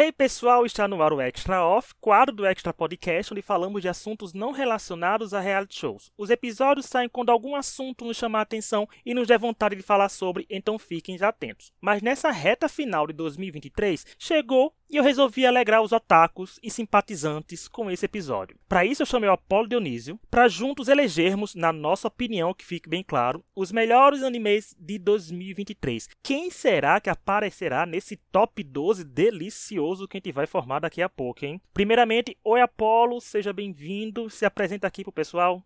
Hey 0.00 0.12
pessoal, 0.12 0.64
está 0.64 0.86
no 0.86 1.02
ar 1.02 1.12
o 1.12 1.20
Extra 1.20 1.60
Off, 1.60 1.92
quadro 2.00 2.32
do 2.32 2.46
Extra 2.46 2.72
Podcast, 2.72 3.34
onde 3.34 3.42
falamos 3.42 3.82
de 3.82 3.88
assuntos 3.88 4.32
não 4.32 4.52
relacionados 4.52 5.34
a 5.34 5.40
reality 5.40 5.74
shows. 5.74 6.12
Os 6.16 6.30
episódios 6.30 6.86
saem 6.86 7.08
quando 7.08 7.30
algum 7.30 7.56
assunto 7.56 8.04
nos 8.04 8.16
chamar 8.16 8.38
a 8.38 8.42
atenção 8.42 8.88
e 9.04 9.12
nos 9.12 9.26
der 9.26 9.40
vontade 9.40 9.74
de 9.74 9.82
falar 9.82 10.08
sobre, 10.08 10.46
então 10.48 10.78
fiquem 10.78 11.20
atentos. 11.20 11.72
Mas 11.80 12.00
nessa 12.00 12.30
reta 12.30 12.68
final 12.68 13.08
de 13.08 13.12
2023, 13.12 14.06
chegou 14.16 14.72
e 14.90 14.96
eu 14.96 15.02
resolvi 15.02 15.46
alegrar 15.46 15.82
os 15.82 15.92
otakus 15.92 16.58
e 16.62 16.70
simpatizantes 16.70 17.68
com 17.68 17.90
esse 17.90 18.04
episódio. 18.06 18.58
Para 18.68 18.84
isso 18.84 19.02
eu 19.02 19.06
chamei 19.06 19.28
o 19.28 19.32
Apolo 19.32 19.68
Dionísio, 19.68 20.18
para 20.30 20.48
juntos 20.48 20.88
elegermos, 20.88 21.54
na 21.54 21.72
nossa 21.72 22.08
opinião, 22.08 22.54
que 22.54 22.64
fique 22.64 22.88
bem 22.88 23.02
claro, 23.02 23.44
os 23.54 23.70
melhores 23.70 24.22
animes 24.22 24.74
de 24.78 24.98
2023. 24.98 26.08
Quem 26.22 26.50
será 26.50 27.00
que 27.00 27.10
aparecerá 27.10 27.84
nesse 27.84 28.16
top 28.16 28.62
12 28.62 29.04
delicioso 29.04 30.08
que 30.08 30.16
a 30.16 30.18
gente 30.18 30.32
vai 30.32 30.46
formar 30.46 30.80
daqui 30.80 31.02
a 31.02 31.08
pouco, 31.08 31.44
hein? 31.44 31.60
Primeiramente, 31.74 32.36
oi 32.42 32.60
Apolo, 32.60 33.20
seja 33.20 33.52
bem-vindo, 33.52 34.30
se 34.30 34.44
apresenta 34.44 34.86
aqui 34.86 35.02
pro 35.02 35.12
pessoal. 35.12 35.62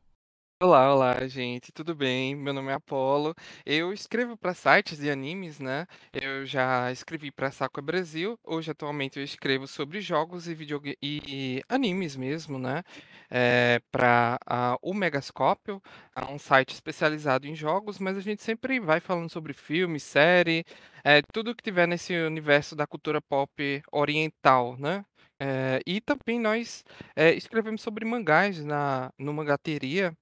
Olá, 0.65 0.95
olá, 0.95 1.27
gente, 1.27 1.73
tudo 1.73 1.93
bem? 1.93 2.37
Meu 2.37 2.53
nome 2.53 2.71
é 2.71 2.75
Apolo. 2.75 3.35
Eu 3.67 3.93
escrevo 3.93 4.37
para 4.37 4.55
sites 4.55 4.97
de 4.97 5.11
animes, 5.11 5.59
né? 5.59 5.89
Eu 6.13 6.47
já 6.47 6.91
escrevi 6.93 7.33
para 7.33 7.51
Sakura 7.51 7.85
Brasil. 7.85 8.39
Hoje, 8.45 8.71
atualmente, 8.71 9.19
eu 9.19 9.25
escrevo 9.25 9.67
sobre 9.67 10.01
jogos 10.01 10.47
e, 10.47 10.57
e 11.03 11.63
animes 11.69 12.15
mesmo, 12.15 12.61
né? 12.61 12.85
É, 13.29 13.81
para 13.91 14.39
o 14.81 14.95
Megascópio, 14.95 15.83
é 16.15 16.25
um 16.33 16.39
site 16.39 16.73
especializado 16.73 17.49
em 17.49 17.57
jogos, 17.57 17.99
mas 17.99 18.17
a 18.17 18.21
gente 18.21 18.41
sempre 18.41 18.79
vai 18.79 19.01
falando 19.01 19.31
sobre 19.31 19.53
filme, 19.53 19.99
série, 19.99 20.65
é, 21.03 21.23
tudo 21.33 21.57
que 21.57 21.63
tiver 21.65 21.89
nesse 21.89 22.15
universo 22.15 22.77
da 22.77 22.87
cultura 22.87 23.21
pop 23.21 23.83
oriental, 23.91 24.77
né? 24.79 25.05
É, 25.41 25.81
e 25.85 26.01
também 26.01 26.39
nós 26.39 26.85
é, 27.17 27.35
escrevemos 27.35 27.83
sobre 27.83 28.05
mangás 28.05 28.63
na, 28.65 29.13
no 29.19 29.35
Mangateria 29.35 30.17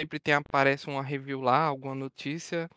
sempre 0.00 0.18
tem 0.18 0.34
aparece 0.34 0.88
uma 0.88 1.02
review 1.02 1.40
lá, 1.40 1.64
alguma 1.64 1.94
notícia, 1.94 2.68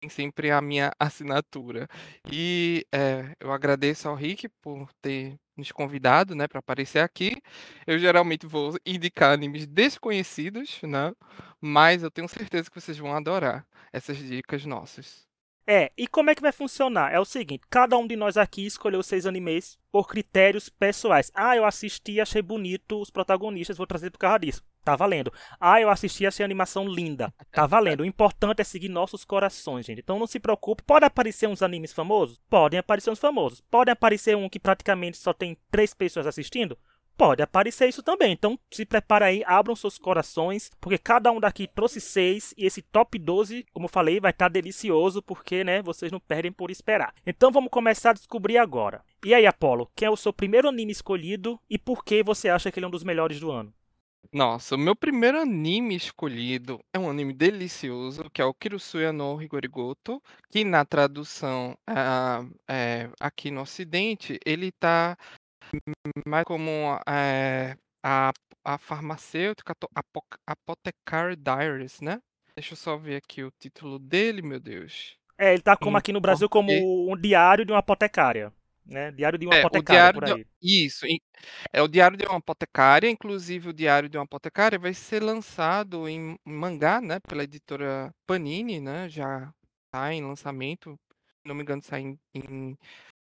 tem 0.00 0.08
sempre 0.08 0.50
a 0.50 0.60
minha 0.60 0.92
assinatura. 0.98 1.88
E 2.30 2.86
é, 2.92 3.34
eu 3.40 3.52
agradeço 3.52 4.08
ao 4.08 4.14
Rick 4.14 4.48
por 4.60 4.92
ter 5.00 5.38
nos 5.56 5.70
convidado, 5.70 6.34
né, 6.34 6.48
para 6.48 6.58
aparecer 6.60 7.00
aqui. 7.00 7.36
Eu 7.86 7.98
geralmente 7.98 8.46
vou 8.46 8.76
indicar 8.86 9.32
animes 9.32 9.66
desconhecidos, 9.66 10.80
né? 10.82 11.12
Mas 11.60 12.02
eu 12.02 12.10
tenho 12.10 12.28
certeza 12.28 12.70
que 12.70 12.80
vocês 12.80 12.98
vão 12.98 13.14
adorar 13.14 13.66
essas 13.92 14.16
dicas 14.16 14.64
nossas. 14.64 15.26
É, 15.66 15.92
e 15.96 16.08
como 16.08 16.30
é 16.30 16.34
que 16.34 16.42
vai 16.42 16.50
funcionar? 16.50 17.12
É 17.12 17.20
o 17.20 17.24
seguinte, 17.24 17.62
cada 17.70 17.96
um 17.96 18.06
de 18.06 18.16
nós 18.16 18.36
aqui 18.36 18.66
escolheu 18.66 19.02
seis 19.02 19.26
animes 19.26 19.78
por 19.92 20.08
critérios 20.08 20.68
pessoais. 20.68 21.30
Ah, 21.34 21.56
eu 21.56 21.64
assisti, 21.64 22.20
achei 22.20 22.42
bonito 22.42 23.00
os 23.00 23.10
protagonistas, 23.10 23.76
vou 23.76 23.86
trazer 23.86 24.10
por 24.10 24.18
causa 24.18 24.40
disso. 24.40 24.64
Tá 24.84 24.96
valendo. 24.96 25.32
Ah, 25.60 25.80
eu 25.80 25.88
assisti, 25.88 26.26
achei 26.26 26.42
a 26.42 26.46
animação 26.46 26.88
linda. 26.88 27.32
Tá 27.52 27.66
valendo. 27.66 28.00
O 28.00 28.06
importante 28.06 28.60
é 28.60 28.64
seguir 28.64 28.88
nossos 28.88 29.24
corações, 29.24 29.86
gente. 29.86 30.00
Então 30.00 30.18
não 30.18 30.26
se 30.26 30.40
preocupe. 30.40 30.82
Pode 30.82 31.04
aparecer 31.04 31.48
uns 31.48 31.62
animes 31.62 31.92
famosos? 31.92 32.40
Podem 32.50 32.80
aparecer 32.80 33.10
uns 33.10 33.20
famosos. 33.20 33.60
Pode 33.60 33.90
aparecer 33.90 34.36
um 34.36 34.48
que 34.48 34.58
praticamente 34.58 35.18
só 35.18 35.32
tem 35.32 35.56
três 35.70 35.94
pessoas 35.94 36.26
assistindo? 36.26 36.76
Pode 37.16 37.42
aparecer 37.42 37.88
isso 37.88 38.02
também. 38.02 38.32
Então 38.32 38.58
se 38.72 38.84
prepara 38.84 39.26
aí, 39.26 39.44
abram 39.46 39.76
seus 39.76 39.98
corações, 39.98 40.70
porque 40.80 40.98
cada 40.98 41.30
um 41.30 41.38
daqui 41.38 41.68
trouxe 41.68 42.00
seis 42.00 42.52
e 42.56 42.66
esse 42.66 42.82
top 42.82 43.18
12, 43.18 43.64
como 43.72 43.86
eu 43.86 43.90
falei, 43.90 44.18
vai 44.18 44.32
estar 44.32 44.46
tá 44.46 44.52
delicioso, 44.52 45.22
porque, 45.22 45.62
né, 45.62 45.82
vocês 45.82 46.10
não 46.10 46.18
perdem 46.18 46.50
por 46.50 46.70
esperar. 46.70 47.14
Então 47.24 47.52
vamos 47.52 47.70
começar 47.70 48.10
a 48.10 48.14
descobrir 48.14 48.58
agora. 48.58 49.04
E 49.24 49.32
aí, 49.32 49.46
Apolo, 49.46 49.88
quem 49.94 50.06
é 50.06 50.10
o 50.10 50.16
seu 50.16 50.32
primeiro 50.32 50.68
anime 50.68 50.90
escolhido 50.90 51.60
e 51.70 51.78
por 51.78 52.04
que 52.04 52.22
você 52.24 52.48
acha 52.48 52.72
que 52.72 52.80
ele 52.80 52.86
é 52.86 52.88
um 52.88 52.92
dos 52.92 53.04
melhores 53.04 53.38
do 53.38 53.52
ano? 53.52 53.72
Nossa, 54.30 54.76
o 54.76 54.78
meu 54.78 54.94
primeiro 54.94 55.38
anime 55.38 55.94
escolhido 55.94 56.80
é 56.92 56.98
um 56.98 57.10
anime 57.10 57.32
delicioso, 57.32 58.30
que 58.30 58.40
é 58.40 58.44
o 58.44 58.54
Kirusuya 58.54 59.12
no 59.12 59.40
Higorigoto, 59.42 60.22
que 60.50 60.64
na 60.64 60.84
tradução 60.84 61.76
ah, 61.86 62.44
é, 62.68 63.10
aqui 63.20 63.50
no 63.50 63.62
ocidente, 63.62 64.38
ele 64.46 64.72
tá 64.72 65.16
mais 66.26 66.44
como 66.44 66.70
é, 67.06 67.76
a, 68.02 68.32
a 68.64 68.78
farmacêutica 68.78 69.74
Apothecary 70.46 71.36
Diaries, 71.36 72.00
né? 72.00 72.20
Deixa 72.56 72.72
eu 72.72 72.76
só 72.76 72.96
ver 72.96 73.16
aqui 73.16 73.42
o 73.42 73.50
título 73.50 73.98
dele, 73.98 74.42
meu 74.42 74.60
Deus. 74.60 75.16
É, 75.38 75.52
ele 75.52 75.62
tá 75.62 75.76
como 75.76 75.96
aqui 75.96 76.12
no 76.12 76.20
Brasil 76.20 76.48
como 76.48 76.70
um 77.10 77.16
diário 77.16 77.64
de 77.64 77.72
uma 77.72 77.78
apotecária. 77.78 78.52
Né? 78.84 79.12
Diário 79.12 79.38
de 79.38 79.46
uma 79.46 79.54
é, 79.54 79.60
apotecária, 79.60 80.20
por 80.20 80.24
aí. 80.28 80.44
De, 80.60 80.86
isso, 80.86 81.06
é 81.72 81.82
o 81.82 81.88
Diário 81.88 82.16
de 82.16 82.26
uma 82.26 82.38
Apotecária, 82.38 83.08
inclusive 83.08 83.68
o 83.68 83.72
Diário 83.72 84.08
de 84.08 84.16
uma 84.16 84.24
Apotecária 84.24 84.78
vai 84.78 84.92
ser 84.92 85.22
lançado 85.22 86.08
em 86.08 86.36
mangá, 86.44 87.00
né, 87.00 87.20
pela 87.20 87.44
editora 87.44 88.12
Panini, 88.26 88.80
né, 88.80 89.08
já 89.08 89.52
está 89.86 90.12
em 90.12 90.22
lançamento, 90.22 90.98
se 91.42 91.48
não 91.48 91.54
me 91.54 91.62
engano 91.62 91.82
sai 91.82 92.00
em, 92.00 92.18
em 92.34 92.78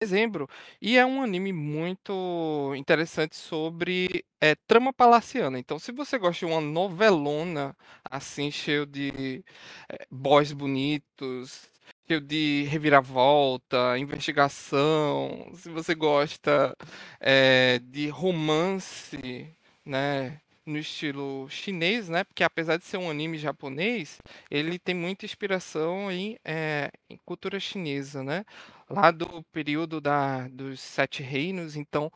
dezembro. 0.02 0.48
E 0.82 0.98
é 0.98 1.06
um 1.06 1.22
anime 1.22 1.54
muito 1.54 2.74
interessante 2.76 3.36
sobre 3.36 4.26
é, 4.42 4.56
trama 4.68 4.94
palaciana. 4.94 5.60
Então, 5.60 5.80
se 5.80 5.92
você 5.92 6.18
gosta 6.18 6.46
de 6.46 6.52
uma 6.52 6.62
novelona, 6.62 7.76
assim, 8.10 8.52
cheio 8.52 8.86
de 8.86 9.44
é, 9.90 10.06
boys 10.12 10.52
bonitos, 10.54 11.70
de 12.08 12.64
reviravolta, 12.70 13.98
investigação, 13.98 15.52
se 15.56 15.70
você 15.70 15.96
gosta 15.96 16.76
é, 17.20 17.80
de 17.80 18.08
romance, 18.10 19.50
né? 19.86 20.40
no 20.66 20.80
estilo 20.80 21.48
chinês, 21.50 22.10
né? 22.10 22.24
Porque 22.24 22.44
apesar 22.44 22.78
de 22.78 22.86
ser 22.86 22.98
um 22.98 23.10
anime 23.10 23.38
japonês, 23.38 24.20
ele 24.50 24.80
tem 24.80 24.96
muita 24.96 25.26
inspiração 25.26 26.12
em, 26.12 26.38
é, 26.44 26.92
em 27.10 27.18
cultura 27.24 27.60
chinesa, 27.60 28.24
né? 28.24 28.44
Lá 28.90 29.12
do 29.12 29.44
período 29.51 30.00
da, 30.00 30.47
dos 30.47 30.79
Sete 30.79 31.23
Reinos, 31.23 31.75
então 31.75 32.12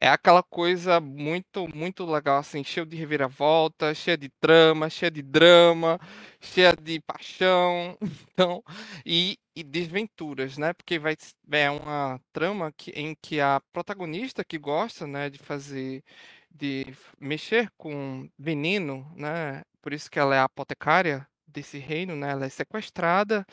é 0.00 0.08
aquela 0.08 0.42
coisa 0.42 1.00
muito, 1.00 1.68
muito 1.74 2.04
legal, 2.06 2.38
assim, 2.38 2.64
cheio 2.64 2.86
de 2.86 2.96
reviravolta, 2.96 3.94
cheia 3.94 4.16
de 4.16 4.28
trama, 4.40 4.88
cheia 4.90 5.10
de 5.10 5.22
drama, 5.22 5.98
cheia 6.40 6.74
de 6.74 7.00
paixão, 7.00 7.96
então, 8.32 8.62
e, 9.04 9.38
e 9.54 9.62
desventuras, 9.62 10.56
né? 10.58 10.72
Porque 10.72 10.98
vai 10.98 11.16
é 11.52 11.70
uma 11.70 12.20
trama 12.32 12.72
que, 12.72 12.90
em 12.92 13.14
que 13.20 13.40
a 13.40 13.60
protagonista 13.72 14.44
que 14.44 14.58
gosta, 14.58 15.06
né, 15.06 15.30
de 15.30 15.38
fazer, 15.38 16.02
de 16.50 16.86
mexer 17.20 17.70
com 17.76 18.28
veneno, 18.38 19.10
né? 19.16 19.62
Por 19.82 19.92
isso 19.92 20.10
que 20.10 20.18
ela 20.18 20.34
é 20.34 20.38
a 20.38 20.44
apotecária 20.44 21.26
desse 21.46 21.78
reino, 21.78 22.16
né? 22.16 22.30
Ela 22.32 22.46
é 22.46 22.48
sequestrada 22.48 23.46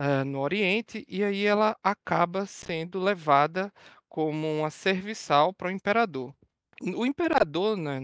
uh, 0.00 0.24
no 0.24 0.40
Oriente, 0.40 1.04
e 1.08 1.22
aí 1.24 1.44
ela 1.44 1.76
acaba 1.82 2.46
sendo 2.46 3.00
levada 3.00 3.72
como 4.08 4.46
uma 4.60 4.70
serviçal 4.70 5.52
para 5.52 5.68
o 5.68 5.70
imperador. 5.70 6.34
O 6.80 7.04
imperador 7.04 7.76
né, 7.76 7.98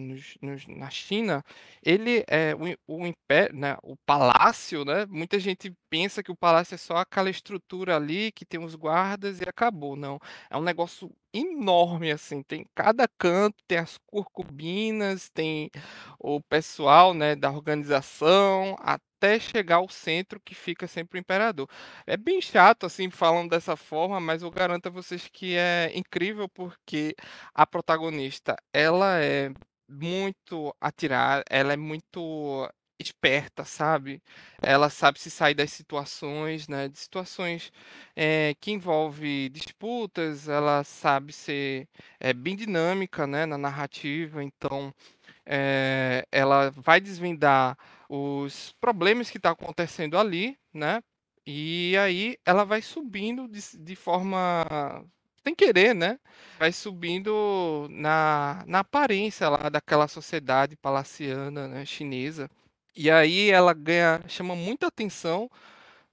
na 0.68 0.90
China, 0.90 1.44
ele 1.80 2.24
é 2.26 2.54
o, 2.88 3.02
o 3.02 3.06
império, 3.06 3.56
né, 3.56 3.76
o 3.84 3.96
palácio, 4.04 4.84
né? 4.84 5.06
Muita 5.06 5.38
gente 5.38 5.72
pensa 5.88 6.24
que 6.24 6.32
o 6.32 6.36
palácio 6.36 6.74
é 6.74 6.78
só 6.78 6.96
aquela 6.96 7.30
estrutura 7.30 7.94
ali 7.94 8.32
que 8.32 8.44
tem 8.44 8.58
os 8.58 8.74
guardas 8.74 9.40
e 9.40 9.48
acabou. 9.48 9.94
Não, 9.94 10.18
é 10.50 10.56
um 10.56 10.62
negócio 10.62 11.08
enorme 11.34 12.10
assim. 12.12 12.42
Tem 12.42 12.64
cada 12.74 13.08
canto, 13.18 13.56
tem 13.66 13.78
as 13.78 13.98
curcubinas, 14.06 15.28
tem 15.30 15.70
o 16.18 16.40
pessoal, 16.42 17.12
né, 17.14 17.34
da 17.36 17.50
organização, 17.50 18.76
até 18.80 19.38
chegar 19.40 19.76
ao 19.76 19.88
centro 19.88 20.40
que 20.40 20.54
fica 20.54 20.86
sempre 20.86 21.18
o 21.18 21.20
imperador. 21.20 21.68
É 22.06 22.16
bem 22.16 22.40
chato 22.40 22.86
assim 22.86 23.10
falando 23.10 23.50
dessa 23.50 23.76
forma, 23.76 24.20
mas 24.20 24.42
eu 24.42 24.50
garanto 24.50 24.86
a 24.86 24.90
vocês 24.90 25.28
que 25.32 25.56
é 25.56 25.90
incrível 25.96 26.48
porque 26.48 27.14
a 27.54 27.66
protagonista, 27.66 28.56
ela 28.72 29.18
é 29.20 29.50
muito 29.88 30.74
atirar, 30.80 31.42
ela 31.50 31.72
é 31.72 31.76
muito 31.76 32.68
esperta, 33.04 33.64
sabe? 33.64 34.22
Ela 34.62 34.90
sabe 34.90 35.18
se 35.20 35.30
sair 35.30 35.54
das 35.54 35.72
situações, 35.72 36.68
né? 36.68 36.88
De 36.88 36.98
situações 36.98 37.72
é, 38.16 38.54
que 38.60 38.70
envolve 38.72 39.48
disputas, 39.50 40.48
ela 40.48 40.84
sabe 40.84 41.32
ser 41.32 41.88
é, 42.20 42.32
bem 42.32 42.56
dinâmica, 42.56 43.26
né? 43.26 43.46
Na 43.46 43.58
narrativa, 43.58 44.42
então 44.42 44.94
é, 45.46 46.26
ela 46.32 46.70
vai 46.70 47.00
desvendar 47.00 47.76
os 48.08 48.74
problemas 48.80 49.30
que 49.30 49.38
estão 49.38 49.54
tá 49.54 49.62
acontecendo 49.62 50.18
ali, 50.18 50.58
né? 50.72 51.02
E 51.46 51.96
aí 51.98 52.36
ela 52.44 52.64
vai 52.64 52.80
subindo 52.82 53.46
de, 53.48 53.60
de 53.78 53.96
forma 53.96 55.04
sem 55.44 55.54
querer, 55.54 55.94
né? 55.94 56.18
Vai 56.58 56.72
subindo 56.72 57.86
na, 57.90 58.64
na 58.66 58.78
aparência 58.80 59.48
lá 59.50 59.68
daquela 59.68 60.08
sociedade 60.08 60.74
palaciana, 60.76 61.68
né, 61.68 61.84
chinesa. 61.84 62.50
E 62.96 63.10
aí 63.10 63.50
ela 63.50 63.72
ganha, 63.74 64.22
chama 64.28 64.54
muita 64.54 64.86
atenção 64.86 65.50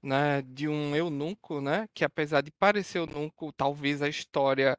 né, 0.04 0.42
de 0.44 0.68
um 0.68 0.96
eunuco, 0.96 1.62
né, 1.62 1.88
que 1.94 2.06
apesar 2.06 2.42
de 2.42 2.52
parecer 2.52 3.00
eunuco, 3.00 3.52
talvez 3.54 4.02
a 4.02 4.10
história 4.10 4.78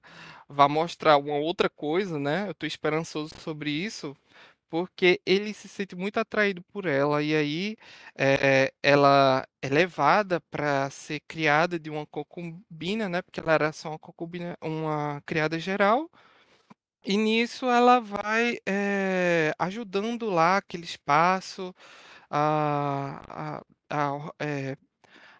vá 0.48 0.68
mostrar 0.68 1.16
uma 1.18 1.34
outra 1.36 1.70
coisa, 1.70 2.18
né? 2.18 2.48
Eu 2.48 2.54
tô 2.54 2.66
esperançoso 2.66 3.34
sobre 3.40 3.70
isso, 3.70 4.16
porque 4.70 5.20
ele 5.26 5.54
se 5.54 5.68
sente 5.68 5.96
muito 5.96 6.18
atraído 6.20 6.62
por 6.72 6.86
ela 6.86 7.22
e 7.22 7.34
aí 7.36 7.76
eh, 8.18 8.72
ela 8.82 9.46
é 9.62 9.68
levada 9.68 10.40
para 10.50 10.90
ser 10.90 11.20
criada 11.28 11.78
de 11.80 11.90
uma 11.90 12.06
concubina, 12.06 13.08
né? 13.08 13.22
Porque 13.22 13.40
ela 13.40 13.52
era 13.54 13.72
só 13.72 13.90
uma 13.90 13.98
concubina, 13.98 14.56
uma 14.62 15.22
criada 15.26 15.58
geral. 15.58 16.10
E 17.04 17.16
nisso 17.16 17.66
ela 17.66 18.00
vai 18.00 18.58
eh, 18.66 19.52
ajudando 19.58 20.26
lá 20.30 20.58
aquele 20.58 20.84
espaço 20.84 21.74
a, 22.30 23.60
a, 23.90 24.06
a, 24.18 24.32
eh, 24.40 24.76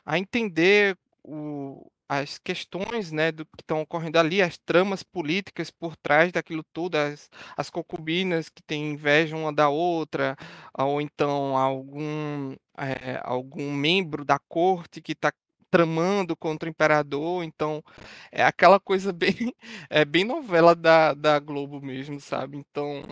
a 0.07 0.19
entender 0.19 0.99
o, 1.25 1.91
as 2.09 2.39
questões, 2.39 3.13
né, 3.13 3.33
do 3.33 3.47
que 3.47 3.63
estão 3.63 3.81
ocorrendo 3.83 4.19
ali, 4.19 4.43
as 4.43 4.59
tramas 4.59 5.03
políticas 5.03 5.71
por 5.71 5.97
trás 5.97 6.33
daquilo 6.33 6.65
tudo, 6.73 6.97
as, 6.97 7.31
as 7.57 7.71
concubinas 7.71 8.49
que 8.51 8.63
têm 8.63 8.93
inveja 8.93 9.37
uma 9.37 9.53
da 9.53 9.69
outra, 9.71 10.37
ou 10.79 11.01
então 11.01 11.57
algum, 11.57 12.55
é, 12.79 13.21
algum 13.25 13.73
membro 13.73 14.25
da 14.25 14.39
corte 14.49 15.01
que 15.03 15.13
está 15.13 15.33
tramando 15.73 16.37
contra 16.37 16.69
o 16.69 16.71
imperador, 16.71 17.43
então 17.45 17.83
é 18.31 18.45
aquela 18.45 18.79
coisa 18.79 19.13
bem, 19.15 19.55
é 19.91 20.05
bem 20.05 20.25
novela 20.25 20.75
da, 20.77 21.15
da 21.15 21.39
Globo 21.41 21.81
mesmo, 21.81 22.21
sabe? 22.21 22.59
Então 22.59 23.03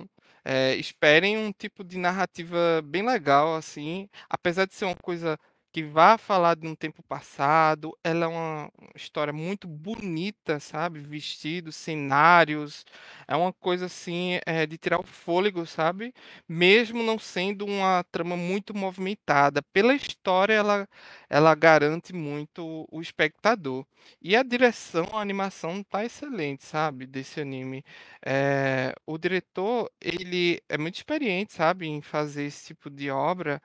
é, 0.44 0.74
esperem 0.76 1.38
um 1.38 1.52
tipo 1.52 1.82
de 1.84 1.98
narrativa 1.98 2.82
bem 2.84 3.02
legal, 3.06 3.56
assim, 3.56 4.08
apesar 4.28 4.66
de 4.66 4.74
ser 4.74 4.84
uma 4.86 4.96
coisa 4.96 5.38
que 5.72 5.82
vá 5.84 6.18
falar 6.18 6.56
de 6.56 6.66
um 6.66 6.74
tempo 6.74 7.02
passado. 7.02 7.96
Ela 8.04 8.24
é 8.26 8.28
uma 8.28 8.70
história 8.94 9.32
muito 9.32 9.68
bonita, 9.68 10.58
sabe? 10.60 11.00
Vestidos, 11.00 11.76
cenários, 11.76 12.84
é 13.28 13.36
uma 13.36 13.52
coisa 13.52 13.86
assim, 13.86 14.38
é 14.46 14.66
de 14.66 14.76
tirar 14.78 14.98
o 15.00 15.04
fôlego, 15.06 15.64
sabe? 15.66 16.12
Mesmo 16.48 17.02
não 17.02 17.18
sendo 17.18 17.64
uma 17.66 18.04
trama 18.10 18.36
muito 18.36 18.74
movimentada, 18.76 19.62
pela 19.72 19.94
história 19.94 20.54
ela 20.54 20.88
ela 21.28 21.54
garante 21.54 22.12
muito 22.12 22.86
o 22.90 23.00
espectador. 23.00 23.86
E 24.20 24.34
a 24.36 24.42
direção, 24.42 25.06
a 25.12 25.20
animação 25.20 25.82
tá 25.84 26.04
excelente, 26.04 26.64
sabe? 26.64 27.06
Desse 27.06 27.40
anime. 27.40 27.84
Eh, 28.24 28.92
o 29.06 29.16
diretor, 29.18 29.90
ele 30.00 30.60
é 30.68 30.76
muito 30.78 30.96
experiente, 30.96 31.52
sabe? 31.52 31.86
Em 31.86 32.00
fazer 32.02 32.44
esse 32.44 32.66
tipo 32.66 32.90
de 32.90 33.10
obra. 33.10 33.60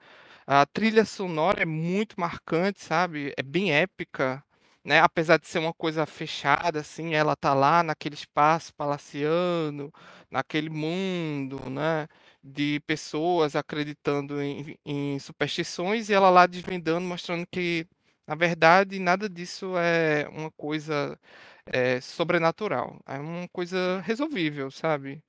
A 0.48 0.64
trilha 0.64 1.04
sonora 1.04 1.62
é 1.62 1.64
muito 1.64 2.14
marcante, 2.20 2.80
sabe, 2.80 3.32
é 3.36 3.42
bem 3.42 3.72
épica, 3.72 4.44
né, 4.84 5.00
apesar 5.00 5.38
de 5.38 5.46
ser 5.48 5.58
uma 5.58 5.74
coisa 5.74 6.06
fechada, 6.06 6.78
assim, 6.78 7.14
ela 7.14 7.34
tá 7.34 7.52
lá 7.52 7.82
naquele 7.82 8.14
espaço 8.14 8.72
palaciano, 8.74 9.92
naquele 10.30 10.70
mundo, 10.70 11.58
né, 11.68 12.06
de 12.44 12.78
pessoas 12.86 13.56
acreditando 13.56 14.40
em 14.40 14.76
em 14.86 15.18
superstições 15.18 16.08
e 16.08 16.14
ela 16.14 16.30
lá 16.30 16.46
desvendando, 16.46 17.04
mostrando 17.08 17.44
que, 17.50 17.84
na 18.24 18.36
verdade, 18.36 19.00
nada 19.00 19.28
disso 19.28 19.76
é 19.76 20.28
uma 20.28 20.52
coisa, 20.52 21.18
eh, 21.66 22.00
sobrenatural, 22.00 23.00
é 23.06 23.18
uma 23.18 23.48
coisa 23.48 24.00
resolvível, 24.02 24.70
sabe. 24.70 25.20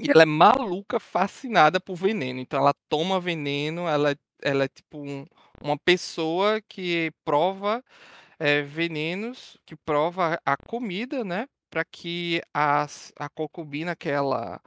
E 0.00 0.10
ela 0.10 0.22
é 0.22 0.26
maluca, 0.26 0.98
fascinada 0.98 1.78
por 1.80 1.94
veneno, 1.94 2.40
então 2.40 2.58
ela 2.58 2.74
toma 2.88 3.20
veneno, 3.20 3.86
ela 3.88 4.10
é 4.12 4.16
ela 4.44 4.64
é 4.64 4.68
tipo 4.68 4.98
um 5.00 5.26
uma 5.62 5.78
pessoa 5.78 6.60
que 6.68 7.12
prova, 7.24 7.82
eh, 8.40 8.62
venenos, 8.62 9.58
que 9.66 9.76
prova 9.76 10.38
a 10.46 10.56
comida, 10.56 11.24
né, 11.24 11.46
para 11.70 11.84
que 11.84 12.42
as 12.54 13.12
a 13.18 13.28
concubina 13.30 13.96
que 13.96 14.08
ela 14.10 14.60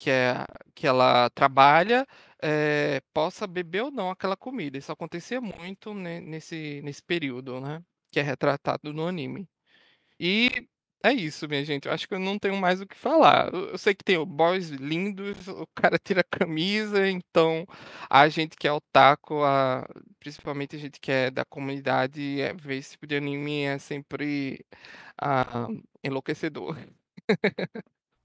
que 0.00 0.10
é 0.10 0.44
que 0.74 0.86
ela 0.86 1.30
trabalha, 1.30 2.06
eh, 2.42 3.00
possa 3.14 3.46
beber 3.46 3.84
ou 3.84 3.90
não 3.92 4.10
aquela 4.10 4.36
comida. 4.36 4.78
Isso 4.78 4.92
acontecia 4.92 5.40
muito 5.40 5.94
ne 5.94 6.20
nesse 6.20 6.82
nesse 6.84 7.02
período, 7.02 7.60
né, 7.60 7.82
que 8.12 8.20
é 8.20 8.22
retratado 8.24 8.92
no 8.94 9.06
anime. 9.08 9.48
E 10.20 10.68
é 11.04 11.12
isso, 11.12 11.46
minha 11.46 11.62
gente. 11.62 11.86
Eu 11.86 11.92
acho 11.92 12.08
que 12.08 12.14
eu 12.14 12.18
não 12.18 12.38
tenho 12.38 12.56
mais 12.56 12.80
o 12.80 12.86
que 12.86 12.96
falar. 12.96 13.52
Eu, 13.52 13.76
sei 13.76 13.94
que 13.94 14.02
tem 14.02 14.24
boys 14.24 14.70
lindos, 14.70 15.46
o 15.48 15.66
cara 15.74 15.98
tira 16.02 16.22
a 16.22 16.38
camisa, 16.38 17.06
então 17.06 17.66
a 18.08 18.26
gente 18.30 18.56
que 18.56 18.66
é 18.66 18.72
otaku, 18.72 19.42
a, 19.44 19.86
principalmente 20.18 20.76
a 20.76 20.78
gente 20.78 20.98
que 20.98 21.12
é 21.12 21.30
da 21.30 21.44
comunidade, 21.44 22.40
é, 22.40 22.54
ver 22.54 22.76
esse 22.76 22.92
tipo 22.92 23.06
de 23.06 23.16
anime 23.16 23.64
é 23.64 23.78
sempre 23.78 24.64
ah, 25.20 25.68
enlouquecedor. 26.02 26.78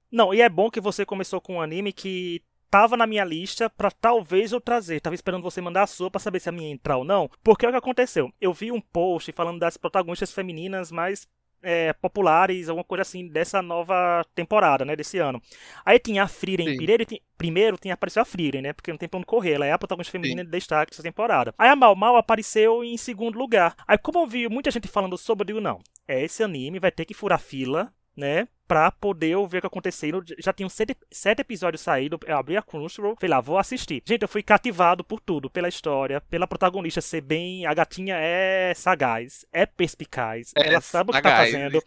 Não, 0.10 0.34
e 0.34 0.40
é 0.40 0.48
bom 0.48 0.72
que 0.72 0.80
você 0.80 1.06
começou 1.06 1.42
com 1.42 1.56
um 1.56 1.62
anime 1.62 1.92
que 1.92 2.42
tava 2.70 2.96
na 2.96 3.06
minha 3.06 3.26
lista 3.26 3.70
para 3.70 3.92
talvez 3.92 4.54
eu 4.54 4.62
trazer. 4.62 5.02
Tava 5.02 5.16
esperando 5.16 5.44
você 5.44 5.60
mandar 5.60 5.84
a 5.84 5.88
sua 5.88 6.10
para 6.10 6.20
saber 6.20 6.40
se 6.40 6.48
a 6.48 6.52
minha 6.52 6.70
ia 6.70 6.74
entrar 6.74 6.96
ou 6.96 7.04
não. 7.04 7.30
Porque 7.44 7.66
é 7.66 7.70
o 7.70 7.72
que 7.72 7.78
aconteceu. 7.78 8.32
Eu 8.40 8.54
vi 8.54 8.72
um 8.72 8.80
post 8.80 9.32
falando 9.34 9.60
das 9.60 9.76
protagonistas 9.76 10.32
femininas 10.32 10.92
mais 10.92 11.28
é, 11.62 11.94
populares, 11.94 12.70
alguma 12.70 12.84
coisa 12.84 13.02
assim, 13.02 13.28
dessa 13.28 13.62
nova 13.62 14.26
temporada, 14.34 14.86
né, 14.86 14.96
desse 14.96 15.18
ano. 15.18 15.42
Aí 15.86 16.00
tinha 16.00 16.24
a 16.24 16.28
Frieren 16.28 16.76
primeiro, 16.76 17.06
primeiro 17.38 17.78
tinha 17.78 17.94
aparecido 17.94 18.22
a 18.22 18.26
Frieren, 18.26 18.62
né, 18.62 18.74
porque 18.74 18.92
não 18.92 18.98
tem 18.98 19.10
pra 19.10 19.18
onde 19.18 19.26
correr, 19.26 19.54
ela 19.54 19.66
é 19.66 19.72
a 19.72 19.78
protagonista 19.78 20.12
feminina 20.12 20.42
Sim. 20.42 20.46
de 20.46 20.52
destaque 20.52 20.92
dessa 20.92 21.04
temporada. 21.04 21.54
Aí 21.58 21.70
a 21.70 21.76
Mal 21.76 21.96
Mal 21.96 22.16
apareceu 22.16 22.84
em 22.84 22.98
segundo 22.98 23.38
lugar. 23.38 23.76
Aí 23.88 23.98
como 23.98 24.20
eu 24.20 24.28
vi 24.28 24.48
muita 24.48 24.72
gente 24.72 24.88
falando 24.88 25.18
sobre, 25.18 25.44
eu 25.44 25.48
digo, 25.48 25.62
não, 25.62 25.80
é 26.08 26.24
esse 26.24 26.44
anime, 26.44 26.80
vai 26.80 26.92
ter 26.92 27.06
que 27.06 27.14
furar 27.14 27.40
fila, 27.40 27.94
né, 28.16 28.48
pra 28.70 28.92
poder 28.92 29.36
ver 29.48 29.58
o 29.58 29.62
que 29.62 29.68
aconteceu. 29.68 30.22
Já 30.38 30.54
tinham 30.54 30.70
sete, 30.70 30.96
sete 31.12 31.40
episódios 31.40 31.82
saídos. 31.82 32.20
Eu 32.28 32.38
abri 32.38 32.56
a 32.56 32.62
Crunchyroll, 32.62 33.16
falei 33.20 33.32
lá, 33.32 33.42
vou 33.42 33.58
assistir. 33.58 34.04
Gente, 34.06 34.22
eu 34.22 34.28
fui 34.28 34.44
cativado 34.44 35.04
por 35.04 35.20
tudo, 35.20 35.50
pela 35.50 35.68
história, 35.68 36.22
pela 36.22 36.46
protagonista 36.46 37.02
ser 37.02 37.22
bem. 37.22 37.66
A 37.66 37.74
gatinha 37.74 38.16
é 38.16 38.72
sagaz, 38.76 39.44
é 39.52 39.66
perspicaz, 39.66 40.54
é 40.56 40.68
ela 40.68 40.82
sabe 40.82 41.12
sagaz. 41.12 41.50
o 41.50 41.52
que 41.52 41.58
tá 41.58 41.60
fazendo. 41.60 41.84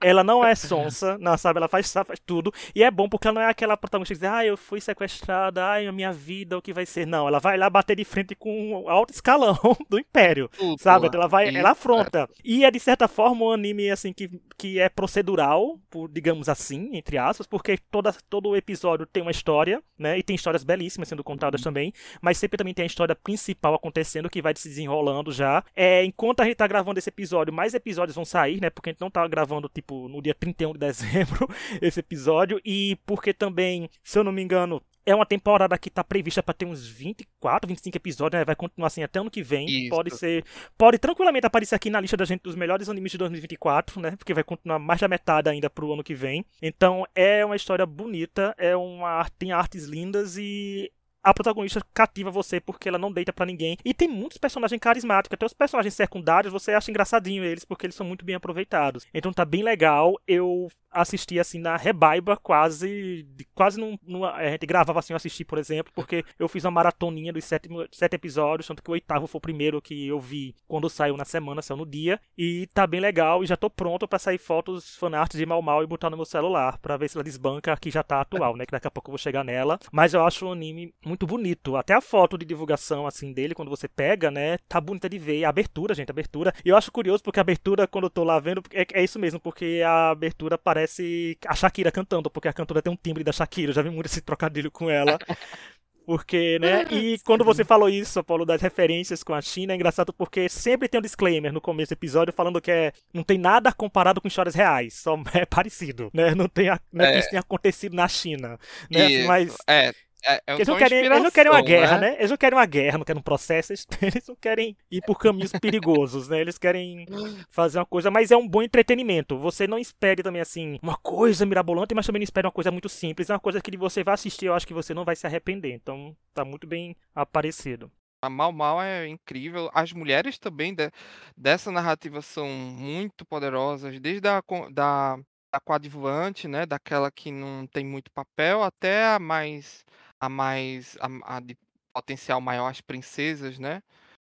Ela 0.00 0.22
não 0.22 0.44
é 0.44 0.54
sonsa, 0.54 1.18
não 1.18 1.36
sabe, 1.36 1.58
ela 1.58 1.66
faz, 1.66 1.92
faz 1.92 2.20
tudo. 2.24 2.54
E 2.76 2.84
é 2.84 2.90
bom 2.92 3.08
porque 3.08 3.26
ela 3.26 3.40
não 3.40 3.46
é 3.46 3.50
aquela 3.50 3.76
protagonista 3.76 4.14
que 4.14 4.20
diz, 4.20 4.30
ah, 4.30 4.46
eu 4.46 4.56
fui 4.56 4.80
sequestrada, 4.80 5.66
ai, 5.66 5.88
a 5.88 5.92
minha 5.92 6.12
vida, 6.12 6.56
o 6.56 6.62
que 6.62 6.72
vai 6.72 6.86
ser. 6.86 7.08
Não, 7.08 7.26
ela 7.26 7.40
vai 7.40 7.58
lá 7.58 7.68
bater 7.68 7.96
de 7.96 8.04
frente 8.04 8.36
com 8.36 8.84
o 8.84 8.88
alto 8.88 9.12
escalão 9.12 9.58
do 9.90 9.98
Império, 9.98 10.48
sabe? 10.78 11.10
Ela 11.12 11.26
vai, 11.26 11.52
ela 11.52 11.72
afronta. 11.72 12.30
E 12.44 12.64
é 12.64 12.70
de 12.70 12.78
certa 12.78 13.08
forma 13.08 13.46
um 13.46 13.50
anime 13.50 13.90
assim 13.90 14.12
que, 14.12 14.30
que 14.56 14.78
é 14.78 14.88
procedural, 14.88 15.76
por, 15.90 16.08
digamos 16.20 16.50
assim, 16.50 16.90
entre 16.92 17.16
aspas, 17.16 17.46
porque 17.46 17.78
toda, 17.90 18.12
todo 18.28 18.54
episódio 18.54 19.06
tem 19.06 19.22
uma 19.22 19.30
história, 19.30 19.82
né? 19.98 20.18
E 20.18 20.22
tem 20.22 20.36
histórias 20.36 20.62
belíssimas 20.62 21.08
sendo 21.08 21.24
contadas 21.24 21.62
uhum. 21.62 21.64
também, 21.64 21.94
mas 22.20 22.36
sempre 22.36 22.58
também 22.58 22.74
tem 22.74 22.82
a 22.82 22.86
história 22.86 23.16
principal 23.16 23.74
acontecendo 23.74 24.28
que 24.28 24.42
vai 24.42 24.54
se 24.54 24.68
desenrolando 24.68 25.32
já. 25.32 25.64
É, 25.74 26.04
enquanto 26.04 26.40
a 26.40 26.44
gente 26.44 26.56
tá 26.56 26.66
gravando 26.66 26.98
esse 26.98 27.08
episódio, 27.08 27.54
mais 27.54 27.72
episódios 27.72 28.14
vão 28.14 28.24
sair, 28.24 28.60
né? 28.60 28.68
Porque 28.68 28.90
a 28.90 28.92
gente 28.92 29.00
não 29.00 29.10
tá 29.10 29.26
gravando, 29.26 29.66
tipo, 29.72 30.08
no 30.08 30.20
dia 30.20 30.34
31 30.34 30.74
de 30.74 30.78
dezembro 30.78 31.48
esse 31.80 32.00
episódio, 32.00 32.60
e 32.62 32.98
porque 33.06 33.32
também, 33.32 33.88
se 34.04 34.18
eu 34.18 34.24
não 34.24 34.32
me 34.32 34.42
engano, 34.42 34.82
é 35.04 35.14
uma 35.14 35.26
temporada 35.26 35.76
que 35.78 35.90
tá 35.90 36.04
prevista 36.04 36.42
para 36.42 36.54
ter 36.54 36.66
uns 36.66 36.86
24, 36.86 37.68
25 37.68 37.96
episódios, 37.96 38.38
né? 38.40 38.44
Vai 38.44 38.56
continuar 38.56 38.88
assim 38.88 39.02
até 39.02 39.18
ano 39.18 39.30
que 39.30 39.42
vem. 39.42 39.66
Isso. 39.66 39.90
Pode 39.90 40.16
ser. 40.16 40.44
Pode 40.76 40.98
tranquilamente 40.98 41.46
aparecer 41.46 41.74
aqui 41.74 41.90
na 41.90 42.00
lista 42.00 42.16
da 42.16 42.24
gente 42.24 42.42
dos 42.42 42.54
melhores 42.54 42.88
animes 42.88 43.12
de 43.12 43.18
2024, 43.18 44.00
né? 44.00 44.16
Porque 44.16 44.34
vai 44.34 44.44
continuar 44.44 44.78
mais 44.78 45.00
da 45.00 45.08
metade 45.08 45.48
ainda 45.48 45.70
pro 45.70 45.92
ano 45.92 46.04
que 46.04 46.14
vem. 46.14 46.44
Então 46.60 47.06
é 47.14 47.44
uma 47.44 47.56
história 47.56 47.86
bonita, 47.86 48.54
é 48.58 48.76
uma 48.76 49.26
tem 49.38 49.52
artes 49.52 49.84
lindas 49.84 50.36
e 50.36 50.90
a 51.22 51.34
protagonista 51.34 51.80
cativa 51.92 52.30
você 52.30 52.60
porque 52.60 52.88
ela 52.88 52.98
não 52.98 53.12
deita 53.12 53.32
para 53.32 53.46
ninguém. 53.46 53.76
E 53.84 53.92
tem 53.92 54.08
muitos 54.08 54.38
personagens 54.38 54.80
carismáticos. 54.80 55.34
Até 55.34 55.46
os 55.46 55.52
personagens 55.52 55.94
secundários 55.94 56.52
você 56.52 56.72
acha 56.72 56.90
engraçadinho 56.90 57.44
eles 57.44 57.64
porque 57.64 57.86
eles 57.86 57.96
são 57.96 58.06
muito 58.06 58.24
bem 58.24 58.34
aproveitados. 58.34 59.06
Então 59.12 59.32
tá 59.32 59.44
bem 59.44 59.62
legal. 59.62 60.14
Eu 60.26 60.68
assisti 60.90 61.38
assim 61.38 61.60
na 61.60 61.76
rebaiba 61.76 62.36
quase 62.36 63.26
quase 63.54 63.80
numa, 64.02 64.32
a 64.32 64.50
gente 64.50 64.66
gravava 64.66 64.98
assim 64.98 65.12
eu 65.12 65.16
assisti 65.16 65.44
por 65.44 65.58
exemplo 65.58 65.92
porque 65.94 66.24
eu 66.38 66.48
fiz 66.48 66.64
uma 66.64 66.70
maratoninha 66.70 67.32
dos 67.32 67.44
sete, 67.44 67.68
sete 67.92 68.14
episódios 68.14 68.66
tanto 68.66 68.82
que 68.82 68.90
o 68.90 68.92
oitavo 68.92 69.26
foi 69.26 69.38
o 69.38 69.42
primeiro 69.42 69.80
que 69.80 70.08
eu 70.08 70.18
vi 70.18 70.54
quando 70.66 70.90
saiu 70.90 71.16
na 71.16 71.24
semana 71.24 71.62
saiu 71.62 71.78
no 71.78 71.86
dia 71.86 72.20
e 72.36 72.66
tá 72.74 72.86
bem 72.86 73.00
legal 73.00 73.44
e 73.44 73.46
já 73.46 73.56
tô 73.56 73.70
pronto 73.70 74.08
para 74.08 74.18
sair 74.18 74.38
fotos 74.38 74.96
fanarts 74.96 75.38
de 75.38 75.46
Mal 75.46 75.62
Mal 75.62 75.82
e 75.82 75.86
botar 75.86 76.10
no 76.10 76.16
meu 76.16 76.26
celular 76.26 76.78
para 76.78 76.96
ver 76.96 77.08
se 77.08 77.16
ela 77.16 77.24
desbanca 77.24 77.76
que 77.76 77.90
já 77.90 78.02
tá 78.02 78.20
atual 78.20 78.56
né 78.56 78.66
que 78.66 78.72
daqui 78.72 78.88
a 78.88 78.90
pouco 78.90 79.10
eu 79.10 79.12
vou 79.12 79.18
chegar 79.18 79.44
nela 79.44 79.78
mas 79.92 80.12
eu 80.12 80.24
acho 80.24 80.46
o 80.46 80.52
anime 80.52 80.92
muito 81.10 81.26
bonito 81.26 81.76
até 81.76 81.94
a 81.94 82.00
foto 82.00 82.38
de 82.38 82.46
divulgação 82.46 83.06
assim 83.06 83.32
dele 83.32 83.54
quando 83.54 83.68
você 83.68 83.86
pega 83.86 84.30
né 84.30 84.58
tá 84.68 84.80
bonita 84.80 85.08
de 85.08 85.18
ver 85.18 85.44
a 85.44 85.48
abertura 85.48 85.94
gente 85.94 86.10
a 86.10 86.12
abertura 86.12 86.52
e 86.64 86.68
eu 86.68 86.76
acho 86.76 86.90
curioso 86.90 87.22
porque 87.22 87.38
a 87.38 87.42
abertura 87.42 87.86
quando 87.86 88.04
eu 88.04 88.10
tô 88.10 88.24
lá 88.24 88.38
vendo 88.38 88.62
é, 88.72 88.86
é 88.94 89.04
isso 89.04 89.18
mesmo 89.18 89.38
porque 89.38 89.82
a 89.84 90.10
abertura 90.10 90.56
parece 90.56 91.36
a 91.46 91.54
Shakira 91.54 91.92
cantando, 91.92 92.30
porque 92.30 92.48
a 92.48 92.52
cantora 92.52 92.82
tem 92.82 92.92
um 92.92 92.96
timbre 92.96 93.24
da 93.24 93.32
Shakira. 93.32 93.70
Eu 93.70 93.74
já 93.74 93.82
vi 93.82 93.90
muito 93.90 94.06
esse 94.06 94.20
trocadilho 94.20 94.70
com 94.70 94.88
ela. 94.88 95.18
Porque, 96.06 96.58
né? 96.58 96.86
E 96.90 97.20
quando 97.20 97.44
você 97.44 97.64
falou 97.64 97.88
isso, 97.88 98.24
Paulo, 98.24 98.44
das 98.44 98.60
referências 98.60 99.22
com 99.22 99.32
a 99.32 99.40
China, 99.40 99.72
é 99.72 99.76
engraçado 99.76 100.12
porque 100.12 100.48
sempre 100.48 100.88
tem 100.88 100.98
um 100.98 101.02
disclaimer 101.02 101.52
no 101.52 101.60
começo 101.60 101.90
do 101.90 101.92
episódio 101.92 102.32
falando 102.32 102.60
que 102.60 102.70
é, 102.70 102.92
não 103.14 103.22
tem 103.22 103.38
nada 103.38 103.72
comparado 103.72 104.20
com 104.20 104.26
histórias 104.26 104.56
reais, 104.56 104.94
só 104.94 105.14
é 105.32 105.46
parecido, 105.46 106.10
né? 106.12 106.34
Não 106.34 106.48
tem 106.48 106.68
a, 106.68 106.80
não 106.92 107.04
é, 107.04 107.12
que 107.12 107.18
isso 107.18 107.30
tenha 107.30 107.40
acontecido 107.40 107.94
na 107.94 108.08
China, 108.08 108.58
né? 108.90 109.08
Isso, 109.08 109.28
Mas 109.28 109.56
é, 109.68 109.92
é, 110.24 110.34
é 110.46 110.54
eles, 110.54 110.68
não 110.68 110.76
querem, 110.76 110.98
eles 110.98 111.22
não 111.22 111.30
querem 111.30 111.52
uma 111.52 111.62
guerra, 111.62 111.82
inspiração, 111.82 112.00
né? 112.00 112.16
Eles 112.18 112.30
não 112.30 112.36
querem 112.36 112.58
uma 112.58 112.66
guerra, 112.66 112.98
não 112.98 113.04
querem 113.04 113.20
um 113.20 113.22
processo, 113.22 113.72
eles, 114.02 114.28
não 114.28 114.36
querem 114.36 114.76
ir 114.90 115.02
por 115.02 115.18
caminhos 115.18 115.52
perigosos, 115.52 116.28
né? 116.28 116.40
Eles 116.40 116.58
querem 116.58 117.06
fazer 117.50 117.78
uma 117.78 117.86
coisa, 117.86 118.10
mas 118.10 118.30
é 118.30 118.36
um 118.36 118.46
bom 118.46 118.62
entretenimento. 118.62 119.38
Você 119.38 119.66
não 119.66 119.78
espere 119.78 120.22
também, 120.22 120.40
assim, 120.40 120.78
uma 120.82 120.96
coisa 120.96 121.46
mirabolante, 121.46 121.94
mas 121.94 122.06
também 122.06 122.20
não 122.20 122.24
espere 122.24 122.46
uma 122.46 122.52
coisa 122.52 122.70
muito 122.70 122.88
simples. 122.88 123.30
É 123.30 123.32
uma 123.34 123.40
coisa 123.40 123.60
que 123.60 123.76
você 123.76 124.04
vai 124.04 124.14
assistir, 124.14 124.46
eu 124.46 124.54
acho 124.54 124.66
que 124.66 124.74
você 124.74 124.92
não 124.92 125.04
vai 125.04 125.16
se 125.16 125.26
arrepender. 125.26 125.72
Então, 125.72 126.16
tá 126.34 126.44
muito 126.44 126.66
bem 126.66 126.96
aparecido. 127.14 127.90
A 128.22 128.28
Mal 128.28 128.52
Mal 128.52 128.82
é 128.82 129.08
incrível. 129.08 129.70
As 129.72 129.92
mulheres 129.92 130.38
também 130.38 130.74
de- 130.74 130.90
dessa 131.36 131.72
narrativa 131.72 132.20
são 132.20 132.46
muito 132.48 133.24
poderosas, 133.24 133.98
desde 133.98 134.28
a 134.28 134.42
da, 134.70 135.16
da 135.52 135.60
coadjuvante, 135.64 136.46
né, 136.46 136.66
daquela 136.66 137.10
que 137.10 137.32
não 137.32 137.66
tem 137.66 137.84
muito 137.84 138.10
papel, 138.12 138.62
até 138.62 139.06
a 139.06 139.18
mais 139.18 139.84
a 140.20 140.28
mais 140.28 140.96
a, 141.00 141.36
a 141.36 141.40
de 141.40 141.56
potencial 141.94 142.40
maior, 142.40 142.68
as 142.68 142.80
princesas, 142.80 143.58
né? 143.58 143.82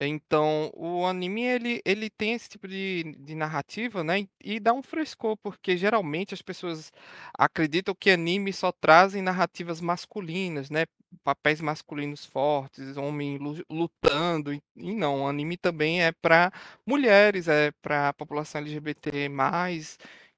Então, 0.01 0.69
o 0.75 1.05
anime 1.05 1.43
ele, 1.43 1.81
ele 1.85 2.09
tem 2.09 2.33
esse 2.33 2.49
tipo 2.49 2.67
de, 2.67 3.03
de 3.19 3.35
narrativa, 3.35 4.03
né? 4.03 4.27
E, 4.43 4.59
dá 4.59 4.73
um 4.73 4.83
frescor, 4.83 5.37
porque 5.37 5.77
geralmente 5.77 6.33
as 6.33 6.41
pessoas 6.41 6.91
acreditam 7.37 7.95
que 7.97 8.09
anime 8.09 8.51
só 8.51 8.71
trazem 8.71 9.21
narrativas 9.21 9.79
masculinas, 9.79 10.69
né? 10.69 10.85
Papéis 11.23 11.61
masculinos 11.61 12.25
fortes, 12.25 12.97
homem 12.97 13.37
lu- 13.37 13.63
lutando. 13.69 14.53
E, 14.53 14.61
e 14.75 14.93
não, 14.93 15.21
o 15.23 15.27
anime 15.27 15.55
também 15.57 16.03
é 16.03 16.11
para 16.11 16.51
mulheres, 16.85 17.47
é 17.47 17.71
para 17.81 18.09
a 18.09 18.13
população 18.13 18.59
LGBT+. 18.61 19.29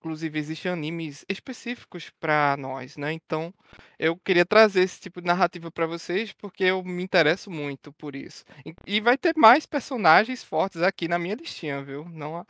Inclusive, 0.05 0.38
existem 0.38 0.71
animes 0.71 1.25
específicos 1.27 2.12
para 2.19 2.55
nós, 2.57 2.95
né? 2.95 3.12
Então, 3.12 3.51
eu 3.97 4.15
queria 4.15 4.45
trazer 4.45 4.83
esse 4.83 5.01
tipo 5.01 5.19
de 5.19 5.25
narrativa 5.25 5.71
para 5.71 5.88
vocês, 5.88 6.31
porque 6.31 6.63
eu 6.63 6.83
me 6.83 7.01
interesso 7.01 7.50
muito 7.50 7.91
por 7.91 8.15
isso. 8.15 8.45
E 8.85 9.01
vai 9.01 9.17
ter 9.17 9.33
mais 9.35 9.65
personagens 9.65 10.43
fortes 10.43 10.83
aqui 10.83 11.07
na 11.07 11.17
minha 11.17 11.33
listinha, 11.33 11.81
viu? 11.81 12.05
Não, 12.07 12.45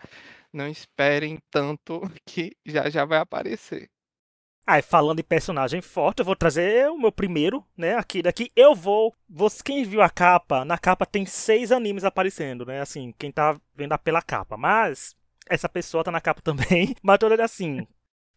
não 0.52 0.68
esperem 0.68 1.40
tanto 1.50 2.02
que 2.28 2.58
já 2.66 2.90
já 2.90 3.06
vai 3.06 3.20
aparecer. 3.20 3.90
Ah, 4.68 4.80
e 4.80 4.82
falando 4.82 5.22
em 5.22 5.24
personagem 5.24 5.80
forte, 5.82 6.20
eu 6.20 6.26
vou 6.26 6.36
trazer 6.36 6.90
o 6.90 6.98
meu 6.98 7.12
primeiro, 7.12 7.66
né? 7.78 7.96
Aqui 7.96 8.22
daqui. 8.22 8.52
Eu 8.54 8.76
vou. 8.76 9.16
Você, 9.30 9.64
quem 9.64 9.86
viu 9.86 10.02
a 10.02 10.10
capa, 10.10 10.66
na 10.66 10.78
capa 10.78 11.06
tem 11.06 11.26
seis 11.26 11.72
animes 11.72 12.04
aparecendo, 12.04 12.66
né? 12.66 12.82
Assim, 12.82 13.14
quem 13.18 13.32
tá 13.32 13.58
vendo 13.74 13.98
pela 14.00 14.22
capa. 14.22 14.58
Mas 14.58 15.16
essa 15.50 15.70
pessoa 15.70 16.04
tá 16.04 16.12
na 16.12 16.22
capa 16.22 16.42
também. 16.42 16.96
Mas 17.02 17.20
tô 17.20 17.26
olhando 17.28 17.42
assim. 17.42 17.88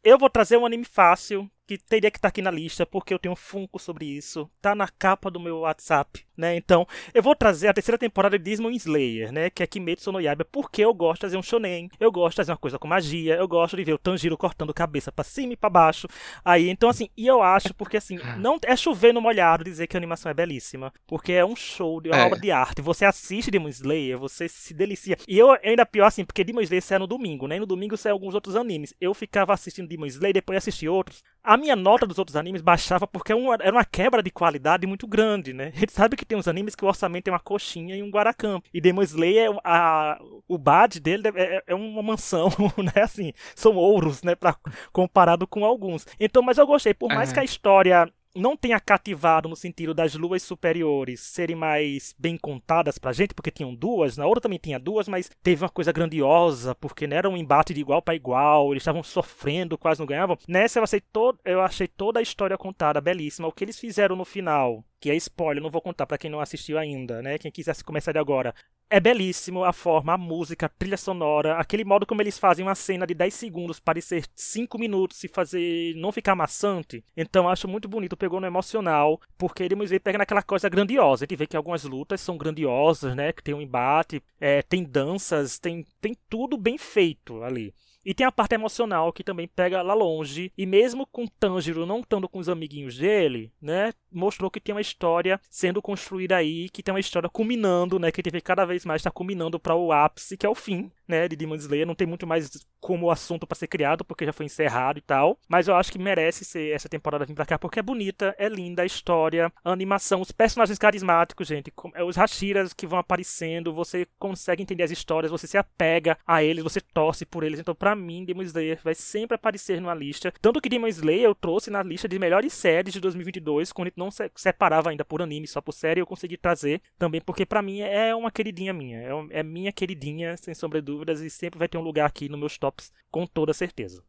Eu 0.03 0.19
vou 0.19 0.31
trazer 0.31 0.57
um 0.57 0.67
anime 0.67 0.85
fácil, 0.85 1.51
que 1.69 1.77
teria 1.77 2.11
que 2.11 2.17
estar 2.17 2.29
aqui 2.29 2.41
na 2.41 2.51
lista, 2.51 2.87
porque 2.87 3.13
eu 3.13 3.19
tenho 3.19 3.35
um 3.35 3.37
funko 3.37 3.79
sobre 3.79 4.07
isso. 4.07 4.51
Tá 4.61 4.75
na 4.75 4.89
capa 4.89 5.31
do 5.31 5.39
meu 5.39 5.59
WhatsApp, 5.59 6.25
né? 6.35 6.57
Então, 6.57 6.87
eu 7.13 7.23
vou 7.23 7.37
trazer 7.37 7.69
a 7.69 7.75
terceira 7.75 7.99
temporada 7.99 8.39
de 8.39 8.57
Demon 8.57 8.71
Slayer, 8.71 9.31
né? 9.31 9.51
Que 9.51 9.63
é 9.63 9.67
Kimetsu 9.67 10.11
no 10.11 10.19
Yaiba, 10.21 10.47
porque 10.47 10.83
eu 10.83 10.95
gosto 10.95 11.21
de 11.21 11.27
fazer 11.27 11.37
um 11.37 11.43
shonen, 11.43 11.91
eu 12.01 12.11
gosto 12.11 12.31
de 12.31 12.37
fazer 12.37 12.53
uma 12.53 12.57
coisa 12.57 12.79
com 12.79 12.89
magia, 12.89 13.35
eu 13.37 13.47
gosto 13.47 13.77
de 13.77 13.85
ver 13.85 13.93
o 13.93 13.99
Tanjiro 13.99 14.37
cortando 14.39 14.73
cabeça 14.73 15.13
pra 15.13 15.23
cima 15.23 15.53
e 15.53 15.57
pra 15.57 15.69
baixo. 15.69 16.09
Aí, 16.43 16.71
então 16.71 16.89
assim, 16.89 17.11
e 17.15 17.27
eu 17.27 17.43
acho, 17.43 17.75
porque 17.75 17.99
assim, 17.99 18.17
não 18.39 18.59
é 18.65 18.75
chover 18.75 19.13
no 19.13 19.21
molhado 19.21 19.63
dizer 19.63 19.87
que 19.87 19.97
a 19.97 20.01
animação 20.01 20.31
é 20.31 20.35
belíssima, 20.35 20.91
porque 21.07 21.33
é 21.33 21.45
um 21.45 21.55
show 21.55 22.01
de 22.01 22.09
uma 22.09 22.17
É. 22.19 22.25
obra 22.25 22.41
de 22.41 22.51
arte. 22.51 22.81
Você 22.81 23.05
assiste 23.05 23.51
Demon 23.51 23.69
Slayer, 23.69 24.17
você 24.19 24.49
se 24.49 24.73
delicia. 24.73 25.19
E 25.29 25.39
eu 25.39 25.51
ainda 25.63 25.85
pior 25.85 26.07
assim, 26.07 26.25
porque 26.25 26.43
Demon 26.45 26.63
Slayer 26.63 26.83
sai 26.83 26.99
no 26.99 27.07
domingo, 27.07 27.47
né? 27.47 27.57
E 27.57 27.61
no 27.61 27.67
domingo 27.67 27.95
sai 27.97 28.11
alguns 28.11 28.35
outros 28.35 28.57
animes. 28.57 28.95
Eu 28.99 29.13
ficava 29.13 29.53
assistindo 29.53 29.87
Demon 29.87 30.07
Slayer, 30.07 30.33
depois 30.33 30.57
assisti 30.57 30.89
outros. 30.89 31.23
A 31.49 31.57
minha 31.57 31.75
nota 31.75 32.07
dos 32.07 32.19
outros 32.19 32.37
animes 32.37 32.61
baixava 32.61 33.07
porque 33.07 33.33
é 33.33 33.37
era 33.63 33.73
uma 33.73 33.85
quebra 33.85 34.23
de 34.23 34.31
qualidade 34.31 34.87
muito 34.87 35.07
grande, 35.07 35.55
né? 35.55 35.73
A 35.75 35.79
gente 35.79 35.93
sabe 35.95 36.15
que 36.15 36.27
tem 36.27 36.37
uns 36.37 36.47
animes 36.47 36.75
que 36.75 36.85
o 36.85 36.89
orçamento 36.89 37.29
é 37.29 37.31
uma 37.33 37.41
coxinha 37.41 37.97
e 37.97 38.03
um 38.03 38.11
guaracamp. 38.11 38.63
E 38.75 38.83
Demon 38.83 39.01
Slayer, 39.01 39.59
a, 39.65 40.21
o 40.47 40.59
bad 40.59 41.01
dele 41.01 41.23
é, 41.35 41.65
é 41.67 41.75
uma 41.75 42.03
mansão, 42.03 42.51
né? 42.77 43.03
Assim, 43.03 43.33
são 43.55 43.75
ouros, 43.77 44.23
né? 44.23 44.35
Pra, 44.35 44.55
comparado 44.93 45.47
com 45.47 45.65
alguns. 45.65 46.07
Então, 46.21 46.43
mas 46.43 46.59
eu 46.59 46.67
gostei. 46.67 46.93
Por 46.93 47.09
mais 47.09 47.31
É. 47.31 47.33
que 47.33 47.41
a 47.41 47.45
história 47.45 48.13
não 48.39 48.57
tenha 48.57 48.79
cativado 48.81 49.49
no 49.49 49.57
sentido 49.57 49.93
das 49.93 50.15
luas 50.15 50.43
superiores 50.43 51.21
serem 51.21 51.57
mais 51.57 52.15
bem 52.19 52.37
contadas 52.37 52.99
pra 52.99 53.13
gente, 53.13 53.35
porque 53.35 53.51
tinham 53.51 53.75
duas, 53.75 54.17
na 54.17 54.27
outra 54.27 54.43
também 54.43 54.59
tinha 54.59 54.79
duas, 54.79 55.09
mas 55.09 55.31
teve 55.43 55.63
uma 55.65 55.69
coisa 55.69 55.93
grandiosa, 55.93 56.75
porque 56.75 57.07
né, 57.07 57.17
era 57.17 57.29
um 57.29 57.37
embate 57.37 57.75
de 57.75 57.81
igual 57.81 58.01
para 58.01 58.15
igual, 58.15 58.73
eles 58.73 58.83
estavam 58.83 59.03
sofrendo, 59.03 59.77
quase 59.79 60.01
não 60.01 60.07
ganhavam. 60.07 60.39
Nessa 60.47 60.79
eu 60.79 60.85
achei, 60.85 61.01
to 61.01 61.39
eu 61.45 61.61
achei 61.61 61.89
toda 61.89 62.21
a 62.21 62.23
história 62.23 62.57
contada 62.57 63.01
belíssima. 63.01 63.49
O 63.49 63.53
que 63.53 63.65
eles 63.65 63.79
fizeram 63.79 64.17
no 64.17 64.25
final, 64.25 64.85
que 65.01 65.11
é 65.11 65.17
spoiler, 65.17 65.63
não 65.63 65.71
vou 65.71 65.81
contar 65.81 66.07
pra 66.07 66.19
quem 66.19 66.31
não 66.31 66.41
assistiu 66.41 66.79
ainda, 66.79 67.23
né? 67.23 67.39
Quem 67.39 67.51
quisesse 67.51 67.85
começar 67.85 68.13
de 68.13 68.19
agora. 68.19 68.55
É 68.91 68.99
belíssimo 68.99 69.65
a 69.65 69.73
forma, 69.73 70.15
a 70.15 70.19
música, 70.19 70.65
a 70.65 70.69
trilha 70.69 70.97
sonora, 70.97 71.59
aquele 71.59 71.85
modo 71.85 72.07
como 72.07 72.23
eles 72.23 72.39
fazem 72.39 72.65
uma 72.65 72.75
cena 72.75 73.07
de 73.07 73.13
10 73.13 73.35
segundos 73.35 73.79
parecer 73.79 74.25
5 74.35 74.79
minutos 74.79 75.23
e 75.23 75.29
fazer 75.29 75.95
não 75.97 76.11
ficar 76.11 76.35
maçante. 76.35 77.05
Então 77.15 77.49
acho 77.49 77.69
muito 77.69 77.87
bonito, 77.87 78.17
pegou 78.17 78.41
no 78.41 78.47
emocional, 78.47 79.21
porque 79.37 79.63
ele 79.63 79.75
Slayer 79.75 80.01
pega 80.01 80.19
naquela 80.19 80.43
coisa 80.43 80.69
grandiosa. 80.71 81.25
A 81.25 81.27
gente 81.27 81.37
vê 81.37 81.47
que 81.47 81.57
algumas 81.57 81.85
lutas 81.85 82.21
são 82.21 82.39
grandiosas, 82.39 83.15
né? 83.15 83.33
Que 83.33 83.43
tem 83.43 83.55
um 83.55 83.61
embate, 83.61 84.23
é, 84.41 84.63
tem 84.63 84.83
danças, 84.83 85.59
tem, 85.59 85.85
tem 86.01 86.17
tudo 86.29 86.57
bem 86.57 86.79
feito 86.79 87.43
ali. 87.43 87.75
E 88.09 88.15
tem 88.15 88.27
a 88.27 88.33
parte 88.33 88.55
emocional 88.55 89.13
que 89.13 89.23
também 89.23 89.47
pega 89.47 89.83
lá 89.83 89.93
longe. 89.93 90.51
E 90.57 90.65
mesmo 90.65 91.07
com 91.07 91.27
Tanjiro 91.27 91.85
não 91.85 92.01
estando 92.01 92.27
com 92.27 92.39
os 92.39 92.49
amiguinhos 92.49 92.97
dele, 92.97 93.53
né? 93.61 93.93
Mostrou 94.11 94.51
que 94.51 94.59
tem 94.59 94.75
uma 94.75 94.81
história 94.81 95.39
sendo 95.51 95.83
construída 95.83 96.35
aí, 96.35 96.71
que 96.71 96.83
tem 96.83 96.95
uma 96.95 97.01
história 97.01 97.29
culminando, 97.29 97.99
né? 97.99 98.11
Que 98.11 98.23
vê 98.31 98.41
cada 98.41 98.65
vez 98.65 98.87
mais 98.87 99.01
está 99.01 99.11
culminando 99.11 99.61
para 99.61 99.75
o 99.75 99.93
ápice, 99.93 100.39
que 100.39 100.47
é 100.47 100.49
o 100.49 100.55
fim, 100.55 100.91
né? 101.09 101.27
De 101.29 101.35
Demon 101.37 101.55
Slayer. 101.57 101.87
Não 101.87 101.95
tem 101.95 102.07
muito 102.07 102.27
mais 102.27 102.51
como 102.81 103.11
assunto 103.11 103.47
para 103.47 103.57
ser 103.59 103.67
criado, 103.67 104.05
porque 104.05 104.25
já 104.25 104.33
foi 104.33 104.47
encerrado 104.47 104.99
e 104.99 105.03
tal. 105.03 105.39
Mas 105.49 105.67
eu 105.69 105.75
acho 105.75 105.91
que 105.91 105.99
merece 105.99 106.45
ser 106.45 106.73
essa 106.75 106.89
temporada 106.89 107.25
vir 107.25 107.35
pra 107.35 107.47
cá, 107.47 107.59
porque 107.59 107.81
é 107.81 107.83
bonita, 107.83 108.35
é 108.39 108.49
linda 108.49 108.83
a 108.83 108.87
história, 108.87 109.53
a 109.65 109.73
animação, 109.73 110.21
os 110.21 110.31
personagens 110.31 110.79
carismáticos, 110.79 111.49
gente. 111.49 111.73
é 111.95 112.05
Os 112.05 112.17
Hashiras 112.17 112.73
que 112.73 112.87
vão 112.87 112.99
aparecendo, 112.99 113.73
você 113.73 114.07
consegue 114.19 114.63
entender 114.63 114.83
as 114.85 114.91
histórias, 114.91 115.31
você 115.33 115.47
se 115.47 115.57
apega 115.59 116.17
a 116.27 116.43
eles, 116.43 116.63
você 116.63 116.81
torce 116.81 117.25
por 117.27 117.43
eles. 117.43 117.59
Então, 117.59 117.75
pra 117.75 117.95
mim, 117.97 118.25
Demon 118.25 118.43
Slayer 118.43 118.81
vai 118.85 118.95
sempre 118.95 119.35
aparecer 119.35 119.81
numa 119.81 119.95
lista. 119.95 120.33
Tanto 120.41 120.61
que 120.61 120.69
Demon 120.69 120.87
Slayer 120.89 121.25
eu 121.25 121.35
trouxe 121.35 121.71
na 121.71 121.83
lista 121.83 122.09
de 122.09 122.19
melhores 122.19 122.53
séries 122.53 122.93
de 122.93 123.01
2022, 123.01 123.73
quando 123.73 123.93
não 123.97 124.11
se- 124.11 124.31
separava 124.37 124.91
ainda 124.91 125.05
por 125.05 125.23
anime, 125.23 125.47
só 125.47 125.61
por 125.61 125.73
série, 125.73 126.01
eu 126.01 126.07
consegui 126.07 126.37
trazer 126.37 126.81
também, 126.99 127.21
porque 127.21 127.45
pra 127.47 127.63
mim 127.63 127.81
é 127.81 128.15
uma 128.15 128.31
queridinha 128.31 128.73
minha. 128.73 128.99
É, 129.01 129.41
é 129.41 129.43
minha 129.43 129.73
queridinha, 129.73 130.37
sem 130.37 130.55
sombra 130.55 130.81
de 130.83 130.93
dúvidas, 130.99 131.21
e 131.21 131.31
sempre 131.31 131.59
vai 131.59 131.69
ter 131.69 131.79
um 131.79 131.83
lugar 131.83 132.07
aqui 132.07 132.29
nos 132.29 132.39
meus 132.41 132.59
tops, 132.59 132.93
com 133.11 133.27
toda 133.27 133.53
certeza. 133.55 134.03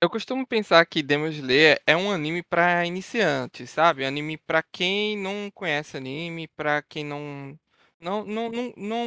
Eu 0.00 0.10
costumo 0.10 0.44
pensar 0.46 0.84
que 0.86 1.02
Demon 1.02 1.28
Slayer 1.28 1.80
é 1.86 1.96
um 1.96 2.10
anime 2.10 2.42
para 2.42 2.84
iniciantes, 2.84 3.70
sabe? 3.70 4.04
Anime 4.04 4.36
para 4.36 4.62
quem 4.62 5.16
não 5.16 5.48
conhece 5.54 5.96
anime, 5.96 6.48
para 6.48 6.82
quem 6.82 7.04
não 7.04 7.56
não, 8.00 8.24
não, 8.24 8.50
não, 8.50 8.72
não, 8.76 9.06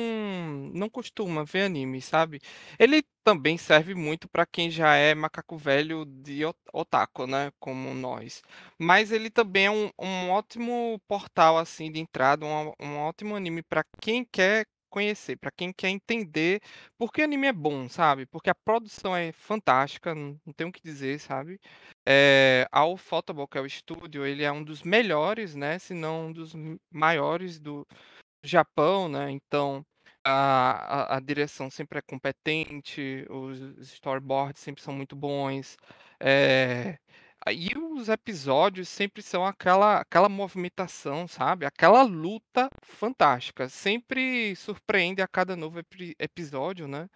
não 0.73 0.89
costuma 0.89 1.43
ver 1.43 1.63
anime, 1.63 2.01
sabe? 2.01 2.39
Ele 2.79 3.03
também 3.25 3.57
serve 3.57 3.93
muito 3.93 4.29
para 4.29 4.45
quem 4.45 4.71
já 4.71 4.95
é 4.95 5.13
macaco 5.13 5.57
velho 5.57 6.05
de 6.05 6.43
otaku, 6.71 7.27
né? 7.27 7.51
Como 7.59 7.93
nós. 7.93 8.41
Mas 8.79 9.11
ele 9.11 9.29
também 9.29 9.65
é 9.65 9.71
um, 9.71 9.91
um 9.99 10.29
ótimo 10.29 10.97
portal 11.09 11.57
assim 11.57 11.91
de 11.91 11.99
entrada, 11.99 12.45
um, 12.45 12.71
um 12.79 12.97
ótimo 12.99 13.35
anime 13.35 13.61
para 13.63 13.83
quem 13.99 14.23
quer 14.23 14.65
conhecer, 14.95 15.37
para 15.37 15.51
quem 15.51 15.73
quer 15.73 15.89
entender 15.89 16.61
por 16.97 17.11
que 17.11 17.21
anime 17.21 17.47
é 17.47 17.53
bom, 17.53 17.89
sabe? 17.89 18.25
Porque 18.25 18.49
a 18.49 18.55
produção 18.55 19.15
é 19.15 19.31
fantástica, 19.33 20.15
não, 20.15 20.39
não 20.45 20.53
tenho 20.53 20.69
o 20.69 20.73
que 20.73 20.81
dizer, 20.81 21.19
sabe? 21.19 21.59
É, 22.07 22.65
a 22.71 22.85
Ufotable, 22.85 23.47
que 23.47 23.57
é 23.57 23.61
o 23.61 23.65
estúdio, 23.65 24.25
ele 24.25 24.43
é 24.43 24.51
um 24.51 24.63
dos 24.63 24.83
melhores, 24.83 25.55
né? 25.55 25.77
Se 25.79 25.93
não 25.93 26.27
um 26.27 26.31
dos 26.33 26.53
maiores 26.91 27.59
do 27.59 27.85
Japão, 28.43 29.09
né? 29.09 29.31
Então 29.31 29.85
a, 30.23 31.13
a, 31.15 31.17
a 31.17 31.19
direção 31.19 31.69
sempre 31.69 31.99
é 31.99 32.01
competente, 32.01 33.25
os 33.29 33.59
storyboards 33.89 34.61
sempre 34.61 34.81
são 34.83 34.93
muito 34.93 35.15
bons. 35.15 35.77
é, 36.19 36.97
e 37.53 37.77
os 37.77 38.09
episódios 38.09 38.89
sempre 38.89 39.21
são 39.21 39.45
aquela, 39.45 39.99
aquela 40.01 40.27
movimentação, 40.29 41.27
sabe? 41.27 41.65
Aquela 41.65 42.01
luta 42.03 42.69
fantástica. 42.83 43.69
Sempre 43.69 44.55
surpreende 44.55 45.21
a 45.21 45.27
cada 45.27 45.55
novo 45.55 45.79
epi- 45.79 46.15
episódio, 46.19 46.87
né? 46.87 47.07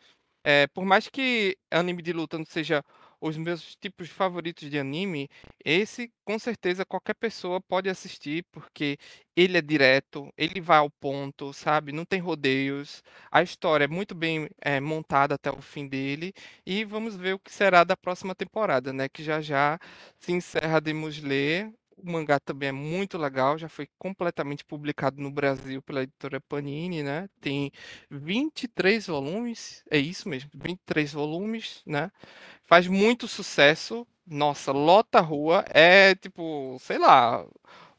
É, 0.43 0.67
por 0.67 0.86
mais 0.86 1.09
que 1.09 1.57
anime 1.71 2.01
de 2.03 2.13
luta 2.13 2.38
não 2.38 2.45
seja 2.45 2.83
os 3.21 3.38
meus 3.38 3.75
tipos 3.75 4.09
favoritos 4.09 4.69
de 4.69 4.79
anime, 4.79 5.29
esse 5.63 6.11
com 6.23 6.38
certeza 6.39 6.85
qualquer 6.85 7.15
pessoa 7.15 7.59
pode 7.61 7.89
assistir, 7.89 8.45
porque 8.51 8.97
ele 9.35 9.57
é 9.57 9.61
direto, 9.61 10.31
ele 10.38 10.61
vai 10.61 10.77
ao 10.77 10.89
ponto, 10.89 11.53
sabe? 11.53 11.91
Não 11.91 12.05
tem 12.05 12.19
rodeios, 12.19 13.03
a 13.31 13.41
história 13.41 13.85
é 13.85 13.88
muito 13.88 14.13
bem 14.15 14.49
eh, 14.61 14.79
montada 14.79 15.35
até 15.35 15.51
o 15.51 15.61
fim 15.61 15.88
dele, 15.88 16.33
e 16.65 16.83
vamos 16.83 17.15
ver 17.15 17.33
o 17.35 17.39
que 17.39 17.51
será 17.51 17.83
da 17.83 17.97
próxima 17.97 18.35
temporada, 18.35 18.93
né? 18.93 19.09
Que 19.09 19.23
já 19.23 19.41
já 19.41 19.79
se 20.19 20.31
encerra 20.31 20.79
Demon 20.81 21.09
Slayer. 21.09 21.78
O 22.03 22.12
mangá 22.12 22.39
também 22.39 22.70
é 22.70 22.72
muito 22.72 23.18
legal, 23.18 23.58
já 23.58 23.68
foi 23.68 23.88
completamente 23.98 24.63
publicado 24.63 25.22
no 25.22 25.29
Brasil 25.32 25.82
pela 25.82 26.03
editora 26.03 26.39
Panini, 26.39 27.03
né? 27.03 27.29
Tem 27.41 27.72
23 28.10 29.08
volumes, 29.08 29.84
é 29.89 29.98
isso 29.98 30.29
mesmo, 30.29 30.50
23 30.53 31.12
volumes, 31.13 31.82
né? 31.86 32.12
Faz 32.63 32.88
muito 32.88 33.27
sucesso. 33.27 34.08
Nossa, 34.25 34.72
lota 34.72 35.18
a 35.18 35.22
rua. 35.22 35.65
É 35.70 36.15
tipo, 36.15 36.77
sei 36.79 37.00
lá. 37.00 37.46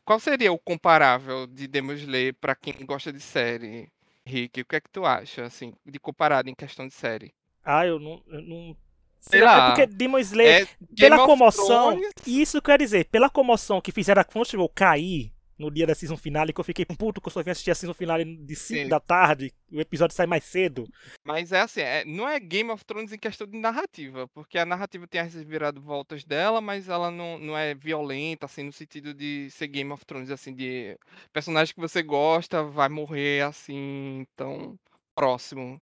Qual 0.04 0.18
seria 0.20 0.52
o 0.52 0.58
comparável 0.58 1.46
de 1.46 1.66
Demon 1.66 1.92
Slayer 1.94 2.34
pra 2.34 2.54
quem 2.54 2.74
gosta 2.86 3.12
de 3.12 3.20
série? 3.20 3.90
Rick, 4.24 4.60
o 4.60 4.64
que 4.64 4.76
é 4.76 4.80
que 4.80 4.90
tu 4.90 5.04
acha, 5.04 5.44
assim, 5.44 5.74
de 5.84 5.98
comparado 5.98 6.48
em 6.48 6.54
questão 6.54 6.86
de 6.86 6.94
série? 6.94 7.34
Ah, 7.64 7.86
eu 7.86 7.98
não. 7.98 8.22
Eu 8.28 8.42
não... 8.42 8.76
Sei 9.20 9.40
É 9.40 9.44
lá. 9.44 9.66
porque 9.66 9.86
Demon 9.86 10.18
Slayer, 10.18 10.62
É 10.62 10.86
pela 10.96 11.26
comoção, 11.26 11.92
Thrones, 11.92 12.12
isso 12.26 12.60
quer 12.62 12.78
dizer, 12.78 13.06
pela 13.06 13.28
comoção 13.30 13.80
que 13.80 13.92
fizeram 13.92 14.20
a 14.20 14.24
Crunchyroll 14.24 14.68
cair 14.68 15.32
no 15.58 15.70
dia 15.70 15.86
da 15.86 15.94
season 15.94 16.16
finale, 16.16 16.54
que 16.54 16.60
eu 16.60 16.64
fiquei 16.64 16.86
puto 16.86 17.20
que 17.20 17.28
eu 17.28 17.32
só 17.32 17.42
vim 17.42 17.50
assistir 17.50 17.70
a 17.70 17.74
season 17.74 17.92
finale 17.92 18.24
de 18.24 18.56
5 18.56 18.84
Sim. 18.84 18.88
da 18.88 18.98
tarde, 18.98 19.52
o 19.70 19.78
episódio 19.78 20.16
sai 20.16 20.26
mais 20.26 20.42
cedo. 20.44 20.88
Mas 21.22 21.52
é 21.52 21.60
assim, 21.60 21.82
é- 21.82 22.02
não 22.06 22.26
é 22.26 22.40
Game 22.40 22.70
of 22.70 22.82
Thrones 22.82 23.12
em 23.12 23.18
questão 23.18 23.46
de 23.46 23.58
narrativa, 23.58 24.26
porque 24.28 24.56
a 24.58 24.64
narrativa 24.64 25.06
tem 25.06 25.20
as 25.20 25.34
voltas 25.76 26.24
dela, 26.24 26.62
mas 26.62 26.88
ela 26.88 27.10
não, 27.10 27.38
não 27.38 27.58
é 27.58 27.74
violenta, 27.74 28.46
assim, 28.46 28.62
no 28.62 28.72
sentido 28.72 29.12
de 29.12 29.50
ser 29.50 29.66
Game 29.68 29.92
of 29.92 30.02
Thrones, 30.06 30.30
assim, 30.30 30.54
de 30.54 30.96
personagem 31.30 31.74
que 31.74 31.80
você 31.80 32.02
gosta 32.02 32.62
vai 32.64 32.88
morrer, 32.88 33.42
assim, 33.44 34.24
tão 34.34 34.76
próximo. 35.14 35.78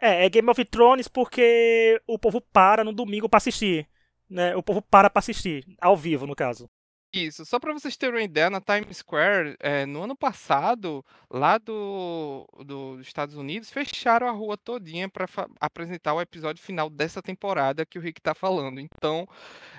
É, 0.00 0.24
é 0.24 0.28
Game 0.30 0.48
of 0.50 0.64
Thrones 0.64 1.08
porque 1.08 2.00
o 2.06 2.18
povo 2.18 2.40
para 2.40 2.82
no 2.82 2.92
domingo 2.92 3.28
pra 3.28 3.38
assistir. 3.38 3.88
Né? 4.28 4.54
O 4.56 4.62
povo 4.62 4.80
para 4.80 5.10
pra 5.10 5.18
assistir, 5.18 5.66
ao 5.80 5.96
vivo, 5.96 6.26
no 6.26 6.34
caso. 6.34 6.70
Isso, 7.12 7.44
só 7.44 7.58
para 7.58 7.72
vocês 7.72 7.96
terem 7.96 8.14
uma 8.14 8.22
ideia, 8.22 8.48
na 8.48 8.60
Times 8.60 8.98
Square, 8.98 9.56
eh, 9.58 9.84
no 9.84 10.04
ano 10.04 10.14
passado, 10.16 11.04
lá 11.28 11.58
do, 11.58 12.46
do- 12.64 12.96
dos 12.98 13.00
Estados 13.06 13.34
Unidos, 13.34 13.68
fecharam 13.68 14.28
a 14.28 14.30
rua 14.30 14.56
todinha 14.56 15.08
para 15.08 15.26
apresentar 15.60 16.14
o 16.14 16.20
episódio 16.20 16.62
final 16.62 16.88
dessa 16.88 17.20
temporada 17.20 17.84
que 17.84 17.98
o 17.98 18.00
Rick 18.00 18.20
tá 18.20 18.32
falando. 18.32 18.78
Então, 18.78 19.26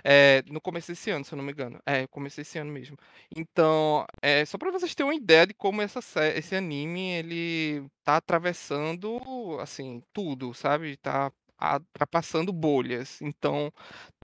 eh, 0.04 0.44
no 0.48 0.62
começo 0.62 0.90
desse 0.90 1.12
ano, 1.12 1.26
se 1.26 1.34
eu 1.34 1.38
não 1.38 1.46
me 1.46 1.52
engano. 1.54 1.80
É, 1.86 2.08
começo 2.08 2.38
desse 2.38 2.58
ano 2.60 2.72
mesmo. 2.72 2.98
Então, 3.36 4.06
é 4.22 4.46
só 4.46 4.58
para 4.58 4.72
vocês 4.72 4.96
terem 4.96 5.10
uma 5.12 5.16
ideia 5.16 5.48
de 5.48 5.54
como 5.54 5.82
essa, 5.82 6.00
esse 6.36 6.56
anime, 6.56 7.12
ele 7.14 7.86
tá 8.04 8.18
atravessando, 8.18 9.58
assim, 9.62 10.04
tudo, 10.14 10.54
sabe? 10.54 10.98
Tá 10.98 11.32
ultrapassando 11.62 12.51
bolhas. 12.51 13.22
Então, 13.22 13.72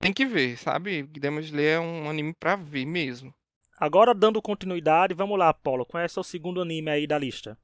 tem 0.01 0.13
que 0.13 0.25
ver, 0.25 0.57
sabe? 0.57 1.03
Demon 1.03 1.39
Slayer 1.39 1.77
é 1.77 1.79
um 1.79 2.09
anime 2.09 2.33
pra 2.33 2.55
ver 2.55 2.85
mesmo. 2.85 3.33
Agora, 3.79 4.13
dando 4.13 4.41
continuidade, 4.41 5.13
vamos 5.13 5.37
lá, 5.37 5.53
Paulo. 5.53 5.85
Qual 5.85 6.01
é 6.01 6.07
o 6.07 6.23
segundo 6.23 6.61
anime 6.61 6.89
aí 6.89 7.05
da 7.05 7.17
lista? 7.17 7.57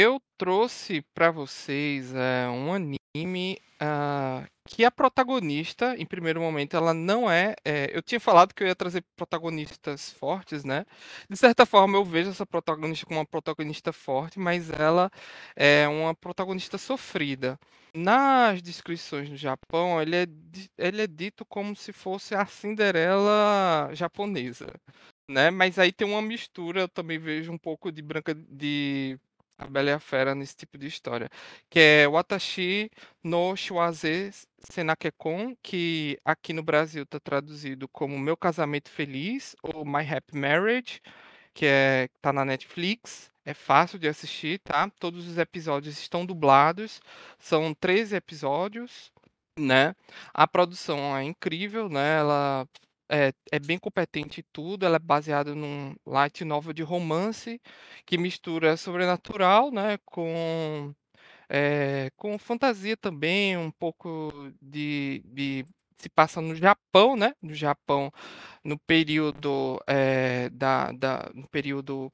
Eu 0.00 0.20
trouxe 0.38 1.02
pra 1.12 1.32
vocês 1.32 2.14
é, 2.14 2.48
um 2.48 2.72
anime 2.72 3.58
ah, 3.80 4.46
que 4.64 4.84
a 4.84 4.92
protagonista, 4.92 5.96
em 5.98 6.06
primeiro 6.06 6.40
momento, 6.40 6.76
ela 6.76 6.94
não 6.94 7.28
é, 7.28 7.56
é, 7.64 7.90
Eu 7.92 8.00
tinha 8.00 8.20
falado 8.20 8.54
que 8.54 8.62
eu 8.62 8.68
ia 8.68 8.76
trazer 8.76 9.04
protagonistas 9.16 10.12
fortes, 10.12 10.62
né? 10.62 10.86
De 11.28 11.36
certa 11.36 11.66
forma, 11.66 11.96
eu 11.98 12.04
vejo 12.04 12.30
essa 12.30 12.46
protagonista 12.46 13.06
como 13.06 13.18
uma 13.18 13.26
protagonista 13.26 13.92
forte, 13.92 14.38
mas 14.38 14.70
ela 14.70 15.10
é 15.56 15.88
uma 15.88 16.14
protagonista 16.14 16.78
sofrida. 16.78 17.58
Nas 17.92 18.62
descrições 18.62 19.28
no 19.28 19.36
Japão, 19.36 20.00
ele 20.00 20.14
é, 20.14 20.26
ele 20.78 21.02
é 21.02 21.08
dito 21.08 21.44
como 21.44 21.74
se 21.74 21.92
fosse 21.92 22.36
a 22.36 22.46
Cinderela 22.46 23.90
japonesa, 23.94 24.72
né? 25.28 25.50
Mas 25.50 25.76
aí 25.76 25.90
tem 25.90 26.06
uma 26.06 26.22
mistura, 26.22 26.82
eu 26.82 26.88
também 26.88 27.18
vejo 27.18 27.50
um 27.50 27.58
pouco 27.58 27.90
de 27.90 28.00
Branca 28.00 28.32
de 28.32 29.18
a 29.58 29.66
Bela 29.66 29.90
e 29.90 29.92
a 29.92 29.98
Fera 29.98 30.34
nesse 30.34 30.56
tipo 30.56 30.78
de 30.78 30.86
história, 30.86 31.28
que 31.68 31.78
é 31.80 32.08
Watashi 32.08 32.90
no 33.22 33.56
Shiwaze 33.56 34.30
Senakekon, 34.60 35.56
que 35.62 36.18
aqui 36.24 36.52
no 36.52 36.62
Brasil 36.62 37.02
está 37.02 37.18
traduzido 37.20 37.88
como 37.88 38.18
Meu 38.18 38.36
Casamento 38.36 38.88
Feliz 38.90 39.56
ou 39.62 39.84
My 39.84 40.06
Happy 40.08 40.36
Marriage, 40.36 41.00
que 41.52 41.66
é 41.66 42.08
tá 42.22 42.32
na 42.32 42.44
Netflix. 42.44 43.30
É 43.44 43.54
fácil 43.54 43.98
de 43.98 44.06
assistir, 44.08 44.60
tá? 44.60 44.90
Todos 45.00 45.26
os 45.26 45.38
episódios 45.38 45.98
estão 45.98 46.24
dublados. 46.26 47.00
São 47.38 47.74
13 47.74 48.14
episódios, 48.16 49.10
né? 49.58 49.94
A 50.34 50.46
produção 50.46 51.16
é 51.16 51.24
incrível, 51.24 51.88
né? 51.88 52.18
Ela 52.18 52.68
é, 53.08 53.32
é 53.52 53.58
bem 53.58 53.78
competente 53.78 54.40
em 54.40 54.44
tudo. 54.52 54.84
Ela 54.86 54.96
é 54.96 54.98
baseada 54.98 55.54
num 55.54 55.94
light 56.06 56.44
novel 56.44 56.72
de 56.72 56.82
romance 56.82 57.60
que 58.06 58.18
mistura 58.18 58.76
sobrenatural, 58.76 59.70
né? 59.70 59.98
Com 60.04 60.94
é, 61.48 62.10
com 62.16 62.38
fantasia 62.38 62.96
também, 62.96 63.56
um 63.56 63.70
pouco 63.70 64.32
de, 64.62 65.22
de- 65.26 65.66
se 65.98 66.08
passa 66.08 66.40
no 66.40 66.54
Japão, 66.54 67.16
né? 67.16 67.34
No 67.42 67.54
Japão, 67.54 68.12
no 68.64 68.78
período 68.78 69.80
eh, 69.86 70.48
da, 70.50 70.92
da- 70.92 71.30
no 71.34 71.48
período 71.48 72.12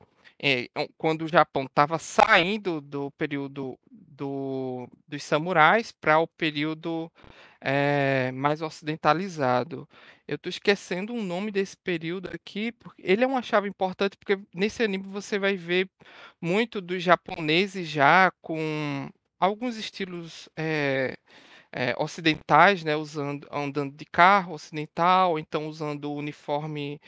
quando 0.97 1.23
o 1.23 1.29
Japão 1.29 1.65
estava 1.65 1.99
saindo 1.99 2.81
do 2.81 3.11
período 3.13 3.79
do, 3.91 4.89
dos 5.07 5.23
samurais 5.23 5.93
para 5.93 6.19
o 6.19 6.27
período 6.27 7.11
eh, 7.65 8.31
mais 8.33 8.61
ocidentalizado. 8.63 9.89
Eu 10.29 10.37
estou 10.37 10.51
esquecendo 10.51 11.15
o 11.15 11.23
nome 11.23 11.51
desse 11.51 11.77
período 11.79 12.29
aqui, 12.35 12.73
porque 12.73 13.03
ele 13.05 13.25
é 13.25 13.27
uma 13.27 13.43
chave 13.43 13.69
importante 13.69 14.17
porque 14.19 14.39
nesse 14.55 14.83
anime 14.83 15.05
você 15.05 15.39
vai 15.39 15.57
ver 15.57 15.89
muito 16.41 16.81
dos 16.81 17.03
japoneses 17.03 17.89
já 17.89 18.31
com 18.43 19.09
alguns 19.41 19.77
estilos 19.79 20.49
eh, 20.57 21.15
eh, 21.73 21.95
ocidentais, 21.99 22.85
né, 22.85 22.97
usando, 22.97 23.49
andando 23.53 23.97
de 23.97 24.05
carro 24.07 24.55
ocidental, 24.55 25.39
então 25.39 25.69
usando 25.69 26.07
o 26.13 26.17
uniforme 26.17 27.01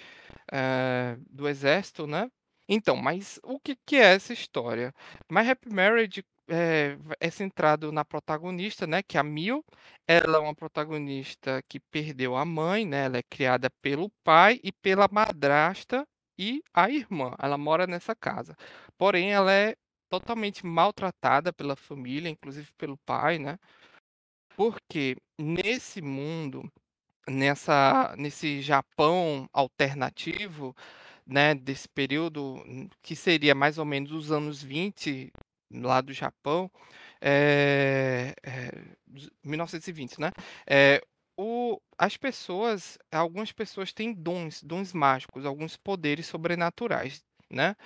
do 1.30 1.48
exército, 1.48 2.06
né? 2.06 2.30
Então, 2.68 2.96
mas 2.96 3.38
o 3.44 3.60
que, 3.60 3.76
que 3.86 3.96
é 3.96 4.14
essa 4.14 4.32
história? 4.32 4.92
My 5.30 5.48
Happy 5.48 5.68
Marriage 5.72 6.24
é, 6.48 6.96
é 7.20 7.30
centrado 7.30 7.92
na 7.92 8.04
protagonista, 8.04 8.86
né, 8.86 9.02
que 9.02 9.16
é 9.16 9.20
a 9.20 9.22
Mil. 9.22 9.64
Ela 10.06 10.38
é 10.38 10.40
uma 10.40 10.54
protagonista 10.54 11.62
que 11.68 11.80
perdeu 11.80 12.36
a 12.36 12.44
mãe, 12.44 12.86
né? 12.86 13.06
Ela 13.06 13.18
é 13.18 13.22
criada 13.22 13.68
pelo 13.82 14.10
pai 14.24 14.60
e 14.62 14.72
pela 14.72 15.08
madrasta 15.10 16.06
e 16.38 16.62
a 16.74 16.90
irmã. 16.90 17.34
Ela 17.38 17.58
mora 17.58 17.86
nessa 17.86 18.14
casa. 18.14 18.56
Porém, 18.98 19.32
ela 19.32 19.52
é 19.52 19.74
totalmente 20.08 20.64
maltratada 20.64 21.52
pela 21.52 21.76
família, 21.76 22.28
inclusive 22.28 22.70
pelo 22.78 22.96
pai, 22.98 23.38
né? 23.38 23.58
Porque 24.56 25.16
nesse 25.38 26.00
mundo, 26.00 26.70
nessa, 27.28 28.14
nesse 28.16 28.62
Japão 28.62 29.48
alternativo, 29.52 30.74
né, 31.26 31.54
desse 31.54 31.88
período 31.88 32.62
hum, 32.66 32.88
que 33.02 33.16
seria 33.16 33.54
mais 33.54 33.78
ou 33.78 33.84
menos 33.84 34.12
os 34.12 34.30
anos 34.30 34.62
20 34.62 35.32
lá 35.72 36.00
do 36.00 36.12
Japão, 36.12 36.70
eh, 37.20 38.34
dos- 39.06 39.30
1920, 39.44 40.20
né? 40.20 40.30
eh, 40.66 41.00
o, 41.38 41.80
as 41.98 42.16
pessoas, 42.16 42.98
algumas 43.12 43.52
pessoas 43.52 43.92
têm 43.92 44.12
dons, 44.12 44.62
dons 44.62 44.92
mágicos, 44.92 45.44
alguns 45.44 45.76
poderes 45.76 46.26
sobrenaturais, 46.26 47.22
né? 47.50 47.76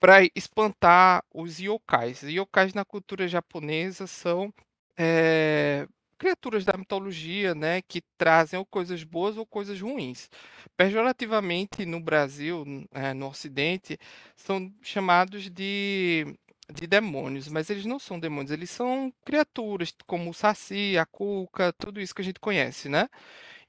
Para 0.00 0.24
espantar 0.34 1.24
os 1.34 1.58
yokais. 1.58 2.22
Yokais 2.22 2.74
na 2.74 2.84
cultura 2.84 3.26
japonesa 3.26 4.06
são 4.06 4.52
eh, 4.98 5.86
criaturas 6.18 6.64
da 6.64 6.76
mitologia, 6.76 7.54
né, 7.54 7.80
que 7.82 8.02
trazem 8.18 8.58
ou 8.58 8.66
coisas 8.66 9.02
boas 9.04 9.36
ou 9.38 9.46
coisas 9.46 9.80
ruins. 9.80 10.28
Pejorativamente 10.76 11.84
no 11.86 12.00
Brasil, 12.00 12.64
eh, 12.92 13.14
no 13.14 13.28
Ocidente, 13.28 13.98
são 14.36 14.72
chamados 14.82 15.48
de, 15.50 16.26
de 16.72 16.86
demônios, 16.86 17.48
mas 17.48 17.70
eles 17.70 17.84
não 17.86 17.98
são 17.98 18.18
demônios, 18.18 18.50
eles 18.50 18.70
são 18.70 19.12
criaturas 19.24 19.92
como 20.06 20.30
o 20.30 20.34
Saci, 20.34 20.98
a 20.98 21.06
Cuca, 21.06 21.72
tudo 21.74 22.00
isso 22.00 22.14
que 22.14 22.22
a 22.22 22.24
gente 22.24 22.40
conhece, 22.40 22.88
né? 22.88 23.08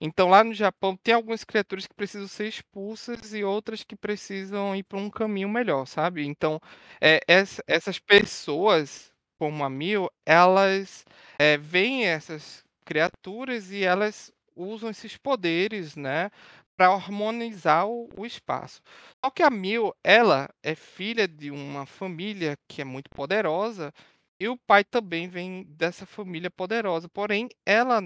Então 0.01 0.29
lá 0.29 0.43
no 0.43 0.53
Japão 0.53 0.97
tem 0.97 1.13
algumas 1.13 1.43
criaturas 1.43 1.87
que 1.87 1.93
precisam 1.95 2.27
ser 2.27 2.47
expulsas 2.47 3.33
e 3.33 3.43
outras 3.43 3.83
que 3.83 3.95
precisam 3.95 4.75
ir 4.75 4.83
para 4.83 4.97
um 4.99 5.09
caminho 5.09 5.49
melhor, 5.49 5.85
sabe? 5.87 6.25
Então, 6.25 6.59
eh, 7.01 7.21
essa- 7.27 7.63
essas 7.67 7.99
pessoas, 7.99 9.11
como 9.39 9.63
a 9.63 9.69
Mil, 9.69 10.09
elas 10.25 11.05
eh, 11.39 11.57
veem 11.57 12.05
essas 12.05 12.63
criaturas 12.85 13.71
e 13.71 13.83
elas 13.83 14.31
usam 14.55 14.89
esses 14.89 15.17
poderes, 15.17 15.95
né, 15.95 16.31
para 16.77 16.93
harmonizar 16.93 17.87
o, 17.87 18.09
o 18.17 18.25
espaço. 18.25 18.81
Só 19.23 19.31
que 19.31 19.43
a 19.43 19.49
Mil, 19.49 19.93
ela 20.03 20.49
é 20.63 20.75
filha 20.75 21.27
de 21.27 21.51
uma 21.51 21.85
família 21.87 22.57
que 22.67 22.81
é 22.81 22.85
muito 22.85 23.09
poderosa 23.09 23.93
e 24.39 24.47
o 24.47 24.57
pai 24.57 24.83
também 24.85 25.27
vem 25.27 25.63
dessa 25.69 26.05
família 26.05 26.51
poderosa, 26.51 27.09
porém 27.09 27.49
ela 27.65 28.01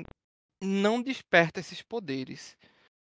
não 0.61 1.01
desperta 1.01 1.59
esses 1.59 1.81
poderes. 1.81 2.57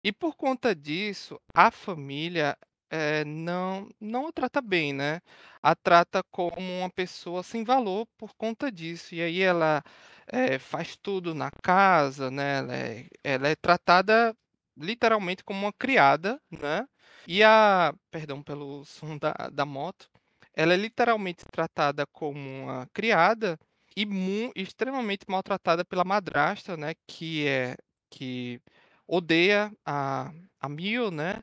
E 0.05 0.12
por 0.12 0.37
conta 0.37 0.75
disso, 0.75 1.40
a 1.55 1.71
família 1.71 2.57
eh, 2.90 3.25
não, 3.25 3.88
não 4.01 4.29
a 4.29 4.33
trata 4.33 4.61
bem, 4.62 4.92
né? 4.92 5.21
A 5.62 5.75
trata 5.75 6.23
como 6.31 6.61
uma 6.81 6.90
pessoa 6.90 7.42
sem 7.42 7.64
valor 7.64 8.07
por 8.16 8.33
conta 8.37 8.71
disso. 8.71 9.14
E 9.14 9.23
aí 9.23 9.42
ela 9.42 9.83
eh, 10.29 10.59
faz 10.59 10.97
tudo 10.97 11.35
na 11.35 11.51
casa, 11.62 12.31
né? 12.31 12.59
Ela 12.59 12.77
é, 12.77 13.07
ela 13.25 13.49
é 13.49 13.57
tratada 13.57 14.35
literalmente 14.77 15.45
como 15.45 15.61
uma 15.67 15.73
criada, 15.73 16.41
né? 16.51 16.87
E 17.27 17.43
a, 17.43 17.95
perdão 18.11 18.43
pelo 18.43 18.85
som 18.85 19.19
da, 19.19 19.33
da 19.53 19.65
moto, 19.67 20.09
ela 20.55 20.75
é 20.75 20.77
literalmente 20.77 21.45
tratada 21.51 22.07
como 22.07 22.39
uma 22.65 22.87
criada 22.93 23.59
e 23.97 24.07
mu- 24.07 24.53
extremamente 24.55 25.25
maltratada 25.29 25.85
pela 25.85 26.05
madrasta, 26.05 26.77
né? 26.77 26.95
Que 27.07 27.47
é 27.49 27.77
que 28.11 28.61
odeia 29.07 29.73
a, 29.85 30.33
a 30.61 30.69
Mil, 30.69 31.11
né? 31.11 31.43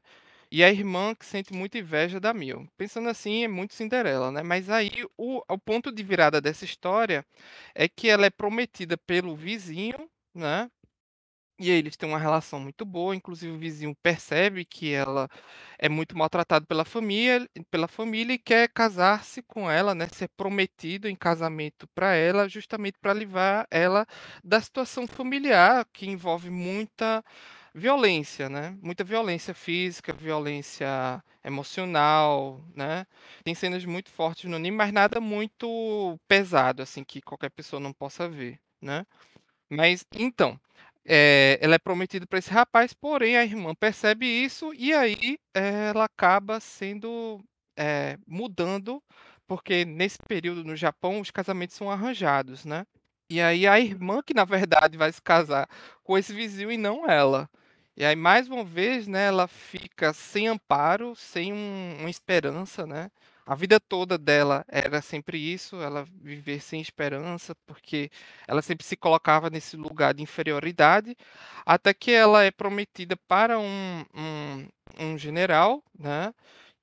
E 0.52 0.64
a 0.64 0.70
irmã 0.72 1.16
que 1.16 1.26
sente 1.26 1.52
muita 1.54 1.78
inveja 1.80 2.20
da 2.20 2.34
Mil. 2.34 2.68
Pensando 2.78 3.10
assim, 3.10 3.44
é 3.44 3.48
muito 3.48 3.74
Cinderela, 3.74 4.32
né? 4.32 4.44
Mas 4.44 4.70
aí 4.70 5.04
o, 5.18 5.42
o 5.50 5.58
ponto 5.58 5.92
de 5.92 6.04
virada 6.04 6.40
dessa 6.40 6.64
história 6.66 7.26
é 7.74 7.88
que 7.90 8.08
ela 8.10 8.26
é 8.26 8.30
prometida 8.30 8.98
pelo 8.98 9.36
vizinho, 9.36 10.10
né? 10.34 10.70
E 11.64 11.70
eles 11.70 11.96
têm 11.96 12.10
uma 12.10 12.20
relação 12.20 12.60
muito 12.60 12.84
boa, 12.84 13.16
inclusive 13.16 13.54
o 13.54 13.58
vizinho 13.58 13.96
percebe 14.04 14.66
que 14.66 14.92
ela 14.92 15.30
é 15.80 15.88
muito 15.88 16.18
maltratada 16.18 16.66
pela 16.66 16.84
família, 16.84 17.50
pela 17.72 17.88
família 17.88 18.34
e 18.34 18.38
quer 18.38 18.68
casar-se 18.68 19.42
com 19.42 19.72
ela, 19.72 19.96
né, 19.96 20.10
ser 20.12 20.28
prometido 20.36 21.08
em 21.08 21.16
casamento 21.16 21.88
para 21.96 22.16
ela, 22.16 22.50
justamente 22.50 22.98
para 23.02 23.14
livrar 23.14 23.66
ela 23.72 24.06
da 24.44 24.60
situação 24.60 25.08
familiar 25.08 25.86
que 25.94 26.06
envolve 26.06 26.50
muita 26.50 27.24
violência, 27.74 28.50
né? 28.50 28.78
Muita 28.82 29.06
violência 29.06 29.54
física, 29.54 30.12
violência 30.12 31.24
emocional, 31.46 32.62
né? 32.76 33.08
Tem 33.42 33.56
cenas 33.56 33.86
muito 33.86 34.10
fortes 34.12 34.50
no 34.50 34.58
anime, 34.58 34.76
mas 34.76 34.92
nada 34.92 35.22
muito 35.22 36.20
pesado 36.28 36.82
assim 36.84 37.06
que 37.06 37.22
qualquer 37.22 37.50
pessoa 37.52 37.80
não 37.80 37.94
possa 37.94 38.28
ver, 38.28 38.60
né? 38.82 39.06
Mas 39.70 40.06
então, 40.16 40.60
eh, 41.06 41.58
ela 41.62 41.76
é 41.76 41.80
prometida 41.80 42.26
para 42.28 42.40
esse 42.40 42.52
rapaz, 42.52 42.94
porém 42.94 43.38
a 43.38 43.44
irmã 43.46 43.74
percebe 43.76 44.26
isso 44.28 44.74
e 44.74 44.94
aí 44.94 45.38
eh, 45.56 45.90
ela 45.90 46.06
acaba 46.06 46.60
sendo, 46.60 47.44
eh, 47.78 48.18
mudando, 48.28 49.02
porque 49.48 49.86
nesse 49.86 50.18
período 50.28 50.64
no 50.64 50.76
Japão 50.76 51.20
os 51.20 51.32
casamentos 51.32 51.76
são 51.76 51.90
arranjados, 51.92 52.66
né. 52.66 52.86
E 53.30 53.42
aí 53.42 53.68
a 53.68 53.80
irmã 53.80 54.22
que 54.26 54.34
na 54.34 54.46
verdade 54.46 54.98
vai 54.98 55.12
se 55.12 55.22
casar 55.22 55.68
com 56.04 56.18
esse 56.18 56.34
vizinho 56.34 56.72
e 56.72 56.78
não 56.78 57.10
ela. 57.10 57.50
E 57.98 58.04
aí 58.06 58.16
mais 58.16 58.48
uma 58.50 58.64
vez, 58.64 59.08
né, 59.08 59.26
ela 59.28 59.48
fica 59.48 60.14
sem 60.14 60.48
amparo, 60.48 61.16
sem 61.16 61.54
um 61.54 61.98
uma 62.00 62.10
esperança, 62.10 62.86
né. 62.88 63.10
A 63.46 63.56
vida 63.56 63.78
toda 63.80 64.18
dela 64.18 64.64
era 64.70 65.02
sempre 65.02 65.38
isso, 65.38 65.76
ela 65.82 66.06
viver 66.22 66.62
sem 66.62 66.80
esperança, 66.82 67.54
porque 67.66 68.10
ela 68.48 68.62
sempre 68.62 68.86
se 68.86 68.96
colocava 68.96 69.50
nesse 69.50 69.76
lugar 69.76 70.14
de 70.14 70.24
inferioridade, 70.24 71.16
até 71.66 71.94
que 71.94 72.12
ela 72.12 72.44
é 72.44 72.52
prometida 72.52 73.18
para 73.28 73.60
um 73.60 74.06
um 74.16 74.68
um 75.00 75.18
general, 75.18 75.84
né, 75.98 76.34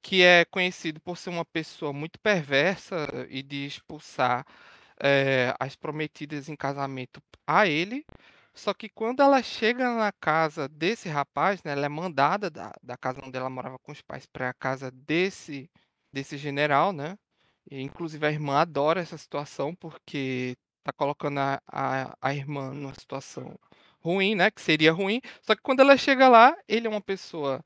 que 0.03 0.23
é 0.23 0.45
conhecido 0.47 1.01
por 1.01 1.17
ser 1.19 1.31
uma 1.31 1.45
pessoa 1.45 1.93
muito 1.93 2.19
perversa 2.21 3.07
e 3.31 3.43
de 3.43 3.67
expulsar, 3.67 4.45
eh, 5.03 5.55
as 5.61 5.77
prometidas 5.77 6.49
em 6.49 6.57
casamento 6.57 7.23
a 7.47 7.67
ele. 7.67 8.05
Só 8.55 8.75
que 8.75 8.89
quando 8.89 9.23
ela 9.23 9.43
chega 9.43 9.95
na 9.95 10.13
casa 10.13 10.69
desse 10.69 11.09
rapaz, 11.09 11.63
né, 11.65 11.73
ela 11.73 11.87
é 11.87 11.89
mandada 11.89 12.51
da 12.51 12.73
da 12.83 12.97
casa 12.97 13.21
onde 13.25 13.37
ela 13.39 13.51
morava 13.51 13.79
com 13.79 13.93
os 13.93 14.03
pais 14.03 14.27
para 14.27 14.51
a 14.51 14.55
casa 14.55 14.91
desse 14.91 15.71
desse 16.13 16.37
general, 16.39 16.93
né, 16.93 17.17
e 17.71 17.81
inclusive 17.83 18.27
a 18.27 18.31
irmã 18.33 18.59
adora 18.61 19.01
essa 19.01 19.19
situação, 19.19 19.75
porque 19.77 20.57
tá 20.85 20.93
colocando 20.93 21.39
a 21.41 21.61
a 21.69 22.17
a 22.21 22.35
irmã 22.35 22.73
numa 22.73 22.95
situação 22.95 23.57
ruim, 24.03 24.35
né, 24.35 24.51
que 24.51 24.61
seria 24.63 24.93
ruim, 24.93 25.21
só 25.43 25.55
que 25.55 25.63
quando 25.63 25.81
ela 25.81 25.97
chega 25.97 26.29
lá, 26.29 26.57
ele 26.69 26.87
é 26.87 26.91
uma 26.91 27.03
pessoa, 27.03 27.63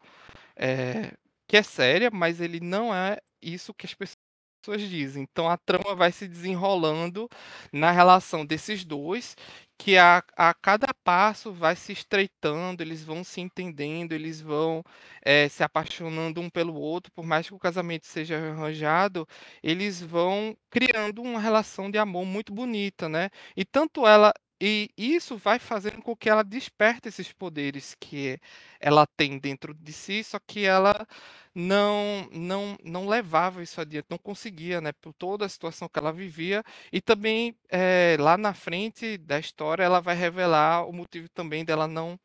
eh, 0.56 1.12
que 1.48 1.56
é 1.56 1.62
séria, 1.62 2.10
mas 2.12 2.40
ele 2.40 2.60
não 2.60 2.94
é 2.94 3.18
isso 3.42 3.74
que 3.74 3.86
as 3.86 3.94
pessoas 3.94 4.82
dizem. 4.88 5.22
Então 5.24 5.48
a 5.48 5.56
trama 5.58 5.94
vai 5.94 6.12
se 6.12 6.26
desenrolando 6.28 7.28
na 7.72 7.90
relação 7.92 8.44
desses 8.46 8.84
2, 8.84 9.36
que 9.78 9.96
a 9.98 10.22
a 10.36 10.54
cada 10.54 10.88
passo 11.04 11.52
vai 11.52 11.76
se 11.76 11.92
estreitando, 11.92 12.82
eles 12.82 13.02
vão 13.04 13.24
se 13.24 13.40
entendendo, 13.40 14.12
eles 14.12 14.40
vão, 14.40 14.82
eh, 15.22 15.48
se 15.48 15.62
apaixonando 15.62 16.40
um 16.40 16.48
pelo 16.50 16.74
outro, 16.74 17.12
por 17.12 17.24
mais 17.26 17.46
que 17.48 17.54
o 17.54 17.58
casamento 17.58 18.06
seja 18.06 18.36
arranjado, 18.38 19.26
eles 19.62 20.00
vão 20.00 20.56
criando 20.70 21.22
uma 21.22 21.40
relação 21.40 21.90
de 21.90 21.98
amor 21.98 22.24
muito 22.26 22.52
bonita, 22.54 23.08
né. 23.08 23.30
E 23.56 23.64
tanto 23.64 24.06
ela 24.06 24.32
e 24.60 24.88
isso 24.96 25.36
vai 25.36 25.58
fazendo 25.58 26.00
com 26.02 26.16
que 26.16 26.30
ela 26.30 26.42
desperte 26.44 27.08
esses 27.08 27.32
poderes 27.32 27.94
que 28.00 28.38
ela 28.80 29.06
tem 29.06 29.38
dentro 29.38 29.74
de 29.74 29.92
si, 29.92 30.22
só 30.24 30.38
que 30.46 30.64
ela 30.64 31.06
não 31.54 32.28
não 32.32 32.76
não 32.84 33.08
levava 33.08 33.62
isso 33.62 33.80
adiante, 33.80 34.06
não 34.10 34.18
conseguia, 34.18 34.80
né, 34.80 34.92
por 34.92 35.12
toda 35.14 35.46
a 35.46 35.48
situação 35.48 35.88
que 35.88 35.98
ela 35.98 36.12
vivia. 36.12 36.62
E 36.92 37.00
também, 37.00 37.56
eh, 37.70 38.16
lá 38.20 38.36
na 38.38 38.54
frente 38.54 39.16
da 39.18 39.38
história, 39.38 39.82
ela 39.84 40.00
vai 40.00 40.14
revelar 40.16 40.86
o 40.88 40.92
motivo 40.92 41.28
também 41.30 41.64
dela 41.64 41.86
não, 41.88 42.18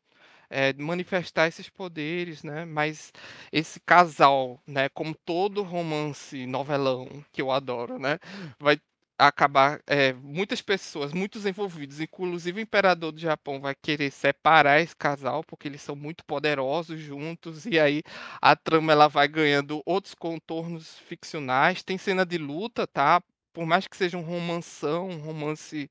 eh, 0.50 0.72
manifestar 0.74 1.48
esses 1.48 1.68
poderes, 1.70 2.42
né. 2.44 2.64
Mas 2.66 3.12
esse 3.52 3.80
casal, 3.80 4.60
né, 4.66 4.88
como 4.90 5.14
todo 5.14 5.62
romance 5.62 6.46
novelão, 6.46 7.08
que 7.32 7.42
eu 7.42 7.50
adoro, 7.52 7.98
né, 7.98 8.18
vai 8.60 8.78
acabar, 9.28 9.80
eh, 9.86 10.12
muitas 10.14 10.62
pessoas, 10.62 11.12
muitos 11.12 11.46
envolvidos, 11.46 12.00
inclusive 12.00 12.60
o 12.60 12.62
imperador 12.62 13.12
do 13.12 13.20
Japão 13.20 13.60
vai 13.60 13.74
querer 13.74 14.10
separar 14.10 14.80
esse 14.80 14.96
casal, 14.96 15.44
porque 15.44 15.68
eles 15.68 15.82
são 15.82 15.94
muito 15.96 16.24
poderosos 16.24 17.00
juntos, 17.00 17.66
e 17.66 17.78
aí 17.78 18.02
a 18.40 18.56
trama 18.56 18.92
ela 18.92 19.08
vai 19.08 19.28
ganhando 19.28 19.82
outros 19.86 20.14
contornos 20.14 20.98
ficcionais. 21.00 21.82
Tem 21.82 21.98
cena 21.98 22.24
de 22.26 22.38
luta, 22.38 22.86
tá, 22.86 23.22
por 23.52 23.66
mais 23.66 23.86
que 23.86 23.96
seja 23.96 24.16
um 24.18 24.22
romanção, 24.22 25.08
um 25.08 25.18
romance 25.20 25.90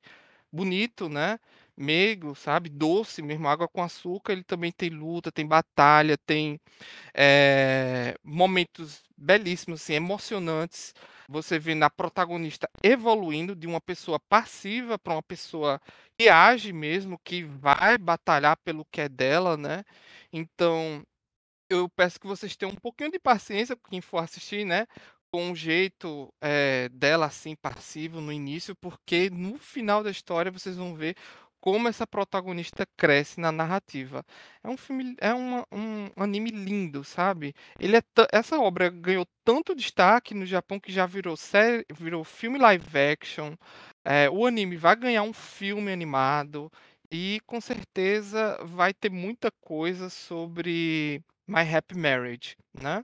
bonito, 0.51 1.09
né, 1.09 1.39
meigo, 1.77 2.35
sabe, 2.35 2.69
doce 2.69 3.21
mesmo, 3.21 3.47
água 3.47 3.67
com 3.67 3.83
açúcar, 3.83 4.33
ele 4.33 4.43
também 4.43 4.71
tem 4.71 4.89
luta, 4.89 5.31
tem 5.31 5.45
batalha, 5.47 6.17
tem, 6.17 6.59
eh, 7.13 8.15
momentos 8.23 9.03
belíssimos, 9.17 9.81
assim, 9.81 9.93
emocionantes. 9.95 10.93
Você 11.29 11.59
vê 11.59 11.75
na 11.75 11.89
protagonista 11.91 12.67
evoluindo 12.83 13.55
de 13.55 13.67
uma 13.67 13.79
pessoa 13.79 14.19
passiva 14.29 14.97
para 14.97 15.13
uma 15.13 15.21
pessoa 15.23 15.79
que 16.17 16.27
age 16.27 16.73
mesmo, 16.73 17.19
que 17.23 17.43
vai 17.43 17.97
batalhar 17.99 18.57
pelo 18.65 18.83
que 18.91 19.01
é 19.01 19.07
dela, 19.09 19.55
né. 19.55 19.83
Então, 20.33 21.03
eu 21.69 21.89
peço 21.89 22.19
que 22.19 22.27
vocês 22.27 22.55
tenham 22.55 22.73
um 22.73 22.75
pouquinho 22.75 23.11
de 23.11 23.19
paciência 23.19 23.75
com 23.75 23.89
quem 23.89 24.01
for 24.01 24.19
assistir, 24.19 24.65
né, 24.65 24.87
com 25.31 25.51
o 25.51 25.55
jeito, 25.55 26.33
eh, 26.41 26.89
dela, 26.89 27.27
assim, 27.27 27.55
passivo 27.55 28.21
no 28.21 28.31
início, 28.33 28.75
porque 28.75 29.29
no 29.29 29.57
final 29.59 30.03
da 30.03 30.11
história 30.11 30.51
vocês 30.51 30.75
vão 30.77 30.95
ver 30.95 31.15
como 31.61 31.87
essa 31.87 32.07
protagonista 32.07 32.85
cresce 32.97 33.39
na 33.39 33.51
narrativa. 33.51 34.25
É 34.63 34.69
um 34.69 34.77
filme 34.77 35.15
é 35.19 35.33
uma 35.33 35.65
um 35.71 36.09
anime 36.17 36.51
lindo, 36.51 37.03
sabe. 37.03 37.53
Ele 37.79 37.97
é 37.97 38.03
essa 38.31 38.59
obra 38.59 38.89
ganhou 38.89 39.25
tanto 39.43 39.75
destaque 39.75 40.33
no 40.33 40.45
Japão 40.45 40.79
que 40.79 40.91
já 40.91 41.05
virou 41.05 41.35
série 41.37 41.85
virou 41.93 42.23
filme 42.23 42.57
live 42.59 42.97
action, 42.97 43.55
eh, 44.05 44.29
o 44.29 44.45
anime 44.45 44.77
vai 44.77 44.95
ganhar 44.95 45.23
um 45.23 45.33
filme 45.33 45.91
animado 45.91 46.71
e 47.11 47.39
com 47.45 47.59
certeza 47.61 48.57
vai 48.65 48.93
ter 48.93 49.09
muita 49.11 49.51
coisa 49.61 50.09
sobre 50.09 51.21
My 51.47 51.61
Happy 51.61 51.97
Marriage, 51.97 52.55
né. 52.73 53.03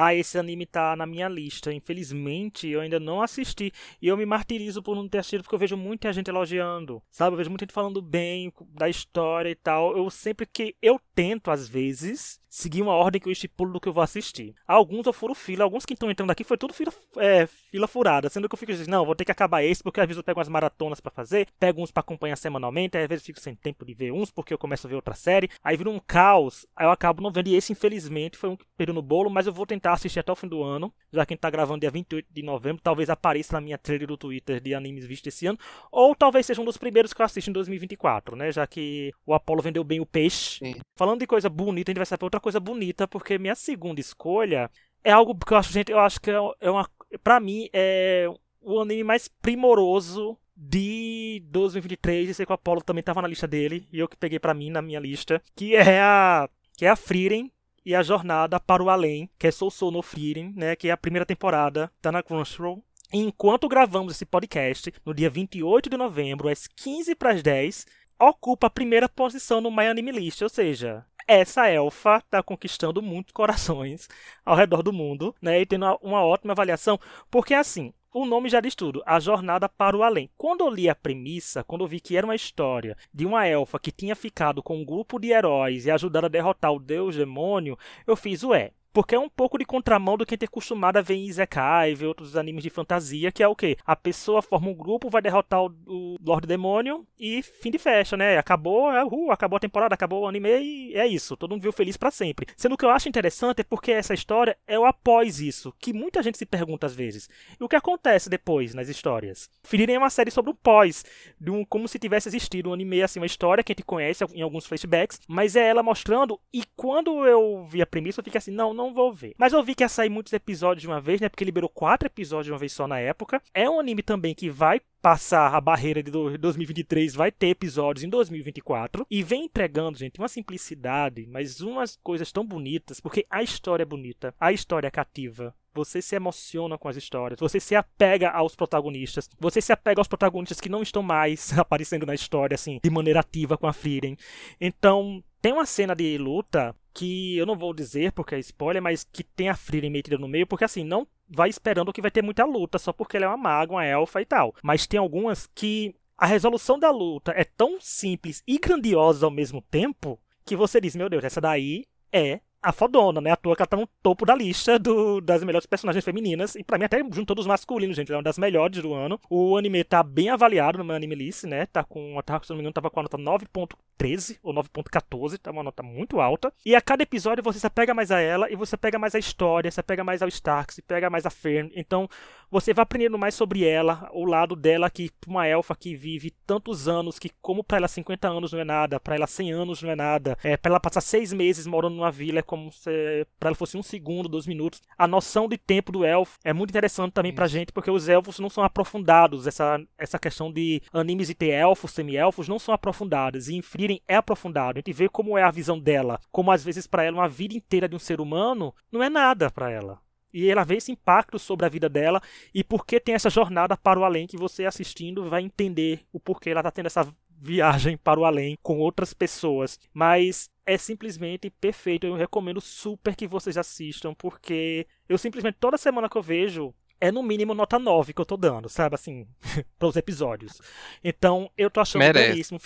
Ah, 0.00 0.14
esse 0.14 0.38
anime 0.38 0.64
tá 0.64 0.94
na 0.94 1.04
minha 1.04 1.28
lista. 1.28 1.72
Infelizmente, 1.72 2.68
eu 2.68 2.80
ainda 2.80 3.00
não 3.00 3.20
assisti. 3.20 3.72
E 4.00 4.06
eu 4.06 4.16
me 4.16 4.24
martirizo 4.24 4.80
por 4.80 4.94
não 4.94 5.08
ter 5.08 5.18
assistido, 5.18 5.42
porque 5.42 5.56
eu 5.56 5.58
vejo 5.58 5.76
muita 5.76 6.12
gente 6.12 6.28
elogiando. 6.28 7.02
Sabe? 7.10 7.34
Eu 7.34 7.38
vejo 7.38 7.50
muita 7.50 7.64
gente 7.64 7.74
falando 7.74 8.00
bem 8.00 8.52
da 8.68 8.88
história 8.88 9.50
e 9.50 9.56
tal. 9.56 9.96
Eu 9.96 10.08
sempre 10.08 10.46
que. 10.46 10.76
Eu 10.80 11.00
tento, 11.16 11.50
às 11.50 11.66
vezes, 11.68 12.40
seguir 12.48 12.82
uma 12.82 12.94
ordem 12.94 13.20
que 13.20 13.28
eu 13.28 13.32
estipulo 13.32 13.72
do 13.72 13.80
que 13.80 13.88
eu 13.88 13.92
vou 13.92 14.02
assistir. 14.02 14.54
Alguns 14.66 15.06
eu 15.06 15.12
furo 15.12 15.34
fila, 15.34 15.64
alguns 15.64 15.84
que 15.84 15.92
estão 15.92 16.10
entrando 16.10 16.30
aqui 16.30 16.42
foi 16.42 16.56
tudo 16.56 16.72
fila, 16.72 16.92
é, 17.18 17.46
fila 17.46 17.86
furada, 17.86 18.28
sendo 18.28 18.48
que 18.48 18.54
eu 18.54 18.58
fico 18.58 18.72
dizendo, 18.72 18.90
não, 18.90 19.04
vou 19.04 19.14
ter 19.14 19.24
que 19.24 19.32
acabar 19.32 19.62
esse, 19.62 19.82
porque 19.82 20.00
às 20.00 20.06
vezes 20.06 20.18
eu 20.18 20.24
pego 20.24 20.38
umas 20.38 20.48
maratonas 20.48 21.00
para 21.00 21.10
fazer, 21.10 21.48
pego 21.58 21.82
uns 21.82 21.90
para 21.90 22.00
acompanhar 22.00 22.36
semanalmente, 22.36 22.96
às 22.96 23.06
vezes 23.06 23.22
eu 23.22 23.26
fico 23.26 23.40
sem 23.40 23.54
tempo 23.54 23.84
de 23.84 23.94
ver 23.94 24.12
uns, 24.12 24.30
porque 24.30 24.52
eu 24.52 24.58
começo 24.58 24.86
a 24.86 24.90
ver 24.90 24.96
outra 24.96 25.14
série, 25.14 25.50
aí 25.62 25.76
vira 25.76 25.90
um 25.90 25.98
caos, 25.98 26.66
aí 26.74 26.86
eu 26.86 26.90
acabo 26.90 27.22
não 27.22 27.30
vendo, 27.30 27.48
e 27.48 27.54
esse 27.54 27.72
infelizmente 27.72 28.38
foi 28.38 28.48
um 28.48 28.56
que 28.56 28.64
perdeu 28.76 28.94
no 28.94 29.02
bolo, 29.02 29.30
mas 29.30 29.46
eu 29.46 29.52
vou 29.52 29.66
tentar 29.66 29.87
assistir 29.92 30.20
até 30.20 30.32
o 30.32 30.36
fim 30.36 30.48
do 30.48 30.62
ano, 30.62 30.92
já 31.12 31.24
que 31.24 31.32
a 31.32 31.34
gente 31.34 31.40
tá 31.40 31.50
gravando 31.50 31.80
dia 31.80 31.90
28 31.90 32.26
de 32.30 32.42
novembro, 32.42 32.82
talvez 32.82 33.10
apareça 33.10 33.54
na 33.54 33.60
minha 33.60 33.78
trailer 33.78 34.08
do 34.08 34.16
Twitter 34.16 34.60
de 34.60 34.74
animes 34.74 35.06
vistos 35.06 35.34
esse 35.34 35.46
ano, 35.46 35.58
ou 35.90 36.14
talvez 36.14 36.46
seja 36.46 36.60
um 36.60 36.64
dos 36.64 36.76
primeiros 36.76 37.12
que 37.12 37.20
eu 37.20 37.26
assisto 37.26 37.50
em 37.50 37.52
2024, 37.52 38.36
né, 38.36 38.52
já 38.52 38.66
que 38.66 39.12
o 39.26 39.34
Apollo 39.34 39.62
vendeu 39.62 39.84
bem 39.84 40.00
o 40.00 40.06
peixe. 40.06 40.58
Sim. 40.58 40.76
Falando 40.96 41.20
de 41.20 41.26
coisa 41.26 41.48
bonita, 41.48 41.90
a 41.90 41.92
gente 41.92 41.98
vai 41.98 42.06
saber 42.06 42.24
outra 42.24 42.40
coisa 42.40 42.60
bonita, 42.60 43.06
porque 43.06 43.38
minha 43.38 43.54
segunda 43.54 44.00
escolha 44.00 44.70
é 45.04 45.10
algo 45.10 45.34
que 45.34 45.52
eu 45.52 45.56
acho, 45.56 45.72
gente, 45.72 45.92
eu 45.92 45.98
acho 45.98 46.20
que 46.20 46.30
é, 46.30 46.38
é 46.60 46.70
uma. 46.70 46.88
Pra 47.22 47.40
mim, 47.40 47.68
é 47.72 48.28
o 48.60 48.80
anime 48.80 49.04
mais 49.04 49.28
primoroso 49.28 50.36
de 50.56 51.42
2023. 51.46 52.28
E 52.28 52.34
sei 52.34 52.44
que 52.44 52.52
o 52.52 52.54
Apollo 52.54 52.82
também 52.82 53.02
tava 53.02 53.22
na 53.22 53.28
lista 53.28 53.46
dele. 53.46 53.86
E 53.92 53.98
eu 53.98 54.08
que 54.08 54.16
peguei 54.16 54.38
para 54.38 54.54
mim 54.54 54.70
na 54.70 54.82
minha 54.82 55.00
lista. 55.00 55.42
Que 55.54 55.74
é 55.74 56.00
a. 56.00 56.48
Que 56.76 56.84
é 56.84 56.90
a 56.90 56.96
Frieren 56.96 57.50
e 57.88 57.94
a 57.94 58.02
Jornada 58.02 58.60
para 58.60 58.82
o 58.82 58.90
Além, 58.90 59.30
que 59.38 59.46
é 59.46 59.50
Soul 59.50 59.90
no 59.90 60.02
Frieren, 60.02 60.52
né? 60.54 60.76
Que 60.76 60.88
é 60.88 60.90
a 60.90 60.96
primeira 60.96 61.24
temporada, 61.24 61.90
tá 62.02 62.12
na 62.12 62.22
Crunchyroll. 62.22 62.84
Enquanto 63.10 63.66
gravamos 63.66 64.12
esse 64.12 64.26
podcast, 64.26 64.92
no 65.06 65.14
dia 65.14 65.30
28 65.30 65.88
de 65.88 65.96
novembro, 65.96 66.50
às 66.50 66.66
15 66.66 67.14
para 67.14 67.32
as 67.32 67.42
10, 67.42 67.86
ocupa 68.20 68.66
a 68.66 68.70
primeira 68.70 69.08
posição 69.08 69.62
no 69.62 69.70
My 69.70 69.86
Anime 69.86 70.12
List, 70.12 70.42
ou 70.42 70.50
seja, 70.50 71.02
essa 71.26 71.66
elfa 71.66 72.20
tá 72.30 72.42
conquistando 72.42 73.00
muitos 73.00 73.32
corações 73.32 74.06
ao 74.44 74.54
redor 74.54 74.82
do 74.82 74.92
mundo, 74.92 75.34
né? 75.40 75.58
E 75.58 75.64
tendo 75.64 75.86
uma 76.02 76.22
ótima 76.22 76.52
avaliação, 76.52 77.00
porque 77.30 77.54
assim, 77.54 77.94
o 78.12 78.24
nome 78.24 78.48
já 78.48 78.60
diz 78.60 78.74
tudo, 78.74 79.02
a 79.04 79.20
jornada 79.20 79.68
para 79.68 79.96
o 79.96 80.02
além. 80.02 80.30
Quando 80.36 80.62
eu 80.62 80.70
li 80.70 80.88
a 80.88 80.94
premissa, 80.94 81.62
quando 81.62 81.84
eu 81.84 81.88
vi 81.88 82.00
que 82.00 82.16
era 82.16 82.26
uma 82.26 82.34
história 82.34 82.96
de 83.12 83.26
uma 83.26 83.46
elfa 83.46 83.78
que 83.78 83.92
tinha 83.92 84.16
ficado 84.16 84.62
com 84.62 84.78
um 84.78 84.84
grupo 84.84 85.18
de 85.18 85.28
heróis 85.28 85.84
e 85.84 85.90
ajudado 85.90 86.26
a 86.26 86.30
derrotar 86.30 86.72
o 86.72 86.80
deus 86.80 87.16
demônio, 87.16 87.78
eu 88.06 88.16
fiz, 88.16 88.42
ué, 88.42 88.72
porque 88.98 89.14
é 89.14 89.18
um 89.20 89.28
pouco 89.28 89.56
de 89.56 89.64
contramão 89.64 90.16
do 90.16 90.26
que 90.26 90.36
ter 90.36 90.46
acostumado 90.46 90.96
a 90.96 91.00
ver 91.00 91.14
em 91.14 91.26
Isekai, 91.26 91.94
ver 91.94 92.06
outros 92.06 92.34
animes 92.34 92.64
de 92.64 92.68
fantasia, 92.68 93.30
que 93.30 93.44
é 93.44 93.46
o 93.46 93.54
quê? 93.54 93.76
A 93.86 93.94
pessoa 93.94 94.42
forma 94.42 94.70
um 94.70 94.74
grupo, 94.74 95.08
vai 95.08 95.22
derrotar 95.22 95.62
o, 95.62 95.72
o 95.86 96.16
Lord 96.20 96.48
Demônio 96.48 97.06
e 97.16 97.40
fim 97.40 97.70
de 97.70 97.78
festa, 97.78 98.16
né? 98.16 98.36
Acabou, 98.36 98.90
é, 98.90 99.04
uh, 99.04 99.30
acabou 99.30 99.56
a 99.56 99.60
temporada, 99.60 99.94
acabou 99.94 100.22
o 100.22 100.26
anime 100.26 100.48
e 100.58 100.96
é 100.96 101.06
isso. 101.06 101.36
Todo 101.36 101.52
mundo 101.52 101.62
viu 101.62 101.72
feliz 101.72 101.96
para 101.96 102.10
sempre. 102.10 102.48
Sendo 102.56 102.76
que 102.76 102.84
eu 102.84 102.90
acho 102.90 103.08
interessante 103.08 103.60
é 103.60 103.62
porque 103.62 103.92
essa 103.92 104.14
história 104.14 104.58
é 104.66 104.76
o 104.76 104.84
após 104.84 105.40
isso, 105.40 105.72
que 105.78 105.92
muita 105.92 106.20
gente 106.20 106.36
se 106.36 106.44
pergunta 106.44 106.84
às 106.84 106.92
vezes. 106.96 107.28
E 107.60 107.62
o 107.62 107.68
que 107.68 107.76
acontece 107.76 108.28
depois 108.28 108.74
nas 108.74 108.88
histórias? 108.88 109.48
Ferirem 109.62 109.94
é 109.94 109.98
uma 110.00 110.10
série 110.10 110.32
sobre 110.32 110.50
o 110.50 110.54
pós, 110.54 111.04
de 111.40 111.52
um, 111.52 111.64
como 111.64 111.86
se 111.86 112.00
tivesse 112.00 112.28
existido 112.28 112.70
um 112.70 112.72
anime, 112.72 113.00
assim, 113.00 113.20
uma 113.20 113.26
história 113.26 113.62
que 113.62 113.70
a 113.70 113.74
gente 113.74 113.84
conhece 113.84 114.24
em 114.34 114.42
alguns 114.42 114.66
flashbacks, 114.66 115.20
mas 115.28 115.54
é 115.54 115.68
ela 115.68 115.84
mostrando, 115.84 116.40
e 116.52 116.64
quando 116.74 117.24
eu 117.24 117.64
vi 117.64 117.80
a 117.80 117.86
premissa, 117.86 118.18
eu 118.18 118.24
fiquei 118.24 118.38
assim, 118.38 118.50
não, 118.50 118.74
não 118.74 118.87
vou 118.92 119.12
ver. 119.12 119.34
Mas 119.38 119.52
eu 119.52 119.62
vi 119.62 119.74
que 119.74 119.84
ia 119.84 119.88
sair 119.88 120.08
muitos 120.08 120.32
episódios 120.32 120.82
de 120.82 120.88
uma 120.88 121.00
vez, 121.00 121.20
né? 121.20 121.28
Porque 121.28 121.44
liberou 121.44 121.68
quatro 121.68 122.06
episódios 122.06 122.46
de 122.46 122.52
uma 122.52 122.58
vez 122.58 122.72
só 122.72 122.86
na 122.86 122.98
época. 122.98 123.42
É 123.54 123.68
um 123.68 123.80
anime 123.80 124.02
também 124.02 124.34
que 124.34 124.50
vai 124.50 124.80
passar 125.00 125.54
a 125.54 125.60
barreira 125.60 126.02
de 126.02 126.10
2023, 126.10 127.14
vai 127.14 127.30
ter 127.30 127.48
episódios 127.48 128.04
em 128.04 128.08
2024 128.08 129.06
e 129.10 129.22
vem 129.22 129.44
entregando, 129.44 129.98
gente, 129.98 130.18
uma 130.18 130.28
simplicidade, 130.28 131.26
mas 131.26 131.60
umas 131.60 131.96
coisas 132.02 132.32
tão 132.32 132.44
bonitas, 132.44 133.00
porque 133.00 133.24
a 133.30 133.42
história 133.42 133.84
é 133.84 133.86
bonita, 133.86 134.34
a 134.40 134.52
história 134.52 134.88
é 134.88 134.90
cativa. 134.90 135.54
Você 135.72 136.02
se 136.02 136.16
emociona 136.16 136.76
com 136.76 136.88
as 136.88 136.96
histórias, 136.96 137.38
você 137.38 137.60
se 137.60 137.76
apega 137.76 138.30
aos 138.30 138.56
protagonistas, 138.56 139.30
você 139.38 139.60
se 139.60 139.72
apega 139.72 140.00
aos 140.00 140.08
protagonistas 140.08 140.60
que 140.60 140.68
não 140.68 140.82
estão 140.82 141.02
mais 141.02 141.56
aparecendo 141.56 142.04
na 142.04 142.14
história 142.14 142.56
assim 142.56 142.80
de 142.82 142.90
maneira 142.90 143.20
ativa 143.20 143.56
com 143.56 143.68
a 143.68 143.72
Frieren. 143.72 144.16
Então, 144.60 145.22
tem 145.40 145.52
uma 145.52 145.66
cena 145.66 145.94
de 145.94 146.18
luta 146.18 146.74
que 146.92 147.36
eu 147.36 147.46
não 147.46 147.56
vou 147.56 147.72
dizer 147.72 148.12
porque 148.12 148.34
é 148.34 148.38
spoiler, 148.40 148.82
mas 148.82 149.04
que 149.04 149.22
tem 149.22 149.48
a 149.48 149.54
Frieren 149.54 149.90
metida 149.90 150.18
no 150.18 150.26
meio, 150.26 150.46
porque 150.46 150.64
assim, 150.64 150.84
não 150.84 151.06
vai 151.28 151.48
esperando 151.48 151.92
que 151.92 152.02
vai 152.02 152.10
ter 152.10 152.22
muita 152.22 152.44
luta 152.44 152.78
só 152.78 152.92
porque 152.92 153.16
ela 153.16 153.26
é 153.26 153.28
uma 153.28 153.36
maga, 153.36 153.72
uma 153.72 153.84
elfa 153.84 154.20
e 154.20 154.24
tal. 154.24 154.54
Mas 154.62 154.86
tem 154.86 154.98
algumas 154.98 155.48
que 155.54 155.94
a 156.16 156.26
resolução 156.26 156.78
da 156.78 156.90
luta 156.90 157.32
é 157.36 157.44
tão 157.44 157.78
simples 157.80 158.42
e 158.46 158.58
grandiosa 158.58 159.26
ao 159.26 159.30
mesmo 159.30 159.62
tempo 159.62 160.18
que 160.44 160.56
você 160.56 160.80
diz, 160.80 160.96
meu 160.96 161.08
Deus, 161.08 161.22
essa 161.22 161.40
daí 161.40 161.84
é 162.12 162.40
a 162.62 162.72
fodona, 162.72 163.20
né? 163.20 163.30
A 163.30 163.36
toa 163.36 163.54
que 163.54 163.62
ela 163.62 163.66
tá 163.66 163.76
no 163.76 163.86
topo 164.02 164.26
da 164.26 164.34
lista 164.34 164.78
do, 164.78 165.20
das 165.20 165.44
melhores 165.44 165.66
personagens 165.66 166.04
femininas. 166.04 166.54
E 166.54 166.64
pra 166.64 166.78
mim, 166.78 166.84
até 166.84 166.98
junto 167.12 167.34
dos 167.34 167.46
masculinos, 167.46 167.96
gente. 167.96 168.08
Ela 168.08 168.16
é 168.16 168.18
uma 168.18 168.24
das 168.24 168.38
melhores 168.38 168.82
do 168.82 168.92
ano. 168.94 169.20
O 169.30 169.56
anime 169.56 169.84
tá 169.84 170.02
bem 170.02 170.28
avaliado 170.28 170.82
no 170.82 170.92
anime 170.92 171.14
list, 171.14 171.44
né? 171.44 171.66
Tá 171.66 171.84
com, 171.84 172.20
tá, 172.24 172.40
se 172.42 172.50
não 172.50 172.56
me 172.56 172.62
engano, 172.62 172.72
tava 172.72 172.90
com 172.90 173.00
a 173.00 173.02
nota 173.04 173.16
9.13 173.16 174.38
ou 174.42 174.52
9.14. 174.52 175.38
Tá 175.38 175.50
uma 175.50 175.62
nota 175.62 175.82
muito 175.82 176.20
alta. 176.20 176.52
E 176.64 176.74
a 176.74 176.80
cada 176.80 177.02
episódio 177.02 177.44
você 177.44 177.60
se 177.60 177.66
apega 177.66 177.94
mais 177.94 178.10
a 178.10 178.20
ela 178.20 178.50
e 178.50 178.56
você 178.56 178.76
pega 178.76 178.98
mais 178.98 179.14
a 179.14 179.18
história, 179.18 179.70
você 179.70 179.82
pega 179.82 180.02
mais 180.02 180.20
ao 180.20 180.28
Stark, 180.28 180.74
você 180.74 180.82
pega 180.82 181.08
mais 181.08 181.26
a 181.26 181.30
Fern. 181.30 181.70
Então, 181.76 182.08
você 182.50 182.72
vai 182.72 182.82
aprendendo 182.82 183.18
mais 183.18 183.34
sobre 183.34 183.64
ela, 183.64 184.08
o 184.12 184.24
lado 184.24 184.56
dela 184.56 184.88
que 184.88 185.10
uma 185.26 185.46
elfa 185.46 185.76
que 185.76 185.94
vive 185.94 186.30
tantos 186.46 186.88
anos, 186.88 187.18
que 187.18 187.30
como 187.42 187.62
para 187.62 187.76
ela 187.76 187.88
50 187.88 188.26
anos 188.26 188.52
não 188.52 188.60
é 188.60 188.64
nada, 188.64 188.98
para 188.98 189.14
ela 189.14 189.26
100 189.26 189.52
anos 189.52 189.82
não 189.82 189.90
é 189.90 189.94
nada, 189.94 190.36
é, 190.42 190.56
para 190.56 190.70
ela 190.70 190.80
passar 190.80 191.02
seis 191.02 191.32
meses 191.32 191.66
morando 191.66 191.96
numa 191.96 192.10
vila 192.10 192.42
como 192.48 192.72
se 192.72 193.26
para 193.38 193.50
ela 193.50 193.54
fosse 193.54 193.76
um 193.76 193.82
segundo, 193.82 194.28
dois 194.28 194.46
minutos. 194.46 194.80
A 194.96 195.06
noção 195.06 195.46
de 195.46 195.58
tempo 195.58 195.92
do 195.92 196.02
elfo 196.02 196.38
é 196.42 196.54
muito 196.54 196.70
interessante 196.70 197.12
também 197.12 197.34
pra 197.34 197.46
gente, 197.46 197.72
porque 197.72 197.90
os 197.90 198.08
elfos 198.08 198.38
não 198.38 198.48
são 198.48 198.64
aprofundados, 198.64 199.46
essa, 199.46 199.78
essa 199.98 200.18
questão 200.18 200.50
de 200.50 200.80
animes 200.90 201.28
e 201.28 201.34
ter 201.34 201.50
elfos, 201.50 201.90
semi-elfos, 201.90 202.48
não 202.48 202.58
são 202.58 202.74
aprofundados, 202.74 203.48
e 203.48 203.54
em 203.54 203.62
Frieren 203.62 204.00
é 204.08 204.16
aprofundado. 204.16 204.78
A 204.78 204.80
gente 204.80 204.92
vê 204.94 205.08
como 205.10 205.36
é 205.36 205.42
a 205.42 205.50
visão 205.50 205.78
dela, 205.78 206.18
como 206.32 206.50
às 206.50 206.64
vezes 206.64 206.86
para 206.86 207.04
ela 207.04 207.18
uma 207.18 207.28
vida 207.28 207.54
inteira 207.54 207.86
de 207.86 207.94
um 207.94 207.98
ser 207.98 208.18
humano 208.18 208.74
não 208.90 209.02
é 209.02 209.10
nada 209.10 209.50
para 209.50 209.70
ela. 209.70 210.00
E 210.32 210.50
ela 210.50 210.64
vê 210.64 210.76
esse 210.76 210.92
impacto 210.92 211.38
sobre 211.38 211.66
a 211.66 211.68
vida 211.68 211.88
dela 211.88 212.20
e 212.54 212.62
por 212.62 212.86
que 212.86 213.00
tem 213.00 213.14
essa 213.14 213.30
jornada 213.30 213.76
para 213.76 213.98
o 213.98 214.04
além 214.04 214.26
que 214.26 214.36
você 214.36 214.64
assistindo 214.64 215.28
vai 215.28 215.42
entender 215.42 216.00
o 216.12 216.20
porquê 216.20 216.50
ela 216.50 216.60
está 216.60 216.70
tendo 216.70 216.86
essa 216.86 217.08
viagem 217.40 217.96
para 217.96 218.20
o 218.20 218.24
além 218.24 218.58
com 218.62 218.78
outras 218.78 219.14
pessoas. 219.14 219.78
Mas 219.92 220.50
é 220.68 220.76
simplesmente 220.76 221.48
perfeito. 221.48 222.06
Eu 222.06 222.14
recomendo 222.14 222.60
super 222.60 223.16
que 223.16 223.26
vocês 223.26 223.56
assistam, 223.56 224.12
porque 224.12 224.86
eu 225.08 225.16
simplesmente 225.16 225.56
toda 225.58 225.78
semana 225.78 226.10
que 226.10 226.16
eu 226.18 226.22
vejo 226.22 226.74
é 227.00 227.12
no 227.12 227.22
mínimo 227.22 227.54
nota 227.54 227.78
9 227.78 228.12
que 228.12 228.20
eu 228.20 228.26
tô 228.26 228.36
dando, 228.36 228.68
sabe? 228.68 228.94
Assim, 228.94 229.26
para 229.78 229.88
os 229.88 229.96
episódios. 229.96 230.60
Então, 231.02 231.50
eu 231.56 231.70
tô 231.70 231.80
achando 231.80 232.02
belíssimo. 232.12 232.60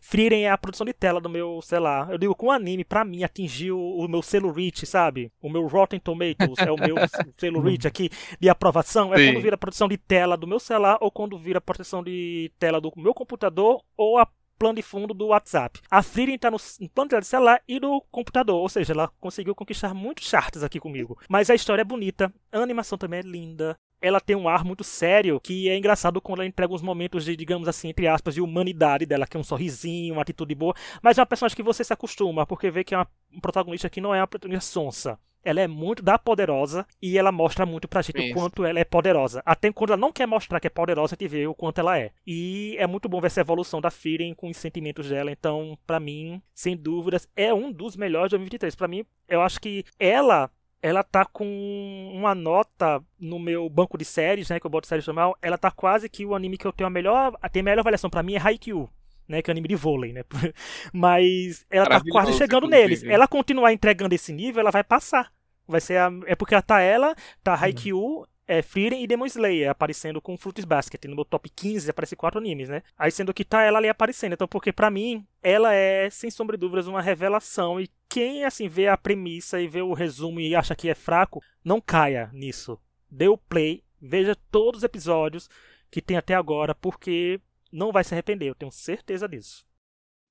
Frieren 0.00 0.44
é 0.44 0.50
a 0.50 0.58
produção 0.58 0.84
de 0.84 0.92
tela 0.92 1.20
do 1.20 1.28
meu, 1.28 1.60
sei 1.62 1.80
lá. 1.80 2.06
Eu 2.08 2.18
digo, 2.18 2.36
com 2.36 2.46
o 2.46 2.50
anime, 2.52 2.84
pra 2.84 3.04
mim, 3.04 3.24
atingiu 3.24 3.80
o 3.80 4.06
meu 4.06 4.22
selo 4.22 4.52
Reach, 4.52 4.86
sabe? 4.86 5.32
O 5.40 5.50
meu 5.50 5.66
Rotten 5.66 5.98
Tomatoes 5.98 6.58
é 6.58 6.70
o 6.70 6.76
meu 6.76 6.94
selo 7.36 7.60
Reach 7.60 7.86
aqui 7.86 8.10
de 8.38 8.48
aprovação. 8.48 9.12
É 9.12 9.16
Sim. 9.16 9.32
quando 9.32 9.42
vira 9.42 9.54
a 9.54 9.58
produção 9.58 9.88
de 9.88 9.96
tela 9.96 10.36
do 10.36 10.46
meu 10.46 10.60
celular 10.60 10.98
ou 11.00 11.10
quando 11.10 11.36
vira 11.36 11.58
a 11.58 11.62
produção 11.62 12.02
de 12.04 12.52
tela 12.60 12.80
do 12.80 12.92
meu 12.96 13.14
computador 13.14 13.82
ou 13.96 14.18
a 14.18 14.28
plano 14.60 14.76
de 14.76 14.82
fundo 14.82 15.14
do 15.14 15.28
WhatsApp. 15.28 15.80
A 15.90 16.02
Frieren 16.02 16.34
está 16.34 16.50
no, 16.50 16.58
plano 16.94 17.18
de 17.18 17.26
celular 17.26 17.62
e 17.66 17.80
do 17.80 18.02
computador, 18.10 18.60
ou 18.60 18.68
seja, 18.68 18.92
ela 18.92 19.08
conseguiu 19.18 19.54
conquistar 19.54 19.94
muitos 19.94 20.28
charts 20.28 20.62
aqui 20.62 20.78
comigo. 20.78 21.18
Mas 21.30 21.48
a 21.48 21.54
história 21.54 21.80
é 21.80 21.84
bonita, 21.84 22.30
a 22.52 22.58
animação 22.58 22.98
também 22.98 23.20
é 23.20 23.22
linda, 23.22 23.74
ela 24.02 24.20
tem 24.20 24.36
um 24.36 24.48
ar 24.48 24.62
muito 24.62 24.84
sério, 24.84 25.40
que 25.40 25.66
é 25.70 25.76
engraçado 25.78 26.20
quando 26.20 26.40
ela 26.40 26.48
entrega 26.48 26.74
uns 26.74 26.82
momentos 26.82 27.24
de, 27.24 27.34
digamos 27.34 27.68
assim, 27.68 27.88
entre 27.88 28.06
aspas, 28.06 28.34
de 28.34 28.42
humanidade 28.42 29.06
dela, 29.06 29.26
que 29.26 29.36
é 29.36 29.40
um 29.40 29.44
sorrisinho, 29.44 30.14
uma 30.14 30.22
atitude 30.22 30.54
boa, 30.54 30.74
mas 31.02 31.16
é 31.16 31.22
uma 31.22 31.26
personagem 31.26 31.56
que 31.56 31.62
você 31.62 31.82
se 31.82 31.92
acostuma, 31.92 32.46
porque 32.46 32.70
vê 32.70 32.84
que 32.84 32.94
é 32.94 32.98
uma, 32.98 33.08
um 33.32 33.40
protagonista 33.40 33.88
que 33.88 34.00
não 34.00 34.14
é 34.14 34.20
uma 34.20 34.26
protagonista 34.26 34.70
sonsa 34.70 35.18
ela 35.44 35.60
é 35.60 35.66
muito 35.66 36.02
da 36.02 36.18
poderosa 36.18 36.86
e 37.00 37.18
ela 37.18 37.32
mostra 37.32 37.64
muito 37.64 37.88
pra 37.88 38.02
gente 38.02 38.20
Isso. 38.20 38.32
o 38.32 38.34
quanto 38.34 38.64
ela 38.64 38.78
é 38.78 38.84
poderosa. 38.84 39.42
Até 39.44 39.72
quando 39.72 39.90
ela 39.90 40.00
não 40.00 40.12
quer 40.12 40.26
mostrar 40.26 40.60
que 40.60 40.66
é 40.66 40.70
poderosa, 40.70 41.14
a 41.14 41.16
gente 41.18 41.28
vê 41.28 41.46
o 41.46 41.54
quanto 41.54 41.78
ela 41.78 41.98
é. 41.98 42.10
E 42.26 42.76
é 42.78 42.86
muito 42.86 43.08
bom 43.08 43.20
ver 43.20 43.28
essa 43.28 43.40
evolução 43.40 43.80
da 43.80 43.90
Firen 43.90 44.34
com 44.34 44.48
os 44.48 44.56
sentimentos 44.56 45.08
dela. 45.08 45.30
Então, 45.30 45.78
para 45.86 46.00
mim, 46.00 46.42
sem 46.54 46.76
dúvidas, 46.76 47.28
é 47.34 47.52
um 47.52 47.72
dos 47.72 47.96
melhores 47.96 48.30
de 48.30 48.36
2023. 48.36 48.74
Para 48.74 48.88
mim, 48.88 49.04
eu 49.28 49.40
acho 49.40 49.60
que 49.60 49.84
ela 49.98 50.50
ela 50.82 51.02
tá 51.02 51.26
com 51.26 52.10
uma 52.14 52.34
nota 52.34 53.02
no 53.18 53.38
meu 53.38 53.68
banco 53.68 53.98
de 53.98 54.04
séries, 54.04 54.48
né, 54.48 54.58
que 54.58 54.64
eu 54.64 54.70
boto 54.70 54.86
séries 54.86 55.06
normal, 55.06 55.36
ela 55.42 55.58
tá 55.58 55.70
quase 55.70 56.08
que 56.08 56.24
o 56.24 56.34
anime 56.34 56.56
que 56.56 56.66
eu 56.66 56.72
tenho 56.72 56.86
a 56.86 56.90
melhor, 56.90 57.36
a 57.38 57.62
melhor 57.62 57.80
avaliação 57.80 58.08
para 58.08 58.22
mim 58.22 58.34
é 58.34 58.40
Haikyuu 58.40 58.88
né, 59.30 59.40
que 59.40 59.50
é 59.50 59.52
um 59.52 59.54
anime 59.54 59.68
de 59.68 59.76
vôlei, 59.76 60.12
né? 60.12 60.24
Mas 60.92 61.64
ela 61.70 61.86
tá 61.86 62.02
quase 62.10 62.32
chegando 62.34 62.66
neles. 62.66 63.02
Ela 63.04 63.28
continuar 63.28 63.72
entregando 63.72 64.14
esse 64.14 64.32
nível, 64.32 64.60
ela 64.60 64.70
vai 64.70 64.84
passar 64.84 65.32
Vai 65.70 65.80
ser 65.80 65.98
a, 65.98 66.10
é 66.26 66.34
porque 66.34 66.60
tá 66.62 66.80
ela, 66.80 67.14
tá 67.44 67.54
Haikyuu, 67.54 68.26
é 68.44 68.60
Frieren 68.60 69.04
e 69.04 69.06
Demon 69.06 69.26
Slayer 69.26 69.70
aparecendo 69.70 70.20
com 70.20 70.36
Fruits 70.36 70.64
Basket. 70.64 71.04
No 71.04 71.14
meu 71.14 71.24
top 71.24 71.48
15 71.48 71.88
aparece 71.88 72.16
quatro 72.16 72.40
animes, 72.40 72.68
né? 72.68 72.82
Aí 72.98 73.12
sendo 73.12 73.32
que 73.32 73.44
tá 73.44 73.62
ela 73.62 73.78
ali 73.78 73.88
aparecendo. 73.88 74.32
Então, 74.32 74.48
porque 74.48 74.72
para 74.72 74.90
mim, 74.90 75.24
ela 75.40 75.72
é, 75.72 76.10
sem 76.10 76.28
sombra 76.28 76.56
de 76.56 76.60
dúvidas, 76.60 76.88
uma 76.88 77.00
revelação. 77.00 77.80
E 77.80 77.88
quem, 78.08 78.44
assim, 78.44 78.66
vê 78.66 78.88
a 78.88 78.98
premissa 78.98 79.60
e 79.60 79.68
vê 79.68 79.80
o 79.80 79.92
resumo 79.92 80.40
e 80.40 80.56
acha 80.56 80.74
que 80.74 80.90
é 80.90 80.94
fraco, 80.94 81.40
não 81.64 81.80
caia 81.80 82.28
nisso. 82.32 82.76
Dê 83.08 83.28
o 83.28 83.38
play, 83.38 83.84
veja 84.02 84.36
todos 84.50 84.78
os 84.78 84.84
episódios 84.84 85.48
que 85.88 86.02
tem 86.02 86.16
até 86.16 86.34
agora, 86.34 86.74
porque 86.74 87.40
não 87.72 87.92
vai 87.92 88.04
se 88.04 88.14
arrepender, 88.14 88.48
eu 88.48 88.54
tenho 88.54 88.72
certeza 88.72 89.28
disso. 89.28 89.64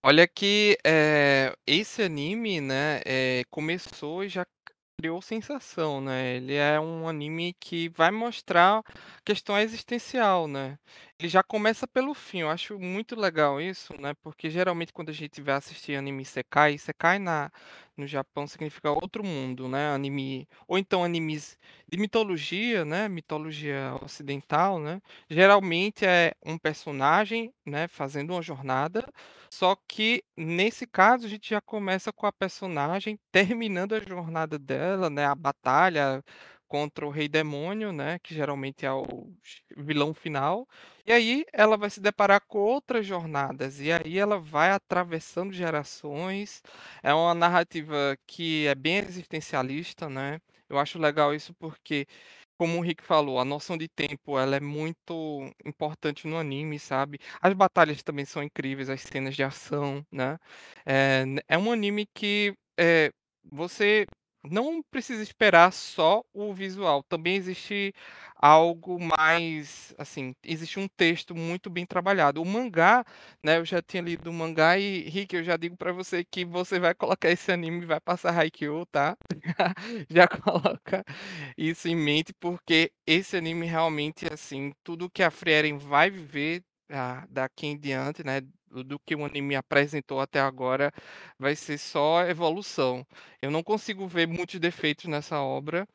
Olha 0.04 0.28
que 0.28 0.78
é, 0.86 1.54
esse 1.68 2.02
anime, 2.02 2.62
né, 2.62 3.02
é, 3.06 3.44
começou 3.50 4.24
e 4.24 4.30
já 4.30 4.46
criou 5.00 5.22
sensação, 5.22 6.02
né? 6.02 6.36
Ele 6.36 6.56
é 6.56 6.80
um 6.80 7.08
anime 7.08 7.54
que 7.60 7.88
vai 7.90 8.12
mostrar 8.12 8.84
questão 9.26 9.58
existencial, 9.58 10.48
né? 10.48 10.78
Ele 11.20 11.28
já 11.28 11.44
começa 11.44 11.86
pelo 11.86 12.14
fim. 12.14 12.40
Eu 12.42 12.50
acho 12.50 12.80
muito 12.80 13.14
legal 13.20 13.60
isso, 13.60 13.94
né? 14.00 14.14
Porque 14.24 14.50
geralmente 14.50 14.94
quando 14.94 15.10
a 15.10 15.12
gente 15.14 15.42
vai 15.42 15.56
assistir 15.56 15.96
anime 15.98 16.24
Sekai, 16.24 16.78
Sekai 16.78 17.20
na 17.20 17.52
no 17.98 18.08
Japão 18.08 18.48
significa 18.48 18.90
outro 18.92 19.22
mundo, 19.26 19.68
né? 19.68 19.90
Anime 19.94 20.48
ou 20.66 20.78
então 20.78 21.04
animes 21.04 21.58
de 21.92 21.98
mitologia, 22.00 22.86
né? 22.86 23.10
Mitologia 23.10 23.94
ocidental, 24.02 24.80
né? 24.80 25.02
Geralmente 25.30 26.06
é 26.06 26.32
um 26.46 26.58
personagem, 26.58 27.54
né, 27.66 27.88
fazendo 27.90 28.32
uma 28.32 28.42
jornada, 28.42 29.06
só 29.52 29.76
que 29.88 30.24
nesse 30.38 30.88
caso 30.88 31.26
a 31.26 31.30
gente 31.30 31.50
já 31.50 31.60
começa 31.60 32.14
com 32.14 32.26
a 32.28 32.32
personagem 32.32 33.20
terminando 33.32 33.94
a 33.94 34.00
jornada 34.00 34.58
dela, 34.58 35.10
né? 35.10 35.26
A 35.26 35.36
batalha 35.36 36.24
contra 36.70 37.06
o 37.06 37.10
Rei 37.10 37.28
Demônio, 37.28 37.92
né, 37.92 38.20
que 38.20 38.34
geralmente 38.34 38.86
é 38.86 38.94
o 38.94 39.34
vilão 39.76 40.14
final. 40.14 40.68
E 41.06 41.12
aí 41.12 41.46
ela 41.52 41.76
vai 41.78 41.90
se 41.90 42.00
deparar 42.00 42.42
com 42.48 42.60
outras 42.60 43.06
jornadas 43.06 43.80
e 43.82 43.92
aí 43.92 44.18
ela 44.18 44.40
vai 44.40 44.72
atravessando 44.72 45.52
gerações. 45.52 46.62
É 47.04 47.14
uma 47.14 47.34
narrativa 47.34 48.18
que 48.28 48.68
é 48.68 48.76
bem 48.76 48.98
existencialista, 49.00 50.08
né? 50.10 50.40
Eu 50.70 50.78
acho 50.78 51.00
legal 51.00 51.34
isso 51.34 51.54
porque 51.56 52.06
como 52.58 52.78
o 52.78 52.82
Rick 52.82 53.04
falou, 53.04 53.40
a 53.40 53.46
noção 53.46 53.78
de 53.78 53.88
tempo 53.88 54.38
ela 54.38 54.58
é 54.58 54.60
muito 54.60 55.50
importante 55.66 56.28
no 56.28 56.38
anime, 56.38 56.78
sabe? 56.78 57.18
As 57.42 57.54
batalhas 57.54 58.04
também 58.04 58.26
são 58.26 58.44
incríveis, 58.44 58.90
as 58.90 59.02
cenas 59.02 59.36
de 59.36 59.44
ação, 59.44 60.06
né? 60.12 60.38
É, 60.86 61.24
é 61.48 61.58
um 61.58 61.72
anime 61.72 62.06
que 62.14 62.54
é, 62.78 63.12
você 63.52 64.06
não 64.44 64.82
precisa 64.84 65.22
esperar 65.24 65.72
só 65.74 66.24
o 66.34 66.54
visual, 66.54 67.04
também 67.04 67.36
existe 67.36 67.94
algo 68.36 68.98
mais, 69.00 69.94
assim, 69.98 70.34
existe 70.44 70.80
um 70.80 70.88
texto 70.88 71.36
muito 71.36 71.70
bem 71.70 71.86
trabalhado. 71.86 72.42
O 72.42 72.46
mangá, 72.46 73.04
né, 73.44 73.58
eu 73.58 73.66
já 73.66 73.82
tinha 73.82 74.02
lido 74.02 74.30
o 74.30 74.34
mangá 74.34 74.78
e, 74.78 75.02
Rick, 75.10 75.36
eu 75.36 75.44
já 75.44 75.58
digo 75.58 75.76
para 75.78 75.92
você 75.92 76.24
que 76.24 76.46
você 76.46 76.80
vai 76.80 76.94
colocar 76.96 77.30
esse 77.30 77.52
anime 77.52 77.84
e 77.84 77.86
vai 77.86 78.00
passar 78.00 78.38
Haikyuu, 78.38 78.86
tá? 78.88 79.18
Já 80.10 80.28
coloca 80.28 81.04
isso 81.58 81.88
em 81.88 81.96
mente, 81.96 82.34
porque 82.40 82.92
esse 83.06 83.36
anime 83.38 83.66
realmente, 83.66 84.26
assim, 84.32 84.74
tudo 84.84 85.10
que 85.10 85.24
a 85.24 85.32
Frieren 85.32 85.78
vai 85.78 86.10
viver 86.10 86.64
ah, 86.92 87.26
daqui 87.30 87.68
em 87.68 87.78
diante, 87.78 88.24
né, 88.24 88.42
do 88.70 89.00
que 89.00 89.16
o 89.16 89.26
anime 89.26 89.56
apresentou 89.56 90.20
até 90.22 90.40
agora, 90.40 90.92
vai 91.38 91.56
ser 91.56 91.78
só 91.78 92.24
evolução. 92.26 93.06
Eu 93.42 93.52
não 93.52 93.64
consigo 93.64 94.08
ver 94.08 94.28
muitos 94.28 94.60
defeitos 94.60 95.06
nessa 95.06 95.42
obra. 95.42 95.88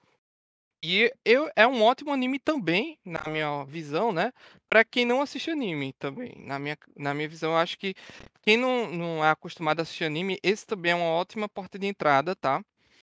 E 0.83 1.11
eu, 1.25 1.51
é 1.57 1.67
um 1.67 1.83
ótimo 1.83 2.13
anime 2.13 2.39
também, 2.39 2.99
na 3.05 3.23
minha 3.27 3.65
visão, 3.65 4.13
né? 4.13 4.31
Para 4.69 4.85
quem 4.85 5.07
não 5.07 5.23
assiste 5.23 5.51
anime 5.51 5.95
também. 5.95 6.35
Na 6.39 6.59
minha, 6.59 6.77
na 6.95 7.15
minha 7.15 7.27
visão, 7.27 7.53
eu 7.53 7.57
acho 7.57 7.79
que 7.79 7.95
quem 8.43 8.59
não, 8.59 8.91
não 8.91 9.25
é 9.25 9.31
acostumado 9.31 9.81
a 9.81 9.83
assistir 9.83 10.05
anime, 10.05 10.39
esse 10.43 10.67
também 10.67 10.93
é 10.93 10.95
uma 10.95 11.07
ótima 11.07 11.49
porta 11.49 11.79
de 11.79 11.87
entrada, 11.87 12.37
tá? 12.37 12.63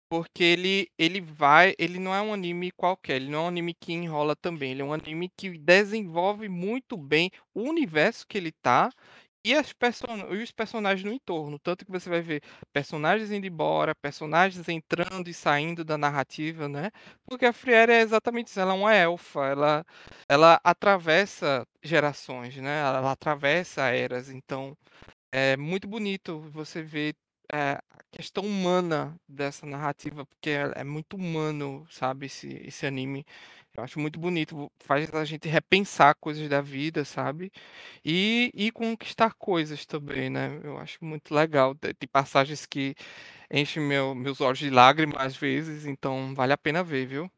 Porque 0.09 0.45
ele 0.45 0.89
ele 0.99 1.21
vai 1.21 1.75
ele 1.79 1.99
não 1.99 2.15
é 2.15 2.23
um 2.23 2.33
anime 2.33 2.71
qualquer, 2.73 3.17
ele 3.17 3.31
não 3.31 3.41
é 3.41 3.43
um 3.43 3.49
anime 3.49 3.75
que 3.75 3.93
enrola 3.93 4.37
também, 4.37 4.73
ele 4.73 4.83
é 4.83 4.85
um 4.85 4.93
anime 4.93 5.31
que 5.37 5.59
desenvolve 5.59 6.49
muito 6.49 6.97
bem 6.97 7.31
o 7.55 7.63
universo 7.63 8.27
que 8.29 8.39
ele 8.39 8.53
tá 8.53 8.91
e 9.53 9.75
person 9.75 10.07
e 10.35 10.43
os 10.43 10.51
personagens 10.53 11.05
no 11.05 11.13
entorno, 11.13 11.59
tanto 11.59 11.85
que 11.85 11.91
você 11.93 12.09
vai 12.09 12.21
ver 12.21 12.43
personagens 12.73 13.31
indo 13.31 13.47
embora, 13.47 13.95
personagens 13.95 14.69
entrando 14.69 15.29
e 15.29 15.35
saindo 15.35 15.85
da 15.85 15.97
narrativa, 15.99 16.69
né, 16.69 16.91
porque 17.27 17.47
a 17.47 17.53
Friere 17.53 17.93
é 17.93 18.01
exatamente 18.01 18.49
isso, 18.49 18.61
ela 18.61 18.73
é 18.73 18.77
uma 18.77 18.95
elfa, 18.95 19.47
ela 19.47 19.85
ela 20.29 20.61
atravessa 20.65 21.67
gerações, 21.83 22.57
né, 22.57 22.81
ela 22.81 23.13
atravessa 23.13 23.83
eras, 23.91 24.31
então 24.31 24.77
é 25.33 25.57
muito 25.57 25.87
bonito 25.89 26.41
você 26.51 26.83
ver 26.83 27.15
é, 27.53 27.73
a 27.91 28.03
questão 28.11 28.45
humana 28.45 29.17
dessa 29.29 29.67
narrativa, 29.67 30.25
porque 30.27 30.51
é, 30.51 30.73
é 30.77 30.85
muito 30.85 31.17
humano, 31.17 31.87
sabe, 31.91 32.27
esse, 32.27 32.49
esse 32.67 32.87
anime. 32.87 33.25
Eu 33.77 33.85
acho 33.85 34.01
muito 34.01 34.19
bonito, 34.19 34.71
faz 34.81 35.13
a 35.15 35.25
gente 35.25 35.49
repensar 35.49 36.15
coisas 36.15 36.49
da 36.49 36.61
vida, 36.63 37.05
sabe? 37.05 37.53
E, 38.05 38.51
e 38.55 38.71
conquistar 38.73 39.35
coisas 39.35 39.85
também, 39.85 40.31
né? 40.31 40.61
Eu 40.65 40.79
acho 40.79 41.05
muito 41.05 41.35
legal. 41.35 41.75
Tem 41.75 42.09
passagens 42.11 42.65
que 42.65 42.95
enchem 43.51 43.83
meu, 43.83 44.15
meus 44.15 44.41
olhos 44.41 44.59
de 44.59 44.71
lágrimas 44.71 45.21
às 45.21 45.37
vezes, 45.37 45.85
então 45.85 46.35
vale 46.35 46.53
a 46.53 46.59
pena 46.59 46.83
ver, 46.83 47.07
viu? 47.07 47.31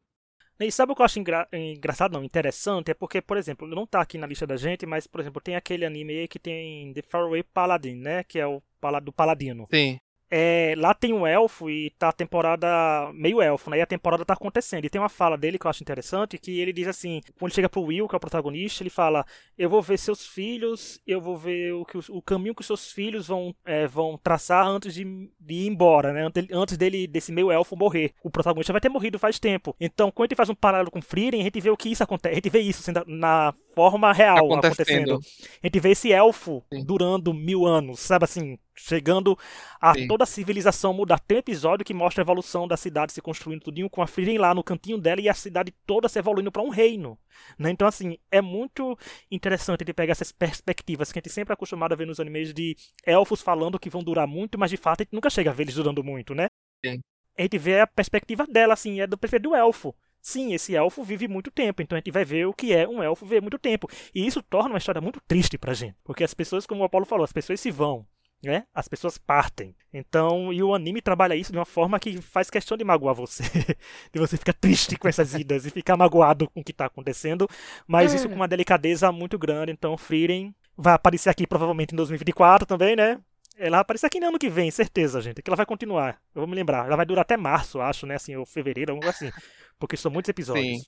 E 0.59 0.71
sabe 0.71 0.91
o 0.91 0.95
que 0.95 1.01
eu 1.01 1.05
acho 1.05 1.19
engra 1.19 1.47
engraçado, 1.53 2.11
não, 2.13 2.23
interessante? 2.23 2.91
É 2.91 2.93
porque, 2.93 3.21
por 3.21 3.37
exemplo, 3.37 3.65
não 3.65 3.87
tá 3.87 4.01
aqui 4.01 4.17
na 4.17 4.27
lista 4.27 4.45
da 4.45 4.57
gente, 4.57 4.85
mas, 4.85 5.07
por 5.07 5.21
exemplo, 5.21 5.41
tem 5.41 5.55
aquele 5.55 5.85
anime 5.85 6.19
aí 6.19 6.27
que 6.27 6.37
tem 6.37 6.93
The 6.93 7.01
Faraway 7.01 7.43
Paladin, 7.43 7.95
né? 7.95 8.23
Que 8.25 8.39
é 8.39 8.47
o 8.47 8.61
do 9.01 9.11
Paladino. 9.13 9.67
Sim. 9.71 9.99
É, 10.31 10.75
lá 10.77 10.93
tem 10.93 11.11
um 11.11 11.25
elfo 11.25 11.69
e 11.69 11.89
tá 11.91 12.09
a 12.09 12.13
temporada 12.13 12.67
meio 13.13 13.41
elfo, 13.41 13.69
né? 13.69 13.79
E 13.79 13.81
a 13.81 13.85
temporada 13.85 14.23
tá 14.23 14.33
acontecendo. 14.33 14.85
E 14.85 14.89
tem 14.89 15.01
uma 15.01 15.09
fala 15.09 15.37
dele 15.37 15.57
que 15.57 15.65
eu 15.65 15.69
acho 15.69 15.81
interessante, 15.81 16.37
que 16.37 16.59
ele 16.59 16.71
diz 16.71 16.87
assim, 16.87 17.21
quando 17.39 17.53
chega 17.53 17.69
pro 17.69 17.81
Will, 17.81 18.07
que 18.07 18.15
é 18.15 18.17
o 18.17 18.19
protagonista, 18.19 18.83
ele 18.83 18.89
fala: 18.89 19.25
"Eu 19.57 19.69
vou 19.69 19.81
ver 19.81 19.97
seus 19.97 20.25
filhos, 20.27 21.01
eu 21.07 21.19
vou 21.19 21.37
ver 21.37 21.73
o 21.73 21.85
que 21.85 21.97
o 22.09 22.21
caminho 22.21 22.53
que 22.53 22.61
os 22.61 22.67
seus 22.67 22.91
filhos 22.91 23.27
vão 23.27 23.55
é, 23.65 23.87
vão 23.87 24.17
traçar 24.17 24.65
antes 24.67 24.93
de, 24.93 25.03
de, 25.39 25.53
ir 25.53 25.67
embora, 25.67 26.13
né? 26.13 26.29
Antes 26.51 26.77
dele 26.77 27.07
desse 27.07 27.31
meio 27.31 27.51
elfo 27.51 27.75
morrer. 27.75 28.13
O 28.23 28.29
protagonista 28.29 28.73
vai 28.73 28.81
ter 28.81 28.89
morrido 28.89 29.17
faz 29.17 29.39
tempo. 29.39 29.75
Então, 29.79 30.11
quando 30.11 30.31
ele 30.31 30.37
faz 30.37 30.49
um 30.49 30.55
paralelo 30.55 30.91
com 30.91 31.01
Frieren, 31.01 31.41
a 31.41 31.43
gente 31.43 31.59
vê 31.59 31.69
o 31.69 31.77
que 31.77 31.89
isso 31.89 32.03
acontece, 32.03 32.33
a 32.33 32.35
gente 32.35 32.49
vê 32.49 32.59
isso 32.59 32.81
sendo 32.83 33.03
na 33.07 33.53
forma 33.79 34.11
real 34.11 34.37
acontecendo. 34.37 35.13
acontecendo. 35.13 35.19
A 35.63 35.67
gente 35.67 35.79
vê 35.79 35.91
esse 35.91 36.11
elfo 36.11 36.61
Sim. 36.73 36.83
durando 36.83 37.33
mil 37.33 37.65
anos, 37.65 38.01
sabe 38.01 38.25
assim, 38.25 38.59
chegando 38.75 39.37
a 39.79 39.93
Sim. 39.93 40.07
toda 40.07 40.25
a 40.25 40.27
civilização 40.27 40.93
mudar. 40.93 41.17
Tem 41.19 41.37
um 41.37 41.39
episódio 41.39 41.85
que 41.85 41.93
mostra 41.93 42.21
a 42.21 42.25
evolução 42.25 42.67
da 42.67 42.75
cidade 42.75 43.13
se 43.13 43.21
construindo 43.21 43.61
tudinho 43.61 43.89
com 43.89 44.01
a 44.01 44.07
Frieren 44.07 44.37
lá 44.37 44.53
no 44.53 44.63
cantinho 44.63 44.97
dela 44.97 45.21
e 45.21 45.29
a 45.29 45.33
cidade 45.33 45.73
toda 45.85 46.09
se 46.09 46.19
evoluindo 46.19 46.51
para 46.51 46.61
um 46.61 46.69
reino. 46.69 47.17
Né? 47.57 47.69
Então, 47.71 47.87
assim, 47.87 48.17
é 48.29 48.41
muito 48.41 48.97
interessante 49.31 49.85
de 49.85 49.93
pegar 49.93 50.11
essas 50.11 50.31
perspectivas 50.31 51.11
que 51.11 51.19
a 51.19 51.21
gente 51.21 51.33
sempre 51.33 51.53
é 51.53 51.55
acostumado 51.55 51.93
a 51.93 51.95
ver 51.95 52.05
nos 52.05 52.19
animes 52.19 52.53
de 52.53 52.75
elfos 53.05 53.41
falando 53.41 53.79
que 53.79 53.89
vão 53.89 54.03
durar 54.03 54.27
muito, 54.27 54.57
mas 54.57 54.71
de 54.71 54.77
fato 54.77 55.01
a 55.01 55.03
gente 55.03 55.13
nunca 55.13 55.29
chega 55.29 55.51
a 55.51 55.53
ver 55.53 55.63
eles 55.63 55.75
durando 55.75 56.03
muito, 56.03 56.35
né? 56.35 56.47
Sim. 56.85 56.99
A 57.37 57.43
gente 57.43 57.57
vê 57.57 57.79
a 57.79 57.87
perspectiva 57.87 58.45
dela, 58.45 58.73
assim, 58.73 58.99
é 58.99 59.07
do 59.07 59.17
perfil 59.17 59.39
do 59.39 59.55
elfo. 59.55 59.95
Sim, 60.21 60.53
esse 60.53 60.75
elfo 60.75 61.03
vive 61.03 61.27
muito 61.27 61.49
tempo, 61.49 61.81
então 61.81 61.95
a 61.95 61.99
gente 61.99 62.11
vai 62.11 62.25
ver 62.25 62.45
o 62.45 62.53
que 62.53 62.73
é 62.73 62.87
um 62.87 63.01
elfo 63.01 63.25
viver 63.25 63.41
muito 63.41 63.57
tempo. 63.57 63.89
E 64.13 64.25
isso 64.25 64.43
torna 64.43 64.69
uma 64.69 64.77
história 64.77 65.01
muito 65.01 65.21
triste 65.27 65.57
pra 65.57 65.73
gente. 65.73 65.95
Porque 66.03 66.23
as 66.23 66.33
pessoas, 66.33 66.65
como 66.65 66.81
o 66.81 66.83
Apolo 66.83 67.05
falou, 67.05 67.23
as 67.23 67.33
pessoas 67.33 67.59
se 67.59 67.71
vão. 67.71 68.05
Né? 68.41 68.63
As 68.73 68.87
pessoas 68.87 69.17
partem. 69.17 69.75
Então, 69.93 70.53
e 70.53 70.63
o 70.63 70.73
anime 70.73 71.01
trabalha 71.01 71.35
isso 71.35 71.51
de 71.51 71.57
uma 71.57 71.65
forma 71.65 71.99
que 71.99 72.21
faz 72.21 72.49
questão 72.49 72.77
de 72.77 72.85
magoar 72.85 73.13
você. 73.13 73.43
de 74.13 74.19
você 74.19 74.37
ficar 74.37 74.53
triste 74.53 74.97
com 74.97 75.09
essas 75.09 75.33
idas 75.33 75.65
e 75.65 75.69
ficar 75.69 75.97
magoado 75.97 76.49
com 76.49 76.61
o 76.61 76.63
que 76.63 76.71
está 76.71 76.85
acontecendo. 76.85 77.49
Mas 77.85 78.13
isso 78.13 78.29
com 78.29 78.35
uma 78.35 78.47
delicadeza 78.47 79.11
muito 79.11 79.37
grande. 79.37 79.73
Então, 79.73 79.97
Frieren 79.97 80.55
vai 80.77 80.93
aparecer 80.93 81.29
aqui 81.29 81.45
provavelmente 81.45 81.93
em 81.93 81.97
2024 81.97 82.65
também, 82.65 82.95
né? 82.95 83.19
Ela 83.59 83.77
vai 83.77 83.81
aparecer 83.81 84.05
aqui 84.05 84.19
no 84.21 84.27
ano 84.27 84.39
que 84.39 84.49
vem, 84.49 84.71
certeza, 84.71 85.21
gente. 85.21 85.41
Que 85.41 85.49
ela 85.49 85.57
vai 85.57 85.65
continuar. 85.65 86.21
Eu 86.33 86.41
vou 86.41 86.47
me 86.47 86.55
lembrar. 86.55 86.85
Ela 86.85 86.95
vai 86.95 87.05
durar 87.05 87.23
até 87.23 87.35
março, 87.35 87.81
acho, 87.81 88.05
né? 88.05 88.15
Assim, 88.15 88.35
ou 88.35 88.45
fevereiro, 88.45 88.93
algo 88.93 89.07
assim. 89.07 89.29
Porque 89.77 89.97
são 89.97 90.09
muitos 90.09 90.29
episódios. 90.29 90.65
Sim. 90.65 90.85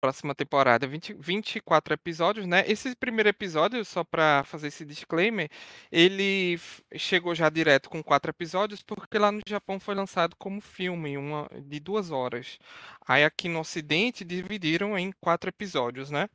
Próxima 0.00 0.34
temporada, 0.34 0.86
20, 0.86 1.12
24 1.14 1.92
episódios, 1.92 2.46
né? 2.46 2.64
Esse 2.66 2.94
primeiro 2.96 3.28
episódio, 3.28 3.84
só 3.84 4.02
para 4.02 4.42
fazer 4.44 4.68
esse 4.68 4.82
disclaimer, 4.82 5.50
ele 5.92 6.58
chegou 6.96 7.34
já 7.34 7.50
direto 7.50 7.90
com 7.90 8.02
quatro 8.02 8.30
episódios, 8.30 8.82
porque 8.82 9.18
lá 9.18 9.30
no 9.30 9.42
Japão 9.46 9.78
foi 9.78 9.94
lançado 9.94 10.34
como 10.36 10.58
filme, 10.60 11.18
uma 11.18 11.50
de 11.66 11.78
duas 11.80 12.10
horas. 12.10 12.58
Aí 13.06 13.24
aqui 13.24 13.46
no 13.46 13.60
Ocidente 13.60 14.24
dividiram 14.24 14.98
em 14.98 15.12
quatro 15.20 15.50
episódios, 15.50 16.10
né? 16.10 16.30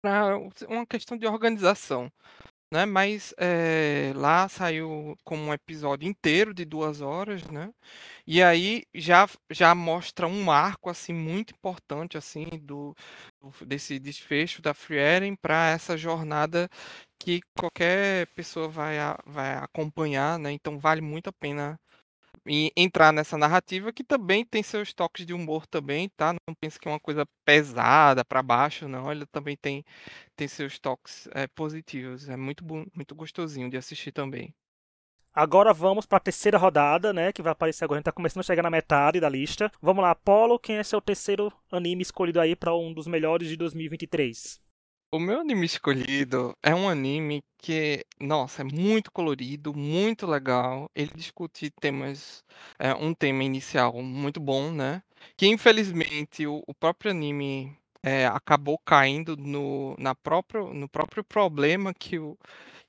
Pra 0.00 0.38
uma 0.68 0.86
questão 0.86 1.18
de 1.18 1.26
organização. 1.26 2.10
Né, 2.72 2.84
mas, 2.86 3.34
eh, 3.38 4.12
lá 4.16 4.48
saiu 4.48 5.16
como 5.24 5.42
um 5.44 5.52
episódio 5.54 6.08
inteiro 6.08 6.52
de 6.54 6.64
2 6.64 7.00
horas, 7.00 7.42
né, 7.44 7.70
e 8.26 8.42
aí 8.42 8.84
já 8.94 9.28
já 9.50 9.74
mostra 9.74 10.26
um 10.28 10.50
arco, 10.50 10.90
assim, 10.90 11.12
muito 11.14 11.54
importante, 11.54 12.16
assim, 12.18 12.46
do 12.62 12.94
desse 13.66 13.98
desfecho 14.00 14.62
da 14.62 14.74
Frieren 14.74 15.36
para 15.36 15.70
essa 15.70 15.96
jornada 15.96 16.68
que 17.20 17.40
qualquer 17.58 18.26
pessoa 18.34 18.68
vai 18.68 18.96
vai 19.26 19.56
acompanhar, 19.58 20.38
né, 20.38 20.52
então 20.52 20.78
vale 20.78 21.00
muito 21.02 21.28
a 21.28 21.32
pena 21.32 21.78
e 22.46 22.72
entrar 22.76 23.12
nessa 23.12 23.36
narrativa 23.36 23.92
que 23.92 24.04
também 24.04 24.44
tem 24.44 24.62
seus 24.62 24.92
toques 24.92 25.26
de 25.26 25.34
humor 25.34 25.66
também, 25.66 26.08
tá, 26.16 26.32
não 26.32 26.54
pense 26.60 26.78
que 26.78 26.88
é 26.88 26.90
uma 26.90 27.00
coisa 27.00 27.26
pesada 27.44 28.24
para 28.24 28.42
baixo 28.42 28.88
não, 28.88 29.10
ele 29.10 29.26
também 29.26 29.56
tem 29.56 29.84
tem 30.36 30.48
seus 30.48 30.78
toques, 30.78 31.28
eh, 31.34 31.46
positivos, 31.48 32.28
é 32.28 32.36
muito 32.36 32.64
bom 32.64 32.84
muito 32.94 33.14
gostosinho 33.14 33.70
de 33.70 33.76
assistir 33.76 34.12
também. 34.12 34.54
Agora 35.34 35.72
vamos 35.74 36.06
para 36.06 36.16
a 36.16 36.20
terceira 36.20 36.56
rodada, 36.56 37.12
né, 37.12 37.32
que 37.32 37.42
vai 37.42 37.52
aparecer 37.52 37.84
agora, 37.84 37.98
a 37.98 38.00
gente 38.00 38.06
tá 38.06 38.12
começando 38.12 38.40
a 38.40 38.44
chegar 38.44 38.62
na 38.62 38.70
metade 38.70 39.20
da 39.20 39.28
lista. 39.28 39.70
Vamos 39.82 40.02
lá, 40.02 40.12
Apollo, 40.12 40.58
quem 40.58 40.76
é 40.76 40.82
seu 40.82 41.00
terceiro 41.00 41.52
anime 41.70 42.02
escolhido 42.02 42.40
aí 42.40 42.56
para 42.56 42.74
um 42.74 42.92
dos 42.92 43.06
melhores 43.06 43.48
de 43.48 43.56
2023? 43.56 44.65
O 45.16 45.18
meu 45.18 45.40
anime 45.40 45.64
escolhido 45.64 46.54
é 46.62 46.74
um 46.74 46.86
anime 46.90 47.42
que, 47.56 48.04
nossa, 48.20 48.60
é 48.60 48.64
muito 48.66 49.10
colorido, 49.10 49.72
muito 49.74 50.26
legal. 50.26 50.90
Ele 50.94 51.10
discute 51.14 51.70
temas, 51.70 52.44
é 52.78 52.92
um 52.92 53.14
tema 53.14 53.42
inicial 53.42 53.94
muito 54.02 54.38
bom, 54.38 54.70
né? 54.70 55.02
Que 55.34 55.46
infelizmente 55.46 56.46
o, 56.46 56.62
o 56.66 56.74
próprio 56.74 57.12
anime 57.12 57.74
é, 58.02 58.26
acabou 58.26 58.78
caindo 58.84 59.38
no, 59.38 59.96
na 59.98 60.14
próprio, 60.14 60.74
no 60.74 60.86
próprio 60.86 61.24
problema 61.24 61.94
que 61.94 62.18
o, 62.18 62.36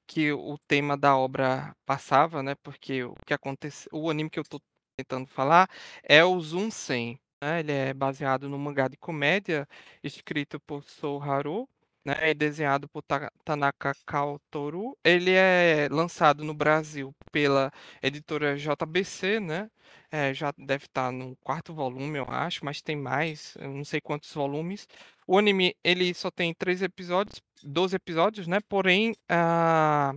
que 0.05 0.29
o 0.33 0.57
tema 0.67 0.97
da 0.97 1.15
obra 1.15 1.73
passava, 1.85 2.43
né? 2.43 2.55
Porque 2.55 3.05
o 3.05 3.15
que 3.25 3.33
acontece, 3.33 3.87
o 3.89 4.09
anime 4.09 4.29
que 4.29 4.39
eu 4.39 4.43
tô 4.43 4.59
tentando 4.97 5.27
falar 5.27 5.69
é 6.03 6.25
o 6.25 6.37
Zoom 6.41 6.69
100, 6.69 7.17
né? 7.41 7.61
Ele 7.61 7.71
é 7.71 7.93
baseado 7.93 8.49
no 8.49 8.59
mangá 8.59 8.89
de 8.89 8.97
comédia 8.97 9.65
escrito 10.03 10.59
por 10.59 10.83
Sou 10.83 11.23
Haru 11.23 11.69
né, 12.07 12.29
e 12.31 12.33
desenhado 12.33 12.87
por 12.87 13.01
Ta 13.03 13.29
Tanaka 13.43 13.93
Kaotoru. 14.05 14.97
Ele 15.03 15.31
é 15.33 15.89
lançado 15.91 16.43
no 16.45 16.53
Brasil 16.53 17.13
pela 17.31 17.69
editora 18.01 18.55
JBC, 18.57 19.39
né, 19.41 19.69
eh, 20.11 20.33
já 20.33 20.53
deve 20.57 20.85
estar 20.85 21.11
no 21.11 21.35
quarto 21.43 21.73
volume, 21.73 22.17
eu 22.17 22.25
acho, 22.29 22.63
mas 22.63 22.81
tem 22.81 22.95
mais, 22.95 23.57
não 23.59 23.83
sei 23.83 23.99
quantos 24.01 24.31
volumes. 24.33 24.87
O 25.27 25.37
anime, 25.37 25.75
ele 25.83 26.13
só 26.13 26.31
tem 26.31 26.53
3 26.53 26.81
episódios, 26.81 27.41
12 27.63 27.95
episódios, 27.97 28.47
né, 28.47 28.59
porém, 28.69 29.13
ah, 29.27 30.13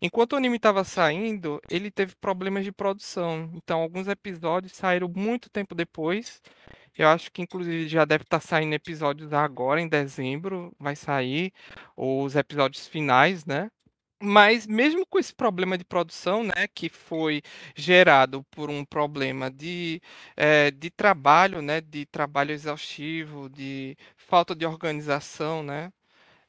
enquanto 0.00 0.32
o 0.34 0.36
anime 0.36 0.56
estava 0.56 0.84
saindo, 0.84 1.60
ele 1.70 1.90
teve 1.90 2.14
problemas 2.16 2.64
de 2.64 2.72
produção, 2.72 3.50
então 3.54 3.80
alguns 3.80 4.08
episódios 4.08 4.72
saíram 4.74 5.08
muito 5.14 5.50
tempo 5.50 5.74
depois, 5.74 6.40
eu 6.96 7.08
acho 7.08 7.30
que 7.32 7.42
inclusive 7.42 7.88
já 7.88 8.04
deve 8.04 8.24
estar 8.24 8.40
saindo 8.40 8.74
episódios 8.74 9.32
agora 9.32 9.80
em 9.80 9.88
dezembro, 9.88 10.72
vai 10.78 10.96
sair 10.96 11.52
os 11.96 12.36
episódios 12.36 12.86
finais, 12.86 13.44
né. 13.46 13.70
Mas 14.22 14.66
mesmo 14.66 15.06
com 15.06 15.18
esse 15.18 15.34
problema 15.34 15.78
de 15.78 15.84
produção, 15.84 16.44
né, 16.44 16.68
que 16.74 16.88
foi 16.90 17.42
gerado 17.74 18.44
por 18.50 18.68
um 18.70 18.84
problema 18.84 19.50
de, 19.50 20.00
eh, 20.36 20.70
de 20.72 20.90
trabalho, 20.90 21.62
né, 21.62 21.80
de 21.80 22.04
trabalho 22.06 22.52
exaustivo, 22.52 23.48
de 23.48 23.96
falta 24.16 24.54
de 24.54 24.66
organização, 24.66 25.62
né, 25.62 25.90